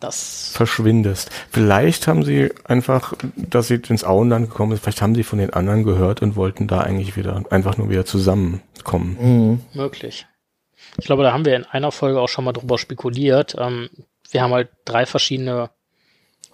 das 0.00 0.50
verschwindest. 0.54 1.30
Vielleicht 1.50 2.06
haben 2.06 2.22
sie 2.22 2.50
einfach, 2.64 3.14
dass 3.36 3.68
sie 3.68 3.80
ins 3.88 4.04
Auenland 4.04 4.48
gekommen 4.48 4.72
sind, 4.72 4.82
vielleicht 4.82 5.02
haben 5.02 5.14
sie 5.14 5.24
von 5.24 5.38
den 5.38 5.52
anderen 5.52 5.84
gehört 5.84 6.22
und 6.22 6.36
wollten 6.36 6.68
da 6.68 6.80
eigentlich 6.80 7.16
wieder 7.16 7.44
einfach 7.50 7.76
nur 7.76 7.90
wieder 7.90 8.04
zusammenkommen. 8.04 9.64
möglich. 9.74 10.26
Ich 10.98 11.06
glaube, 11.06 11.22
da 11.22 11.32
haben 11.32 11.44
wir 11.44 11.56
in 11.56 11.64
einer 11.64 11.92
Folge 11.92 12.20
auch 12.20 12.28
schon 12.28 12.44
mal 12.44 12.52
drüber 12.52 12.78
spekuliert. 12.78 13.56
Ähm, 13.58 13.90
wir 14.30 14.42
haben 14.42 14.52
halt 14.52 14.70
drei 14.84 15.06
verschiedene 15.06 15.70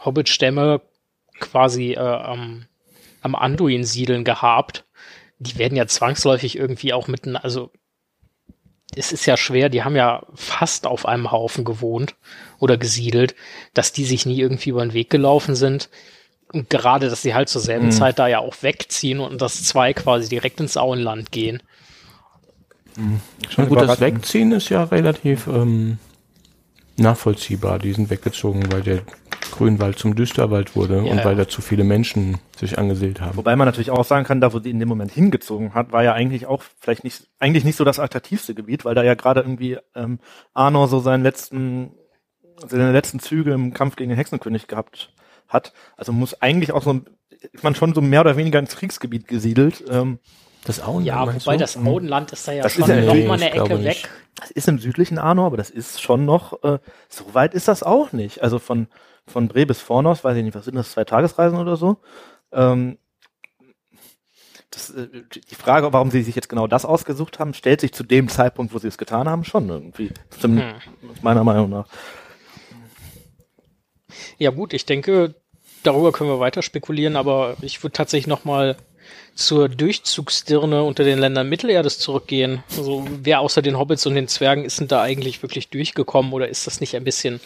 Hobbit-Stämme 0.04 0.80
quasi 1.40 1.92
äh, 1.92 1.98
am, 1.98 2.66
am 3.20 3.34
Anduin 3.34 3.84
siedeln 3.84 4.24
gehabt. 4.24 4.84
Die 5.38 5.58
werden 5.58 5.76
ja 5.76 5.86
zwangsläufig 5.86 6.56
irgendwie 6.56 6.92
auch 6.92 7.08
mitten, 7.08 7.36
also 7.36 7.70
es 8.96 9.12
ist 9.12 9.26
ja 9.26 9.36
schwer, 9.36 9.68
die 9.68 9.82
haben 9.82 9.96
ja 9.96 10.22
fast 10.34 10.86
auf 10.86 11.06
einem 11.06 11.30
Haufen 11.30 11.64
gewohnt 11.64 12.14
oder 12.58 12.76
gesiedelt, 12.76 13.34
dass 13.72 13.92
die 13.92 14.04
sich 14.04 14.26
nie 14.26 14.38
irgendwie 14.40 14.70
über 14.70 14.84
den 14.84 14.92
Weg 14.92 15.10
gelaufen 15.10 15.54
sind. 15.54 15.88
Und 16.52 16.70
gerade, 16.70 17.10
dass 17.10 17.22
sie 17.22 17.34
halt 17.34 17.48
zur 17.48 17.60
selben 17.60 17.90
Zeit 17.90 18.18
da 18.18 18.28
ja 18.28 18.38
auch 18.38 18.54
wegziehen 18.62 19.18
und 19.18 19.42
dass 19.42 19.64
zwei 19.64 19.92
quasi 19.92 20.28
direkt 20.28 20.60
ins 20.60 20.76
Auenland 20.76 21.32
gehen. 21.32 21.62
Na 23.56 23.64
gut, 23.64 23.80
das. 23.80 24.00
Wegziehen 24.00 24.52
ist 24.52 24.68
ja 24.68 24.84
relativ 24.84 25.48
ähm, 25.48 25.98
nachvollziehbar. 26.96 27.80
Die 27.80 27.92
sind 27.92 28.08
weggezogen, 28.08 28.70
weil 28.70 28.82
der 28.82 29.00
Grünwald 29.56 29.98
zum 29.98 30.14
Düsterwald 30.16 30.76
wurde 30.76 30.96
Ja, 30.96 31.10
und 31.12 31.18
ja. 31.18 31.24
weil 31.24 31.36
da 31.36 31.48
zu 31.48 31.62
viele 31.62 31.84
Menschen 31.84 32.38
sich 32.56 32.78
angesiedelt 32.78 33.20
haben. 33.20 33.36
Wobei 33.36 33.56
man 33.56 33.66
natürlich 33.66 33.90
auch 33.90 34.04
sagen 34.04 34.24
kann, 34.24 34.40
da 34.40 34.52
wo 34.52 34.58
sie 34.58 34.70
in 34.70 34.78
dem 34.80 34.88
Moment 34.88 35.12
hingezogen 35.12 35.74
hat, 35.74 35.92
war 35.92 36.02
ja 36.04 36.12
eigentlich 36.12 36.46
auch 36.46 36.62
vielleicht 36.80 37.04
nicht, 37.04 37.28
eigentlich 37.38 37.64
nicht 37.64 37.76
so 37.76 37.84
das 37.84 37.98
attraktivste 37.98 38.54
Gebiet, 38.54 38.84
weil 38.84 38.94
da 38.94 39.02
ja 39.02 39.14
gerade 39.14 39.40
irgendwie 39.40 39.78
ähm, 39.94 40.18
Arnor 40.52 40.88
so 40.88 41.00
seinen 41.00 41.22
letzten, 41.22 41.92
seine 42.66 42.92
letzten 42.92 43.18
Züge 43.20 43.52
im 43.52 43.72
Kampf 43.74 43.96
gegen 43.96 44.10
den 44.10 44.16
Hexenkönig 44.16 44.66
gehabt 44.66 45.12
hat. 45.48 45.72
Also 45.96 46.12
muss 46.12 46.40
eigentlich 46.42 46.72
auch 46.72 46.82
so, 46.82 46.92
ein- 46.94 47.06
ist 47.52 47.62
man 47.64 47.74
schon 47.74 47.94
so 47.94 48.00
mehr 48.00 48.20
oder 48.22 48.36
weniger 48.36 48.58
ins 48.58 48.76
Kriegsgebiet 48.76 49.28
gesiedelt. 49.28 49.84
Ähm, 49.90 50.18
Das 50.66 50.80
Auenland 50.80 51.06
Ja, 51.06 51.26
wobei 51.26 51.56
du? 51.56 51.58
das 51.60 51.76
Auenland 51.76 52.32
ist 52.32 52.48
da 52.48 52.52
ja 52.52 52.62
Das 52.62 52.72
schon 52.72 52.84
ist 52.84 52.88
ja- 52.88 53.00
noch 53.02 53.14
mal 53.26 53.34
eine 53.34 53.52
Ecke 53.52 53.74
nicht. 53.76 53.84
weg. 54.04 54.08
Das 54.36 54.50
ist 54.50 54.66
im 54.66 54.78
südlichen 54.78 55.18
Arnor, 55.18 55.46
aber 55.46 55.56
das 55.58 55.68
ist 55.70 56.00
schon 56.00 56.24
noch, 56.24 56.62
äh, 56.64 56.78
so 57.08 57.34
weit 57.34 57.52
ist 57.54 57.68
das 57.68 57.82
auch 57.82 58.12
nicht. 58.12 58.42
Also 58.42 58.58
von, 58.58 58.88
von 59.26 59.48
Bre 59.48 59.66
bis 59.66 59.80
Fornos, 59.80 60.24
weiß 60.24 60.36
ich 60.36 60.44
nicht, 60.44 60.54
was 60.54 60.64
sind 60.66 60.76
das, 60.76 60.92
zwei 60.92 61.04
Tagesreisen 61.04 61.58
oder 61.58 61.76
so? 61.76 61.98
Ähm, 62.52 62.98
das, 64.70 64.90
äh, 64.90 65.08
die 65.48 65.54
Frage, 65.54 65.92
warum 65.92 66.10
sie 66.10 66.22
sich 66.22 66.34
jetzt 66.34 66.48
genau 66.48 66.66
das 66.66 66.84
ausgesucht 66.84 67.38
haben, 67.38 67.54
stellt 67.54 67.80
sich 67.80 67.92
zu 67.92 68.02
dem 68.02 68.28
Zeitpunkt, 68.28 68.74
wo 68.74 68.78
sie 68.78 68.88
es 68.88 68.98
getan 68.98 69.28
haben, 69.28 69.44
schon 69.44 69.68
irgendwie. 69.68 70.10
Zum, 70.40 70.58
Hm. 70.58 70.74
Meiner 71.22 71.44
Meinung 71.44 71.70
nach. 71.70 71.86
Ja 74.38 74.50
gut, 74.50 74.72
ich 74.72 74.86
denke, 74.86 75.34
darüber 75.82 76.12
können 76.12 76.30
wir 76.30 76.40
weiter 76.40 76.62
spekulieren, 76.62 77.16
aber 77.16 77.56
ich 77.62 77.82
würde 77.82 77.92
tatsächlich 77.92 78.26
noch 78.26 78.44
mal 78.44 78.76
zur 79.34 79.68
Durchzugsdirne 79.68 80.82
unter 80.84 81.04
den 81.04 81.18
Ländern 81.18 81.48
Mittelerdes 81.48 81.98
zurückgehen. 81.98 82.62
Also 82.76 83.04
wer 83.22 83.40
außer 83.40 83.62
den 83.62 83.78
Hobbits 83.78 84.06
und 84.06 84.14
den 84.14 84.28
Zwergen 84.28 84.64
ist 84.64 84.80
denn 84.80 84.88
da 84.88 85.02
eigentlich 85.02 85.42
wirklich 85.42 85.68
durchgekommen 85.68 86.32
oder 86.32 86.48
ist 86.48 86.66
das 86.66 86.80
nicht 86.80 86.94
ein 86.94 87.04
bisschen 87.04 87.40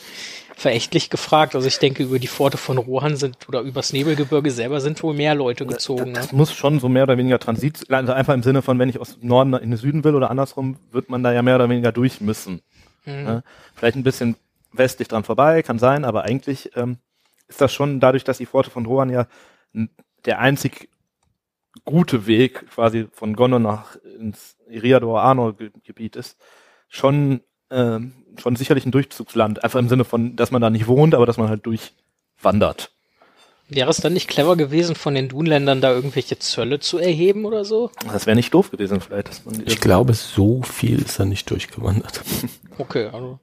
verächtlich 0.59 1.09
gefragt? 1.09 1.55
Also 1.55 1.69
ich 1.69 1.79
denke, 1.79 2.03
über 2.03 2.19
die 2.19 2.27
Pforte 2.27 2.57
von 2.57 2.79
Rohan 2.79 3.17
sind 3.17 3.49
oder 3.49 3.61
übers 3.61 3.93
Nebelgebirge 3.93 4.51
selber 4.51 4.81
sind 4.81 5.03
wohl 5.03 5.15
mehr 5.15 5.35
Leute 5.35 5.65
gezogen. 5.65 6.15
Das, 6.15 6.25
das 6.25 6.33
ne? 6.33 6.39
muss 6.39 6.53
schon 6.53 6.81
so 6.81 6.89
mehr 6.89 7.05
oder 7.05 7.17
weniger 7.17 7.39
Transit, 7.39 7.91
also 7.91 8.13
einfach 8.13 8.35
im 8.35 8.43
Sinne 8.43 8.61
von, 8.63 8.79
wenn 8.79 8.89
ich 8.89 8.99
aus 8.99 9.19
Norden 9.23 9.55
in 9.55 9.71
den 9.71 9.77
Süden 9.77 10.03
will 10.03 10.17
oder 10.17 10.31
andersrum, 10.31 10.77
wird 10.91 11.11
man 11.11 11.23
da 11.23 11.33
ja 11.33 11.43
mehr 11.43 11.55
oder 11.55 11.69
weniger 11.69 11.93
durch 11.93 12.21
müssen. 12.21 12.63
Mhm. 13.05 13.13
Ne? 13.13 13.45
Vielleicht 13.75 13.97
ein 13.97 14.03
bisschen 14.03 14.37
westlich 14.73 15.07
dran 15.07 15.23
vorbei, 15.23 15.63
kann 15.63 15.79
sein, 15.79 16.05
aber 16.05 16.25
eigentlich 16.25 16.73
ähm, 16.77 16.99
ist 17.47 17.61
das 17.61 17.73
schon 17.73 18.01
dadurch, 18.01 18.25
dass 18.25 18.39
die 18.39 18.47
Pforte 18.47 18.71
von 18.71 18.85
Rohan 18.85 19.11
ja 19.11 19.27
der 20.25 20.41
einzig 20.41 20.89
gute 21.85 22.27
Weg 22.27 22.69
quasi 22.71 23.07
von 23.13 23.35
Gondor 23.35 23.61
nach 23.61 23.97
ins 24.19 24.57
Eriador-Arnor-Gebiet 24.69 26.17
ist, 26.17 26.37
schon, 26.89 27.43
ähm, 27.71 28.13
schon 28.41 28.57
sicherlich 28.57 28.87
ein 28.87 28.93
Durchzugsland. 28.93 29.65
Einfach 29.65 29.79
im 29.79 29.89
Sinne 29.89 30.05
von, 30.05 30.37
dass 30.37 30.51
man 30.51 30.63
da 30.63 30.71
nicht 30.71 30.87
wohnt, 30.87 31.15
aber 31.15 31.27
dass 31.27 31.37
man 31.37 31.49
halt 31.49 31.67
durchwandert. 31.67 32.91
Wäre 33.71 33.91
es 33.91 33.99
dann 33.99 34.15
nicht 34.15 34.29
clever 34.29 34.57
gewesen, 34.57 34.95
von 34.95 35.15
den 35.15 35.29
Dunländern 35.29 35.83
da 35.83 35.93
irgendwelche 35.93 36.39
Zölle 36.39 36.81
zu 36.81 36.99
erheben 36.99 37.45
oder 37.45 37.67
so? 37.67 37.91
Das 38.11 38.27
wäre 38.27 38.35
nicht 38.35 38.55
doof 38.55 38.71
gewesen 38.71 39.01
vielleicht. 39.03 39.29
Dass 39.29 39.45
man 39.45 39.63
Ich 39.67 39.81
glaube, 39.81 40.15
so 40.15 40.63
viel 40.63 41.03
ist 41.03 41.19
er 41.19 41.27
nicht 41.27 41.51
durchgewandert. 41.51 42.23
Okay, 42.81 43.09
also. 43.13 43.41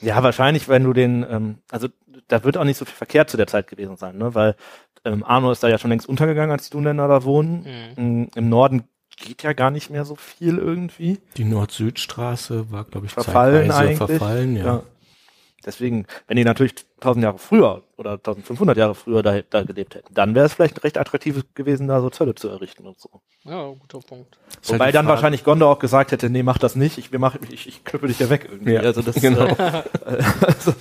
Ja, 0.00 0.22
wahrscheinlich, 0.22 0.66
wenn 0.66 0.84
du 0.84 0.94
den, 0.94 1.22
ähm, 1.28 1.58
also 1.70 1.88
da 2.28 2.44
wird 2.44 2.56
auch 2.56 2.64
nicht 2.64 2.78
so 2.78 2.86
viel 2.86 2.94
Verkehr 2.94 3.26
zu 3.26 3.36
der 3.36 3.46
Zeit 3.46 3.66
gewesen 3.66 3.98
sein, 3.98 4.16
ne? 4.16 4.34
weil 4.34 4.56
ähm, 5.04 5.22
Arno 5.22 5.52
ist 5.52 5.62
da 5.62 5.68
ja 5.68 5.76
schon 5.76 5.90
längst 5.90 6.08
untergegangen, 6.08 6.50
als 6.50 6.64
die 6.64 6.70
Dunländer 6.70 7.06
da 7.06 7.24
wohnen. 7.24 7.66
Mhm. 7.96 8.22
Mm, 8.22 8.28
Im 8.34 8.48
Norden 8.48 8.84
geht 9.20 9.42
ja 9.42 9.52
gar 9.52 9.70
nicht 9.70 9.90
mehr 9.90 10.04
so 10.04 10.16
viel 10.16 10.58
irgendwie. 10.58 11.18
Die 11.36 11.44
Nord-Süd-Straße 11.44 12.70
war, 12.72 12.84
glaube 12.84 13.06
ich, 13.06 13.12
Verfallen 13.12 13.70
zeitweise 13.70 13.80
eigentlich. 13.80 13.98
verfallen, 14.18 14.56
ja. 14.56 14.82
Deswegen, 15.64 16.06
wenn 16.26 16.38
die 16.38 16.44
natürlich 16.44 16.72
1000 17.00 17.22
Jahre 17.22 17.38
früher 17.38 17.82
oder 17.98 18.12
1500 18.12 18.78
Jahre 18.78 18.94
früher 18.94 19.22
da, 19.22 19.42
da 19.42 19.62
gelebt 19.62 19.94
hätten, 19.94 20.14
dann 20.14 20.34
wäre 20.34 20.46
es 20.46 20.54
vielleicht 20.54 20.82
recht 20.84 20.96
attraktiv 20.96 21.44
gewesen, 21.54 21.86
da 21.86 22.00
so 22.00 22.08
Zölle 22.08 22.34
zu 22.34 22.48
errichten 22.48 22.86
und 22.86 22.98
so. 22.98 23.10
Ja, 23.44 23.68
guter 23.78 23.98
Punkt. 24.00 24.38
Ist 24.62 24.70
halt 24.70 24.80
Wobei 24.80 24.86
die 24.86 24.92
dann 24.94 25.04
Frage- 25.04 25.16
wahrscheinlich 25.16 25.44
Gondor 25.44 25.68
auch 25.70 25.78
gesagt 25.78 26.12
hätte, 26.12 26.30
nee, 26.30 26.42
mach 26.42 26.56
das 26.56 26.76
nicht, 26.76 26.96
ich, 26.96 27.12
wir 27.12 27.18
mach, 27.18 27.36
ich, 27.50 27.66
ich 27.68 27.84
knüppel 27.84 28.08
dich 28.08 28.20
ja 28.20 28.30
weg 28.30 28.48
irgendwie. 28.50 28.72
Ja, 28.72 28.80
also 28.80 29.02
das, 29.02 29.16
genau. 29.16 29.44
äh, 29.48 29.82
also, 30.46 30.72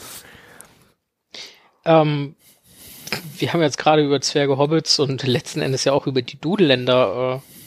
Ähm, 1.86 2.36
wir 3.38 3.54
haben 3.54 3.62
jetzt 3.62 3.78
gerade 3.78 4.06
über 4.06 4.22
Zwerge 4.22 4.58
Hobbits 4.58 5.00
und 5.00 5.24
letzten 5.26 5.62
Endes 5.62 5.84
ja 5.84 5.94
auch 5.94 6.08
über 6.08 6.22
die 6.22 6.40
Dudelländer 6.40 7.42
äh, 7.44 7.59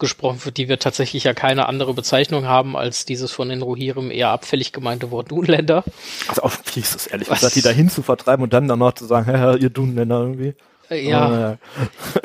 gesprochen, 0.00 0.38
für 0.38 0.52
die 0.52 0.68
wir 0.68 0.78
tatsächlich 0.78 1.24
ja 1.24 1.34
keine 1.34 1.66
andere 1.66 1.94
Bezeichnung 1.94 2.46
haben 2.46 2.76
als 2.76 3.04
dieses 3.04 3.30
von 3.30 3.48
den 3.48 3.62
Rohirrim 3.62 4.10
eher 4.10 4.30
abfällig 4.30 4.72
gemeinte 4.72 5.10
Wort 5.10 5.30
Dudelländer. 5.30 5.84
also 6.28 6.42
auch 6.42 6.52
ist 6.74 7.06
ehrlich 7.06 7.30
Was? 7.30 7.40
gesagt, 7.40 7.56
die 7.56 7.62
dahin 7.62 7.88
zu 7.88 8.02
vertreiben 8.02 8.42
und 8.42 8.52
dann 8.52 8.66
noch 8.66 8.92
zu 8.94 9.06
sagen, 9.06 9.30
ja, 9.30 9.54
ihr 9.54 9.70
Dunländer 9.70 10.20
irgendwie. 10.20 10.54
Äh, 10.90 11.08
ja, 11.08 11.20
Aber, 11.20 11.58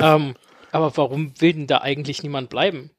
ähm, 0.00 0.34
aber 0.72 0.96
warum 0.96 1.32
will 1.38 1.52
denn 1.52 1.66
da 1.66 1.78
eigentlich 1.78 2.22
niemand 2.22 2.50
bleiben? 2.50 2.90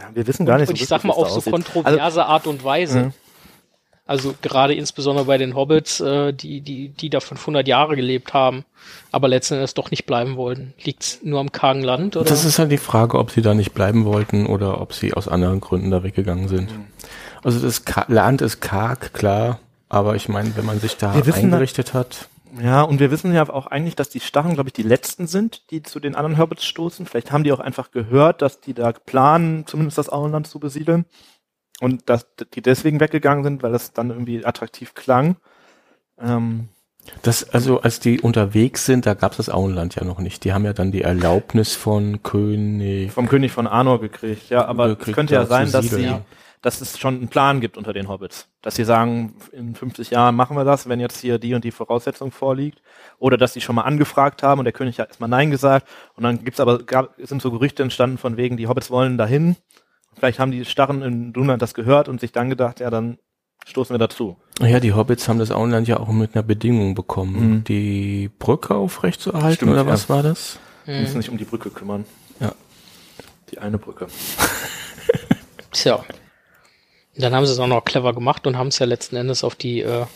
ja, 0.00 0.10
wir 0.14 0.26
wissen 0.26 0.46
gar 0.46 0.58
nicht 0.58 0.68
und 0.68 0.78
so 0.78 0.82
ich 0.82 0.88
sag 0.88 1.04
mal 1.04 1.12
auf 1.12 1.30
so 1.30 1.40
kontroverse 1.50 2.24
Art 2.24 2.46
und 2.46 2.64
Weise. 2.64 3.12
Mhm. 4.04 4.10
Also 4.10 4.34
gerade 4.42 4.74
insbesondere 4.74 5.26
bei 5.26 5.38
den 5.38 5.54
Hobbits, 5.54 6.00
äh, 6.00 6.32
die, 6.32 6.60
die, 6.60 6.88
die 6.88 7.10
da 7.10 7.20
500 7.20 7.66
Jahre 7.68 7.96
gelebt 7.96 8.34
haben, 8.34 8.64
aber 9.10 9.28
letzten 9.28 9.54
Endes 9.54 9.74
doch 9.74 9.90
nicht 9.90 10.06
bleiben 10.06 10.36
wollten. 10.36 10.74
Liegt's 10.82 11.20
nur 11.22 11.40
am 11.40 11.52
kargen 11.52 11.82
Land 11.82 12.16
oder? 12.16 12.28
Das 12.28 12.44
ist 12.44 12.58
halt 12.58 12.72
die 12.72 12.78
Frage, 12.78 13.18
ob 13.18 13.30
sie 13.30 13.42
da 13.42 13.54
nicht 13.54 13.72
bleiben 13.72 14.04
wollten 14.04 14.46
oder 14.46 14.80
ob 14.80 14.92
sie 14.92 15.14
aus 15.14 15.28
anderen 15.28 15.60
Gründen 15.60 15.90
da 15.90 16.02
weggegangen 16.02 16.48
sind. 16.48 16.70
Also 17.42 17.60
das 17.60 17.84
Ka 17.84 18.04
Land 18.08 18.42
ist 18.42 18.60
karg, 18.60 19.12
klar, 19.14 19.58
aber 19.88 20.16
ich 20.16 20.28
meine, 20.28 20.56
wenn 20.56 20.64
man 20.66 20.80
sich 20.80 20.96
da 20.96 21.12
eingerichtet 21.12 21.94
hat, 21.94 22.28
Ja, 22.60 22.82
und 22.82 23.00
wir 23.00 23.10
wissen 23.10 23.32
ja 23.34 23.48
auch 23.48 23.66
eigentlich, 23.66 23.96
dass 23.96 24.10
die 24.10 24.20
Starren, 24.20 24.54
glaube 24.54 24.68
ich, 24.68 24.74
die 24.74 24.82
letzten 24.82 25.26
sind, 25.26 25.70
die 25.70 25.82
zu 25.82 26.00
den 26.00 26.14
anderen 26.14 26.38
Hobbits 26.38 26.66
stoßen. 26.66 27.06
Vielleicht 27.06 27.32
haben 27.32 27.44
die 27.44 27.52
auch 27.52 27.60
einfach 27.60 27.92
gehört, 27.92 28.42
dass 28.42 28.60
die 28.60 28.74
da 28.74 28.92
planen, 28.92 29.66
zumindest 29.66 29.96
das 29.96 30.10
Auenland 30.10 30.46
zu 30.46 30.58
besiedeln. 30.60 31.06
Und 31.80 32.08
dass 32.08 32.26
die 32.54 32.62
deswegen 32.62 33.00
weggegangen 33.00 33.44
sind, 33.44 33.62
weil 33.62 33.72
das 33.72 33.92
dann 33.92 34.10
irgendwie 34.10 34.44
attraktiv 34.44 34.94
klang. 34.94 35.36
Ähm, 36.20 36.68
das, 37.22 37.50
also 37.50 37.80
als 37.80 37.98
die 37.98 38.20
unterwegs 38.20 38.86
sind, 38.86 39.06
da 39.06 39.14
gab 39.14 39.32
es 39.32 39.38
das 39.38 39.50
Auenland 39.50 39.96
ja 39.96 40.04
noch 40.04 40.20
nicht. 40.20 40.44
Die 40.44 40.52
haben 40.52 40.64
ja 40.64 40.72
dann 40.72 40.92
die 40.92 41.02
Erlaubnis 41.02 41.74
von 41.74 42.22
König. 42.22 43.10
vom 43.12 43.28
König 43.28 43.50
von 43.50 43.66
Arnor 43.66 44.00
gekriegt, 44.00 44.50
ja, 44.50 44.64
aber 44.66 44.96
es 45.00 45.12
könnte 45.12 45.34
ja 45.34 45.46
sein, 45.46 45.70
dass 45.72 45.90
sie, 45.90 46.14
dass 46.60 46.80
es 46.80 46.98
schon 46.98 47.16
einen 47.16 47.28
Plan 47.28 47.60
gibt 47.60 47.76
unter 47.76 47.92
den 47.92 48.08
Hobbits. 48.08 48.48
Dass 48.62 48.76
sie 48.76 48.84
sagen, 48.84 49.34
in 49.50 49.74
50 49.74 50.10
Jahren 50.10 50.36
machen 50.36 50.56
wir 50.56 50.64
das, 50.64 50.88
wenn 50.88 51.00
jetzt 51.00 51.18
hier 51.18 51.40
die 51.40 51.54
und 51.54 51.64
die 51.64 51.72
Voraussetzung 51.72 52.30
vorliegt. 52.30 52.80
Oder 53.18 53.36
dass 53.36 53.52
sie 53.52 53.60
schon 53.60 53.74
mal 53.74 53.82
angefragt 53.82 54.44
haben 54.44 54.60
und 54.60 54.64
der 54.64 54.72
König 54.72 55.00
hat 55.00 55.08
erstmal 55.08 55.28
Nein 55.28 55.50
gesagt. 55.50 55.88
Und 56.14 56.22
dann 56.22 56.44
gibt's 56.44 56.60
aber, 56.60 56.84
gab, 56.84 57.16
sind 57.18 57.42
so 57.42 57.50
Gerüchte 57.50 57.82
entstanden 57.82 58.18
von 58.18 58.36
wegen, 58.36 58.56
die 58.56 58.68
Hobbits 58.68 58.92
wollen 58.92 59.18
dahin. 59.18 59.56
Vielleicht 60.16 60.38
haben 60.38 60.50
die 60.52 60.64
Starren 60.64 61.02
in 61.02 61.32
Dunland 61.32 61.62
das 61.62 61.74
gehört 61.74 62.08
und 62.08 62.20
sich 62.20 62.32
dann 62.32 62.50
gedacht, 62.50 62.80
ja, 62.80 62.90
dann 62.90 63.18
stoßen 63.66 63.94
wir 63.94 63.98
dazu. 63.98 64.36
Ja, 64.60 64.80
die 64.80 64.92
Hobbits 64.92 65.28
haben 65.28 65.38
das 65.38 65.50
Auenland 65.50 65.88
ja 65.88 65.98
auch 65.98 66.08
mit 66.08 66.34
einer 66.34 66.42
Bedingung 66.42 66.94
bekommen, 66.94 67.50
Mhm. 67.58 67.64
die 67.64 68.30
Brücke 68.38 68.74
aufrechtzuerhalten, 68.74 69.56
Stimmt, 69.56 69.72
oder 69.72 69.82
ja. 69.82 69.86
was 69.86 70.08
war 70.08 70.22
das? 70.22 70.58
Wir 70.84 71.00
müssen 71.00 71.20
sich 71.22 71.30
um 71.30 71.38
die 71.38 71.44
Brücke 71.44 71.70
kümmern. 71.70 72.04
Ja. 72.40 72.52
Die 73.50 73.58
eine 73.58 73.78
Brücke. 73.78 74.06
Tja. 75.72 76.04
Dann 77.16 77.34
haben 77.34 77.46
sie 77.46 77.52
es 77.52 77.58
auch 77.58 77.66
noch 77.66 77.84
clever 77.84 78.12
gemacht 78.14 78.46
und 78.46 78.56
haben 78.56 78.68
es 78.68 78.78
ja 78.78 78.86
letzten 78.86 79.16
Endes 79.16 79.44
auf 79.44 79.54
die 79.54 79.80
äh, 79.82 80.06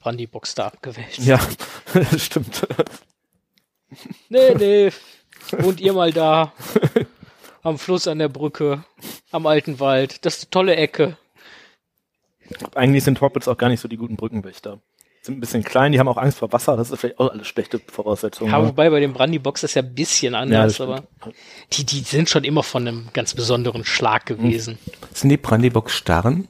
Brandybox 0.00 0.54
da 0.54 0.66
abgewählt. 0.66 1.18
Ja, 1.18 1.38
stimmt. 2.18 2.66
Nee, 4.28 4.54
nee. 4.56 4.90
Wohnt 5.58 5.80
ihr 5.80 5.92
mal 5.92 6.12
da. 6.12 6.52
Am 7.62 7.78
Fluss 7.78 8.08
an 8.08 8.18
der 8.18 8.28
Brücke. 8.28 8.84
Am 9.30 9.46
alten 9.46 9.80
Wald. 9.80 10.24
Das 10.24 10.36
ist 10.36 10.44
eine 10.44 10.50
tolle 10.50 10.76
Ecke. 10.76 11.16
Eigentlich 12.74 13.04
sind 13.04 13.20
Hobbits 13.20 13.48
auch 13.48 13.56
gar 13.56 13.68
nicht 13.68 13.80
so 13.80 13.88
die 13.88 13.96
guten 13.96 14.16
Brückenwächter. 14.16 14.80
Sind 15.22 15.36
ein 15.36 15.40
bisschen 15.40 15.62
klein, 15.62 15.92
die 15.92 16.00
haben 16.00 16.08
auch 16.08 16.16
Angst 16.16 16.38
vor 16.38 16.52
Wasser, 16.52 16.76
das 16.76 16.90
ist 16.90 16.98
vielleicht 16.98 17.20
auch 17.20 17.30
alles 17.30 17.46
schlechte 17.46 17.78
Voraussetzungen. 17.78 18.50
Ja, 18.50 18.58
ne? 18.58 18.66
wobei 18.66 18.90
bei 18.90 18.98
den 18.98 19.12
Brandybox 19.12 19.62
ist 19.62 19.74
ja 19.74 19.82
ein 19.82 19.94
bisschen 19.94 20.32
Ja, 20.32 20.40
anders, 20.40 20.78
das 20.78 20.80
aber 20.80 21.04
die, 21.72 21.86
die 21.86 22.00
sind 22.00 22.28
schon 22.28 22.42
immer 22.42 22.64
von 22.64 22.88
einem 22.88 23.08
ganz 23.12 23.32
besonderen 23.32 23.84
Schlag 23.84 24.26
gewesen. 24.26 24.78
Sind 25.12 25.28
die 25.28 25.36
Brandybox 25.36 25.94
starren? 25.94 26.48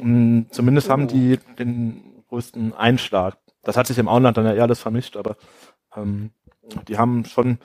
Mm, 0.00 0.44
Zumindest 0.50 0.88
haben 0.88 1.06
die 1.06 1.38
den 1.58 2.24
größten 2.30 2.72
Einschlag. 2.72 3.36
Das 3.62 3.76
hat 3.76 3.88
sich 3.88 3.98
im 3.98 4.08
Auenland 4.08 4.38
dann 4.38 4.46
ja 4.46 4.54
eher 4.54 4.62
alles 4.62 4.80
vermischt, 4.80 5.18
aber 5.18 5.36
ähm, 5.94 6.30
die 6.88 6.96
haben 6.96 7.26
schon 7.26 7.58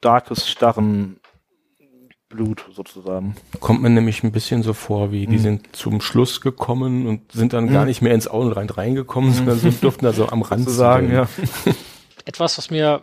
starkes, 0.00 0.48
starren 0.48 1.20
Blut 2.28 2.64
sozusagen. 2.72 3.36
Kommt 3.60 3.80
mir 3.82 3.88
nämlich 3.90 4.22
ein 4.22 4.32
bisschen 4.32 4.62
so 4.62 4.74
vor, 4.74 5.12
wie 5.12 5.26
die 5.26 5.36
Mhm. 5.36 5.42
sind 5.42 5.76
zum 5.76 6.00
Schluss 6.00 6.40
gekommen 6.40 7.06
und 7.06 7.32
sind 7.32 7.52
dann 7.54 7.72
gar 7.72 7.84
nicht 7.86 8.02
mehr 8.02 8.12
ins 8.14 8.28
Auenland 8.28 8.76
reingekommen, 8.76 9.32
sondern 9.32 9.58
sind, 9.58 9.82
durften 9.82 10.04
da 10.04 10.12
so 10.12 10.28
am 10.28 10.42
Rand 10.42 10.64
Sozusagen, 10.64 11.08
sitzen. 11.08 11.70
ja. 11.70 11.74
Etwas, 12.26 12.58
was 12.58 12.70
mir 12.70 13.02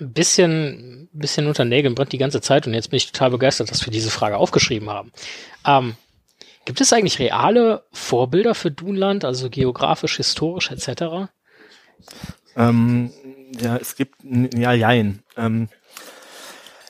ein 0.00 0.12
bisschen, 0.12 1.08
ein 1.12 1.18
bisschen 1.18 1.46
unter 1.48 1.64
Nägeln 1.64 1.94
brennt 1.96 2.12
die 2.12 2.18
ganze 2.18 2.40
Zeit 2.40 2.66
und 2.66 2.74
jetzt 2.74 2.90
bin 2.90 2.98
ich 2.98 3.10
total 3.10 3.30
begeistert, 3.30 3.70
dass 3.70 3.84
wir 3.84 3.92
diese 3.92 4.10
Frage 4.10 4.36
aufgeschrieben 4.36 4.88
haben. 4.88 5.10
Ähm, 5.66 5.96
gibt 6.64 6.80
es 6.80 6.92
eigentlich 6.92 7.18
reale 7.18 7.84
Vorbilder 7.92 8.54
für 8.54 8.70
Dunland, 8.70 9.24
also 9.24 9.50
geografisch, 9.50 10.16
historisch 10.18 10.70
etc.? 10.70 11.28
Ähm, 12.56 13.10
ja, 13.60 13.76
es 13.76 13.96
gibt, 13.96 14.16
ja, 14.22 14.72
jein. 14.72 15.22
Ähm, 15.36 15.68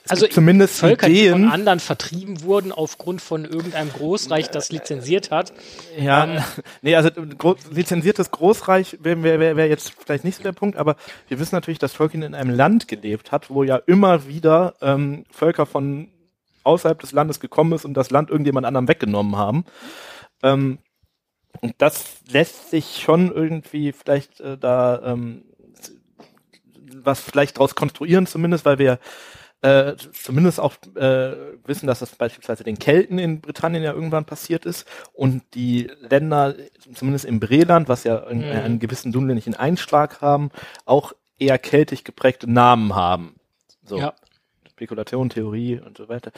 es 0.03 0.11
Also 0.11 0.23
gibt 0.23 0.33
zumindest 0.33 0.79
Völker, 0.79 1.07
die 1.07 1.29
von 1.29 1.41
Ideen. 1.41 1.51
anderen 1.51 1.79
vertrieben 1.79 2.41
wurden 2.43 2.71
aufgrund 2.71 3.21
von 3.21 3.45
irgendeinem 3.45 3.91
Großreich, 3.91 4.49
das 4.49 4.71
lizenziert 4.71 5.29
hat. 5.31 5.53
Ja, 5.97 6.43
nee, 6.81 6.95
also 6.95 7.09
gro 7.37 7.55
lizenziertes 7.71 8.31
Großreich 8.31 8.97
wäre 9.01 9.21
wär, 9.21 9.39
wär, 9.39 9.55
wär 9.57 9.67
jetzt 9.67 9.93
vielleicht 10.03 10.23
nicht 10.23 10.37
so 10.37 10.43
der 10.43 10.53
Punkt, 10.53 10.77
aber 10.77 10.95
wir 11.27 11.39
wissen 11.39 11.55
natürlich, 11.55 11.79
dass 11.79 11.93
Tolkien 11.93 12.23
in 12.23 12.33
einem 12.33 12.55
Land 12.55 12.87
gelebt 12.87 13.31
hat, 13.31 13.49
wo 13.49 13.63
ja 13.63 13.75
immer 13.75 14.27
wieder 14.27 14.75
ähm, 14.81 15.25
Völker 15.29 15.65
von 15.65 16.09
außerhalb 16.63 16.99
des 16.99 17.11
Landes 17.11 17.39
gekommen 17.39 17.73
ist 17.73 17.85
und 17.85 17.93
das 17.93 18.09
Land 18.11 18.29
irgendjemand 18.29 18.65
anderem 18.65 18.87
weggenommen 18.87 19.35
haben. 19.35 19.65
Ähm, 20.41 20.79
und 21.59 21.75
das 21.77 22.17
lässt 22.27 22.71
sich 22.71 23.01
schon 23.01 23.31
irgendwie 23.31 23.91
vielleicht 23.91 24.39
äh, 24.39 24.57
da 24.57 25.01
ähm, 25.03 25.43
was 26.93 27.21
vielleicht 27.21 27.57
daraus 27.57 27.75
konstruieren, 27.75 28.27
zumindest, 28.27 28.65
weil 28.65 28.79
wir 28.79 28.99
äh, 29.61 29.95
zumindest 30.13 30.59
auch 30.59 30.73
äh, 30.95 31.35
wissen, 31.65 31.87
dass 31.87 31.99
das 31.99 32.15
beispielsweise 32.15 32.63
den 32.63 32.79
Kelten 32.79 33.19
in 33.19 33.41
Britannien 33.41 33.83
ja 33.83 33.93
irgendwann 33.93 34.25
passiert 34.25 34.65
ist 34.65 34.87
und 35.13 35.43
die 35.53 35.89
Länder, 36.01 36.55
zumindest 36.95 37.25
im 37.25 37.39
Breland, 37.39 37.87
was 37.87 38.03
ja 38.03 38.23
einen, 38.23 38.41
Mhm. 38.41 38.51
einen 38.51 38.79
gewissen 38.79 39.11
dunländischen 39.11 39.55
Einschlag 39.55 40.21
haben, 40.21 40.49
auch 40.85 41.13
eher 41.37 41.57
keltisch 41.59 42.03
geprägte 42.03 42.49
Namen 42.51 42.95
haben. 42.95 43.35
So. 43.83 43.97
Ja. 43.97 44.13
Spekulation, 44.69 45.29
Theorie 45.29 45.79
und 45.79 45.95
so 45.95 46.09
weiter. 46.09 46.31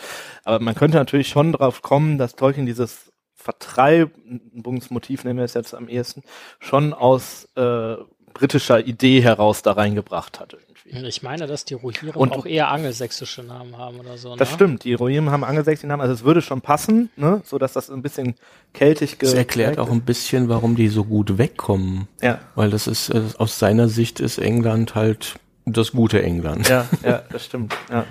Aber 0.43 0.59
man 0.59 0.76
könnte 0.76 0.97
natürlich 0.97 1.30
schon 1.30 1.53
drauf 1.53 1.82
kommen, 1.82 2.17
dass 2.17 2.36
Tolkien 2.36 2.65
dieses 2.65 3.13
Vertreibungsmotiv, 3.36 5.24
nennen 5.24 5.38
wir 5.38 5.45
es 5.45 5.53
jetzt 5.53 5.74
am 5.74 5.88
ehesten, 5.88 6.24
schon 6.59 6.93
aus 6.93 7.47
äh, 7.55 7.95
britischer 8.34 8.86
Idee 8.86 9.21
heraus 9.21 9.61
da 9.61 9.74
reingebracht 9.74 10.39
hat. 10.39 10.57
Irgendwie. 10.86 11.07
Ich 11.07 11.23
meine, 11.23 11.47
dass 11.47 11.65
die 11.65 11.75
Rohirrim 11.75 12.15
Und- 12.21 12.34
auch 12.34 12.45
eher 12.45 12.69
angelsächsische 12.69 13.41
Namen 13.43 13.77
haben 13.77 13.99
oder 13.99 14.17
so. 14.17 14.36
Das 14.36 14.49
ne? 14.51 14.55
stimmt, 14.55 14.84
die 14.84 14.93
Rohirrim 14.93 15.29
haben 15.29 15.43
angelsächsischen 15.43 15.88
Namen, 15.89 16.01
also 16.01 16.13
es 16.13 16.23
würde 16.23 16.41
schon 16.41 16.61
passen, 16.61 17.09
ne? 17.15 17.41
so 17.45 17.57
dass 17.57 17.73
das 17.73 17.89
ein 17.89 18.01
bisschen 18.01 18.36
keltisch 18.73 19.17
Das 19.17 19.34
erklärt 19.34 19.79
auch 19.79 19.89
ein 19.89 20.01
bisschen, 20.01 20.49
warum 20.49 20.75
die 20.75 20.89
so 20.89 21.05
gut 21.05 21.38
wegkommen. 21.38 22.07
Ja, 22.21 22.39
Weil 22.55 22.69
das 22.69 22.88
ist, 22.88 23.09
äh, 23.09 23.21
aus 23.38 23.59
seiner 23.59 23.88
Sicht 23.88 24.19
ist 24.19 24.38
England 24.39 24.95
halt 24.95 25.36
das 25.65 25.93
gute 25.93 26.21
England. 26.21 26.67
ja, 26.67 26.86
ja, 27.03 27.23
das 27.31 27.45
stimmt. 27.45 27.73
Ja. 27.89 28.05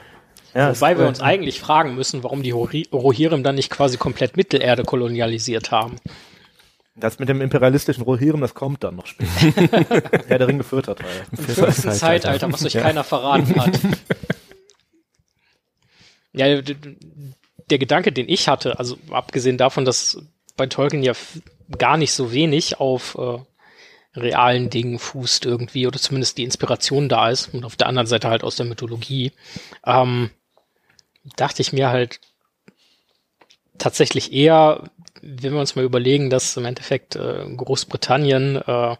Ja, 0.55 0.75
Wobei 0.77 0.99
wir 0.99 1.07
uns 1.09 1.21
eigentlich 1.21 1.61
fragen 1.61 1.95
müssen, 1.95 2.23
warum 2.23 2.43
die 2.43 2.51
Rohirrim 2.51 3.43
dann 3.43 3.55
nicht 3.55 3.71
quasi 3.71 3.97
komplett 3.97 4.37
Mittelerde 4.37 4.83
kolonialisiert 4.85 5.71
haben. 5.71 5.97
Das 6.95 7.19
mit 7.19 7.29
dem 7.29 7.41
imperialistischen 7.41 8.05
Rohirrim, 8.05 8.43
das 8.43 8.55
kommt 8.55 8.85
dann 8.85 8.97
noch 8.97 9.07
später. 9.07 9.31
Herr 10.27 10.39
der 10.39 10.49
Ring 10.49 10.59
geführt 10.59 10.89
hat. 10.89 11.03
War 11.03 11.11
ja. 11.11 11.23
Im 11.31 11.39
fünften 11.39 11.93
Zeitalter, 11.93 12.53
was 12.53 12.65
euch 12.65 12.75
keiner 12.75 13.05
verraten 13.05 13.61
hat. 13.61 13.81
Ja, 16.35 16.63
der 16.63 17.79
Gedanke, 17.79 18.11
den 18.11 18.27
ich 18.27 18.49
hatte, 18.49 18.79
also 18.79 18.97
abgesehen 19.11 19.59
davon, 19.59 19.85
dass 19.85 20.17
bei 20.57 20.67
Tolkien 20.67 21.03
ja 21.03 21.13
gar 21.77 21.99
nicht 21.99 22.13
so 22.13 22.33
wenig 22.33 22.81
auf 22.81 23.17
äh, 23.17 23.39
realen 24.19 24.71
Dingen 24.71 24.99
fußt 24.99 25.45
irgendwie, 25.47 25.87
oder 25.87 25.99
zumindest 25.99 26.39
die 26.39 26.45
Inspiration 26.45 27.09
da 27.09 27.31
ist, 27.31 27.53
und 27.53 27.65
auf 27.65 27.77
der 27.77 27.87
anderen 27.87 28.07
Seite 28.07 28.29
halt 28.29 28.45
aus 28.45 28.57
der 28.57 28.67
Mythologie, 28.67 29.33
ähm, 29.85 30.31
dachte 31.37 31.63
ich 31.63 31.73
mir 31.73 31.91
halt 31.91 32.21
tatsächlich 33.79 34.33
eher, 34.33 34.91
wenn 35.23 35.53
wir 35.53 35.61
uns 35.61 35.77
mal 35.77 35.85
überlegen, 35.85 36.29
dass 36.31 36.57
im 36.57 36.65
Endeffekt 36.65 37.17
äh, 37.17 37.45
Großbritannien 37.57 38.57
äh, 38.57 38.97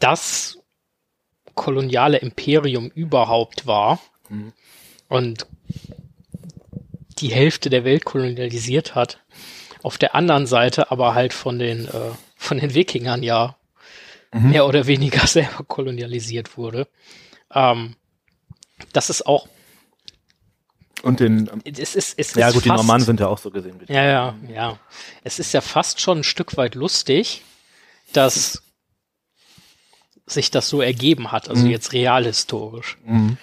das 0.00 0.58
koloniale 1.54 2.18
Imperium 2.18 2.90
überhaupt 2.94 3.66
war 3.66 4.00
Mhm. 4.28 4.52
und 5.08 5.46
die 7.18 7.28
Hälfte 7.28 7.70
der 7.70 7.84
Welt 7.84 8.04
kolonialisiert 8.04 8.94
hat. 8.96 9.20
Auf 9.82 9.98
der 9.98 10.14
anderen 10.16 10.46
Seite 10.46 10.90
aber 10.90 11.14
halt 11.14 11.32
von 11.32 11.58
den, 11.60 11.86
äh, 11.86 12.10
von 12.34 12.58
den 12.58 12.74
Wikingern 12.74 13.22
ja 13.22 13.56
mehr 14.32 14.66
oder 14.66 14.86
weniger 14.86 15.26
selber 15.26 15.64
kolonialisiert 15.64 16.56
wurde. 16.58 16.88
Ähm, 17.54 17.94
das 18.92 19.08
ist 19.08 19.26
auch, 19.26 19.48
Und 21.06 21.20
den, 21.20 21.48
es 21.64 21.94
ist, 21.94 22.18
es 22.18 22.34
ja 22.34 22.48
ist 22.48 22.54
gut, 22.54 22.64
die 22.64 22.68
Normannen 22.68 23.04
sind 23.06 23.20
ja 23.20 23.28
auch 23.28 23.38
so 23.38 23.50
gesehen. 23.50 23.80
ja, 23.88 24.02
ja, 24.04 24.36
ja. 24.48 24.78
Es 25.22 25.38
ist 25.38 25.52
ja 25.52 25.60
fast 25.60 26.00
schon 26.00 26.18
ein 26.18 26.24
Stück 26.24 26.56
weit 26.56 26.74
lustig, 26.74 27.42
dass 28.12 28.62
sich 30.26 30.50
das 30.50 30.68
so 30.68 30.80
ergeben 30.80 31.30
hat, 31.30 31.48
also 31.48 31.64
Mhm. 31.64 31.70
jetzt 31.70 31.92
realhistorisch. 31.92 32.98
Mhm. 33.04 33.38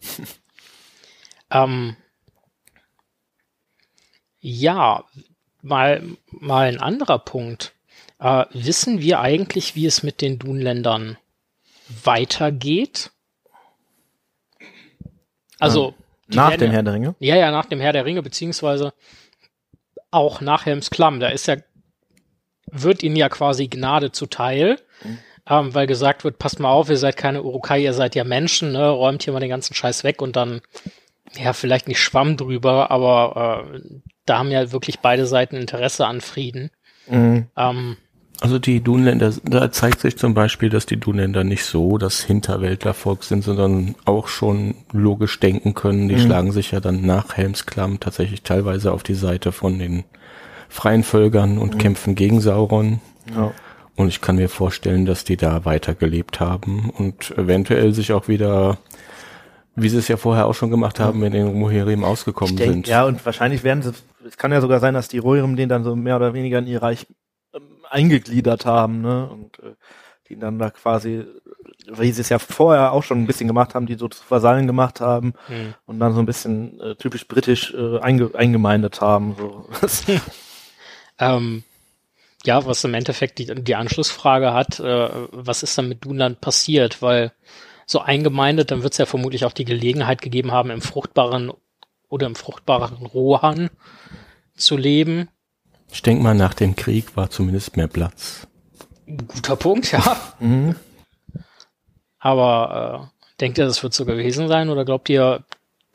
Ähm, 1.48 1.96
ja, 4.40 5.04
mal, 5.62 6.02
mal 6.32 6.66
ein 6.66 6.80
anderer 6.80 7.20
Punkt. 7.20 7.72
Äh, 8.18 8.46
wissen 8.52 9.00
wir 9.00 9.20
eigentlich, 9.20 9.76
wie 9.76 9.86
es 9.86 10.02
mit 10.02 10.20
den 10.22 10.40
Dunländern 10.40 11.18
weitergeht? 12.02 13.12
Also, 15.60 15.92
die 15.92 16.05
Nach 16.28 16.50
werden 16.50 16.60
dem 16.60 16.70
Herr 16.70 16.82
der 16.82 16.94
Ringe. 16.94 17.14
ja, 17.20 17.36
ja, 17.36 17.50
nach 17.50 17.66
dem 17.66 17.80
Herr 17.80 17.92
der 17.92 18.04
Ringe, 18.04 18.22
beziehungsweise 18.22 18.92
auch 20.10 20.40
nach 20.40 20.66
Helms 20.66 20.90
Klamm. 20.90 21.20
Da 21.20 21.28
ist 21.28 21.46
ja, 21.46 21.56
wird 22.70 23.02
ihnen 23.02 23.16
ja 23.16 23.28
quasi 23.28 23.68
Gnade 23.68 24.12
zuteil, 24.12 24.78
ähm, 25.48 25.74
weil 25.74 25.86
gesagt 25.86 26.24
wird, 26.24 26.38
passt 26.38 26.58
mal 26.58 26.70
auf, 26.70 26.88
ihr 26.88 26.96
seid 26.96 27.16
keine 27.16 27.42
Urukai, 27.42 27.80
ihr 27.80 27.92
seid 27.92 28.14
ja 28.14 28.24
Menschen, 28.24 28.72
ne? 28.72 28.88
räumt 28.88 29.22
hier 29.22 29.32
mal 29.32 29.40
den 29.40 29.50
ganzen 29.50 29.74
Scheiß 29.74 30.04
weg 30.04 30.20
und 30.22 30.36
dann, 30.36 30.60
ja, 31.36 31.52
vielleicht 31.52 31.86
nicht 31.86 32.00
Schwamm 32.00 32.36
drüber, 32.36 32.90
aber 32.90 33.70
äh, 33.74 33.80
da 34.24 34.38
haben 34.38 34.50
ja 34.50 34.72
wirklich 34.72 35.00
beide 35.00 35.26
Seiten 35.26 35.56
Interesse 35.56 36.06
an 36.06 36.20
Frieden. 36.20 36.70
Mhm. 37.08 37.46
Ähm, 37.56 37.96
Also 38.40 38.58
die 38.58 38.80
Dunländer, 38.82 39.32
da 39.44 39.70
zeigt 39.70 40.00
sich 40.00 40.18
zum 40.18 40.34
Beispiel, 40.34 40.68
dass 40.68 40.84
die 40.84 40.98
Dunländer 40.98 41.42
nicht 41.42 41.64
so 41.64 41.96
das 41.96 42.20
Hinterwäldlervolk 42.22 43.24
sind, 43.24 43.42
sondern 43.42 43.94
auch 44.04 44.28
schon 44.28 44.74
logisch 44.92 45.40
denken 45.40 45.72
können. 45.74 46.08
Die 46.08 46.16
Mhm. 46.16 46.20
schlagen 46.20 46.52
sich 46.52 46.70
ja 46.72 46.80
dann 46.80 47.06
nach 47.06 47.34
Helmsklamm 47.36 47.98
tatsächlich 47.98 48.42
teilweise 48.42 48.92
auf 48.92 49.02
die 49.02 49.14
Seite 49.14 49.52
von 49.52 49.78
den 49.78 50.04
freien 50.68 51.02
Völkern 51.02 51.56
und 51.58 51.78
kämpfen 51.78 52.14
gegen 52.14 52.40
Sauron. 52.40 53.00
Ja. 53.34 53.52
Und 53.94 54.08
ich 54.08 54.20
kann 54.20 54.36
mir 54.36 54.50
vorstellen, 54.50 55.06
dass 55.06 55.24
die 55.24 55.38
da 55.38 55.64
weitergelebt 55.64 56.38
haben 56.38 56.90
und 56.90 57.30
eventuell 57.38 57.94
sich 57.94 58.12
auch 58.12 58.28
wieder, 58.28 58.76
wie 59.76 59.88
sie 59.88 59.96
es 59.96 60.08
ja 60.08 60.18
vorher 60.18 60.46
auch 60.46 60.54
schon 60.54 60.70
gemacht 60.70 61.00
haben, 61.00 61.22
in 61.22 61.32
den 61.32 61.46
Rohirrim 61.62 62.04
ausgekommen 62.04 62.56
Denk, 62.56 62.72
sind. 62.72 62.88
ja, 62.88 63.06
und 63.06 63.24
wahrscheinlich 63.24 63.64
werden 63.64 63.80
sie, 63.82 63.92
es 64.28 64.36
kann 64.36 64.52
ja 64.52 64.60
sogar 64.60 64.80
sein, 64.80 64.92
dass 64.92 65.08
die 65.08 65.16
Rohirrim 65.18 65.56
den 65.56 65.70
dann 65.70 65.84
so 65.84 65.96
mehr 65.96 66.16
oder 66.16 66.34
weniger 66.34 66.58
in 66.58 66.66
ihr 66.66 66.82
Reich 66.82 67.06
eingegliedert 67.90 68.66
haben, 68.66 69.02
ne, 69.02 69.28
und 69.28 69.58
äh, 69.60 69.74
die 70.28 70.38
dann 70.38 70.58
da 70.58 70.70
quasi, 70.70 71.24
wie 71.88 72.12
sie 72.12 72.20
es 72.20 72.28
ja 72.28 72.38
vorher 72.38 72.92
auch 72.92 73.04
schon 73.04 73.22
ein 73.22 73.26
bisschen 73.26 73.46
gemacht 73.46 73.74
haben, 73.74 73.86
die 73.86 73.94
so 73.94 74.08
zu 74.08 74.22
Vasallen 74.28 74.66
gemacht 74.66 75.00
haben 75.00 75.34
hm. 75.46 75.74
und 75.86 76.00
dann 76.00 76.14
so 76.14 76.20
ein 76.20 76.26
bisschen 76.26 76.80
äh, 76.80 76.96
typisch 76.96 77.28
britisch 77.28 77.72
äh, 77.74 77.98
einge 78.00 78.30
eingemeindet 78.34 79.00
haben, 79.00 79.36
so. 79.38 79.68
Ähm, 81.18 81.64
ja, 82.44 82.64
was 82.66 82.84
im 82.84 82.94
Endeffekt 82.94 83.38
die, 83.38 83.46
die 83.46 83.74
Anschlussfrage 83.74 84.52
hat, 84.52 84.80
äh, 84.80 85.08
was 85.30 85.62
ist 85.62 85.76
dann 85.78 85.88
mit 85.88 86.04
Dunland 86.04 86.40
passiert? 86.40 87.02
Weil 87.02 87.32
so 87.86 88.00
eingemeindet, 88.00 88.70
dann 88.70 88.82
wird 88.82 88.92
es 88.92 88.98
ja 88.98 89.06
vermutlich 89.06 89.44
auch 89.44 89.52
die 89.52 89.64
Gelegenheit 89.64 90.22
gegeben 90.22 90.52
haben, 90.52 90.70
im 90.70 90.82
fruchtbaren 90.82 91.52
oder 92.08 92.26
im 92.26 92.34
fruchtbaren 92.34 93.06
Rohan 93.06 93.70
zu 94.56 94.76
leben. 94.76 95.28
Ich 95.90 96.02
denke 96.02 96.22
mal, 96.22 96.34
nach 96.34 96.54
dem 96.54 96.76
Krieg 96.76 97.16
war 97.16 97.30
zumindest 97.30 97.76
mehr 97.76 97.88
Platz. 97.88 98.46
Guter 99.06 99.56
Punkt, 99.56 99.92
ja. 99.92 100.16
mhm. 100.40 100.74
Aber 102.18 103.10
äh, 103.12 103.40
denkt 103.40 103.58
ihr, 103.58 103.66
das 103.66 103.82
wird 103.82 103.94
so 103.94 104.04
gewesen 104.04 104.48
sein? 104.48 104.68
Oder 104.68 104.84
glaubt 104.84 105.08
ihr, 105.08 105.44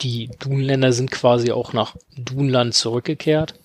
die 0.02 0.30
Dunländer 0.39 0.94
sind 0.94 1.12
quasi 1.12 1.52
auch 1.52 1.74
nach 1.74 1.96
Dunland 2.18 2.74
zurückgekehrt? 2.74 3.60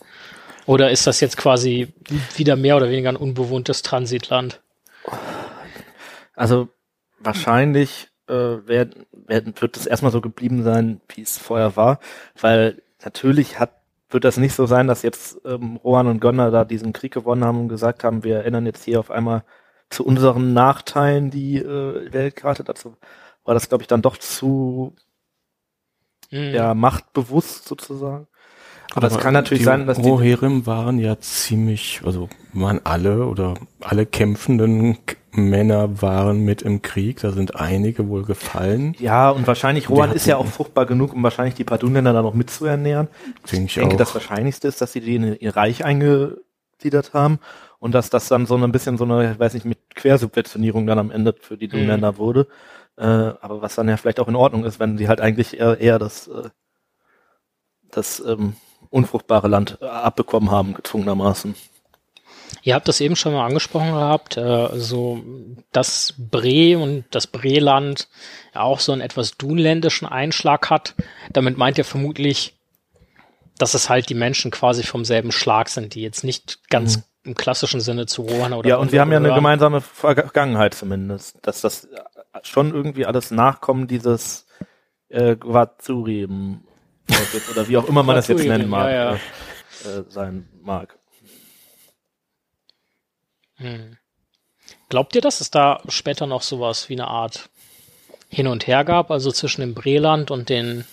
Oder 0.66 0.90
ist 0.90 1.06
das 1.06 1.20
jetzt 1.20 1.36
quasi 1.36 1.92
wieder 2.34 2.56
mehr 2.56 2.76
oder 2.76 2.90
weniger 2.90 3.08
ein 3.08 3.16
unbewohntes 3.16 3.82
Transitland? 3.82 4.60
Also 6.34 6.68
wahrscheinlich 7.20 8.08
äh, 8.28 8.32
werden, 8.32 9.06
werden, 9.12 9.54
wird 9.60 9.76
es 9.76 9.86
erstmal 9.86 10.12
so 10.12 10.20
geblieben 10.20 10.64
sein, 10.64 11.00
wie 11.14 11.22
es 11.22 11.38
vorher 11.38 11.76
war, 11.76 12.00
weil 12.40 12.82
natürlich 13.04 13.60
hat 13.60 13.80
wird 14.10 14.24
das 14.24 14.36
nicht 14.36 14.54
so 14.54 14.66
sein, 14.66 14.86
dass 14.86 15.02
jetzt 15.02 15.40
ähm, 15.44 15.76
Rohan 15.76 16.06
und 16.06 16.20
Gonner 16.20 16.50
da 16.50 16.64
diesen 16.64 16.92
Krieg 16.92 17.12
gewonnen 17.12 17.44
haben 17.44 17.60
und 17.60 17.68
gesagt 17.68 18.04
haben, 18.04 18.24
wir 18.24 18.44
ändern 18.44 18.66
jetzt 18.66 18.84
hier 18.84 19.00
auf 19.00 19.10
einmal 19.10 19.44
zu 19.90 20.04
unseren 20.04 20.52
Nachteilen 20.52 21.30
die 21.30 21.56
äh, 21.58 22.12
Weltkarte. 22.12 22.64
Dazu 22.64 22.96
war 23.44 23.54
das, 23.54 23.68
glaube 23.68 23.82
ich, 23.82 23.88
dann 23.88 24.02
doch 24.02 24.16
zu 24.16 24.94
Hm. 26.30 26.54
ja, 26.54 26.74
machtbewusst 26.74 27.66
sozusagen. 27.66 28.26
Aber, 28.94 29.08
es 29.08 29.18
kann 29.18 29.34
natürlich 29.34 29.60
die 29.60 29.64
sein, 29.64 29.86
dass 29.86 29.98
die 29.98 30.08
Rohirrim 30.08 30.66
waren 30.66 30.98
ja 30.98 31.18
ziemlich, 31.20 32.00
also 32.04 32.28
waren 32.52 32.80
alle 32.84 33.26
oder 33.26 33.54
alle 33.80 34.06
kämpfenden 34.06 34.96
Männer 35.36 36.02
waren 36.02 36.40
mit 36.40 36.62
im 36.62 36.82
Krieg. 36.82 37.20
Da 37.20 37.30
sind 37.32 37.54
einige 37.56 38.08
wohl 38.08 38.24
gefallen. 38.24 38.94
ja, 38.98 39.30
und 39.30 39.46
wahrscheinlich, 39.46 39.88
Rohan 39.90 40.12
ist 40.12 40.26
ja 40.26 40.36
auch 40.36 40.46
fruchtbar 40.46 40.86
genug, 40.86 41.12
um 41.12 41.22
wahrscheinlich 41.22 41.54
die 41.54 41.64
paar 41.64 41.78
Dunländer 41.78 42.12
da 42.12 42.22
noch 42.22 42.34
mitzuernähren. 42.34 43.08
Denke 43.50 43.66
ich 43.66 43.76
Ich 43.76 43.80
denke, 43.80 43.94
auch. 43.94 43.98
das 43.98 44.14
Wahrscheinlichste 44.14 44.68
ist, 44.68 44.80
dass 44.80 44.92
sie 44.92 45.00
die 45.00 45.16
in 45.16 45.36
ihr 45.38 45.56
Reich 45.56 45.84
eingegliedert 45.84 47.14
haben 47.14 47.38
und 47.78 47.94
dass 47.94 48.10
das 48.10 48.28
dann 48.28 48.46
so 48.46 48.56
ein 48.56 48.72
bisschen 48.72 48.98
so 48.98 49.04
eine, 49.04 49.32
ich 49.32 49.38
weiß 49.38 49.54
nicht, 49.54 49.66
mit 49.66 49.78
Quersubventionierung 49.94 50.86
dann 50.86 50.98
am 50.98 51.10
Ende 51.10 51.34
für 51.38 51.56
die 51.56 51.68
Dunländer 51.68 52.18
wurde. 52.18 52.48
Äh, 52.96 53.04
aber 53.04 53.60
was 53.62 53.74
dann 53.74 53.88
ja 53.88 53.96
vielleicht 53.96 54.20
auch 54.20 54.28
in 54.28 54.36
Ordnung 54.36 54.64
ist, 54.64 54.80
wenn 54.80 54.96
sie 54.96 55.08
halt 55.08 55.20
eigentlich 55.20 55.58
eher, 55.60 55.78
eher 55.80 55.98
das, 55.98 56.28
äh, 56.28 56.48
das 57.90 58.20
ähm, 58.20 58.54
unfruchtbare 58.90 59.48
Land 59.48 59.78
äh, 59.82 59.86
abbekommen 59.86 60.50
haben, 60.50 60.74
gezwungenermaßen. 60.74 61.54
Ihr 62.66 62.74
habt 62.74 62.88
das 62.88 63.00
eben 63.00 63.14
schon 63.14 63.32
mal 63.32 63.46
angesprochen 63.46 63.92
gehabt, 63.92 64.36
äh, 64.36 64.68
so 64.72 65.22
dass 65.70 66.14
Bre 66.18 66.76
und 66.76 67.04
das 67.12 67.28
Breland 67.28 68.08
auch 68.54 68.80
so 68.80 68.90
einen 68.90 69.02
etwas 69.02 69.36
dunländischen 69.36 70.08
Einschlag 70.08 70.68
hat. 70.68 70.96
Damit 71.32 71.56
meint 71.56 71.78
ihr 71.78 71.84
vermutlich, 71.84 72.58
dass 73.56 73.74
es 73.74 73.88
halt 73.88 74.08
die 74.08 74.14
Menschen 74.14 74.50
quasi 74.50 74.82
vom 74.82 75.04
selben 75.04 75.30
Schlag 75.30 75.68
sind, 75.68 75.94
die 75.94 76.02
jetzt 76.02 76.24
nicht 76.24 76.68
ganz 76.68 77.04
im 77.22 77.36
klassischen 77.36 77.80
Sinne 77.80 78.06
zu 78.06 78.22
Rohan 78.22 78.52
oder 78.52 78.66
Mhm. 78.66 78.70
ja, 78.70 78.76
und 78.78 78.90
wir 78.90 79.00
haben 79.00 79.12
ja 79.12 79.18
eine 79.18 79.32
gemeinsame 79.32 79.80
Vergangenheit 79.80 80.74
zumindest, 80.74 81.38
dass 81.42 81.60
das 81.60 81.86
schon 82.42 82.74
irgendwie 82.74 83.06
alles 83.06 83.30
Nachkommen 83.30 83.86
dieses 83.86 84.44
äh, 85.08 85.36
Guazurim 85.36 86.64
oder 87.52 87.68
wie 87.68 87.76
auch 87.76 87.88
immer 87.88 88.02
man 88.02 88.16
das 88.16 88.26
jetzt 88.26 88.44
nennen 88.44 88.68
mag, 88.68 88.90
ja, 88.90 89.12
ja. 89.12 89.14
Äh, 89.14 90.04
sein 90.08 90.48
mag. 90.62 90.98
Hm. 93.56 93.96
Glaubt 94.88 95.14
ihr, 95.14 95.20
dass 95.20 95.40
es 95.40 95.50
da 95.50 95.80
später 95.88 96.26
noch 96.26 96.42
sowas 96.42 96.88
wie 96.88 96.94
eine 96.94 97.08
Art 97.08 97.48
Hin 98.28 98.46
und 98.48 98.66
Her 98.66 98.84
gab, 98.84 99.10
also 99.10 99.30
zwischen 99.30 99.60
dem 99.60 99.74
Breland 99.74 100.30
und 100.30 100.48
den 100.48 100.84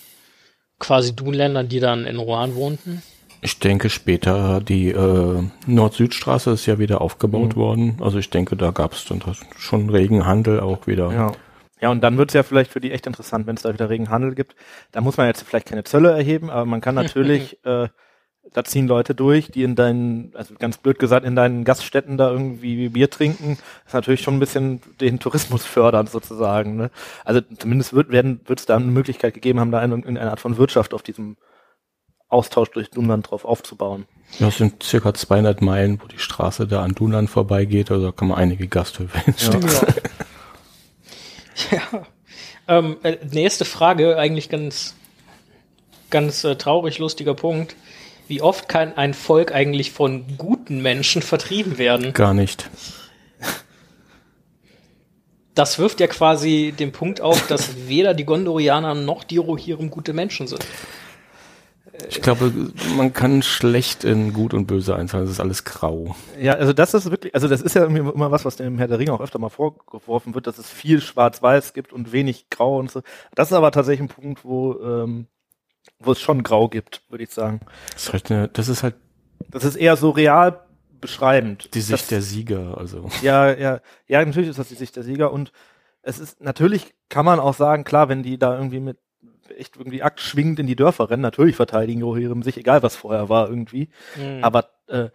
quasi 0.78 1.14
Dunländern, 1.14 1.68
die 1.68 1.80
dann 1.80 2.04
in 2.06 2.16
Rohan 2.18 2.54
wohnten? 2.54 3.02
Ich 3.40 3.58
denke 3.58 3.90
später, 3.90 4.60
die 4.60 4.88
äh, 4.90 5.42
Nord-Süd-Straße 5.66 6.50
ist 6.52 6.64
ja 6.66 6.78
wieder 6.78 7.00
aufgebaut 7.02 7.50
Mhm. 7.54 7.56
worden. 7.56 7.96
Also 8.00 8.18
ich 8.18 8.30
denke, 8.30 8.56
da 8.56 8.70
gab 8.70 8.94
es 8.94 9.04
dann 9.04 9.20
schon 9.58 9.90
regen 9.90 10.24
Handel 10.24 10.60
auch 10.60 10.86
wieder. 10.86 11.12
Ja. 11.12 11.32
Ja, 11.80 11.90
und 11.90 12.00
dann 12.00 12.16
wird 12.16 12.30
es 12.30 12.34
ja 12.34 12.42
vielleicht 12.44 12.70
für 12.70 12.80
die 12.80 12.92
echt 12.92 13.06
interessant, 13.06 13.46
wenn 13.46 13.56
es 13.56 13.62
da 13.62 13.72
wieder 13.74 13.90
regen 13.90 14.08
Handel 14.08 14.34
gibt. 14.34 14.54
Da 14.92 15.02
muss 15.02 15.18
man 15.18 15.26
jetzt 15.26 15.42
vielleicht 15.42 15.66
keine 15.66 15.84
Zölle 15.84 16.12
erheben, 16.12 16.48
aber 16.48 16.64
man 16.64 16.80
kann 16.80 16.94
natürlich, 16.94 17.58
äh, 17.66 17.88
da 18.52 18.62
ziehen 18.64 18.86
Leute 18.86 19.14
durch, 19.14 19.50
die 19.50 19.64
in 19.64 19.74
deinen, 19.74 20.32
also 20.34 20.54
ganz 20.54 20.78
blöd 20.78 20.98
gesagt, 20.98 21.26
in 21.26 21.34
deinen 21.34 21.64
Gaststätten 21.64 22.16
da 22.16 22.30
irgendwie 22.30 22.88
Bier 22.88 23.10
trinken. 23.10 23.56
Das 23.56 23.88
ist 23.88 23.94
natürlich 23.94 24.22
schon 24.22 24.36
ein 24.36 24.40
bisschen 24.40 24.80
den 25.00 25.18
Tourismus 25.18 25.64
fördern 25.64 26.06
sozusagen. 26.06 26.76
Ne? 26.76 26.90
Also 27.24 27.40
zumindest 27.58 27.94
wird 27.94 28.10
werden 28.10 28.40
wird 28.46 28.60
es 28.60 28.66
da 28.66 28.76
eine 28.76 28.84
Möglichkeit 28.86 29.34
gegeben 29.34 29.60
haben, 29.60 29.72
da 29.72 29.80
eine, 29.80 29.94
eine 30.06 30.30
Art 30.30 30.40
von 30.40 30.56
Wirtschaft 30.56 30.94
auf 30.94 31.02
diesem 31.02 31.36
Austausch 32.28 32.70
durch 32.70 32.90
Dunland 32.90 33.30
drauf 33.30 33.44
aufzubauen. 33.44 34.06
Ja, 34.38 34.48
es 34.48 34.58
sind 34.58 34.82
circa 34.82 35.14
200 35.14 35.62
Meilen, 35.62 36.00
wo 36.02 36.06
die 36.06 36.18
Straße 36.18 36.66
da 36.66 36.82
an 36.82 36.94
Dunland 36.94 37.30
vorbeigeht. 37.30 37.90
Also 37.90 38.06
da 38.06 38.12
kann 38.12 38.28
man 38.28 38.38
einige 38.38 38.68
Gasthöfe 38.68 39.18
hinstellen. 39.18 39.66
Ja. 41.70 41.78
ja. 41.92 42.06
Ähm, 42.66 42.96
äh, 43.02 43.18
nächste 43.30 43.64
Frage, 43.64 44.16
eigentlich 44.16 44.48
ganz, 44.48 44.94
ganz 46.10 46.44
äh, 46.44 46.56
traurig, 46.56 46.98
lustiger 46.98 47.34
Punkt. 47.34 47.76
Wie 48.26 48.40
oft 48.40 48.68
kann 48.68 48.96
ein 48.96 49.14
Volk 49.14 49.52
eigentlich 49.52 49.92
von 49.92 50.24
guten 50.38 50.80
Menschen 50.80 51.22
vertrieben 51.22 51.78
werden? 51.78 52.12
Gar 52.12 52.34
nicht. 52.34 52.70
Das 55.54 55.78
wirft 55.78 56.00
ja 56.00 56.08
quasi 56.08 56.74
den 56.76 56.90
Punkt 56.90 57.20
auf, 57.20 57.46
dass 57.46 57.86
weder 57.86 58.14
die 58.14 58.24
Gondorianer 58.24 58.94
noch 58.94 59.22
die 59.22 59.36
Rohirrim 59.36 59.90
gute 59.90 60.12
Menschen 60.12 60.48
sind. 60.48 60.66
Ich 62.08 62.20
glaube, 62.20 62.52
man 62.96 63.12
kann 63.12 63.42
schlecht 63.42 64.02
in 64.02 64.32
Gut 64.32 64.52
und 64.52 64.66
Böse 64.66 64.96
einteilen. 64.96 65.26
Das 65.26 65.34
ist 65.34 65.40
alles 65.40 65.62
grau. 65.62 66.16
Ja, 66.40 66.54
also 66.54 66.72
das 66.72 66.92
ist 66.92 67.08
wirklich, 67.08 67.34
also 67.34 67.46
das 67.46 67.62
ist 67.62 67.76
ja 67.76 67.84
immer 67.84 68.32
was, 68.32 68.44
was 68.44 68.56
dem 68.56 68.78
Herr 68.78 68.88
der 68.88 68.98
Ringe 68.98 69.12
auch 69.12 69.20
öfter 69.20 69.38
mal 69.38 69.48
vorgeworfen 69.48 70.34
wird, 70.34 70.48
dass 70.48 70.58
es 70.58 70.68
viel 70.68 71.00
Schwarz-Weiß 71.00 71.72
gibt 71.72 71.92
und 71.92 72.10
wenig 72.10 72.50
Grau 72.50 72.78
und 72.78 72.90
so. 72.90 73.02
Das 73.36 73.48
ist 73.48 73.56
aber 73.56 73.70
tatsächlich 73.70 74.10
ein 74.10 74.14
Punkt, 74.14 74.44
wo, 74.44 74.74
ähm, 74.82 75.28
wo 75.98 76.12
es 76.12 76.20
schon 76.20 76.42
Grau 76.42 76.68
gibt, 76.68 77.02
würde 77.08 77.24
ich 77.24 77.30
sagen. 77.30 77.60
Das 77.92 78.04
ist 78.04 78.12
halt, 78.12 78.30
eine, 78.30 78.48
das 78.48 78.68
ist 78.68 78.82
halt 78.82 78.96
Das 79.50 79.64
ist 79.64 79.76
eher 79.76 79.96
so 79.96 80.10
real 80.10 80.60
beschreibend. 81.00 81.74
die 81.74 81.80
Sicht 81.80 82.02
das, 82.02 82.08
der 82.08 82.22
Sieger. 82.22 82.78
Also 82.78 83.08
Ja, 83.22 83.52
ja, 83.52 83.80
ja, 84.06 84.24
natürlich 84.24 84.48
ist 84.50 84.58
das 84.58 84.68
die 84.68 84.74
Sicht 84.74 84.96
der 84.96 85.02
Sieger 85.02 85.32
und 85.32 85.52
es 86.02 86.18
ist, 86.18 86.40
natürlich 86.40 86.94
kann 87.08 87.24
man 87.24 87.40
auch 87.40 87.54
sagen, 87.54 87.84
klar, 87.84 88.08
wenn 88.08 88.22
die 88.22 88.38
da 88.38 88.54
irgendwie 88.56 88.80
mit 88.80 88.98
echt 89.56 89.76
irgendwie 89.76 90.02
Akt 90.02 90.20
schwingend 90.20 90.58
in 90.58 90.66
die 90.66 90.76
Dörfer 90.76 91.10
rennen, 91.10 91.22
natürlich 91.22 91.56
verteidigen 91.56 92.02
Rohirrim 92.02 92.42
sich, 92.42 92.56
egal 92.56 92.82
was 92.82 92.96
vorher 92.96 93.28
war 93.28 93.48
irgendwie. 93.48 93.88
Mhm. 94.16 94.42
Aber 94.42 94.70
äh, 94.86 95.10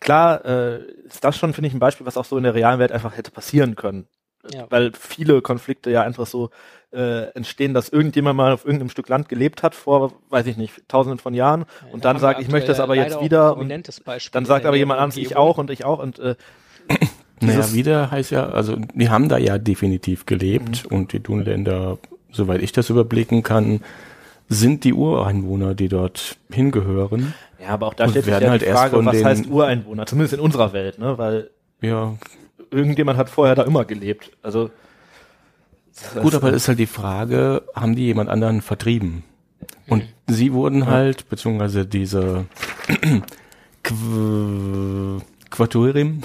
klar 0.00 0.44
äh, 0.44 0.82
ist 1.06 1.24
das 1.24 1.36
schon, 1.36 1.54
finde 1.54 1.68
ich, 1.68 1.74
ein 1.74 1.80
Beispiel, 1.80 2.06
was 2.06 2.16
auch 2.16 2.24
so 2.24 2.36
in 2.36 2.44
der 2.44 2.54
realen 2.54 2.78
Welt 2.78 2.92
einfach 2.92 3.16
hätte 3.16 3.30
passieren 3.30 3.76
können. 3.76 4.06
Ja. 4.52 4.66
Weil 4.70 4.92
viele 4.92 5.40
Konflikte 5.40 5.90
ja 5.90 6.02
einfach 6.02 6.26
so 6.26 6.50
äh, 6.94 7.24
entstehen, 7.34 7.74
dass 7.74 7.88
irgendjemand 7.88 8.36
mal 8.36 8.52
auf 8.52 8.64
irgendeinem 8.64 8.88
Stück 8.90 9.08
Land 9.08 9.28
gelebt 9.28 9.62
hat 9.62 9.74
vor, 9.74 10.12
weiß 10.30 10.46
ich 10.46 10.56
nicht, 10.56 10.88
tausenden 10.88 11.18
von 11.18 11.34
Jahren 11.34 11.64
und 11.92 12.04
dann 12.04 12.18
sagt, 12.18 12.40
ich 12.40 12.48
möchte 12.48 12.68
das 12.68 12.80
aber 12.80 12.94
jetzt 12.94 13.20
wieder 13.20 13.56
und 13.56 13.68
dann 14.32 14.44
sagt 14.46 14.64
aber 14.66 14.76
jemand 14.76 15.00
anderes, 15.00 15.16
ich 15.22 15.36
auch 15.36 15.58
und 15.58 15.70
ich 15.70 15.84
auch 15.84 15.98
und 15.98 16.18
äh, 16.18 16.34
Naja, 17.40 17.72
wieder 17.74 18.10
heißt 18.10 18.30
ja, 18.30 18.48
also 18.48 18.76
die 18.94 19.08
haben 19.10 19.28
da 19.28 19.36
ja 19.38 19.58
definitiv 19.58 20.24
gelebt 20.24 20.84
Mhm. 20.90 20.96
und 20.96 21.12
die 21.12 21.20
Dunländer, 21.20 21.98
soweit 22.30 22.62
ich 22.62 22.72
das 22.72 22.88
überblicken 22.90 23.42
kann, 23.42 23.80
sind 24.48 24.84
die 24.84 24.92
Ureinwohner, 24.94 25.74
die 25.74 25.88
dort 25.88 26.36
hingehören. 26.50 27.34
ja, 27.60 27.68
aber 27.70 27.88
auch 27.88 27.94
da 27.94 28.08
stellt 28.08 28.24
sich 28.26 28.40
ja 28.40 28.48
halt 28.50 28.62
die 28.62 28.66
Frage, 28.66 29.04
was 29.04 29.16
den- 29.16 29.24
heißt 29.26 29.46
Ureinwohner, 29.48 30.06
zumindest 30.06 30.34
in 30.34 30.40
unserer 30.40 30.72
Welt, 30.72 30.98
ne, 30.98 31.18
weil 31.18 31.50
Ja, 31.80 32.14
irgendjemand 32.70 33.18
hat 33.18 33.28
vorher 33.30 33.54
da 33.56 33.62
immer 33.64 33.84
gelebt. 33.84 34.30
Also 34.42 34.70
gut, 36.22 36.34
aber 36.34 36.52
ist 36.52 36.68
halt 36.68 36.78
die 36.78 36.86
Frage, 36.86 37.62
haben 37.74 37.94
die 37.94 38.04
jemand 38.04 38.30
anderen 38.30 38.62
vertrieben? 38.62 39.24
Und 39.88 40.04
sie 40.26 40.52
wurden 40.52 40.86
halt, 40.86 41.28
beziehungsweise 41.28 41.86
diese 41.86 42.46
Qu 43.82 45.20
Quaturim 45.50 46.22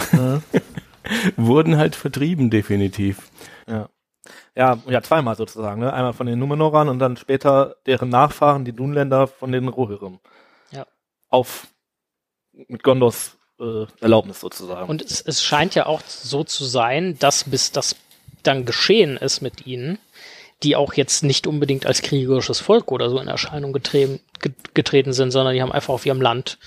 wurden 1.37 1.77
halt 1.77 1.95
vertrieben, 1.95 2.49
definitiv. 2.49 3.29
Ja. 3.67 3.89
Ja, 4.55 4.77
ja, 4.87 5.01
zweimal 5.01 5.35
sozusagen, 5.35 5.79
ne? 5.81 5.93
Einmal 5.93 6.13
von 6.13 6.27
den 6.27 6.39
Numenorern 6.39 6.89
und 6.89 6.99
dann 6.99 7.15
später 7.15 7.77
deren 7.85 8.09
Nachfahren, 8.09 8.65
die 8.65 8.73
Dunländer 8.73 9.27
von 9.27 9.51
den 9.51 9.67
Rohirrim. 9.67 10.19
Ja. 10.71 10.85
Auf 11.29 11.67
mit 12.67 12.83
Gondors 12.83 13.37
äh, 13.59 13.85
Erlaubnis 14.01 14.39
sozusagen. 14.39 14.89
Und 14.89 15.01
es, 15.01 15.21
es 15.21 15.43
scheint 15.43 15.75
ja 15.75 15.85
auch 15.85 16.01
so 16.01 16.43
zu 16.43 16.65
sein, 16.65 17.17
dass 17.19 17.45
bis 17.45 17.71
das 17.71 17.95
dann 18.43 18.65
geschehen 18.65 19.17
ist 19.17 19.41
mit 19.41 19.65
ihnen, 19.67 19.97
die 20.63 20.75
auch 20.75 20.93
jetzt 20.93 21.23
nicht 21.23 21.47
unbedingt 21.47 21.85
als 21.85 22.01
kriegerisches 22.01 22.59
Volk 22.59 22.91
oder 22.91 23.09
so 23.09 23.17
in 23.19 23.27
Erscheinung 23.29 23.71
getreten, 23.71 24.19
get- 24.41 24.75
getreten 24.75 25.13
sind, 25.13 25.31
sondern 25.31 25.53
die 25.53 25.61
haben 25.61 25.71
einfach 25.71 25.93
auf 25.93 26.05
ihrem 26.05 26.21
Land 26.21 26.57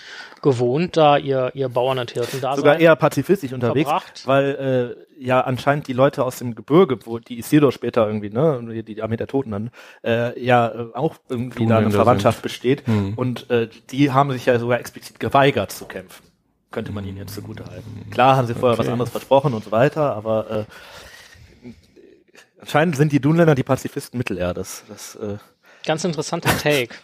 gewohnt, 0.40 0.96
da 0.96 1.18
ihr, 1.18 1.52
ihr 1.54 1.68
Bauern 1.68 1.98
und 1.98 2.10
Hirten 2.10 2.40
da 2.40 2.56
sogar 2.56 2.80
eher 2.80 2.96
pazifistisch 2.96 3.52
unterwegs, 3.52 3.88
verbracht. 3.90 4.22
weil 4.26 4.96
äh, 5.20 5.22
ja 5.24 5.42
anscheinend 5.42 5.86
die 5.88 5.92
Leute 5.92 6.24
aus 6.24 6.38
dem 6.38 6.54
Gebirge, 6.54 6.98
wo 7.04 7.18
die 7.18 7.38
Isildur 7.38 7.70
später 7.70 8.06
irgendwie, 8.06 8.30
ne, 8.30 8.82
die, 8.82 8.94
die 8.94 9.02
Armee 9.02 9.16
der 9.18 9.26
Toten 9.28 9.50
dann, 9.52 9.70
äh, 10.02 10.42
ja 10.42 10.68
äh, 10.68 10.86
auch 10.94 11.16
irgendwie 11.28 11.66
da 11.66 11.78
eine 11.78 11.90
Verwandtschaft 11.90 12.38
sind. 12.38 12.42
besteht 12.42 12.86
Hm. 12.86 13.12
und 13.14 13.50
äh, 13.50 13.68
die 13.90 14.10
haben 14.10 14.32
sich 14.32 14.46
ja 14.46 14.58
sogar 14.58 14.80
explizit 14.80 15.20
geweigert 15.20 15.70
zu 15.70 15.84
kämpfen. 15.84 16.24
Könnte 16.72 16.90
man 16.92 17.06
ihnen 17.06 17.18
jetzt 17.18 17.34
zugute 17.34 17.66
halten. 17.66 18.06
Klar 18.10 18.36
haben 18.36 18.46
sie 18.46 18.54
vorher 18.54 18.78
was 18.78 18.86
Okay. 18.86 18.92
anderes 18.94 19.10
versprochen 19.10 19.52
und 19.52 19.62
so 19.62 19.70
weiter, 19.70 20.16
aber 20.16 20.50
äh, 20.50 20.64
anscheinend 22.62 22.96
sind 22.96 23.12
die 23.12 23.20
Dunländer 23.20 23.54
die 23.54 23.62
Pazifisten 23.62 24.16
Mittelerdes. 24.16 24.84
Das, 24.88 25.16
äh, 25.16 25.36
Ganz 25.84 26.04
interessanter 26.04 26.56
Take. 26.58 26.94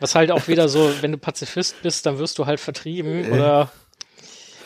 Was 0.00 0.14
halt 0.14 0.30
auch 0.30 0.48
wieder 0.48 0.68
so, 0.68 0.90
wenn 1.00 1.12
du 1.12 1.18
Pazifist 1.18 1.80
bist, 1.82 2.04
dann 2.04 2.18
wirst 2.18 2.38
du 2.38 2.46
halt 2.46 2.60
vertrieben 2.60 3.30
oder 3.32 3.70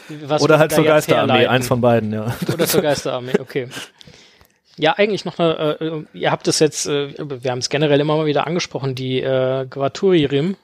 was 0.08 0.40
oder 0.42 0.58
halt 0.58 0.72
zur 0.72 0.84
Geisterarmee, 0.84 1.46
eins 1.46 1.68
von 1.68 1.82
beiden, 1.82 2.12
ja. 2.12 2.34
Oder 2.52 2.66
zur 2.66 2.80
Geisterarmee, 2.80 3.38
okay. 3.38 3.68
Ja, 4.78 4.94
eigentlich 4.94 5.24
noch 5.24 5.38
eine, 5.38 5.78
äh, 5.80 6.02
ihr 6.14 6.30
habt 6.30 6.48
es 6.48 6.60
jetzt, 6.60 6.86
äh, 6.86 7.12
wir 7.18 7.50
haben 7.50 7.58
es 7.58 7.68
generell 7.68 8.00
immer 8.00 8.16
mal 8.16 8.26
wieder 8.26 8.46
angesprochen, 8.46 8.94
die 8.94 9.20
äh, 9.20 9.66
Gvaturirim, 9.68 10.56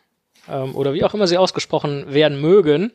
ähm, 0.48 0.74
oder 0.74 0.94
wie 0.94 1.04
auch 1.04 1.14
immer 1.14 1.26
sie 1.26 1.36
ausgesprochen 1.36 2.12
werden 2.12 2.40
mögen, 2.40 2.92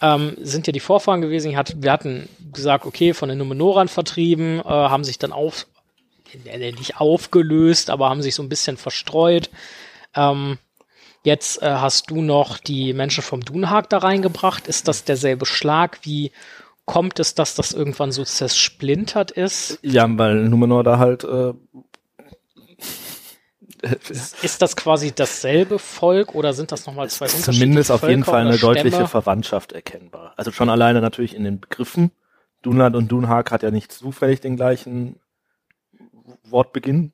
ähm, 0.00 0.36
sind 0.40 0.66
ja 0.66 0.72
die 0.72 0.80
Vorfahren 0.80 1.20
gewesen. 1.20 1.56
Hatte, 1.56 1.82
wir 1.82 1.92
hatten 1.92 2.28
gesagt, 2.52 2.86
okay, 2.86 3.12
von 3.12 3.28
den 3.28 3.38
Numenoran 3.38 3.88
vertrieben, 3.88 4.60
äh, 4.60 4.64
haben 4.64 5.04
sich 5.04 5.18
dann 5.18 5.32
auf, 5.32 5.66
äh, 5.66 5.71
nicht 6.76 7.00
aufgelöst, 7.00 7.90
aber 7.90 8.08
haben 8.10 8.22
sich 8.22 8.34
so 8.34 8.42
ein 8.42 8.48
bisschen 8.48 8.76
verstreut. 8.76 9.50
Ähm, 10.14 10.58
jetzt 11.24 11.62
äh, 11.62 11.66
hast 11.66 12.10
du 12.10 12.22
noch 12.22 12.58
die 12.58 12.92
Menschen 12.92 13.22
vom 13.22 13.40
Dunhag 13.40 13.88
da 13.90 13.98
reingebracht. 13.98 14.66
Ist 14.66 14.88
das 14.88 15.04
derselbe 15.04 15.46
Schlag? 15.46 16.00
Wie 16.02 16.32
kommt 16.84 17.20
es, 17.20 17.34
dass 17.34 17.54
das 17.54 17.72
irgendwann 17.72 18.12
so 18.12 18.24
zersplintert 18.24 19.30
ist? 19.30 19.78
Ja, 19.82 20.06
weil 20.18 20.48
Numenor 20.48 20.84
da 20.84 20.98
halt 20.98 21.24
äh, 21.24 21.52
Ist 24.42 24.62
das 24.62 24.76
quasi 24.76 25.12
dasselbe 25.12 25.78
Volk 25.78 26.34
oder 26.34 26.52
sind 26.52 26.70
das 26.70 26.86
nochmal 26.86 27.10
zwei 27.10 27.26
unterschiedliche 27.26 27.58
zumindest 27.58 27.90
auf 27.90 28.02
jeden 28.02 28.24
Völker 28.24 28.30
Fall 28.30 28.42
oder 28.42 28.50
eine 28.50 28.58
deutliche 28.58 28.88
Stämme? 28.96 29.08
Verwandtschaft 29.08 29.72
erkennbar. 29.72 30.34
Also 30.36 30.52
schon 30.52 30.70
alleine 30.70 31.00
natürlich 31.00 31.34
in 31.34 31.44
den 31.44 31.60
Begriffen. 31.60 32.12
Dunland 32.62 32.94
und 32.94 33.10
Dunhag 33.10 33.50
hat 33.50 33.64
ja 33.64 33.72
nicht 33.72 33.90
zufällig 33.90 34.40
den 34.40 34.56
gleichen 34.56 35.16
Wortbeginn, 36.52 37.12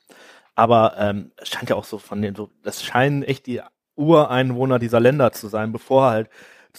aber 0.54 0.94
ähm, 0.98 1.32
es 1.36 1.48
scheint 1.48 1.70
ja 1.70 1.76
auch 1.76 1.84
so 1.84 1.98
von 1.98 2.20
den, 2.20 2.34
so, 2.34 2.50
das 2.62 2.82
scheinen 2.82 3.22
echt 3.22 3.46
die 3.46 3.60
Ureinwohner 3.94 4.78
dieser 4.78 5.00
Länder 5.00 5.32
zu 5.32 5.48
sein, 5.48 5.72
bevor 5.72 6.10
halt 6.10 6.28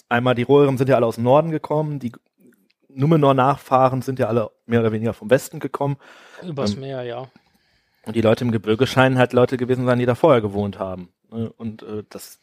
einmal 0.08 0.36
die 0.36 0.44
Rohirrim 0.44 0.78
sind 0.78 0.90
ja 0.90 0.96
alle 0.96 1.06
aus 1.06 1.16
dem 1.16 1.24
Norden 1.24 1.52
gekommen, 1.52 2.00
die 2.00 2.12
Numenor-Nachfahren 2.90 4.02
sind 4.02 4.20
ja 4.20 4.28
alle 4.28 4.52
mehr 4.66 4.82
oder 4.82 4.92
weniger 4.92 5.14
vom 5.14 5.30
Westen 5.30 5.60
gekommen 5.60 5.98
Übers 6.44 6.74
ähm, 6.74 6.82
Meer, 6.82 7.04
ja. 7.04 7.28
und 8.06 8.16
die 8.16 8.22
Leute 8.22 8.44
im 8.44 8.52
Gebirge 8.52 8.88
scheinen 8.88 9.18
halt 9.18 9.34
Leute 9.34 9.58
gewesen 9.58 9.86
sein, 9.86 10.00
die 10.00 10.06
da 10.06 10.16
vorher 10.16 10.42
gewohnt 10.42 10.80
haben. 10.80 11.10
ne? 11.32 11.52
Und 11.58 11.84
äh, 11.84 12.04
das 12.10 12.40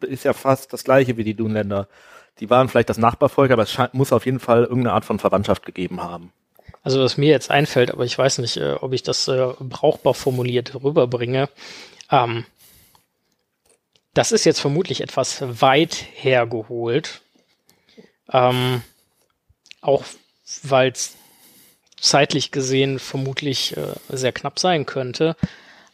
ist 0.00 0.24
ja 0.24 0.32
fast 0.32 0.72
das 0.72 0.84
gleiche 0.84 1.16
wie 1.16 1.24
die 1.24 1.34
Dunländer. 1.34 1.88
Die 2.40 2.50
waren 2.50 2.68
vielleicht 2.68 2.88
das 2.88 2.98
Nachbarvolk, 2.98 3.50
aber 3.50 3.62
es 3.62 3.70
scheint, 3.70 3.94
muss 3.94 4.12
auf 4.12 4.26
jeden 4.26 4.40
Fall 4.40 4.62
irgendeine 4.64 4.92
Art 4.92 5.04
von 5.04 5.18
Verwandtschaft 5.18 5.64
gegeben 5.64 6.02
haben. 6.02 6.32
Also 6.84 7.00
was 7.00 7.16
mir 7.16 7.30
jetzt 7.30 7.50
einfällt, 7.50 7.90
aber 7.90 8.04
ich 8.04 8.16
weiß 8.16 8.38
nicht, 8.38 8.58
äh, 8.58 8.74
ob 8.74 8.92
ich 8.92 9.02
das 9.02 9.26
äh, 9.26 9.54
brauchbar 9.58 10.12
formuliert 10.12 10.74
rüberbringe. 10.84 11.48
Ähm, 12.10 12.44
das 14.12 14.32
ist 14.32 14.44
jetzt 14.44 14.60
vermutlich 14.60 15.00
etwas 15.00 15.42
weit 15.60 15.94
hergeholt. 16.14 17.22
Ähm, 18.30 18.82
auch 19.80 20.04
weil 20.62 20.92
es 20.92 21.16
zeitlich 21.98 22.50
gesehen 22.50 22.98
vermutlich 22.98 23.76
äh, 23.76 23.94
sehr 24.10 24.32
knapp 24.32 24.58
sein 24.58 24.84
könnte. 24.84 25.36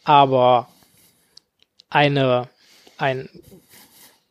Aber 0.02 0.68
eine, 1.88 2.48
ein, 2.98 3.28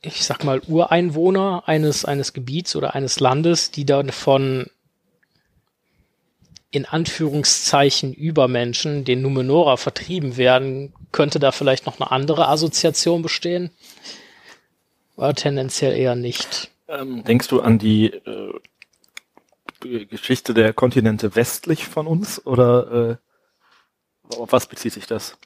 ich 0.01 0.25
sag 0.25 0.43
mal, 0.43 0.59
Ureinwohner 0.67 1.63
eines, 1.67 2.03
eines 2.03 2.33
Gebiets 2.33 2.75
oder 2.75 2.95
eines 2.95 3.21
Landes, 3.21 3.71
die 3.71 3.85
dann 3.85 4.11
von 4.11 4.69
in 6.71 6.85
Anführungszeichen 6.85 8.13
Übermenschen, 8.13 9.03
den 9.03 9.21
Numenora 9.21 9.77
vertrieben 9.77 10.37
werden, 10.37 10.93
könnte 11.11 11.39
da 11.39 11.51
vielleicht 11.51 11.85
noch 11.85 11.99
eine 11.99 12.11
andere 12.11 12.47
Assoziation 12.47 13.21
bestehen? 13.21 13.71
Oder 15.15 15.33
tendenziell 15.33 15.97
eher 15.97 16.15
nicht. 16.15 16.69
Ähm, 16.87 17.23
denkst 17.23 17.47
du 17.47 17.61
an 17.61 17.79
die 17.79 18.07
äh, 18.07 20.05
Geschichte 20.05 20.53
der 20.53 20.73
Kontinente 20.73 21.35
westlich 21.35 21.85
von 21.85 22.07
uns 22.07 22.45
oder 22.45 23.19
äh, 24.31 24.35
auf 24.35 24.51
was 24.51 24.67
bezieht 24.67 24.93
sich 24.93 25.07
das? 25.07 25.37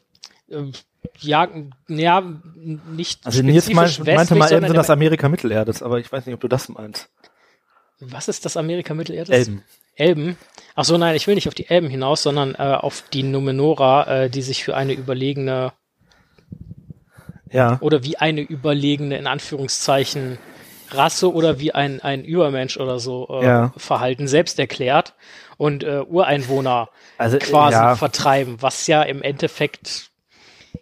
Ähm, 0.49 0.73
ja, 1.19 1.47
ja, 1.87 2.21
nicht 2.55 3.25
Also 3.25 3.43
Nils 3.43 3.69
mein, 3.69 3.89
meinte 4.05 4.35
mal 4.35 4.51
eben 4.51 4.67
so 4.67 4.73
das 4.73 4.89
Amerika 4.89 5.29
Mittelerdes, 5.29 5.81
aber 5.81 5.99
ich 5.99 6.11
weiß 6.11 6.25
nicht, 6.25 6.35
ob 6.35 6.41
du 6.41 6.47
das 6.47 6.69
meinst. 6.69 7.09
Was 7.99 8.27
ist 8.27 8.45
das 8.45 8.57
Amerika 8.57 8.93
Mittelerdes? 8.93 9.29
Elben. 9.29 9.63
Elben. 9.95 10.37
Ach 10.75 10.85
so, 10.85 10.97
nein, 10.97 11.15
ich 11.15 11.27
will 11.27 11.35
nicht 11.35 11.47
auf 11.47 11.53
die 11.53 11.69
Elben 11.69 11.89
hinaus, 11.89 12.23
sondern 12.23 12.55
äh, 12.55 12.57
auf 12.57 13.03
die 13.13 13.23
Numenora, 13.23 14.23
äh, 14.23 14.29
die 14.29 14.41
sich 14.41 14.63
für 14.63 14.75
eine 14.75 14.93
überlegene 14.93 15.73
ja. 17.51 17.77
oder 17.81 18.03
wie 18.03 18.17
eine 18.17 18.41
überlegene, 18.41 19.17
in 19.17 19.27
Anführungszeichen, 19.27 20.39
Rasse 20.89 21.31
oder 21.33 21.59
wie 21.59 21.73
ein, 21.73 22.01
ein 22.01 22.23
Übermensch 22.23 22.77
oder 22.77 22.99
so 22.99 23.27
äh, 23.41 23.45
Ja. 23.45 23.73
Verhalten 23.77 24.27
selbst 24.27 24.59
erklärt 24.59 25.13
und 25.57 25.83
äh, 25.83 26.01
Ureinwohner 26.01 26.89
Also, 27.17 27.37
quasi 27.37 27.77
ja. 27.77 27.95
vertreiben, 27.95 28.57
was 28.61 28.87
ja 28.87 29.03
im 29.03 29.21
Endeffekt 29.21 30.11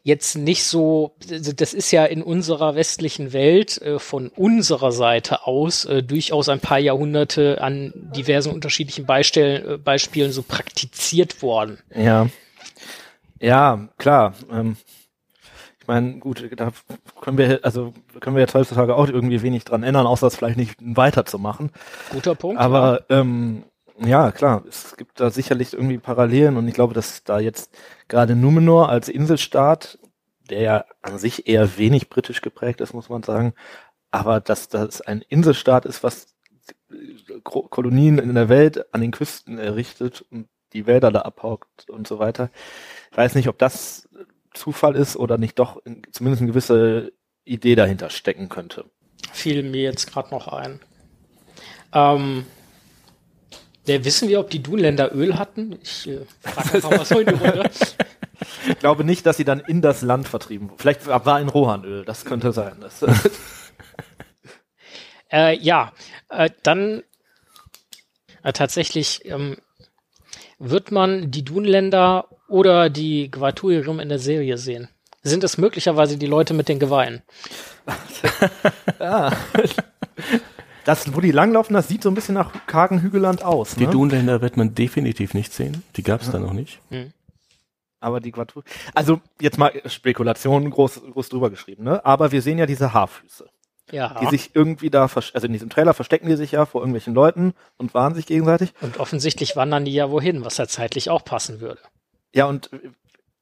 jetzt 0.04 0.36
nicht 0.36 0.64
so, 0.64 1.16
das 1.56 1.74
ist 1.74 1.92
ja 1.92 2.06
in 2.06 2.24
unserer 2.24 2.76
westlichen 2.76 3.34
Welt 3.34 3.82
äh, 3.82 4.00
von 4.00 4.30
unserer 4.30 4.92
Seite 4.92 5.46
aus 5.46 5.86
äh, 5.86 6.02
durchaus 6.04 6.50
ein 6.50 6.60
paar 6.60 6.80
Jahrhunderte 6.80 7.62
an 7.62 7.94
diversen 8.16 8.52
unterschiedlichen 8.52 9.06
Beistell, 9.06 9.74
äh, 9.74 9.78
Beispielen 9.78 10.32
so 10.32 10.44
praktiziert 10.44 11.42
worden. 11.42 11.80
Ja. 11.96 12.28
Ja, 13.40 13.90
klar. 13.98 14.34
Ähm, 14.52 14.78
ich 15.80 15.88
meine, 15.88 16.20
gut, 16.20 16.48
da 16.56 16.72
können 17.22 17.38
wir, 17.38 17.60
also 17.64 17.94
können 18.20 18.36
wir 18.36 18.42
jetzt 18.42 18.54
heutzutage 18.54 18.96
auch 18.96 19.08
irgendwie 19.08 19.42
wenig 19.42 19.66
dran 19.66 19.82
ändern, 19.82 20.06
außer 20.06 20.28
es 20.28 20.36
vielleicht 20.36 20.58
nicht 20.58 20.76
weiterzumachen. 20.80 21.72
Guter 22.12 22.36
Punkt. 22.36 22.60
ja. 22.60 22.66
Aber 22.66 23.06
ähm, 23.10 23.64
ja, 24.04 24.32
klar, 24.32 24.64
es 24.68 24.98
gibt 24.98 25.20
da 25.20 25.30
sicherlich 25.30 25.74
irgendwie 25.74 25.98
Parallelen 25.98 26.58
und 26.58 26.68
ich 26.68 26.74
glaube, 26.74 26.94
dass 26.94 27.24
da 27.24 27.40
jetzt 27.40 27.72
gerade 28.08 28.36
Numenor 28.36 28.90
als 28.90 29.10
Inselstaat, 29.10 30.00
der 30.50 30.62
ja 30.62 30.86
an 31.02 31.18
sich 31.18 31.48
eher 31.48 31.78
wenig 31.78 32.10
britisch 32.10 32.42
geprägt 32.42 32.82
ist, 32.82 32.94
muss 32.94 33.10
man 33.10 33.24
sagen, 33.24 33.54
aber 34.10 34.40
dass 34.40 34.70
das 34.70 35.02
ein 35.02 35.22
Inselstaat 35.22 35.86
ist, 35.86 36.04
was 36.04 36.36
Kolonien 37.44 38.18
in 38.18 38.34
der 38.34 38.50
Welt 38.50 38.94
an 38.94 39.02
den 39.02 39.12
Küsten 39.12 39.58
errichtet 39.58 40.26
und 40.30 40.48
die 40.74 40.86
Wälder 40.86 41.12
da 41.12 41.22
abhaukt 41.22 41.90
und 41.90 42.08
so 42.08 42.20
weiter. 42.20 42.50
Ich 43.12 43.18
weiß 43.18 43.36
nicht, 43.36 43.48
ob 43.48 43.58
das 43.58 44.10
Zufall 44.54 44.96
ist 44.96 45.16
oder 45.16 45.38
nicht 45.38 45.60
doch 45.60 45.84
in, 45.86 46.02
zumindest 46.12 46.42
eine 46.42 46.52
gewisse 46.52 47.14
Idee 47.46 47.76
dahinter 47.76 48.10
stecken 48.10 48.50
könnte. 48.50 48.86
fiel 49.32 49.64
mir 49.64 49.82
jetzt 49.82 50.12
gerade 50.12 50.32
noch 50.32 50.48
ein. 50.48 50.80
Ähm, 51.94 52.46
ja, 53.86 54.04
wissen 54.06 54.30
wir, 54.30 54.40
ob 54.40 54.50
die 54.50 54.62
Dunländer 54.62 55.14
Öl 55.14 55.38
hatten? 55.38 55.78
Ich 55.82 56.08
äh, 56.08 56.22
frage 56.42 56.76
einfach 56.76 56.92
mal 56.92 57.06
so 57.06 57.20
in 57.20 57.28
die 57.28 57.34
Runde. 57.34 57.70
Ich 58.68 58.80
glaube 58.80 59.04
nicht, 59.04 59.28
dass 59.28 59.38
sie 59.38 59.46
dann 59.46 59.60
in 59.60 59.84
das 59.84 60.02
Land 60.02 60.28
vertrieben 60.28 60.70
wurden. 60.70 60.80
Vielleicht 60.80 61.06
war 61.06 61.40
in 61.40 61.48
Rohanöl, 61.48 62.04
das 62.06 62.26
könnte 62.26 62.52
sein. 62.52 62.74
Das, 62.82 63.06
Äh, 65.32 65.58
ja, 65.60 65.94
äh, 66.30 66.50
dann 66.64 67.04
äh, 68.44 68.52
tatsächlich 68.52 69.24
ähm, 69.26 69.58
wird 70.60 70.92
man 70.92 71.32
die 71.32 71.46
Dunländer 71.46 72.28
oder 72.50 72.90
die 72.90 73.32
Gvaturium 73.32 74.00
in 74.00 74.10
der 74.10 74.20
Serie 74.20 74.58
sehen. 74.58 74.90
Sind 75.24 75.44
es 75.44 75.58
möglicherweise 75.58 76.18
die 76.18 76.28
Leute 76.28 76.54
mit 76.54 76.68
den 76.68 76.80
Geweihen? 76.80 77.22
das, 80.86 81.14
wo 81.16 81.22
die 81.22 81.32
langlaufen, 81.32 81.74
das 81.74 81.88
sieht 81.88 82.04
so 82.04 82.10
ein 82.10 82.16
bisschen 82.16 82.36
nach 82.36 82.52
kargen 82.68 83.02
Hügelland 83.02 83.44
aus. 83.44 83.76
Die 83.76 83.86
Ne? 83.86 83.92
Dunländer 83.92 84.42
wird 84.42 84.58
man 84.58 84.74
definitiv 84.76 85.34
nicht 85.34 85.54
sehen. 85.54 85.84
Die 85.96 86.04
gab 86.04 86.22
es 86.22 86.32
da 86.32 86.40
noch 86.40 86.54
nicht. 86.54 86.80
Aber 88.00 88.20
die 88.20 88.32
Quatur. 88.32 88.64
Also 88.96 89.22
jetzt 89.40 89.58
mal 89.60 89.72
Spekulation 89.86 90.70
groß, 90.70 91.02
groß 91.14 91.30
drüber 91.30 91.50
geschrieben, 91.52 91.84
ne? 91.84 92.04
Aber 92.04 92.32
wir 92.32 92.42
sehen 92.42 92.58
ja 92.58 92.66
diese 92.66 92.94
Haarfüße, 92.94 93.48
Ja. 93.92 94.20
die 94.20 94.26
sich 94.28 94.52
irgendwie 94.56 94.90
da, 94.90 95.04
also 95.04 95.46
in 95.46 95.54
diesem 95.54 95.70
Trailer 95.70 95.94
verstecken 95.94 96.28
die 96.28 96.36
sich 96.36 96.54
ja 96.54 96.66
vor 96.66 96.82
irgendwelchen 96.82 97.14
Leuten 97.14 97.54
und 97.78 97.94
warnen 97.94 98.16
sich 98.16 98.26
gegenseitig. 98.26 98.74
Und 98.82 99.00
offensichtlich 99.00 99.56
wandern 99.56 99.86
die 99.86 99.94
ja 99.94 100.10
wohin, 100.10 100.44
was 100.44 100.58
ja 100.58 100.68
zeitlich 100.68 101.12
auch 101.12 101.24
passen 101.24 101.62
würde. 101.62 101.80
Ja, 102.34 102.46
und 102.46 102.72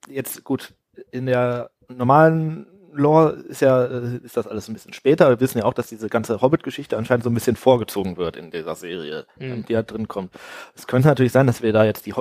jetzt 0.09 0.43
gut, 0.43 0.73
in 1.11 1.25
der 1.25 1.69
normalen 1.87 2.65
Lore 2.93 3.31
ist 3.47 3.61
ja, 3.61 3.85
äh, 3.85 4.17
ist 4.23 4.37
das 4.37 4.47
alles 4.47 4.67
ein 4.67 4.73
bisschen 4.73 4.93
später. 4.93 5.29
Wir 5.29 5.39
wissen 5.39 5.57
ja 5.59 5.65
auch, 5.65 5.73
dass 5.73 5.87
diese 5.87 6.09
ganze 6.09 6.41
Hobbit-Geschichte 6.41 6.97
anscheinend 6.97 7.23
so 7.23 7.29
ein 7.29 7.33
bisschen 7.33 7.55
vorgezogen 7.55 8.17
wird 8.17 8.35
in 8.37 8.51
dieser 8.51 8.75
Serie, 8.75 9.25
Mhm. 9.37 9.43
ähm, 9.51 9.65
die 9.65 9.73
da 9.73 9.83
drin 9.83 10.07
kommt. 10.07 10.33
Es 10.75 10.87
könnte 10.87 11.07
natürlich 11.07 11.31
sein, 11.31 11.47
dass 11.47 11.61
wir 11.61 11.73
da 11.73 11.83
jetzt 11.85 12.05
die 12.05 12.13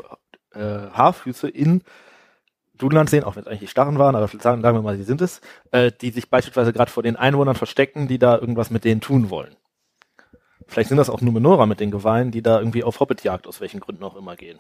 äh, 0.54 0.60
Haarfüße 0.92 1.48
in 1.48 1.82
Dunland 2.76 3.10
sehen, 3.10 3.24
auch 3.24 3.34
wenn 3.36 3.42
es 3.42 3.46
eigentlich 3.48 3.60
die 3.60 3.66
Starren 3.68 3.98
waren, 3.98 4.14
aber 4.14 4.28
sagen, 4.28 4.62
sagen 4.62 4.76
wir 4.76 4.82
mal, 4.82 4.96
sie 4.96 5.02
sind 5.04 5.20
es, 5.20 5.40
äh, 5.72 5.90
die 6.00 6.10
sich 6.10 6.30
beispielsweise 6.30 6.72
gerade 6.72 6.90
vor 6.90 7.02
den 7.02 7.16
Einwohnern 7.16 7.56
verstecken, 7.56 8.06
die 8.08 8.18
da 8.18 8.38
irgendwas 8.38 8.70
mit 8.70 8.84
denen 8.84 9.00
tun 9.00 9.30
wollen. 9.30 9.56
Vielleicht 10.66 10.88
sind 10.88 10.98
das 10.98 11.10
auch 11.10 11.20
Numenora 11.20 11.66
mit 11.66 11.80
den 11.80 11.90
Geweihen, 11.90 12.30
die 12.30 12.42
da 12.42 12.58
irgendwie 12.58 12.84
auf 12.84 13.00
Hobbitjagd 13.00 13.46
aus 13.46 13.60
welchen 13.60 13.80
Gründen 13.80 14.04
auch 14.04 14.16
immer 14.16 14.36
gehen. 14.36 14.58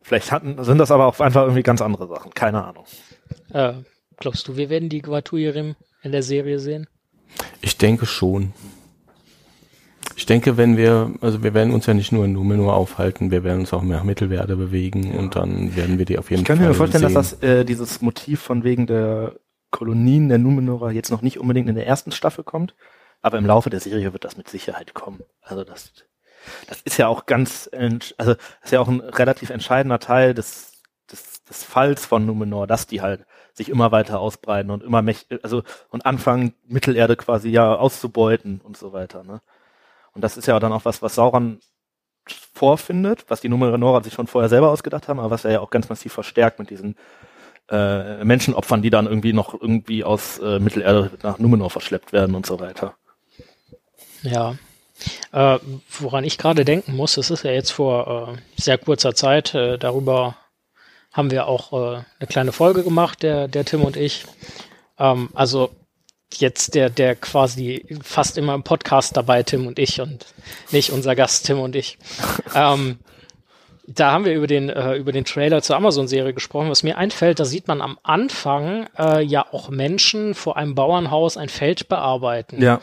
Vielleicht 0.00 0.32
hatten, 0.32 0.62
sind 0.64 0.78
das 0.78 0.90
aber 0.90 1.06
auch 1.06 1.20
einfach 1.20 1.42
irgendwie 1.42 1.62
ganz 1.62 1.80
andere 1.80 2.08
Sachen. 2.08 2.32
Keine 2.34 2.64
Ahnung. 2.64 2.86
Äh, 3.52 3.74
glaubst 4.22 4.46
du, 4.48 4.56
wir 4.56 4.70
werden 4.70 4.88
die 4.88 5.02
Gvaturium 5.02 5.74
in 6.02 6.12
der 6.12 6.22
Serie 6.22 6.58
sehen? 6.58 6.86
Ich 7.60 7.76
denke 7.76 8.06
schon. 8.06 8.52
Ich 10.16 10.26
denke, 10.26 10.56
wenn 10.56 10.76
wir, 10.76 11.12
also 11.20 11.42
wir 11.42 11.54
werden 11.54 11.72
uns 11.74 11.86
ja 11.86 11.94
nicht 11.94 12.12
nur 12.12 12.24
in 12.24 12.32
Numenor 12.32 12.74
aufhalten, 12.74 13.30
wir 13.30 13.42
werden 13.42 13.60
uns 13.60 13.72
auch 13.72 13.82
nach 13.82 14.04
Mittelerde 14.04 14.56
bewegen 14.56 15.16
und 15.18 15.34
dann 15.34 15.74
werden 15.74 15.98
wir 15.98 16.04
die 16.04 16.18
auf 16.18 16.30
jeden 16.30 16.42
Ich 16.42 16.46
Fall 16.46 16.56
könnte 16.56 16.68
mir 16.68 16.74
vorstellen, 16.74 17.04
sehen. 17.04 17.14
dass 17.14 17.38
das 17.40 17.42
äh, 17.42 17.64
dieses 17.64 18.00
Motiv 18.00 18.40
von 18.40 18.62
wegen 18.62 18.86
der 18.86 19.34
Kolonien 19.70 20.28
der 20.28 20.38
Numenora 20.38 20.92
jetzt 20.92 21.10
noch 21.10 21.22
nicht 21.22 21.40
unbedingt 21.40 21.68
in 21.68 21.74
der 21.74 21.86
ersten 21.86 22.12
Staffel 22.12 22.44
kommt, 22.44 22.74
aber 23.22 23.38
im 23.38 23.46
Laufe 23.46 23.70
der 23.70 23.80
Serie 23.80 24.12
wird 24.12 24.24
das 24.24 24.36
mit 24.36 24.48
Sicherheit 24.48 24.94
kommen. 24.94 25.22
Also 25.40 25.64
das, 25.64 25.92
das 26.68 26.82
ist 26.82 26.98
ja 26.98 27.08
auch 27.08 27.26
ganz, 27.26 27.68
also 27.72 28.34
das 28.34 28.38
ist 28.64 28.70
ja 28.70 28.80
auch 28.80 28.88
ein 28.88 29.00
relativ 29.00 29.50
entscheidender 29.50 29.98
Teil 29.98 30.34
des, 30.34 30.72
des, 31.10 31.42
des 31.44 31.64
Falls 31.64 32.06
von 32.06 32.24
Numenor, 32.26 32.66
dass 32.68 32.86
die 32.86 33.00
halt 33.00 33.24
sich 33.54 33.68
immer 33.68 33.92
weiter 33.92 34.20
ausbreiten 34.20 34.70
und 34.70 34.82
immer 34.82 35.02
mächt 35.02 35.26
also 35.42 35.62
und 35.90 36.06
anfangen 36.06 36.54
Mittelerde 36.66 37.16
quasi 37.16 37.50
ja 37.50 37.74
auszubeuten 37.74 38.60
und 38.62 38.76
so 38.76 38.92
weiter. 38.92 39.24
Ne? 39.24 39.40
Und 40.14 40.22
das 40.22 40.36
ist 40.36 40.46
ja 40.46 40.58
dann 40.58 40.72
auch 40.72 40.84
was, 40.84 41.02
was 41.02 41.14
Sauron 41.14 41.60
vorfindet, 42.54 43.24
was 43.28 43.40
die 43.40 43.48
Numenora 43.48 44.02
sich 44.02 44.14
schon 44.14 44.26
vorher 44.26 44.48
selber 44.48 44.70
ausgedacht 44.70 45.08
haben, 45.08 45.18
aber 45.18 45.30
was 45.30 45.44
er 45.44 45.52
ja 45.52 45.60
auch 45.60 45.70
ganz 45.70 45.88
massiv 45.88 46.12
verstärkt 46.12 46.58
mit 46.58 46.70
diesen 46.70 46.96
äh, 47.70 48.24
Menschenopfern, 48.24 48.82
die 48.82 48.90
dann 48.90 49.06
irgendwie 49.06 49.32
noch 49.32 49.60
irgendwie 49.60 50.04
aus 50.04 50.38
äh, 50.38 50.58
Mittelerde 50.58 51.10
nach 51.22 51.38
Numenor 51.38 51.70
verschleppt 51.70 52.12
werden 52.12 52.34
und 52.34 52.46
so 52.46 52.60
weiter. 52.60 52.94
Ja. 54.22 54.56
Äh, 55.32 55.58
woran 55.98 56.24
ich 56.24 56.38
gerade 56.38 56.64
denken 56.64 56.94
muss, 56.94 57.16
es 57.16 57.30
ist 57.30 57.42
ja 57.42 57.50
jetzt 57.50 57.72
vor 57.72 58.36
äh, 58.36 58.60
sehr 58.60 58.78
kurzer 58.78 59.14
Zeit, 59.14 59.54
äh, 59.54 59.78
darüber 59.78 60.36
haben 61.12 61.30
wir 61.30 61.46
auch 61.46 61.72
äh, 61.72 62.02
eine 62.18 62.26
kleine 62.28 62.52
Folge 62.52 62.82
gemacht, 62.82 63.22
der, 63.22 63.48
der 63.48 63.64
Tim 63.64 63.82
und 63.82 63.96
ich. 63.96 64.24
Ähm, 64.98 65.28
also 65.34 65.70
jetzt 66.34 66.74
der, 66.74 66.90
der 66.90 67.14
quasi 67.14 67.84
fast 68.02 68.38
immer 68.38 68.54
im 68.54 68.62
Podcast 68.62 69.16
dabei, 69.16 69.42
Tim 69.42 69.66
und 69.66 69.78
ich 69.78 70.00
und 70.00 70.26
nicht 70.70 70.90
unser 70.90 71.14
Gast 71.14 71.46
Tim 71.46 71.60
und 71.60 71.76
ich. 71.76 71.98
ähm, 72.54 72.98
da 73.86 74.12
haben 74.12 74.24
wir 74.24 74.34
über 74.34 74.46
den, 74.46 74.70
äh, 74.70 74.94
über 74.94 75.12
den 75.12 75.24
Trailer 75.24 75.60
zur 75.60 75.76
Amazon-Serie 75.76 76.32
gesprochen. 76.32 76.70
Was 76.70 76.82
mir 76.82 76.96
einfällt, 76.96 77.40
da 77.40 77.44
sieht 77.44 77.68
man 77.68 77.80
am 77.80 77.98
Anfang 78.02 78.86
äh, 78.98 79.22
ja 79.22 79.44
auch 79.52 79.70
Menschen 79.70 80.34
vor 80.34 80.56
einem 80.56 80.74
Bauernhaus 80.74 81.36
ein 81.36 81.48
Feld 81.48 81.88
bearbeiten. 81.88 82.62
Ja. 82.62 82.80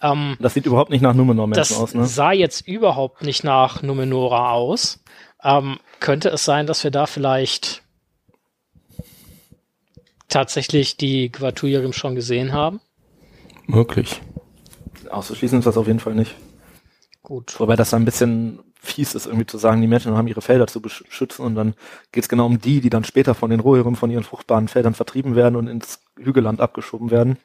Ähm, 0.00 0.36
Das 0.40 0.54
sieht 0.54 0.66
überhaupt 0.66 0.90
nicht 0.90 1.02
nach 1.02 1.14
Numenor-Menschen 1.14 1.58
das 1.58 1.78
aus, 1.78 1.94
ne? 1.94 2.04
sah 2.04 2.32
jetzt 2.32 2.66
überhaupt 2.66 3.22
nicht 3.22 3.44
nach 3.44 3.82
Numenora 3.82 4.52
aus. 4.52 5.02
Ähm, 5.42 5.78
könnte 6.00 6.28
es 6.30 6.44
sein, 6.44 6.66
dass 6.66 6.84
wir 6.84 6.90
da 6.90 7.06
vielleicht 7.06 7.82
tatsächlich 10.28 10.96
die 10.96 11.30
Quatujerim 11.30 11.92
schon 11.92 12.14
gesehen 12.14 12.52
haben. 12.52 12.80
Möglich. 13.66 14.20
Auszuschließen 15.10 15.60
ist 15.60 15.64
das 15.64 15.76
auf 15.76 15.86
jeden 15.86 16.00
Fall 16.00 16.14
nicht. 16.14 16.34
Gut. 17.22 17.58
Wobei 17.58 17.76
das 17.76 17.90
dann 17.90 18.02
ein 18.02 18.04
bisschen 18.04 18.60
fies 18.80 19.14
ist, 19.14 19.26
irgendwie 19.26 19.46
zu 19.46 19.58
sagen, 19.58 19.80
die 19.80 19.88
Menschen 19.88 20.16
haben 20.16 20.28
ihre 20.28 20.42
Felder 20.42 20.66
zu 20.66 20.80
beschützen 20.80 21.44
und 21.44 21.54
dann 21.56 21.74
geht 22.12 22.22
es 22.22 22.28
genau 22.28 22.46
um 22.46 22.60
die, 22.60 22.80
die 22.80 22.90
dann 22.90 23.04
später 23.04 23.34
von 23.34 23.50
den 23.50 23.60
Rohirrim 23.60 23.96
von 23.96 24.10
ihren 24.10 24.22
fruchtbaren 24.22 24.68
Feldern 24.68 24.94
vertrieben 24.94 25.34
werden 25.34 25.56
und 25.56 25.66
ins 25.66 26.00
Hügelland 26.16 26.60
abgeschoben 26.60 27.10
werden. 27.10 27.36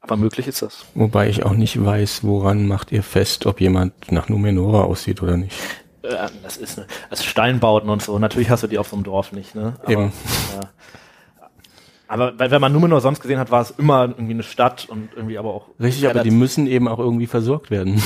Aber 0.00 0.16
möglich 0.16 0.46
ist 0.46 0.62
das. 0.62 0.84
Wobei 0.94 1.28
ich 1.28 1.44
auch 1.44 1.52
nicht 1.52 1.82
weiß, 1.82 2.24
woran 2.24 2.66
macht 2.66 2.92
ihr 2.92 3.02
fest, 3.02 3.46
ob 3.46 3.60
jemand 3.60 4.12
nach 4.12 4.28
Numenora 4.28 4.82
aussieht 4.82 5.22
oder 5.22 5.36
nicht. 5.36 5.56
Äh, 6.04 6.28
das 6.42 6.56
ist 6.56 6.78
ne, 6.78 6.86
also 7.10 7.24
Steinbauten 7.24 7.88
und 7.88 8.02
so. 8.02 8.18
Natürlich 8.18 8.50
hast 8.50 8.62
du 8.62 8.66
die 8.66 8.78
auf 8.78 8.88
so 8.88 8.96
einem 8.96 9.04
Dorf 9.04 9.32
nicht, 9.32 9.54
ne? 9.54 9.74
Aber, 9.82 9.90
Eben. 9.90 10.06
Äh, 10.08 10.66
aber 12.06 12.38
wenn 12.38 12.60
man 12.60 12.72
Numenor 12.72 13.00
sonst 13.00 13.20
gesehen 13.20 13.38
hat, 13.38 13.50
war 13.50 13.62
es 13.62 13.70
immer 13.70 14.04
irgendwie 14.04 14.34
eine 14.34 14.42
Stadt 14.42 14.86
und 14.88 15.08
irgendwie 15.16 15.38
aber 15.38 15.54
auch. 15.54 15.68
Richtig, 15.80 16.08
aber 16.08 16.22
die 16.22 16.30
müssen 16.30 16.66
eben 16.66 16.86
auch 16.86 16.98
irgendwie 16.98 17.26
versorgt 17.26 17.70
werden. 17.70 18.02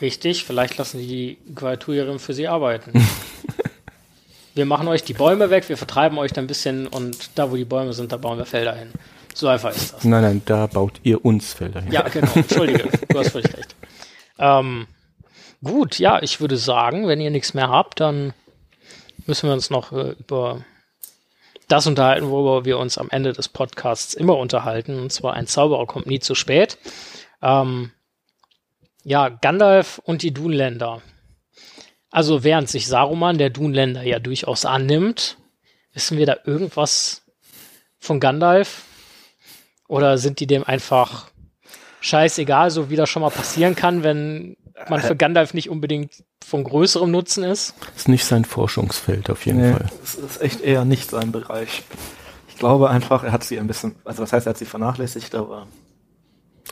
Richtig, 0.00 0.44
vielleicht 0.44 0.76
lassen 0.76 0.98
die 0.98 1.38
Quatujerim 1.54 2.18
für 2.18 2.34
sie 2.34 2.48
arbeiten. 2.48 2.92
wir 4.54 4.66
machen 4.66 4.88
euch 4.88 5.04
die 5.04 5.14
Bäume 5.14 5.50
weg, 5.50 5.68
wir 5.68 5.76
vertreiben 5.76 6.18
euch 6.18 6.32
dann 6.32 6.44
ein 6.44 6.48
bisschen 6.48 6.86
und 6.86 7.30
da, 7.34 7.50
wo 7.50 7.56
die 7.56 7.64
Bäume 7.64 7.92
sind, 7.92 8.12
da 8.12 8.18
bauen 8.18 8.38
wir 8.38 8.46
Felder 8.46 8.74
hin. 8.74 8.92
So 9.34 9.48
einfach 9.48 9.70
ist 9.70 9.94
das. 9.94 10.04
Nein, 10.04 10.22
nein, 10.22 10.42
da 10.44 10.66
baut 10.66 11.00
ihr 11.02 11.24
uns 11.24 11.54
Felder 11.54 11.80
hin. 11.80 11.92
Ja, 11.92 12.02
genau. 12.08 12.32
Entschuldige, 12.34 12.88
du 13.08 13.18
hast 13.18 13.30
völlig 13.30 13.56
recht. 13.56 13.74
Ähm, 14.42 14.86
gut, 15.62 15.98
ja, 15.98 16.22
ich 16.22 16.40
würde 16.40 16.56
sagen, 16.56 17.06
wenn 17.08 17.20
ihr 17.20 17.30
nichts 17.30 17.54
mehr 17.54 17.68
habt, 17.68 18.00
dann 18.00 18.32
müssen 19.26 19.48
wir 19.48 19.54
uns 19.54 19.70
noch 19.70 19.92
äh, 19.92 20.14
über 20.18 20.64
das 21.68 21.86
unterhalten, 21.86 22.30
worüber 22.30 22.64
wir 22.64 22.78
uns 22.78 22.98
am 22.98 23.10
Ende 23.10 23.32
des 23.32 23.48
Podcasts 23.48 24.14
immer 24.14 24.36
unterhalten. 24.36 24.98
Und 24.98 25.12
zwar 25.12 25.34
ein 25.34 25.46
Zauberer 25.46 25.86
kommt 25.86 26.06
nie 26.06 26.20
zu 26.20 26.34
spät. 26.34 26.78
Ähm, 27.42 27.92
ja, 29.04 29.28
Gandalf 29.28 30.00
und 30.04 30.22
die 30.22 30.32
Dunländer. 30.32 31.00
Also 32.10 32.42
während 32.42 32.68
sich 32.68 32.88
Saruman 32.88 33.38
der 33.38 33.50
Dunländer 33.50 34.02
ja 34.02 34.18
durchaus 34.18 34.64
annimmt, 34.64 35.38
wissen 35.92 36.18
wir 36.18 36.26
da 36.26 36.38
irgendwas 36.44 37.22
von 37.98 38.18
Gandalf? 38.18 38.84
Oder 39.86 40.18
sind 40.18 40.40
die 40.40 40.46
dem 40.46 40.64
einfach 40.64 41.28
scheißegal, 42.00 42.70
so 42.70 42.90
wie 42.90 42.96
das 42.96 43.08
schon 43.08 43.22
mal 43.22 43.30
passieren 43.30 43.76
kann, 43.76 44.02
wenn 44.02 44.56
man 44.88 45.02
für 45.02 45.16
Gandalf 45.16 45.52
nicht 45.52 45.68
unbedingt 45.68 46.24
von 46.44 46.64
größerem 46.64 47.10
Nutzen 47.10 47.44
ist? 47.44 47.74
Ist 47.96 48.08
nicht 48.08 48.24
sein 48.24 48.44
Forschungsfeld 48.44 49.28
auf 49.28 49.44
jeden 49.44 49.60
Nee, 49.60 49.72
Fall. 49.72 49.86
das 50.00 50.14
ist 50.14 50.40
echt 50.40 50.60
eher 50.62 50.84
nicht 50.84 51.10
sein 51.10 51.32
Bereich. 51.32 51.82
Ich 52.48 52.56
glaube 52.56 52.88
einfach, 52.90 53.24
er 53.24 53.32
hat 53.32 53.44
sie 53.44 53.58
ein 53.58 53.66
bisschen, 53.66 53.96
also 54.04 54.22
was 54.22 54.32
heißt, 54.32 54.46
er 54.46 54.50
hat 54.50 54.58
sie 54.58 54.64
vernachlässigt, 54.66 55.34
aber 55.34 55.66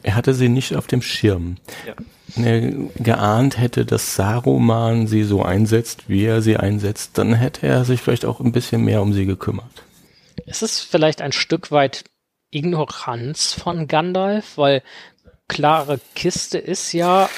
Er 0.02 0.14
hatte 0.14 0.32
sie 0.34 0.48
nicht 0.48 0.76
auf 0.76 0.86
dem 0.86 1.02
Schirm. 1.02 1.56
ja. 1.86 1.94
Wenn 2.36 2.44
er 2.44 3.02
geahnt 3.02 3.58
hätte, 3.58 3.86
dass 3.86 4.14
Saruman 4.14 5.06
sie 5.06 5.24
so 5.24 5.42
einsetzt, 5.42 6.08
wie 6.10 6.24
er 6.26 6.42
sie 6.42 6.58
einsetzt, 6.58 7.16
dann 7.16 7.32
hätte 7.32 7.66
er 7.66 7.86
sich 7.86 8.02
vielleicht 8.02 8.26
auch 8.26 8.40
ein 8.40 8.52
bisschen 8.52 8.84
mehr 8.84 9.00
um 9.00 9.14
sie 9.14 9.24
gekümmert. 9.24 9.82
Es 10.46 10.60
ist 10.60 10.80
vielleicht 10.80 11.22
ein 11.22 11.32
Stück 11.32 11.70
weit 11.72 12.04
Ignoranz 12.50 13.54
von 13.54 13.88
Gandalf, 13.88 14.56
weil 14.58 14.82
klare 15.48 16.00
Kiste 16.14 16.58
ist 16.58 16.92
ja 16.92 17.30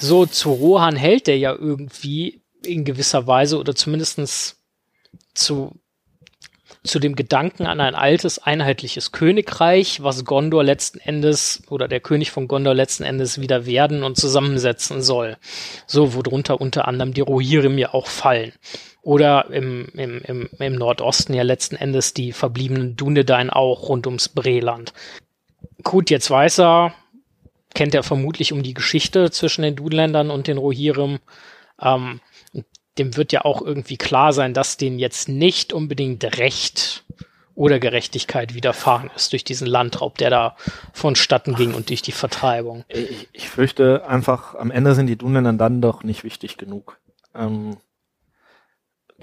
so 0.00 0.26
zu 0.26 0.52
Rohan 0.52 0.96
hält 0.96 1.26
der 1.26 1.38
ja 1.38 1.54
irgendwie 1.54 2.42
in 2.64 2.84
gewisser 2.84 3.26
Weise 3.26 3.58
oder 3.58 3.74
zumindestens 3.74 4.62
zu 5.34 5.72
zu 6.84 6.98
dem 6.98 7.16
Gedanken 7.16 7.66
an 7.66 7.80
ein 7.80 7.94
altes, 7.94 8.38
einheitliches 8.38 9.10
Königreich, 9.10 10.02
was 10.02 10.26
Gondor 10.26 10.62
letzten 10.62 10.98
Endes 11.00 11.62
oder 11.70 11.88
der 11.88 12.00
König 12.00 12.30
von 12.30 12.46
Gondor 12.46 12.74
letzten 12.74 13.04
Endes 13.04 13.40
wieder 13.40 13.64
werden 13.64 14.04
und 14.04 14.18
zusammensetzen 14.18 15.00
soll. 15.00 15.38
So, 15.86 16.14
worunter 16.14 16.60
unter 16.60 16.86
anderem 16.86 17.14
die 17.14 17.22
Rohirrim 17.22 17.78
ja 17.78 17.94
auch 17.94 18.06
fallen. 18.06 18.52
Oder 19.00 19.50
im, 19.50 19.88
im, 19.94 20.20
im, 20.20 20.50
im 20.58 20.74
Nordosten 20.74 21.32
ja 21.32 21.42
letzten 21.42 21.76
Endes 21.76 22.12
die 22.12 22.32
verbliebenen 22.32 22.96
Dunedain 22.96 23.48
auch 23.48 23.88
rund 23.88 24.06
ums 24.06 24.28
Breland. 24.28 24.92
Gut, 25.82 26.10
jetzt 26.10 26.30
weiß 26.30 26.60
er, 26.60 26.94
kennt 27.74 27.94
er 27.94 28.02
vermutlich 28.02 28.52
um 28.52 28.62
die 28.62 28.74
Geschichte 28.74 29.30
zwischen 29.30 29.62
den 29.62 29.76
Dunländern 29.76 30.30
und 30.30 30.46
den 30.46 30.58
Rohirrim. 30.58 31.18
Ähm, 31.80 32.20
dem 32.98 33.16
wird 33.16 33.32
ja 33.32 33.44
auch 33.44 33.60
irgendwie 33.60 33.96
klar 33.96 34.32
sein, 34.32 34.54
dass 34.54 34.76
denen 34.76 34.98
jetzt 34.98 35.28
nicht 35.28 35.72
unbedingt 35.72 36.24
Recht 36.38 37.04
oder 37.56 37.78
Gerechtigkeit 37.78 38.54
widerfahren 38.54 39.10
ist 39.14 39.32
durch 39.32 39.44
diesen 39.44 39.66
Landraub, 39.66 40.18
der 40.18 40.30
da 40.30 40.56
vonstatten 40.92 41.54
ging 41.54 41.74
und 41.74 41.88
durch 41.90 42.02
die 42.02 42.12
Vertreibung. 42.12 42.84
Ich, 42.88 43.28
ich 43.32 43.48
fürchte 43.48 44.06
einfach, 44.06 44.54
am 44.54 44.70
Ende 44.70 44.94
sind 44.94 45.06
die 45.06 45.16
Dunländer 45.16 45.52
dann 45.52 45.80
doch 45.80 46.02
nicht 46.02 46.24
wichtig 46.24 46.56
genug. 46.56 46.98
Ähm, 47.34 47.76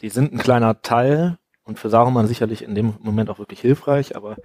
die 0.01 0.09
sind 0.09 0.33
ein 0.33 0.37
kleiner 0.37 0.81
Teil 0.81 1.37
und 1.63 1.79
für 1.79 1.89
Saruman 1.89 2.27
sicherlich 2.27 2.63
in 2.63 2.75
dem 2.75 2.95
Moment 3.01 3.29
auch 3.29 3.39
wirklich 3.39 3.61
hilfreich, 3.61 4.15
aber 4.15 4.37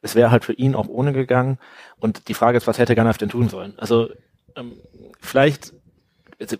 es 0.00 0.14
wäre 0.14 0.30
halt 0.30 0.44
für 0.44 0.54
ihn 0.54 0.74
auch 0.74 0.88
ohne 0.88 1.12
gegangen. 1.12 1.58
Und 1.98 2.28
die 2.28 2.34
Frage 2.34 2.56
ist, 2.56 2.66
was 2.66 2.78
hätte 2.78 2.94
Gandalf 2.94 3.18
denn 3.18 3.28
tun 3.28 3.48
sollen? 3.48 3.78
Also 3.78 4.08
ähm, 4.56 4.80
vielleicht, 5.20 5.72
also, 6.40 6.56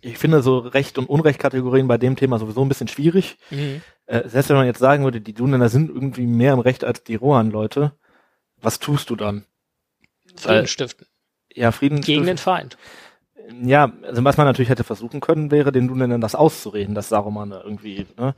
ich 0.00 0.18
finde 0.18 0.42
so 0.42 0.58
Recht- 0.58 0.98
und 0.98 1.08
Unrecht-Kategorien 1.08 1.88
bei 1.88 1.98
dem 1.98 2.16
Thema 2.16 2.38
sowieso 2.38 2.62
ein 2.62 2.68
bisschen 2.68 2.88
schwierig. 2.88 3.36
Mhm. 3.50 3.82
Äh, 4.06 4.28
selbst 4.28 4.48
wenn 4.48 4.56
man 4.56 4.66
jetzt 4.66 4.78
sagen 4.78 5.04
würde, 5.04 5.20
die 5.20 5.34
Dunländer 5.34 5.68
sind 5.68 5.90
irgendwie 5.90 6.26
mehr 6.26 6.52
im 6.52 6.60
Recht 6.60 6.84
als 6.84 7.04
die 7.04 7.16
Rohan-Leute, 7.16 7.92
was 8.60 8.78
tust 8.78 9.10
du 9.10 9.16
dann? 9.16 9.44
Frieden 10.36 10.66
stiften. 10.66 11.06
Ja, 11.52 11.72
Frieden 11.72 12.00
Gegen 12.00 12.26
den 12.26 12.38
Feind. 12.38 12.76
ja, 13.62 13.92
also 14.02 14.22
was 14.24 14.36
man 14.36 14.46
natürlich 14.46 14.68
hätte 14.68 14.84
versuchen 14.84 15.20
können, 15.20 15.50
wäre 15.50 15.72
den 15.72 15.88
Dunländern 15.88 16.20
das 16.20 16.34
auszureden, 16.34 16.94
dass 16.94 17.08
Saruman 17.08 17.50
da 17.50 17.62
irgendwie, 17.62 18.06
ne? 18.16 18.34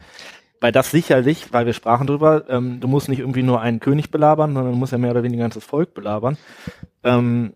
Weil 0.61 0.72
das 0.72 0.90
sicherlich, 0.90 1.52
weil 1.52 1.66
wir 1.66 1.72
sprachen 1.72 2.06
drüber, 2.06 2.44
ähm, 2.48 2.80
du 2.80 2.88
musst 2.88 3.08
nicht 3.08 3.20
irgendwie 3.20 3.42
nur 3.42 3.61
einen 3.61 3.80
König 3.80 4.11
belabern, 4.11 4.54
sondern 4.54 4.72
du 4.72 4.78
musst 4.78 4.92
ja 4.92 4.98
mehr 4.98 5.11
oder 5.11 5.22
weniger 5.22 5.40
ein 5.42 5.48
ganzes 5.48 5.64
Volk 5.64 5.94
belabern. 5.94 6.36
Ähm, 7.02 7.54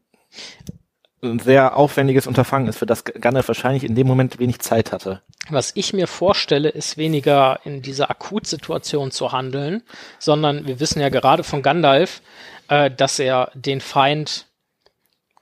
ein 1.23 1.39
sehr 1.39 1.77
aufwendiges 1.77 2.27
Unterfangen 2.27 2.69
ist, 2.69 2.79
für 2.79 2.87
das 2.87 3.05
Gandalf 3.05 3.49
wahrscheinlich 3.49 3.85
in 3.85 3.95
dem 3.95 4.07
Moment 4.07 4.39
wenig 4.39 4.61
Zeit 4.61 4.93
hatte. 4.93 5.23
Was 5.51 5.73
ich 5.75 5.93
mir 5.93 6.07
vorstelle, 6.07 6.69
ist 6.69 6.97
weniger 6.97 7.61
in 7.65 7.83
dieser 7.83 8.11
Akutsituation 8.11 9.11
zu 9.11 9.33
handeln, 9.33 9.83
sondern 10.19 10.67
wir 10.67 10.81
wissen 10.81 11.01
ja 11.01 11.09
gerade 11.09 11.45
von 11.45 11.63
Gandalf, 11.63 12.23
äh, 12.69 12.91
dass 12.91 13.19
er 13.19 13.51
den 13.55 13.81
Feind 13.81 14.47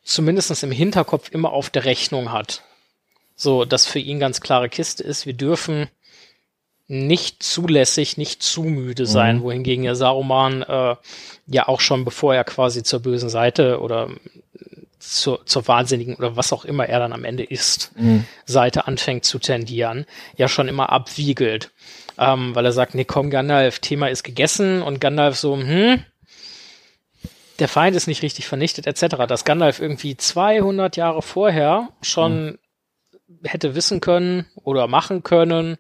zumindest 0.03 0.63
im 0.63 0.73
Hinterkopf 0.73 1.31
immer 1.31 1.53
auf 1.53 1.71
der 1.71 1.85
Rechnung 1.85 2.33
hat. 2.33 2.63
So, 3.37 3.65
dass 3.65 3.87
für 3.87 3.99
ihn 3.99 4.21
ganz 4.21 4.41
klare 4.41 4.69
Kiste 4.69 5.03
ist, 5.03 5.27
wir 5.27 5.35
dürfen 5.35 5.89
nicht 6.93 7.43
zulässig, 7.43 8.19
nicht 8.19 8.43
zu 8.43 8.65
müde 8.65 9.07
sein, 9.07 9.41
wohingegen 9.43 9.83
ja 9.83 9.95
Saruman 9.95 10.61
äh, 10.61 10.97
ja 11.47 11.67
auch 11.67 11.81
schon 11.81 12.05
bevor 12.05 12.35
er 12.35 12.45
quasi 12.45 12.83
zur 12.83 13.01
bösen 13.01 13.31
Seite 13.31 13.81
oder 13.81 14.11
zur, 14.99 15.47
zur 15.47 15.67
wahnsinnigen 15.67 16.17
oder 16.17 16.37
was 16.37 16.53
auch 16.53 16.67
immer 16.67 16.87
er 16.87 16.99
dann 16.99 17.15
am 17.15 17.25
Ende 17.25 17.45
ist, 17.45 17.93
Seite 18.45 18.87
anfängt 18.87 19.25
zu 19.25 19.39
tendieren, 19.39 20.05
ja 20.37 20.49
schon 20.49 20.69
immer 20.69 20.91
abwiegelt. 20.93 21.71
Ähm, 22.19 22.55
weil 22.55 22.67
er 22.67 22.73
sagt, 22.73 22.95
nee, 22.95 23.07
komm, 23.07 23.31
Gandalf, 23.31 23.79
Thema 23.79 24.09
ist 24.09 24.23
gegessen 24.23 24.83
und 24.83 25.01
Gandalf 25.01 25.39
so, 25.39 25.57
hm, 25.57 26.05
der 27.59 27.69
Feind 27.69 27.97
ist 27.97 28.07
nicht 28.07 28.23
richtig 28.23 28.47
vernichtet, 28.47 28.87
etc. 28.87 29.17
Dass 29.27 29.47
Gandalf 29.47 29.81
irgendwie 29.81 30.19
200 30.19 30.99
Jahre 30.99 31.23
vorher 31.23 31.89
schon 32.03 32.59
hätte 33.45 33.75
wissen 33.75 34.01
können 34.01 34.45
oder 34.63 34.87
machen 34.89 35.23
können, 35.23 35.79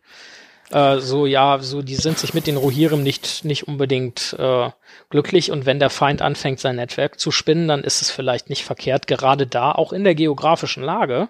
äh, 0.72 0.98
so, 1.00 1.26
ja, 1.26 1.58
so, 1.60 1.82
die 1.82 1.94
sind 1.94 2.18
sich 2.18 2.34
mit 2.34 2.46
den 2.46 2.56
Rohirrim 2.56 3.02
nicht, 3.02 3.44
nicht 3.44 3.68
unbedingt 3.68 4.34
äh, 4.38 4.70
glücklich 5.10 5.50
und 5.50 5.66
wenn 5.66 5.78
der 5.78 5.90
Feind 5.90 6.22
anfängt, 6.22 6.60
sein 6.60 6.76
Netzwerk 6.76 7.20
zu 7.20 7.30
spinnen, 7.30 7.68
dann 7.68 7.84
ist 7.84 8.02
es 8.02 8.10
vielleicht 8.10 8.48
nicht 8.50 8.64
verkehrt, 8.64 9.06
gerade 9.06 9.46
da, 9.46 9.72
auch 9.72 9.92
in 9.92 10.04
der 10.04 10.14
geografischen 10.14 10.82
Lage. 10.82 11.28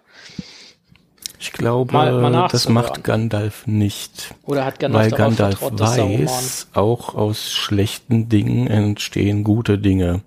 Ich 1.38 1.52
glaube, 1.52 1.92
Mal- 1.92 2.12
mal 2.20 2.48
das 2.48 2.68
macht 2.68 3.02
Gandalf 3.02 3.66
nicht. 3.66 4.32
Oder 4.44 4.64
hat 4.64 4.78
Gandalf 4.78 5.10
Weil 5.10 5.10
darauf 5.10 5.36
Gandalf 5.36 5.58
vertraut, 5.58 5.80
weiß, 5.80 6.68
auch 6.74 7.14
aus 7.16 7.50
schlechten 7.50 8.28
Dingen 8.28 8.68
entstehen 8.68 9.42
gute 9.42 9.76
Dinge. 9.78 10.20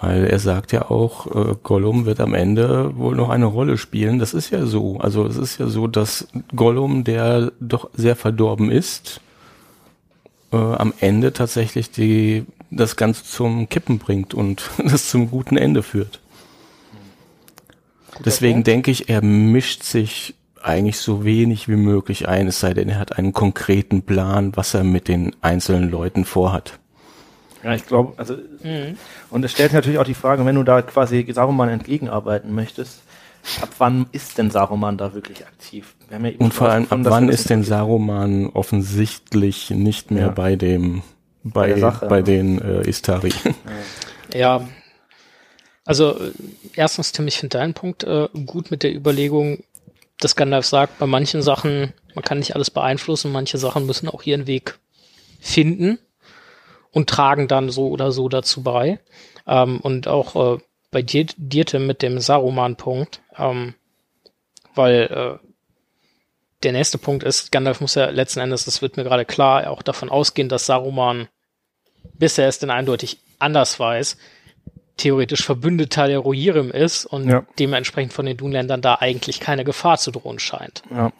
Weil 0.00 0.26
er 0.26 0.38
sagt 0.38 0.72
ja 0.72 0.90
auch, 0.90 1.26
äh, 1.26 1.54
Gollum 1.62 2.06
wird 2.06 2.20
am 2.20 2.34
Ende 2.34 2.96
wohl 2.96 3.16
noch 3.16 3.30
eine 3.30 3.46
Rolle 3.46 3.76
spielen. 3.78 4.18
Das 4.18 4.32
ist 4.32 4.50
ja 4.50 4.64
so. 4.64 4.98
Also 4.98 5.26
es 5.26 5.36
ist 5.36 5.58
ja 5.58 5.66
so, 5.66 5.88
dass 5.88 6.28
Gollum, 6.54 7.02
der 7.02 7.52
doch 7.60 7.90
sehr 7.94 8.14
verdorben 8.14 8.70
ist, 8.70 9.20
äh, 10.52 10.56
am 10.56 10.94
Ende 11.00 11.32
tatsächlich 11.32 11.90
die, 11.90 12.44
das 12.70 12.96
Ganze 12.96 13.24
zum 13.24 13.68
Kippen 13.68 13.98
bringt 13.98 14.34
und 14.34 14.70
das 14.84 15.10
zum 15.10 15.30
guten 15.30 15.56
Ende 15.56 15.82
führt. 15.82 16.20
Deswegen 18.24 18.54
Punkt. 18.54 18.66
denke 18.68 18.90
ich, 18.90 19.08
er 19.08 19.22
mischt 19.22 19.82
sich 19.82 20.34
eigentlich 20.62 20.98
so 20.98 21.24
wenig 21.24 21.68
wie 21.68 21.76
möglich 21.76 22.28
ein, 22.28 22.48
es 22.48 22.60
sei 22.60 22.74
denn, 22.74 22.88
er 22.88 22.98
hat 22.98 23.16
einen 23.16 23.32
konkreten 23.32 24.02
Plan, 24.02 24.56
was 24.56 24.74
er 24.74 24.84
mit 24.84 25.08
den 25.08 25.34
einzelnen 25.40 25.90
Leuten 25.90 26.24
vorhat. 26.24 26.78
Ja, 27.62 27.74
ich 27.74 27.86
glaube, 27.86 28.14
also, 28.16 28.34
mhm. 28.34 28.96
und 29.30 29.44
es 29.44 29.52
stellt 29.52 29.72
natürlich 29.72 29.98
auch 29.98 30.04
die 30.04 30.14
Frage, 30.14 30.44
wenn 30.46 30.54
du 30.54 30.62
da 30.62 30.82
quasi 30.82 31.26
Saruman 31.32 31.68
entgegenarbeiten 31.68 32.54
möchtest, 32.54 33.02
ab 33.60 33.70
wann 33.78 34.06
ist 34.12 34.38
denn 34.38 34.50
Saruman 34.50 34.96
da 34.96 35.14
wirklich 35.14 35.46
aktiv? 35.46 35.94
Ja 36.10 36.18
und 36.38 36.54
vor 36.54 36.68
allem, 36.68 36.86
ab 36.88 37.00
wann 37.02 37.28
ist 37.28 37.50
denn 37.50 37.64
Saruman 37.64 38.46
offensichtlich 38.46 39.70
nicht 39.70 40.10
mehr 40.10 40.26
ja. 40.26 40.30
bei 40.30 40.56
dem, 40.56 41.02
bei, 41.42 41.72
bei, 41.72 41.80
Sache, 41.80 42.06
bei 42.06 42.22
den 42.22 42.60
äh, 42.60 42.88
Istari? 42.88 43.32
Ja. 44.32 44.38
ja. 44.38 44.68
Also, 45.84 46.20
erstens, 46.74 47.12
Tim, 47.12 47.26
ich 47.26 47.38
finde 47.38 47.58
deinen 47.58 47.74
Punkt 47.74 48.04
äh, 48.04 48.28
gut 48.44 48.70
mit 48.70 48.82
der 48.82 48.94
Überlegung, 48.94 49.64
dass 50.20 50.36
Gandalf 50.36 50.66
sagt, 50.66 50.98
bei 50.98 51.06
manchen 51.06 51.40
Sachen, 51.40 51.94
man 52.14 52.22
kann 52.22 52.38
nicht 52.38 52.54
alles 52.54 52.70
beeinflussen, 52.70 53.32
manche 53.32 53.56
Sachen 53.56 53.86
müssen 53.86 54.08
auch 54.08 54.22
ihren 54.24 54.46
Weg 54.46 54.78
finden 55.40 55.98
und 56.92 57.08
tragen 57.08 57.48
dann 57.48 57.70
so 57.70 57.88
oder 57.88 58.12
so 58.12 58.28
dazu 58.28 58.62
bei. 58.62 59.00
Ähm, 59.46 59.80
und 59.80 60.08
auch 60.08 60.56
äh, 60.56 60.58
bei 60.90 61.02
dir, 61.02 61.26
dir 61.36 61.66
Tim, 61.66 61.86
mit 61.86 62.02
dem 62.02 62.18
Saruman-Punkt, 62.18 63.20
ähm, 63.36 63.74
weil 64.74 65.40
äh, 65.42 65.48
der 66.62 66.72
nächste 66.72 66.98
Punkt 66.98 67.22
ist, 67.22 67.52
Gandalf 67.52 67.80
muss 67.80 67.94
ja 67.94 68.10
letzten 68.10 68.40
Endes, 68.40 68.64
das 68.64 68.82
wird 68.82 68.96
mir 68.96 69.04
gerade 69.04 69.24
klar, 69.24 69.70
auch 69.70 69.82
davon 69.82 70.08
ausgehen, 70.08 70.48
dass 70.48 70.66
Saruman, 70.66 71.28
bis 72.14 72.38
er 72.38 72.48
es 72.48 72.58
denn 72.58 72.70
eindeutig 72.70 73.18
anders 73.38 73.78
weiß, 73.78 74.16
theoretisch 74.96 75.44
Verbündeter 75.44 76.08
der 76.08 76.18
Rohirrim 76.18 76.70
ist 76.70 77.06
und 77.06 77.28
ja. 77.28 77.46
dementsprechend 77.58 78.12
von 78.12 78.26
den 78.26 78.36
Dunländern 78.36 78.82
da 78.82 78.96
eigentlich 78.96 79.40
keine 79.40 79.64
Gefahr 79.64 79.98
zu 79.98 80.10
drohen 80.10 80.38
scheint. 80.38 80.82
Ja. 80.90 81.12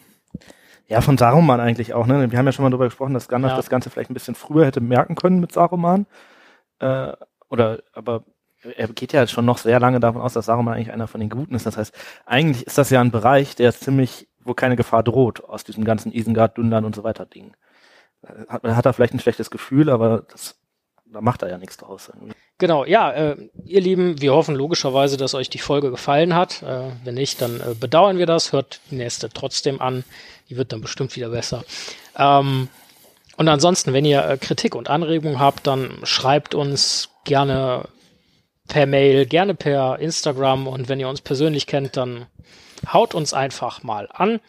Ja, 0.88 1.02
von 1.02 1.18
Saruman 1.18 1.60
eigentlich 1.60 1.92
auch, 1.92 2.06
ne? 2.06 2.30
Wir 2.30 2.38
haben 2.38 2.46
ja 2.46 2.52
schon 2.52 2.62
mal 2.62 2.70
darüber 2.70 2.86
gesprochen, 2.86 3.12
dass 3.12 3.28
Gandalf 3.28 3.52
ja. 3.52 3.56
das 3.58 3.68
Ganze 3.68 3.90
vielleicht 3.90 4.10
ein 4.10 4.14
bisschen 4.14 4.34
früher 4.34 4.64
hätte 4.64 4.80
merken 4.80 5.16
können 5.16 5.38
mit 5.38 5.52
Saruman. 5.52 6.06
Äh, 6.78 7.12
oder, 7.50 7.82
aber 7.92 8.24
er 8.74 8.88
geht 8.88 9.12
ja 9.12 9.26
schon 9.26 9.44
noch 9.44 9.58
sehr 9.58 9.80
lange 9.80 10.00
davon 10.00 10.22
aus, 10.22 10.32
dass 10.32 10.46
Saruman 10.46 10.74
eigentlich 10.74 10.92
einer 10.92 11.06
von 11.06 11.20
den 11.20 11.28
Guten 11.28 11.54
ist. 11.54 11.66
Das 11.66 11.76
heißt, 11.76 11.94
eigentlich 12.24 12.66
ist 12.66 12.78
das 12.78 12.88
ja 12.88 13.02
ein 13.02 13.10
Bereich, 13.10 13.54
der 13.54 13.68
ist 13.68 13.84
ziemlich, 13.84 14.28
wo 14.40 14.54
keine 14.54 14.76
Gefahr 14.76 15.02
droht, 15.02 15.44
aus 15.44 15.62
diesem 15.62 15.84
ganzen 15.84 16.10
Isengard, 16.10 16.56
Dundan 16.56 16.86
und 16.86 16.94
so 16.94 17.04
weiter 17.04 17.26
Ding. 17.26 17.54
Hat, 18.48 18.62
hat 18.64 18.86
er 18.86 18.92
vielleicht 18.94 19.14
ein 19.14 19.20
schlechtes 19.20 19.50
Gefühl, 19.50 19.90
aber 19.90 20.22
das, 20.30 20.58
da 21.04 21.20
macht 21.20 21.42
er 21.42 21.50
ja 21.50 21.58
nichts 21.58 21.76
draus. 21.76 22.10
Irgendwie. 22.12 22.34
Genau, 22.58 22.84
ja, 22.84 23.12
äh, 23.12 23.36
ihr 23.66 23.80
Lieben, 23.80 24.20
wir 24.20 24.32
hoffen 24.32 24.56
logischerweise, 24.56 25.16
dass 25.16 25.34
euch 25.34 25.48
die 25.48 25.60
Folge 25.60 25.92
gefallen 25.92 26.34
hat. 26.34 26.62
Äh, 26.64 26.90
wenn 27.04 27.14
nicht, 27.14 27.40
dann 27.40 27.60
äh, 27.60 27.74
bedauern 27.78 28.18
wir 28.18 28.26
das. 28.26 28.52
Hört 28.52 28.80
die 28.90 28.96
nächste 28.96 29.28
trotzdem 29.28 29.80
an. 29.80 30.02
Die 30.50 30.56
wird 30.56 30.72
dann 30.72 30.80
bestimmt 30.80 31.14
wieder 31.14 31.28
besser. 31.28 31.64
Ähm, 32.16 32.68
und 33.36 33.48
ansonsten, 33.48 33.92
wenn 33.92 34.04
ihr 34.04 34.24
äh, 34.24 34.36
Kritik 34.38 34.74
und 34.74 34.90
Anregungen 34.90 35.38
habt, 35.38 35.68
dann 35.68 36.00
schreibt 36.02 36.56
uns 36.56 37.10
gerne 37.22 37.84
per 38.66 38.86
Mail, 38.86 39.26
gerne 39.26 39.54
per 39.54 40.00
Instagram 40.00 40.66
und 40.66 40.88
wenn 40.88 40.98
ihr 40.98 41.08
uns 41.08 41.20
persönlich 41.20 41.68
kennt, 41.68 41.96
dann 41.96 42.26
haut 42.92 43.14
uns 43.14 43.32
einfach 43.32 43.84
mal 43.84 44.08
an. 44.12 44.40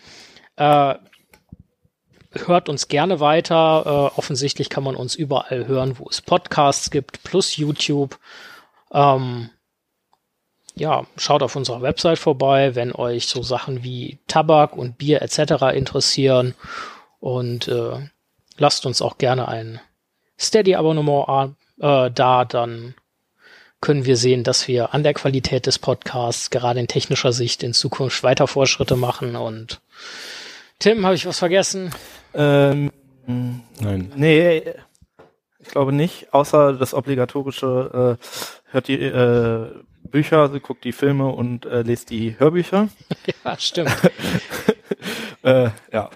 Hört 2.32 2.70
uns 2.70 2.88
gerne 2.88 3.20
weiter. 3.20 4.12
Äh, 4.14 4.18
offensichtlich 4.18 4.70
kann 4.70 4.84
man 4.84 4.96
uns 4.96 5.16
überall 5.16 5.68
hören, 5.68 5.98
wo 5.98 6.08
es 6.10 6.22
Podcasts 6.22 6.92
gibt, 6.92 7.24
plus 7.24 7.58
YouTube. 7.58 8.20
Ähm, 8.92 9.50
ja, 10.76 11.06
schaut 11.18 11.44
auf 11.44 11.56
unserer 11.56 11.82
Website 11.82 12.20
vorbei, 12.20 12.76
wenn 12.76 12.94
euch 12.94 13.28
so 13.28 13.42
Sachen 13.42 13.84
wie 13.84 14.20
Tabak 14.28 14.76
und 14.76 14.98
Bier 14.98 15.22
etc. 15.22 15.74
interessieren. 15.74 16.56
Und 17.20 17.68
äh, 17.68 18.10
lasst 18.58 18.86
uns 18.86 19.02
auch 19.02 19.18
gerne 19.18 19.48
ein 19.48 19.82
Steady-Abonnement 20.40 21.56
äh, 21.80 22.12
da, 22.12 22.46
dann 22.46 22.96
können 23.82 24.06
wir 24.06 24.18
sehen, 24.18 24.44
dass 24.44 24.68
wir 24.68 24.94
an 24.94 25.04
der 25.04 25.14
Qualität 25.14 25.66
des 25.66 25.80
Podcasts 25.80 26.50
gerade 26.50 26.80
in 26.80 26.88
technischer 26.88 27.32
Sicht 27.34 27.64
in 27.64 27.74
Zukunft 27.74 28.24
weiter 28.24 28.48
Fortschritte 28.48 28.96
machen. 28.96 29.36
Und 29.36 29.82
Tim, 30.80 31.06
habe 31.06 31.16
ich 31.16 31.26
was 31.26 31.40
vergessen? 31.40 31.94
Ähm, 32.34 32.92
Nein. 33.26 34.12
Nee, 34.16 34.64
ich 35.60 35.68
glaube 35.70 35.94
nicht, 35.94 36.34
außer 36.34 36.74
das 36.74 36.94
obligatorische 36.94 38.18
äh, 38.20 38.72
hört 38.72 38.88
die 38.88 38.96
äh, 38.96 39.72
Bücher, 40.04 40.50
sie 40.50 40.60
guckt 40.60 40.84
die 40.84 40.92
Filme 40.92 41.28
und 41.28 41.66
äh, 41.66 41.84
lest 41.84 42.10
die 42.10 42.40
Hörbücher. 42.40 42.90
ja, 43.46 43.58
stimmt. 43.58 43.96
äh, 45.44 45.70
ja. 45.92 46.10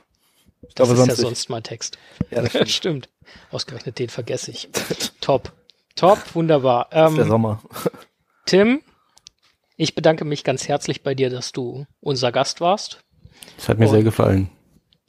Ich 0.68 0.76
das 0.76 0.88
glaube, 0.88 0.94
ist 0.94 0.98
sonst 0.98 1.08
ja 1.10 1.16
sonst 1.16 1.50
mein 1.50 1.64
Text. 1.64 1.98
Ja, 2.32 2.42
das 2.42 2.50
stimmt. 2.52 2.70
stimmt. 2.72 3.10
Ausgerechnet 3.52 4.00
den 4.00 4.10
vergesse 4.10 4.52
ich. 4.52 4.70
Top. 5.22 5.52
Top, 5.96 6.18
wunderbar. 6.34 6.88
Ähm, 6.92 7.10
ist 7.10 7.18
der 7.18 7.26
Sommer. 7.26 7.62
Tim, 8.46 8.82
ich 9.78 9.94
bedanke 9.94 10.26
mich 10.26 10.44
ganz 10.44 10.68
herzlich 10.68 11.04
bei 11.04 11.14
dir, 11.14 11.30
dass 11.30 11.52
du 11.52 11.86
unser 12.02 12.32
Gast 12.32 12.62
warst. 12.62 13.04
Es 13.58 13.70
hat 13.70 13.78
mir 13.78 13.86
und 13.86 13.92
sehr 13.92 14.04
gefallen. 14.04 14.50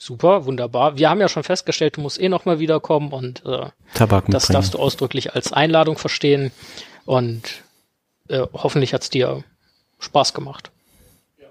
Super, 0.05 0.45
wunderbar. 0.45 0.99
Wir 0.99 1.09
haben 1.09 1.23
ja 1.23 1.31
schon 1.31 1.45
festgestellt, 1.45 1.97
du 1.97 2.03
musst 2.03 2.21
eh 2.21 2.29
nochmal 2.29 2.59
wiederkommen 2.59 3.11
und 3.11 3.43
äh, 3.47 3.71
Tabak 3.95 4.27
das 4.29 4.49
darfst 4.49 4.75
du 4.75 4.79
ausdrücklich 4.79 5.35
als 5.35 5.51
Einladung 5.51 5.97
verstehen. 5.97 6.53
Und 7.07 7.63
äh, 8.29 8.47
hoffentlich 8.53 8.93
hat's 8.93 9.09
dir 9.09 9.45
Spaß 10.01 10.35
gemacht. 10.35 10.73
Ja. 11.41 11.47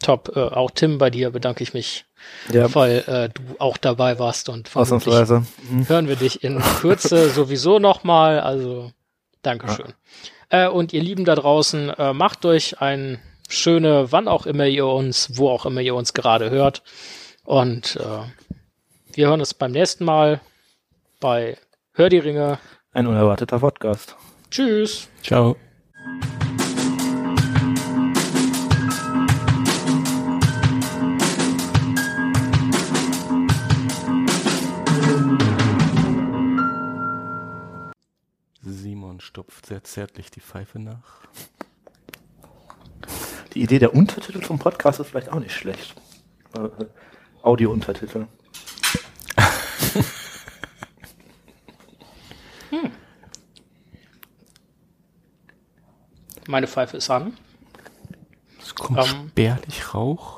Top. 0.00 0.36
Äh, 0.36 0.40
auch 0.40 0.70
Tim, 0.70 0.98
bei 0.98 1.10
dir 1.10 1.30
bedanke 1.30 1.64
ich 1.64 1.74
mich, 1.74 2.04
ja. 2.52 2.72
weil 2.76 2.98
äh, 3.08 3.28
du 3.30 3.42
auch 3.58 3.76
dabei 3.76 4.20
warst 4.20 4.48
und 4.48 4.76
Ausnahmsweise. 4.76 5.44
Mhm. 5.68 5.88
hören 5.88 6.06
wir 6.06 6.14
dich 6.14 6.44
in 6.44 6.60
Kürze 6.60 7.28
sowieso 7.34 7.80
nochmal. 7.80 8.38
Also 8.38 8.92
Dankeschön. 9.42 9.94
Ja. 10.52 10.66
Äh, 10.66 10.68
und 10.68 10.92
ihr 10.92 11.02
Lieben 11.02 11.24
da 11.24 11.34
draußen, 11.34 11.90
äh, 11.90 12.12
macht 12.12 12.44
euch 12.44 12.80
ein 12.80 13.18
schöne, 13.48 14.12
wann 14.12 14.28
auch 14.28 14.46
immer 14.46 14.66
ihr 14.66 14.86
uns, 14.86 15.36
wo 15.36 15.50
auch 15.50 15.66
immer 15.66 15.80
ihr 15.80 15.96
uns 15.96 16.14
gerade 16.14 16.50
hört. 16.50 16.84
Und 17.48 17.96
äh, 17.96 18.24
wir 19.14 19.28
hören 19.28 19.40
uns 19.40 19.54
beim 19.54 19.72
nächsten 19.72 20.04
Mal 20.04 20.42
bei 21.18 21.56
Hör 21.94 22.10
die 22.10 22.18
Ringe. 22.18 22.58
Ein 22.92 23.06
unerwarteter 23.06 23.60
Podcast. 23.60 24.16
Tschüss. 24.50 25.08
Ciao. 25.22 25.56
Simon 38.60 39.20
stopft 39.20 39.64
sehr 39.64 39.82
zärtlich 39.84 40.30
die 40.30 40.40
Pfeife 40.40 40.78
nach. 40.78 41.22
Die 43.54 43.62
Idee 43.62 43.78
der 43.78 43.94
Untertitel 43.94 44.42
vom 44.42 44.58
Podcast 44.58 45.00
ist 45.00 45.08
vielleicht 45.08 45.32
auch 45.32 45.40
nicht 45.40 45.54
schlecht. 45.54 45.94
Audio-Untertitel. 47.42 48.26
hm. 52.70 52.90
Meine 56.46 56.66
Pfeife 56.66 56.96
ist 56.96 57.10
an. 57.10 57.36
Es 58.60 58.74
kommt 58.74 58.98
ähm, 58.98 59.28
spärlich 59.30 59.94
Rauch. 59.94 60.37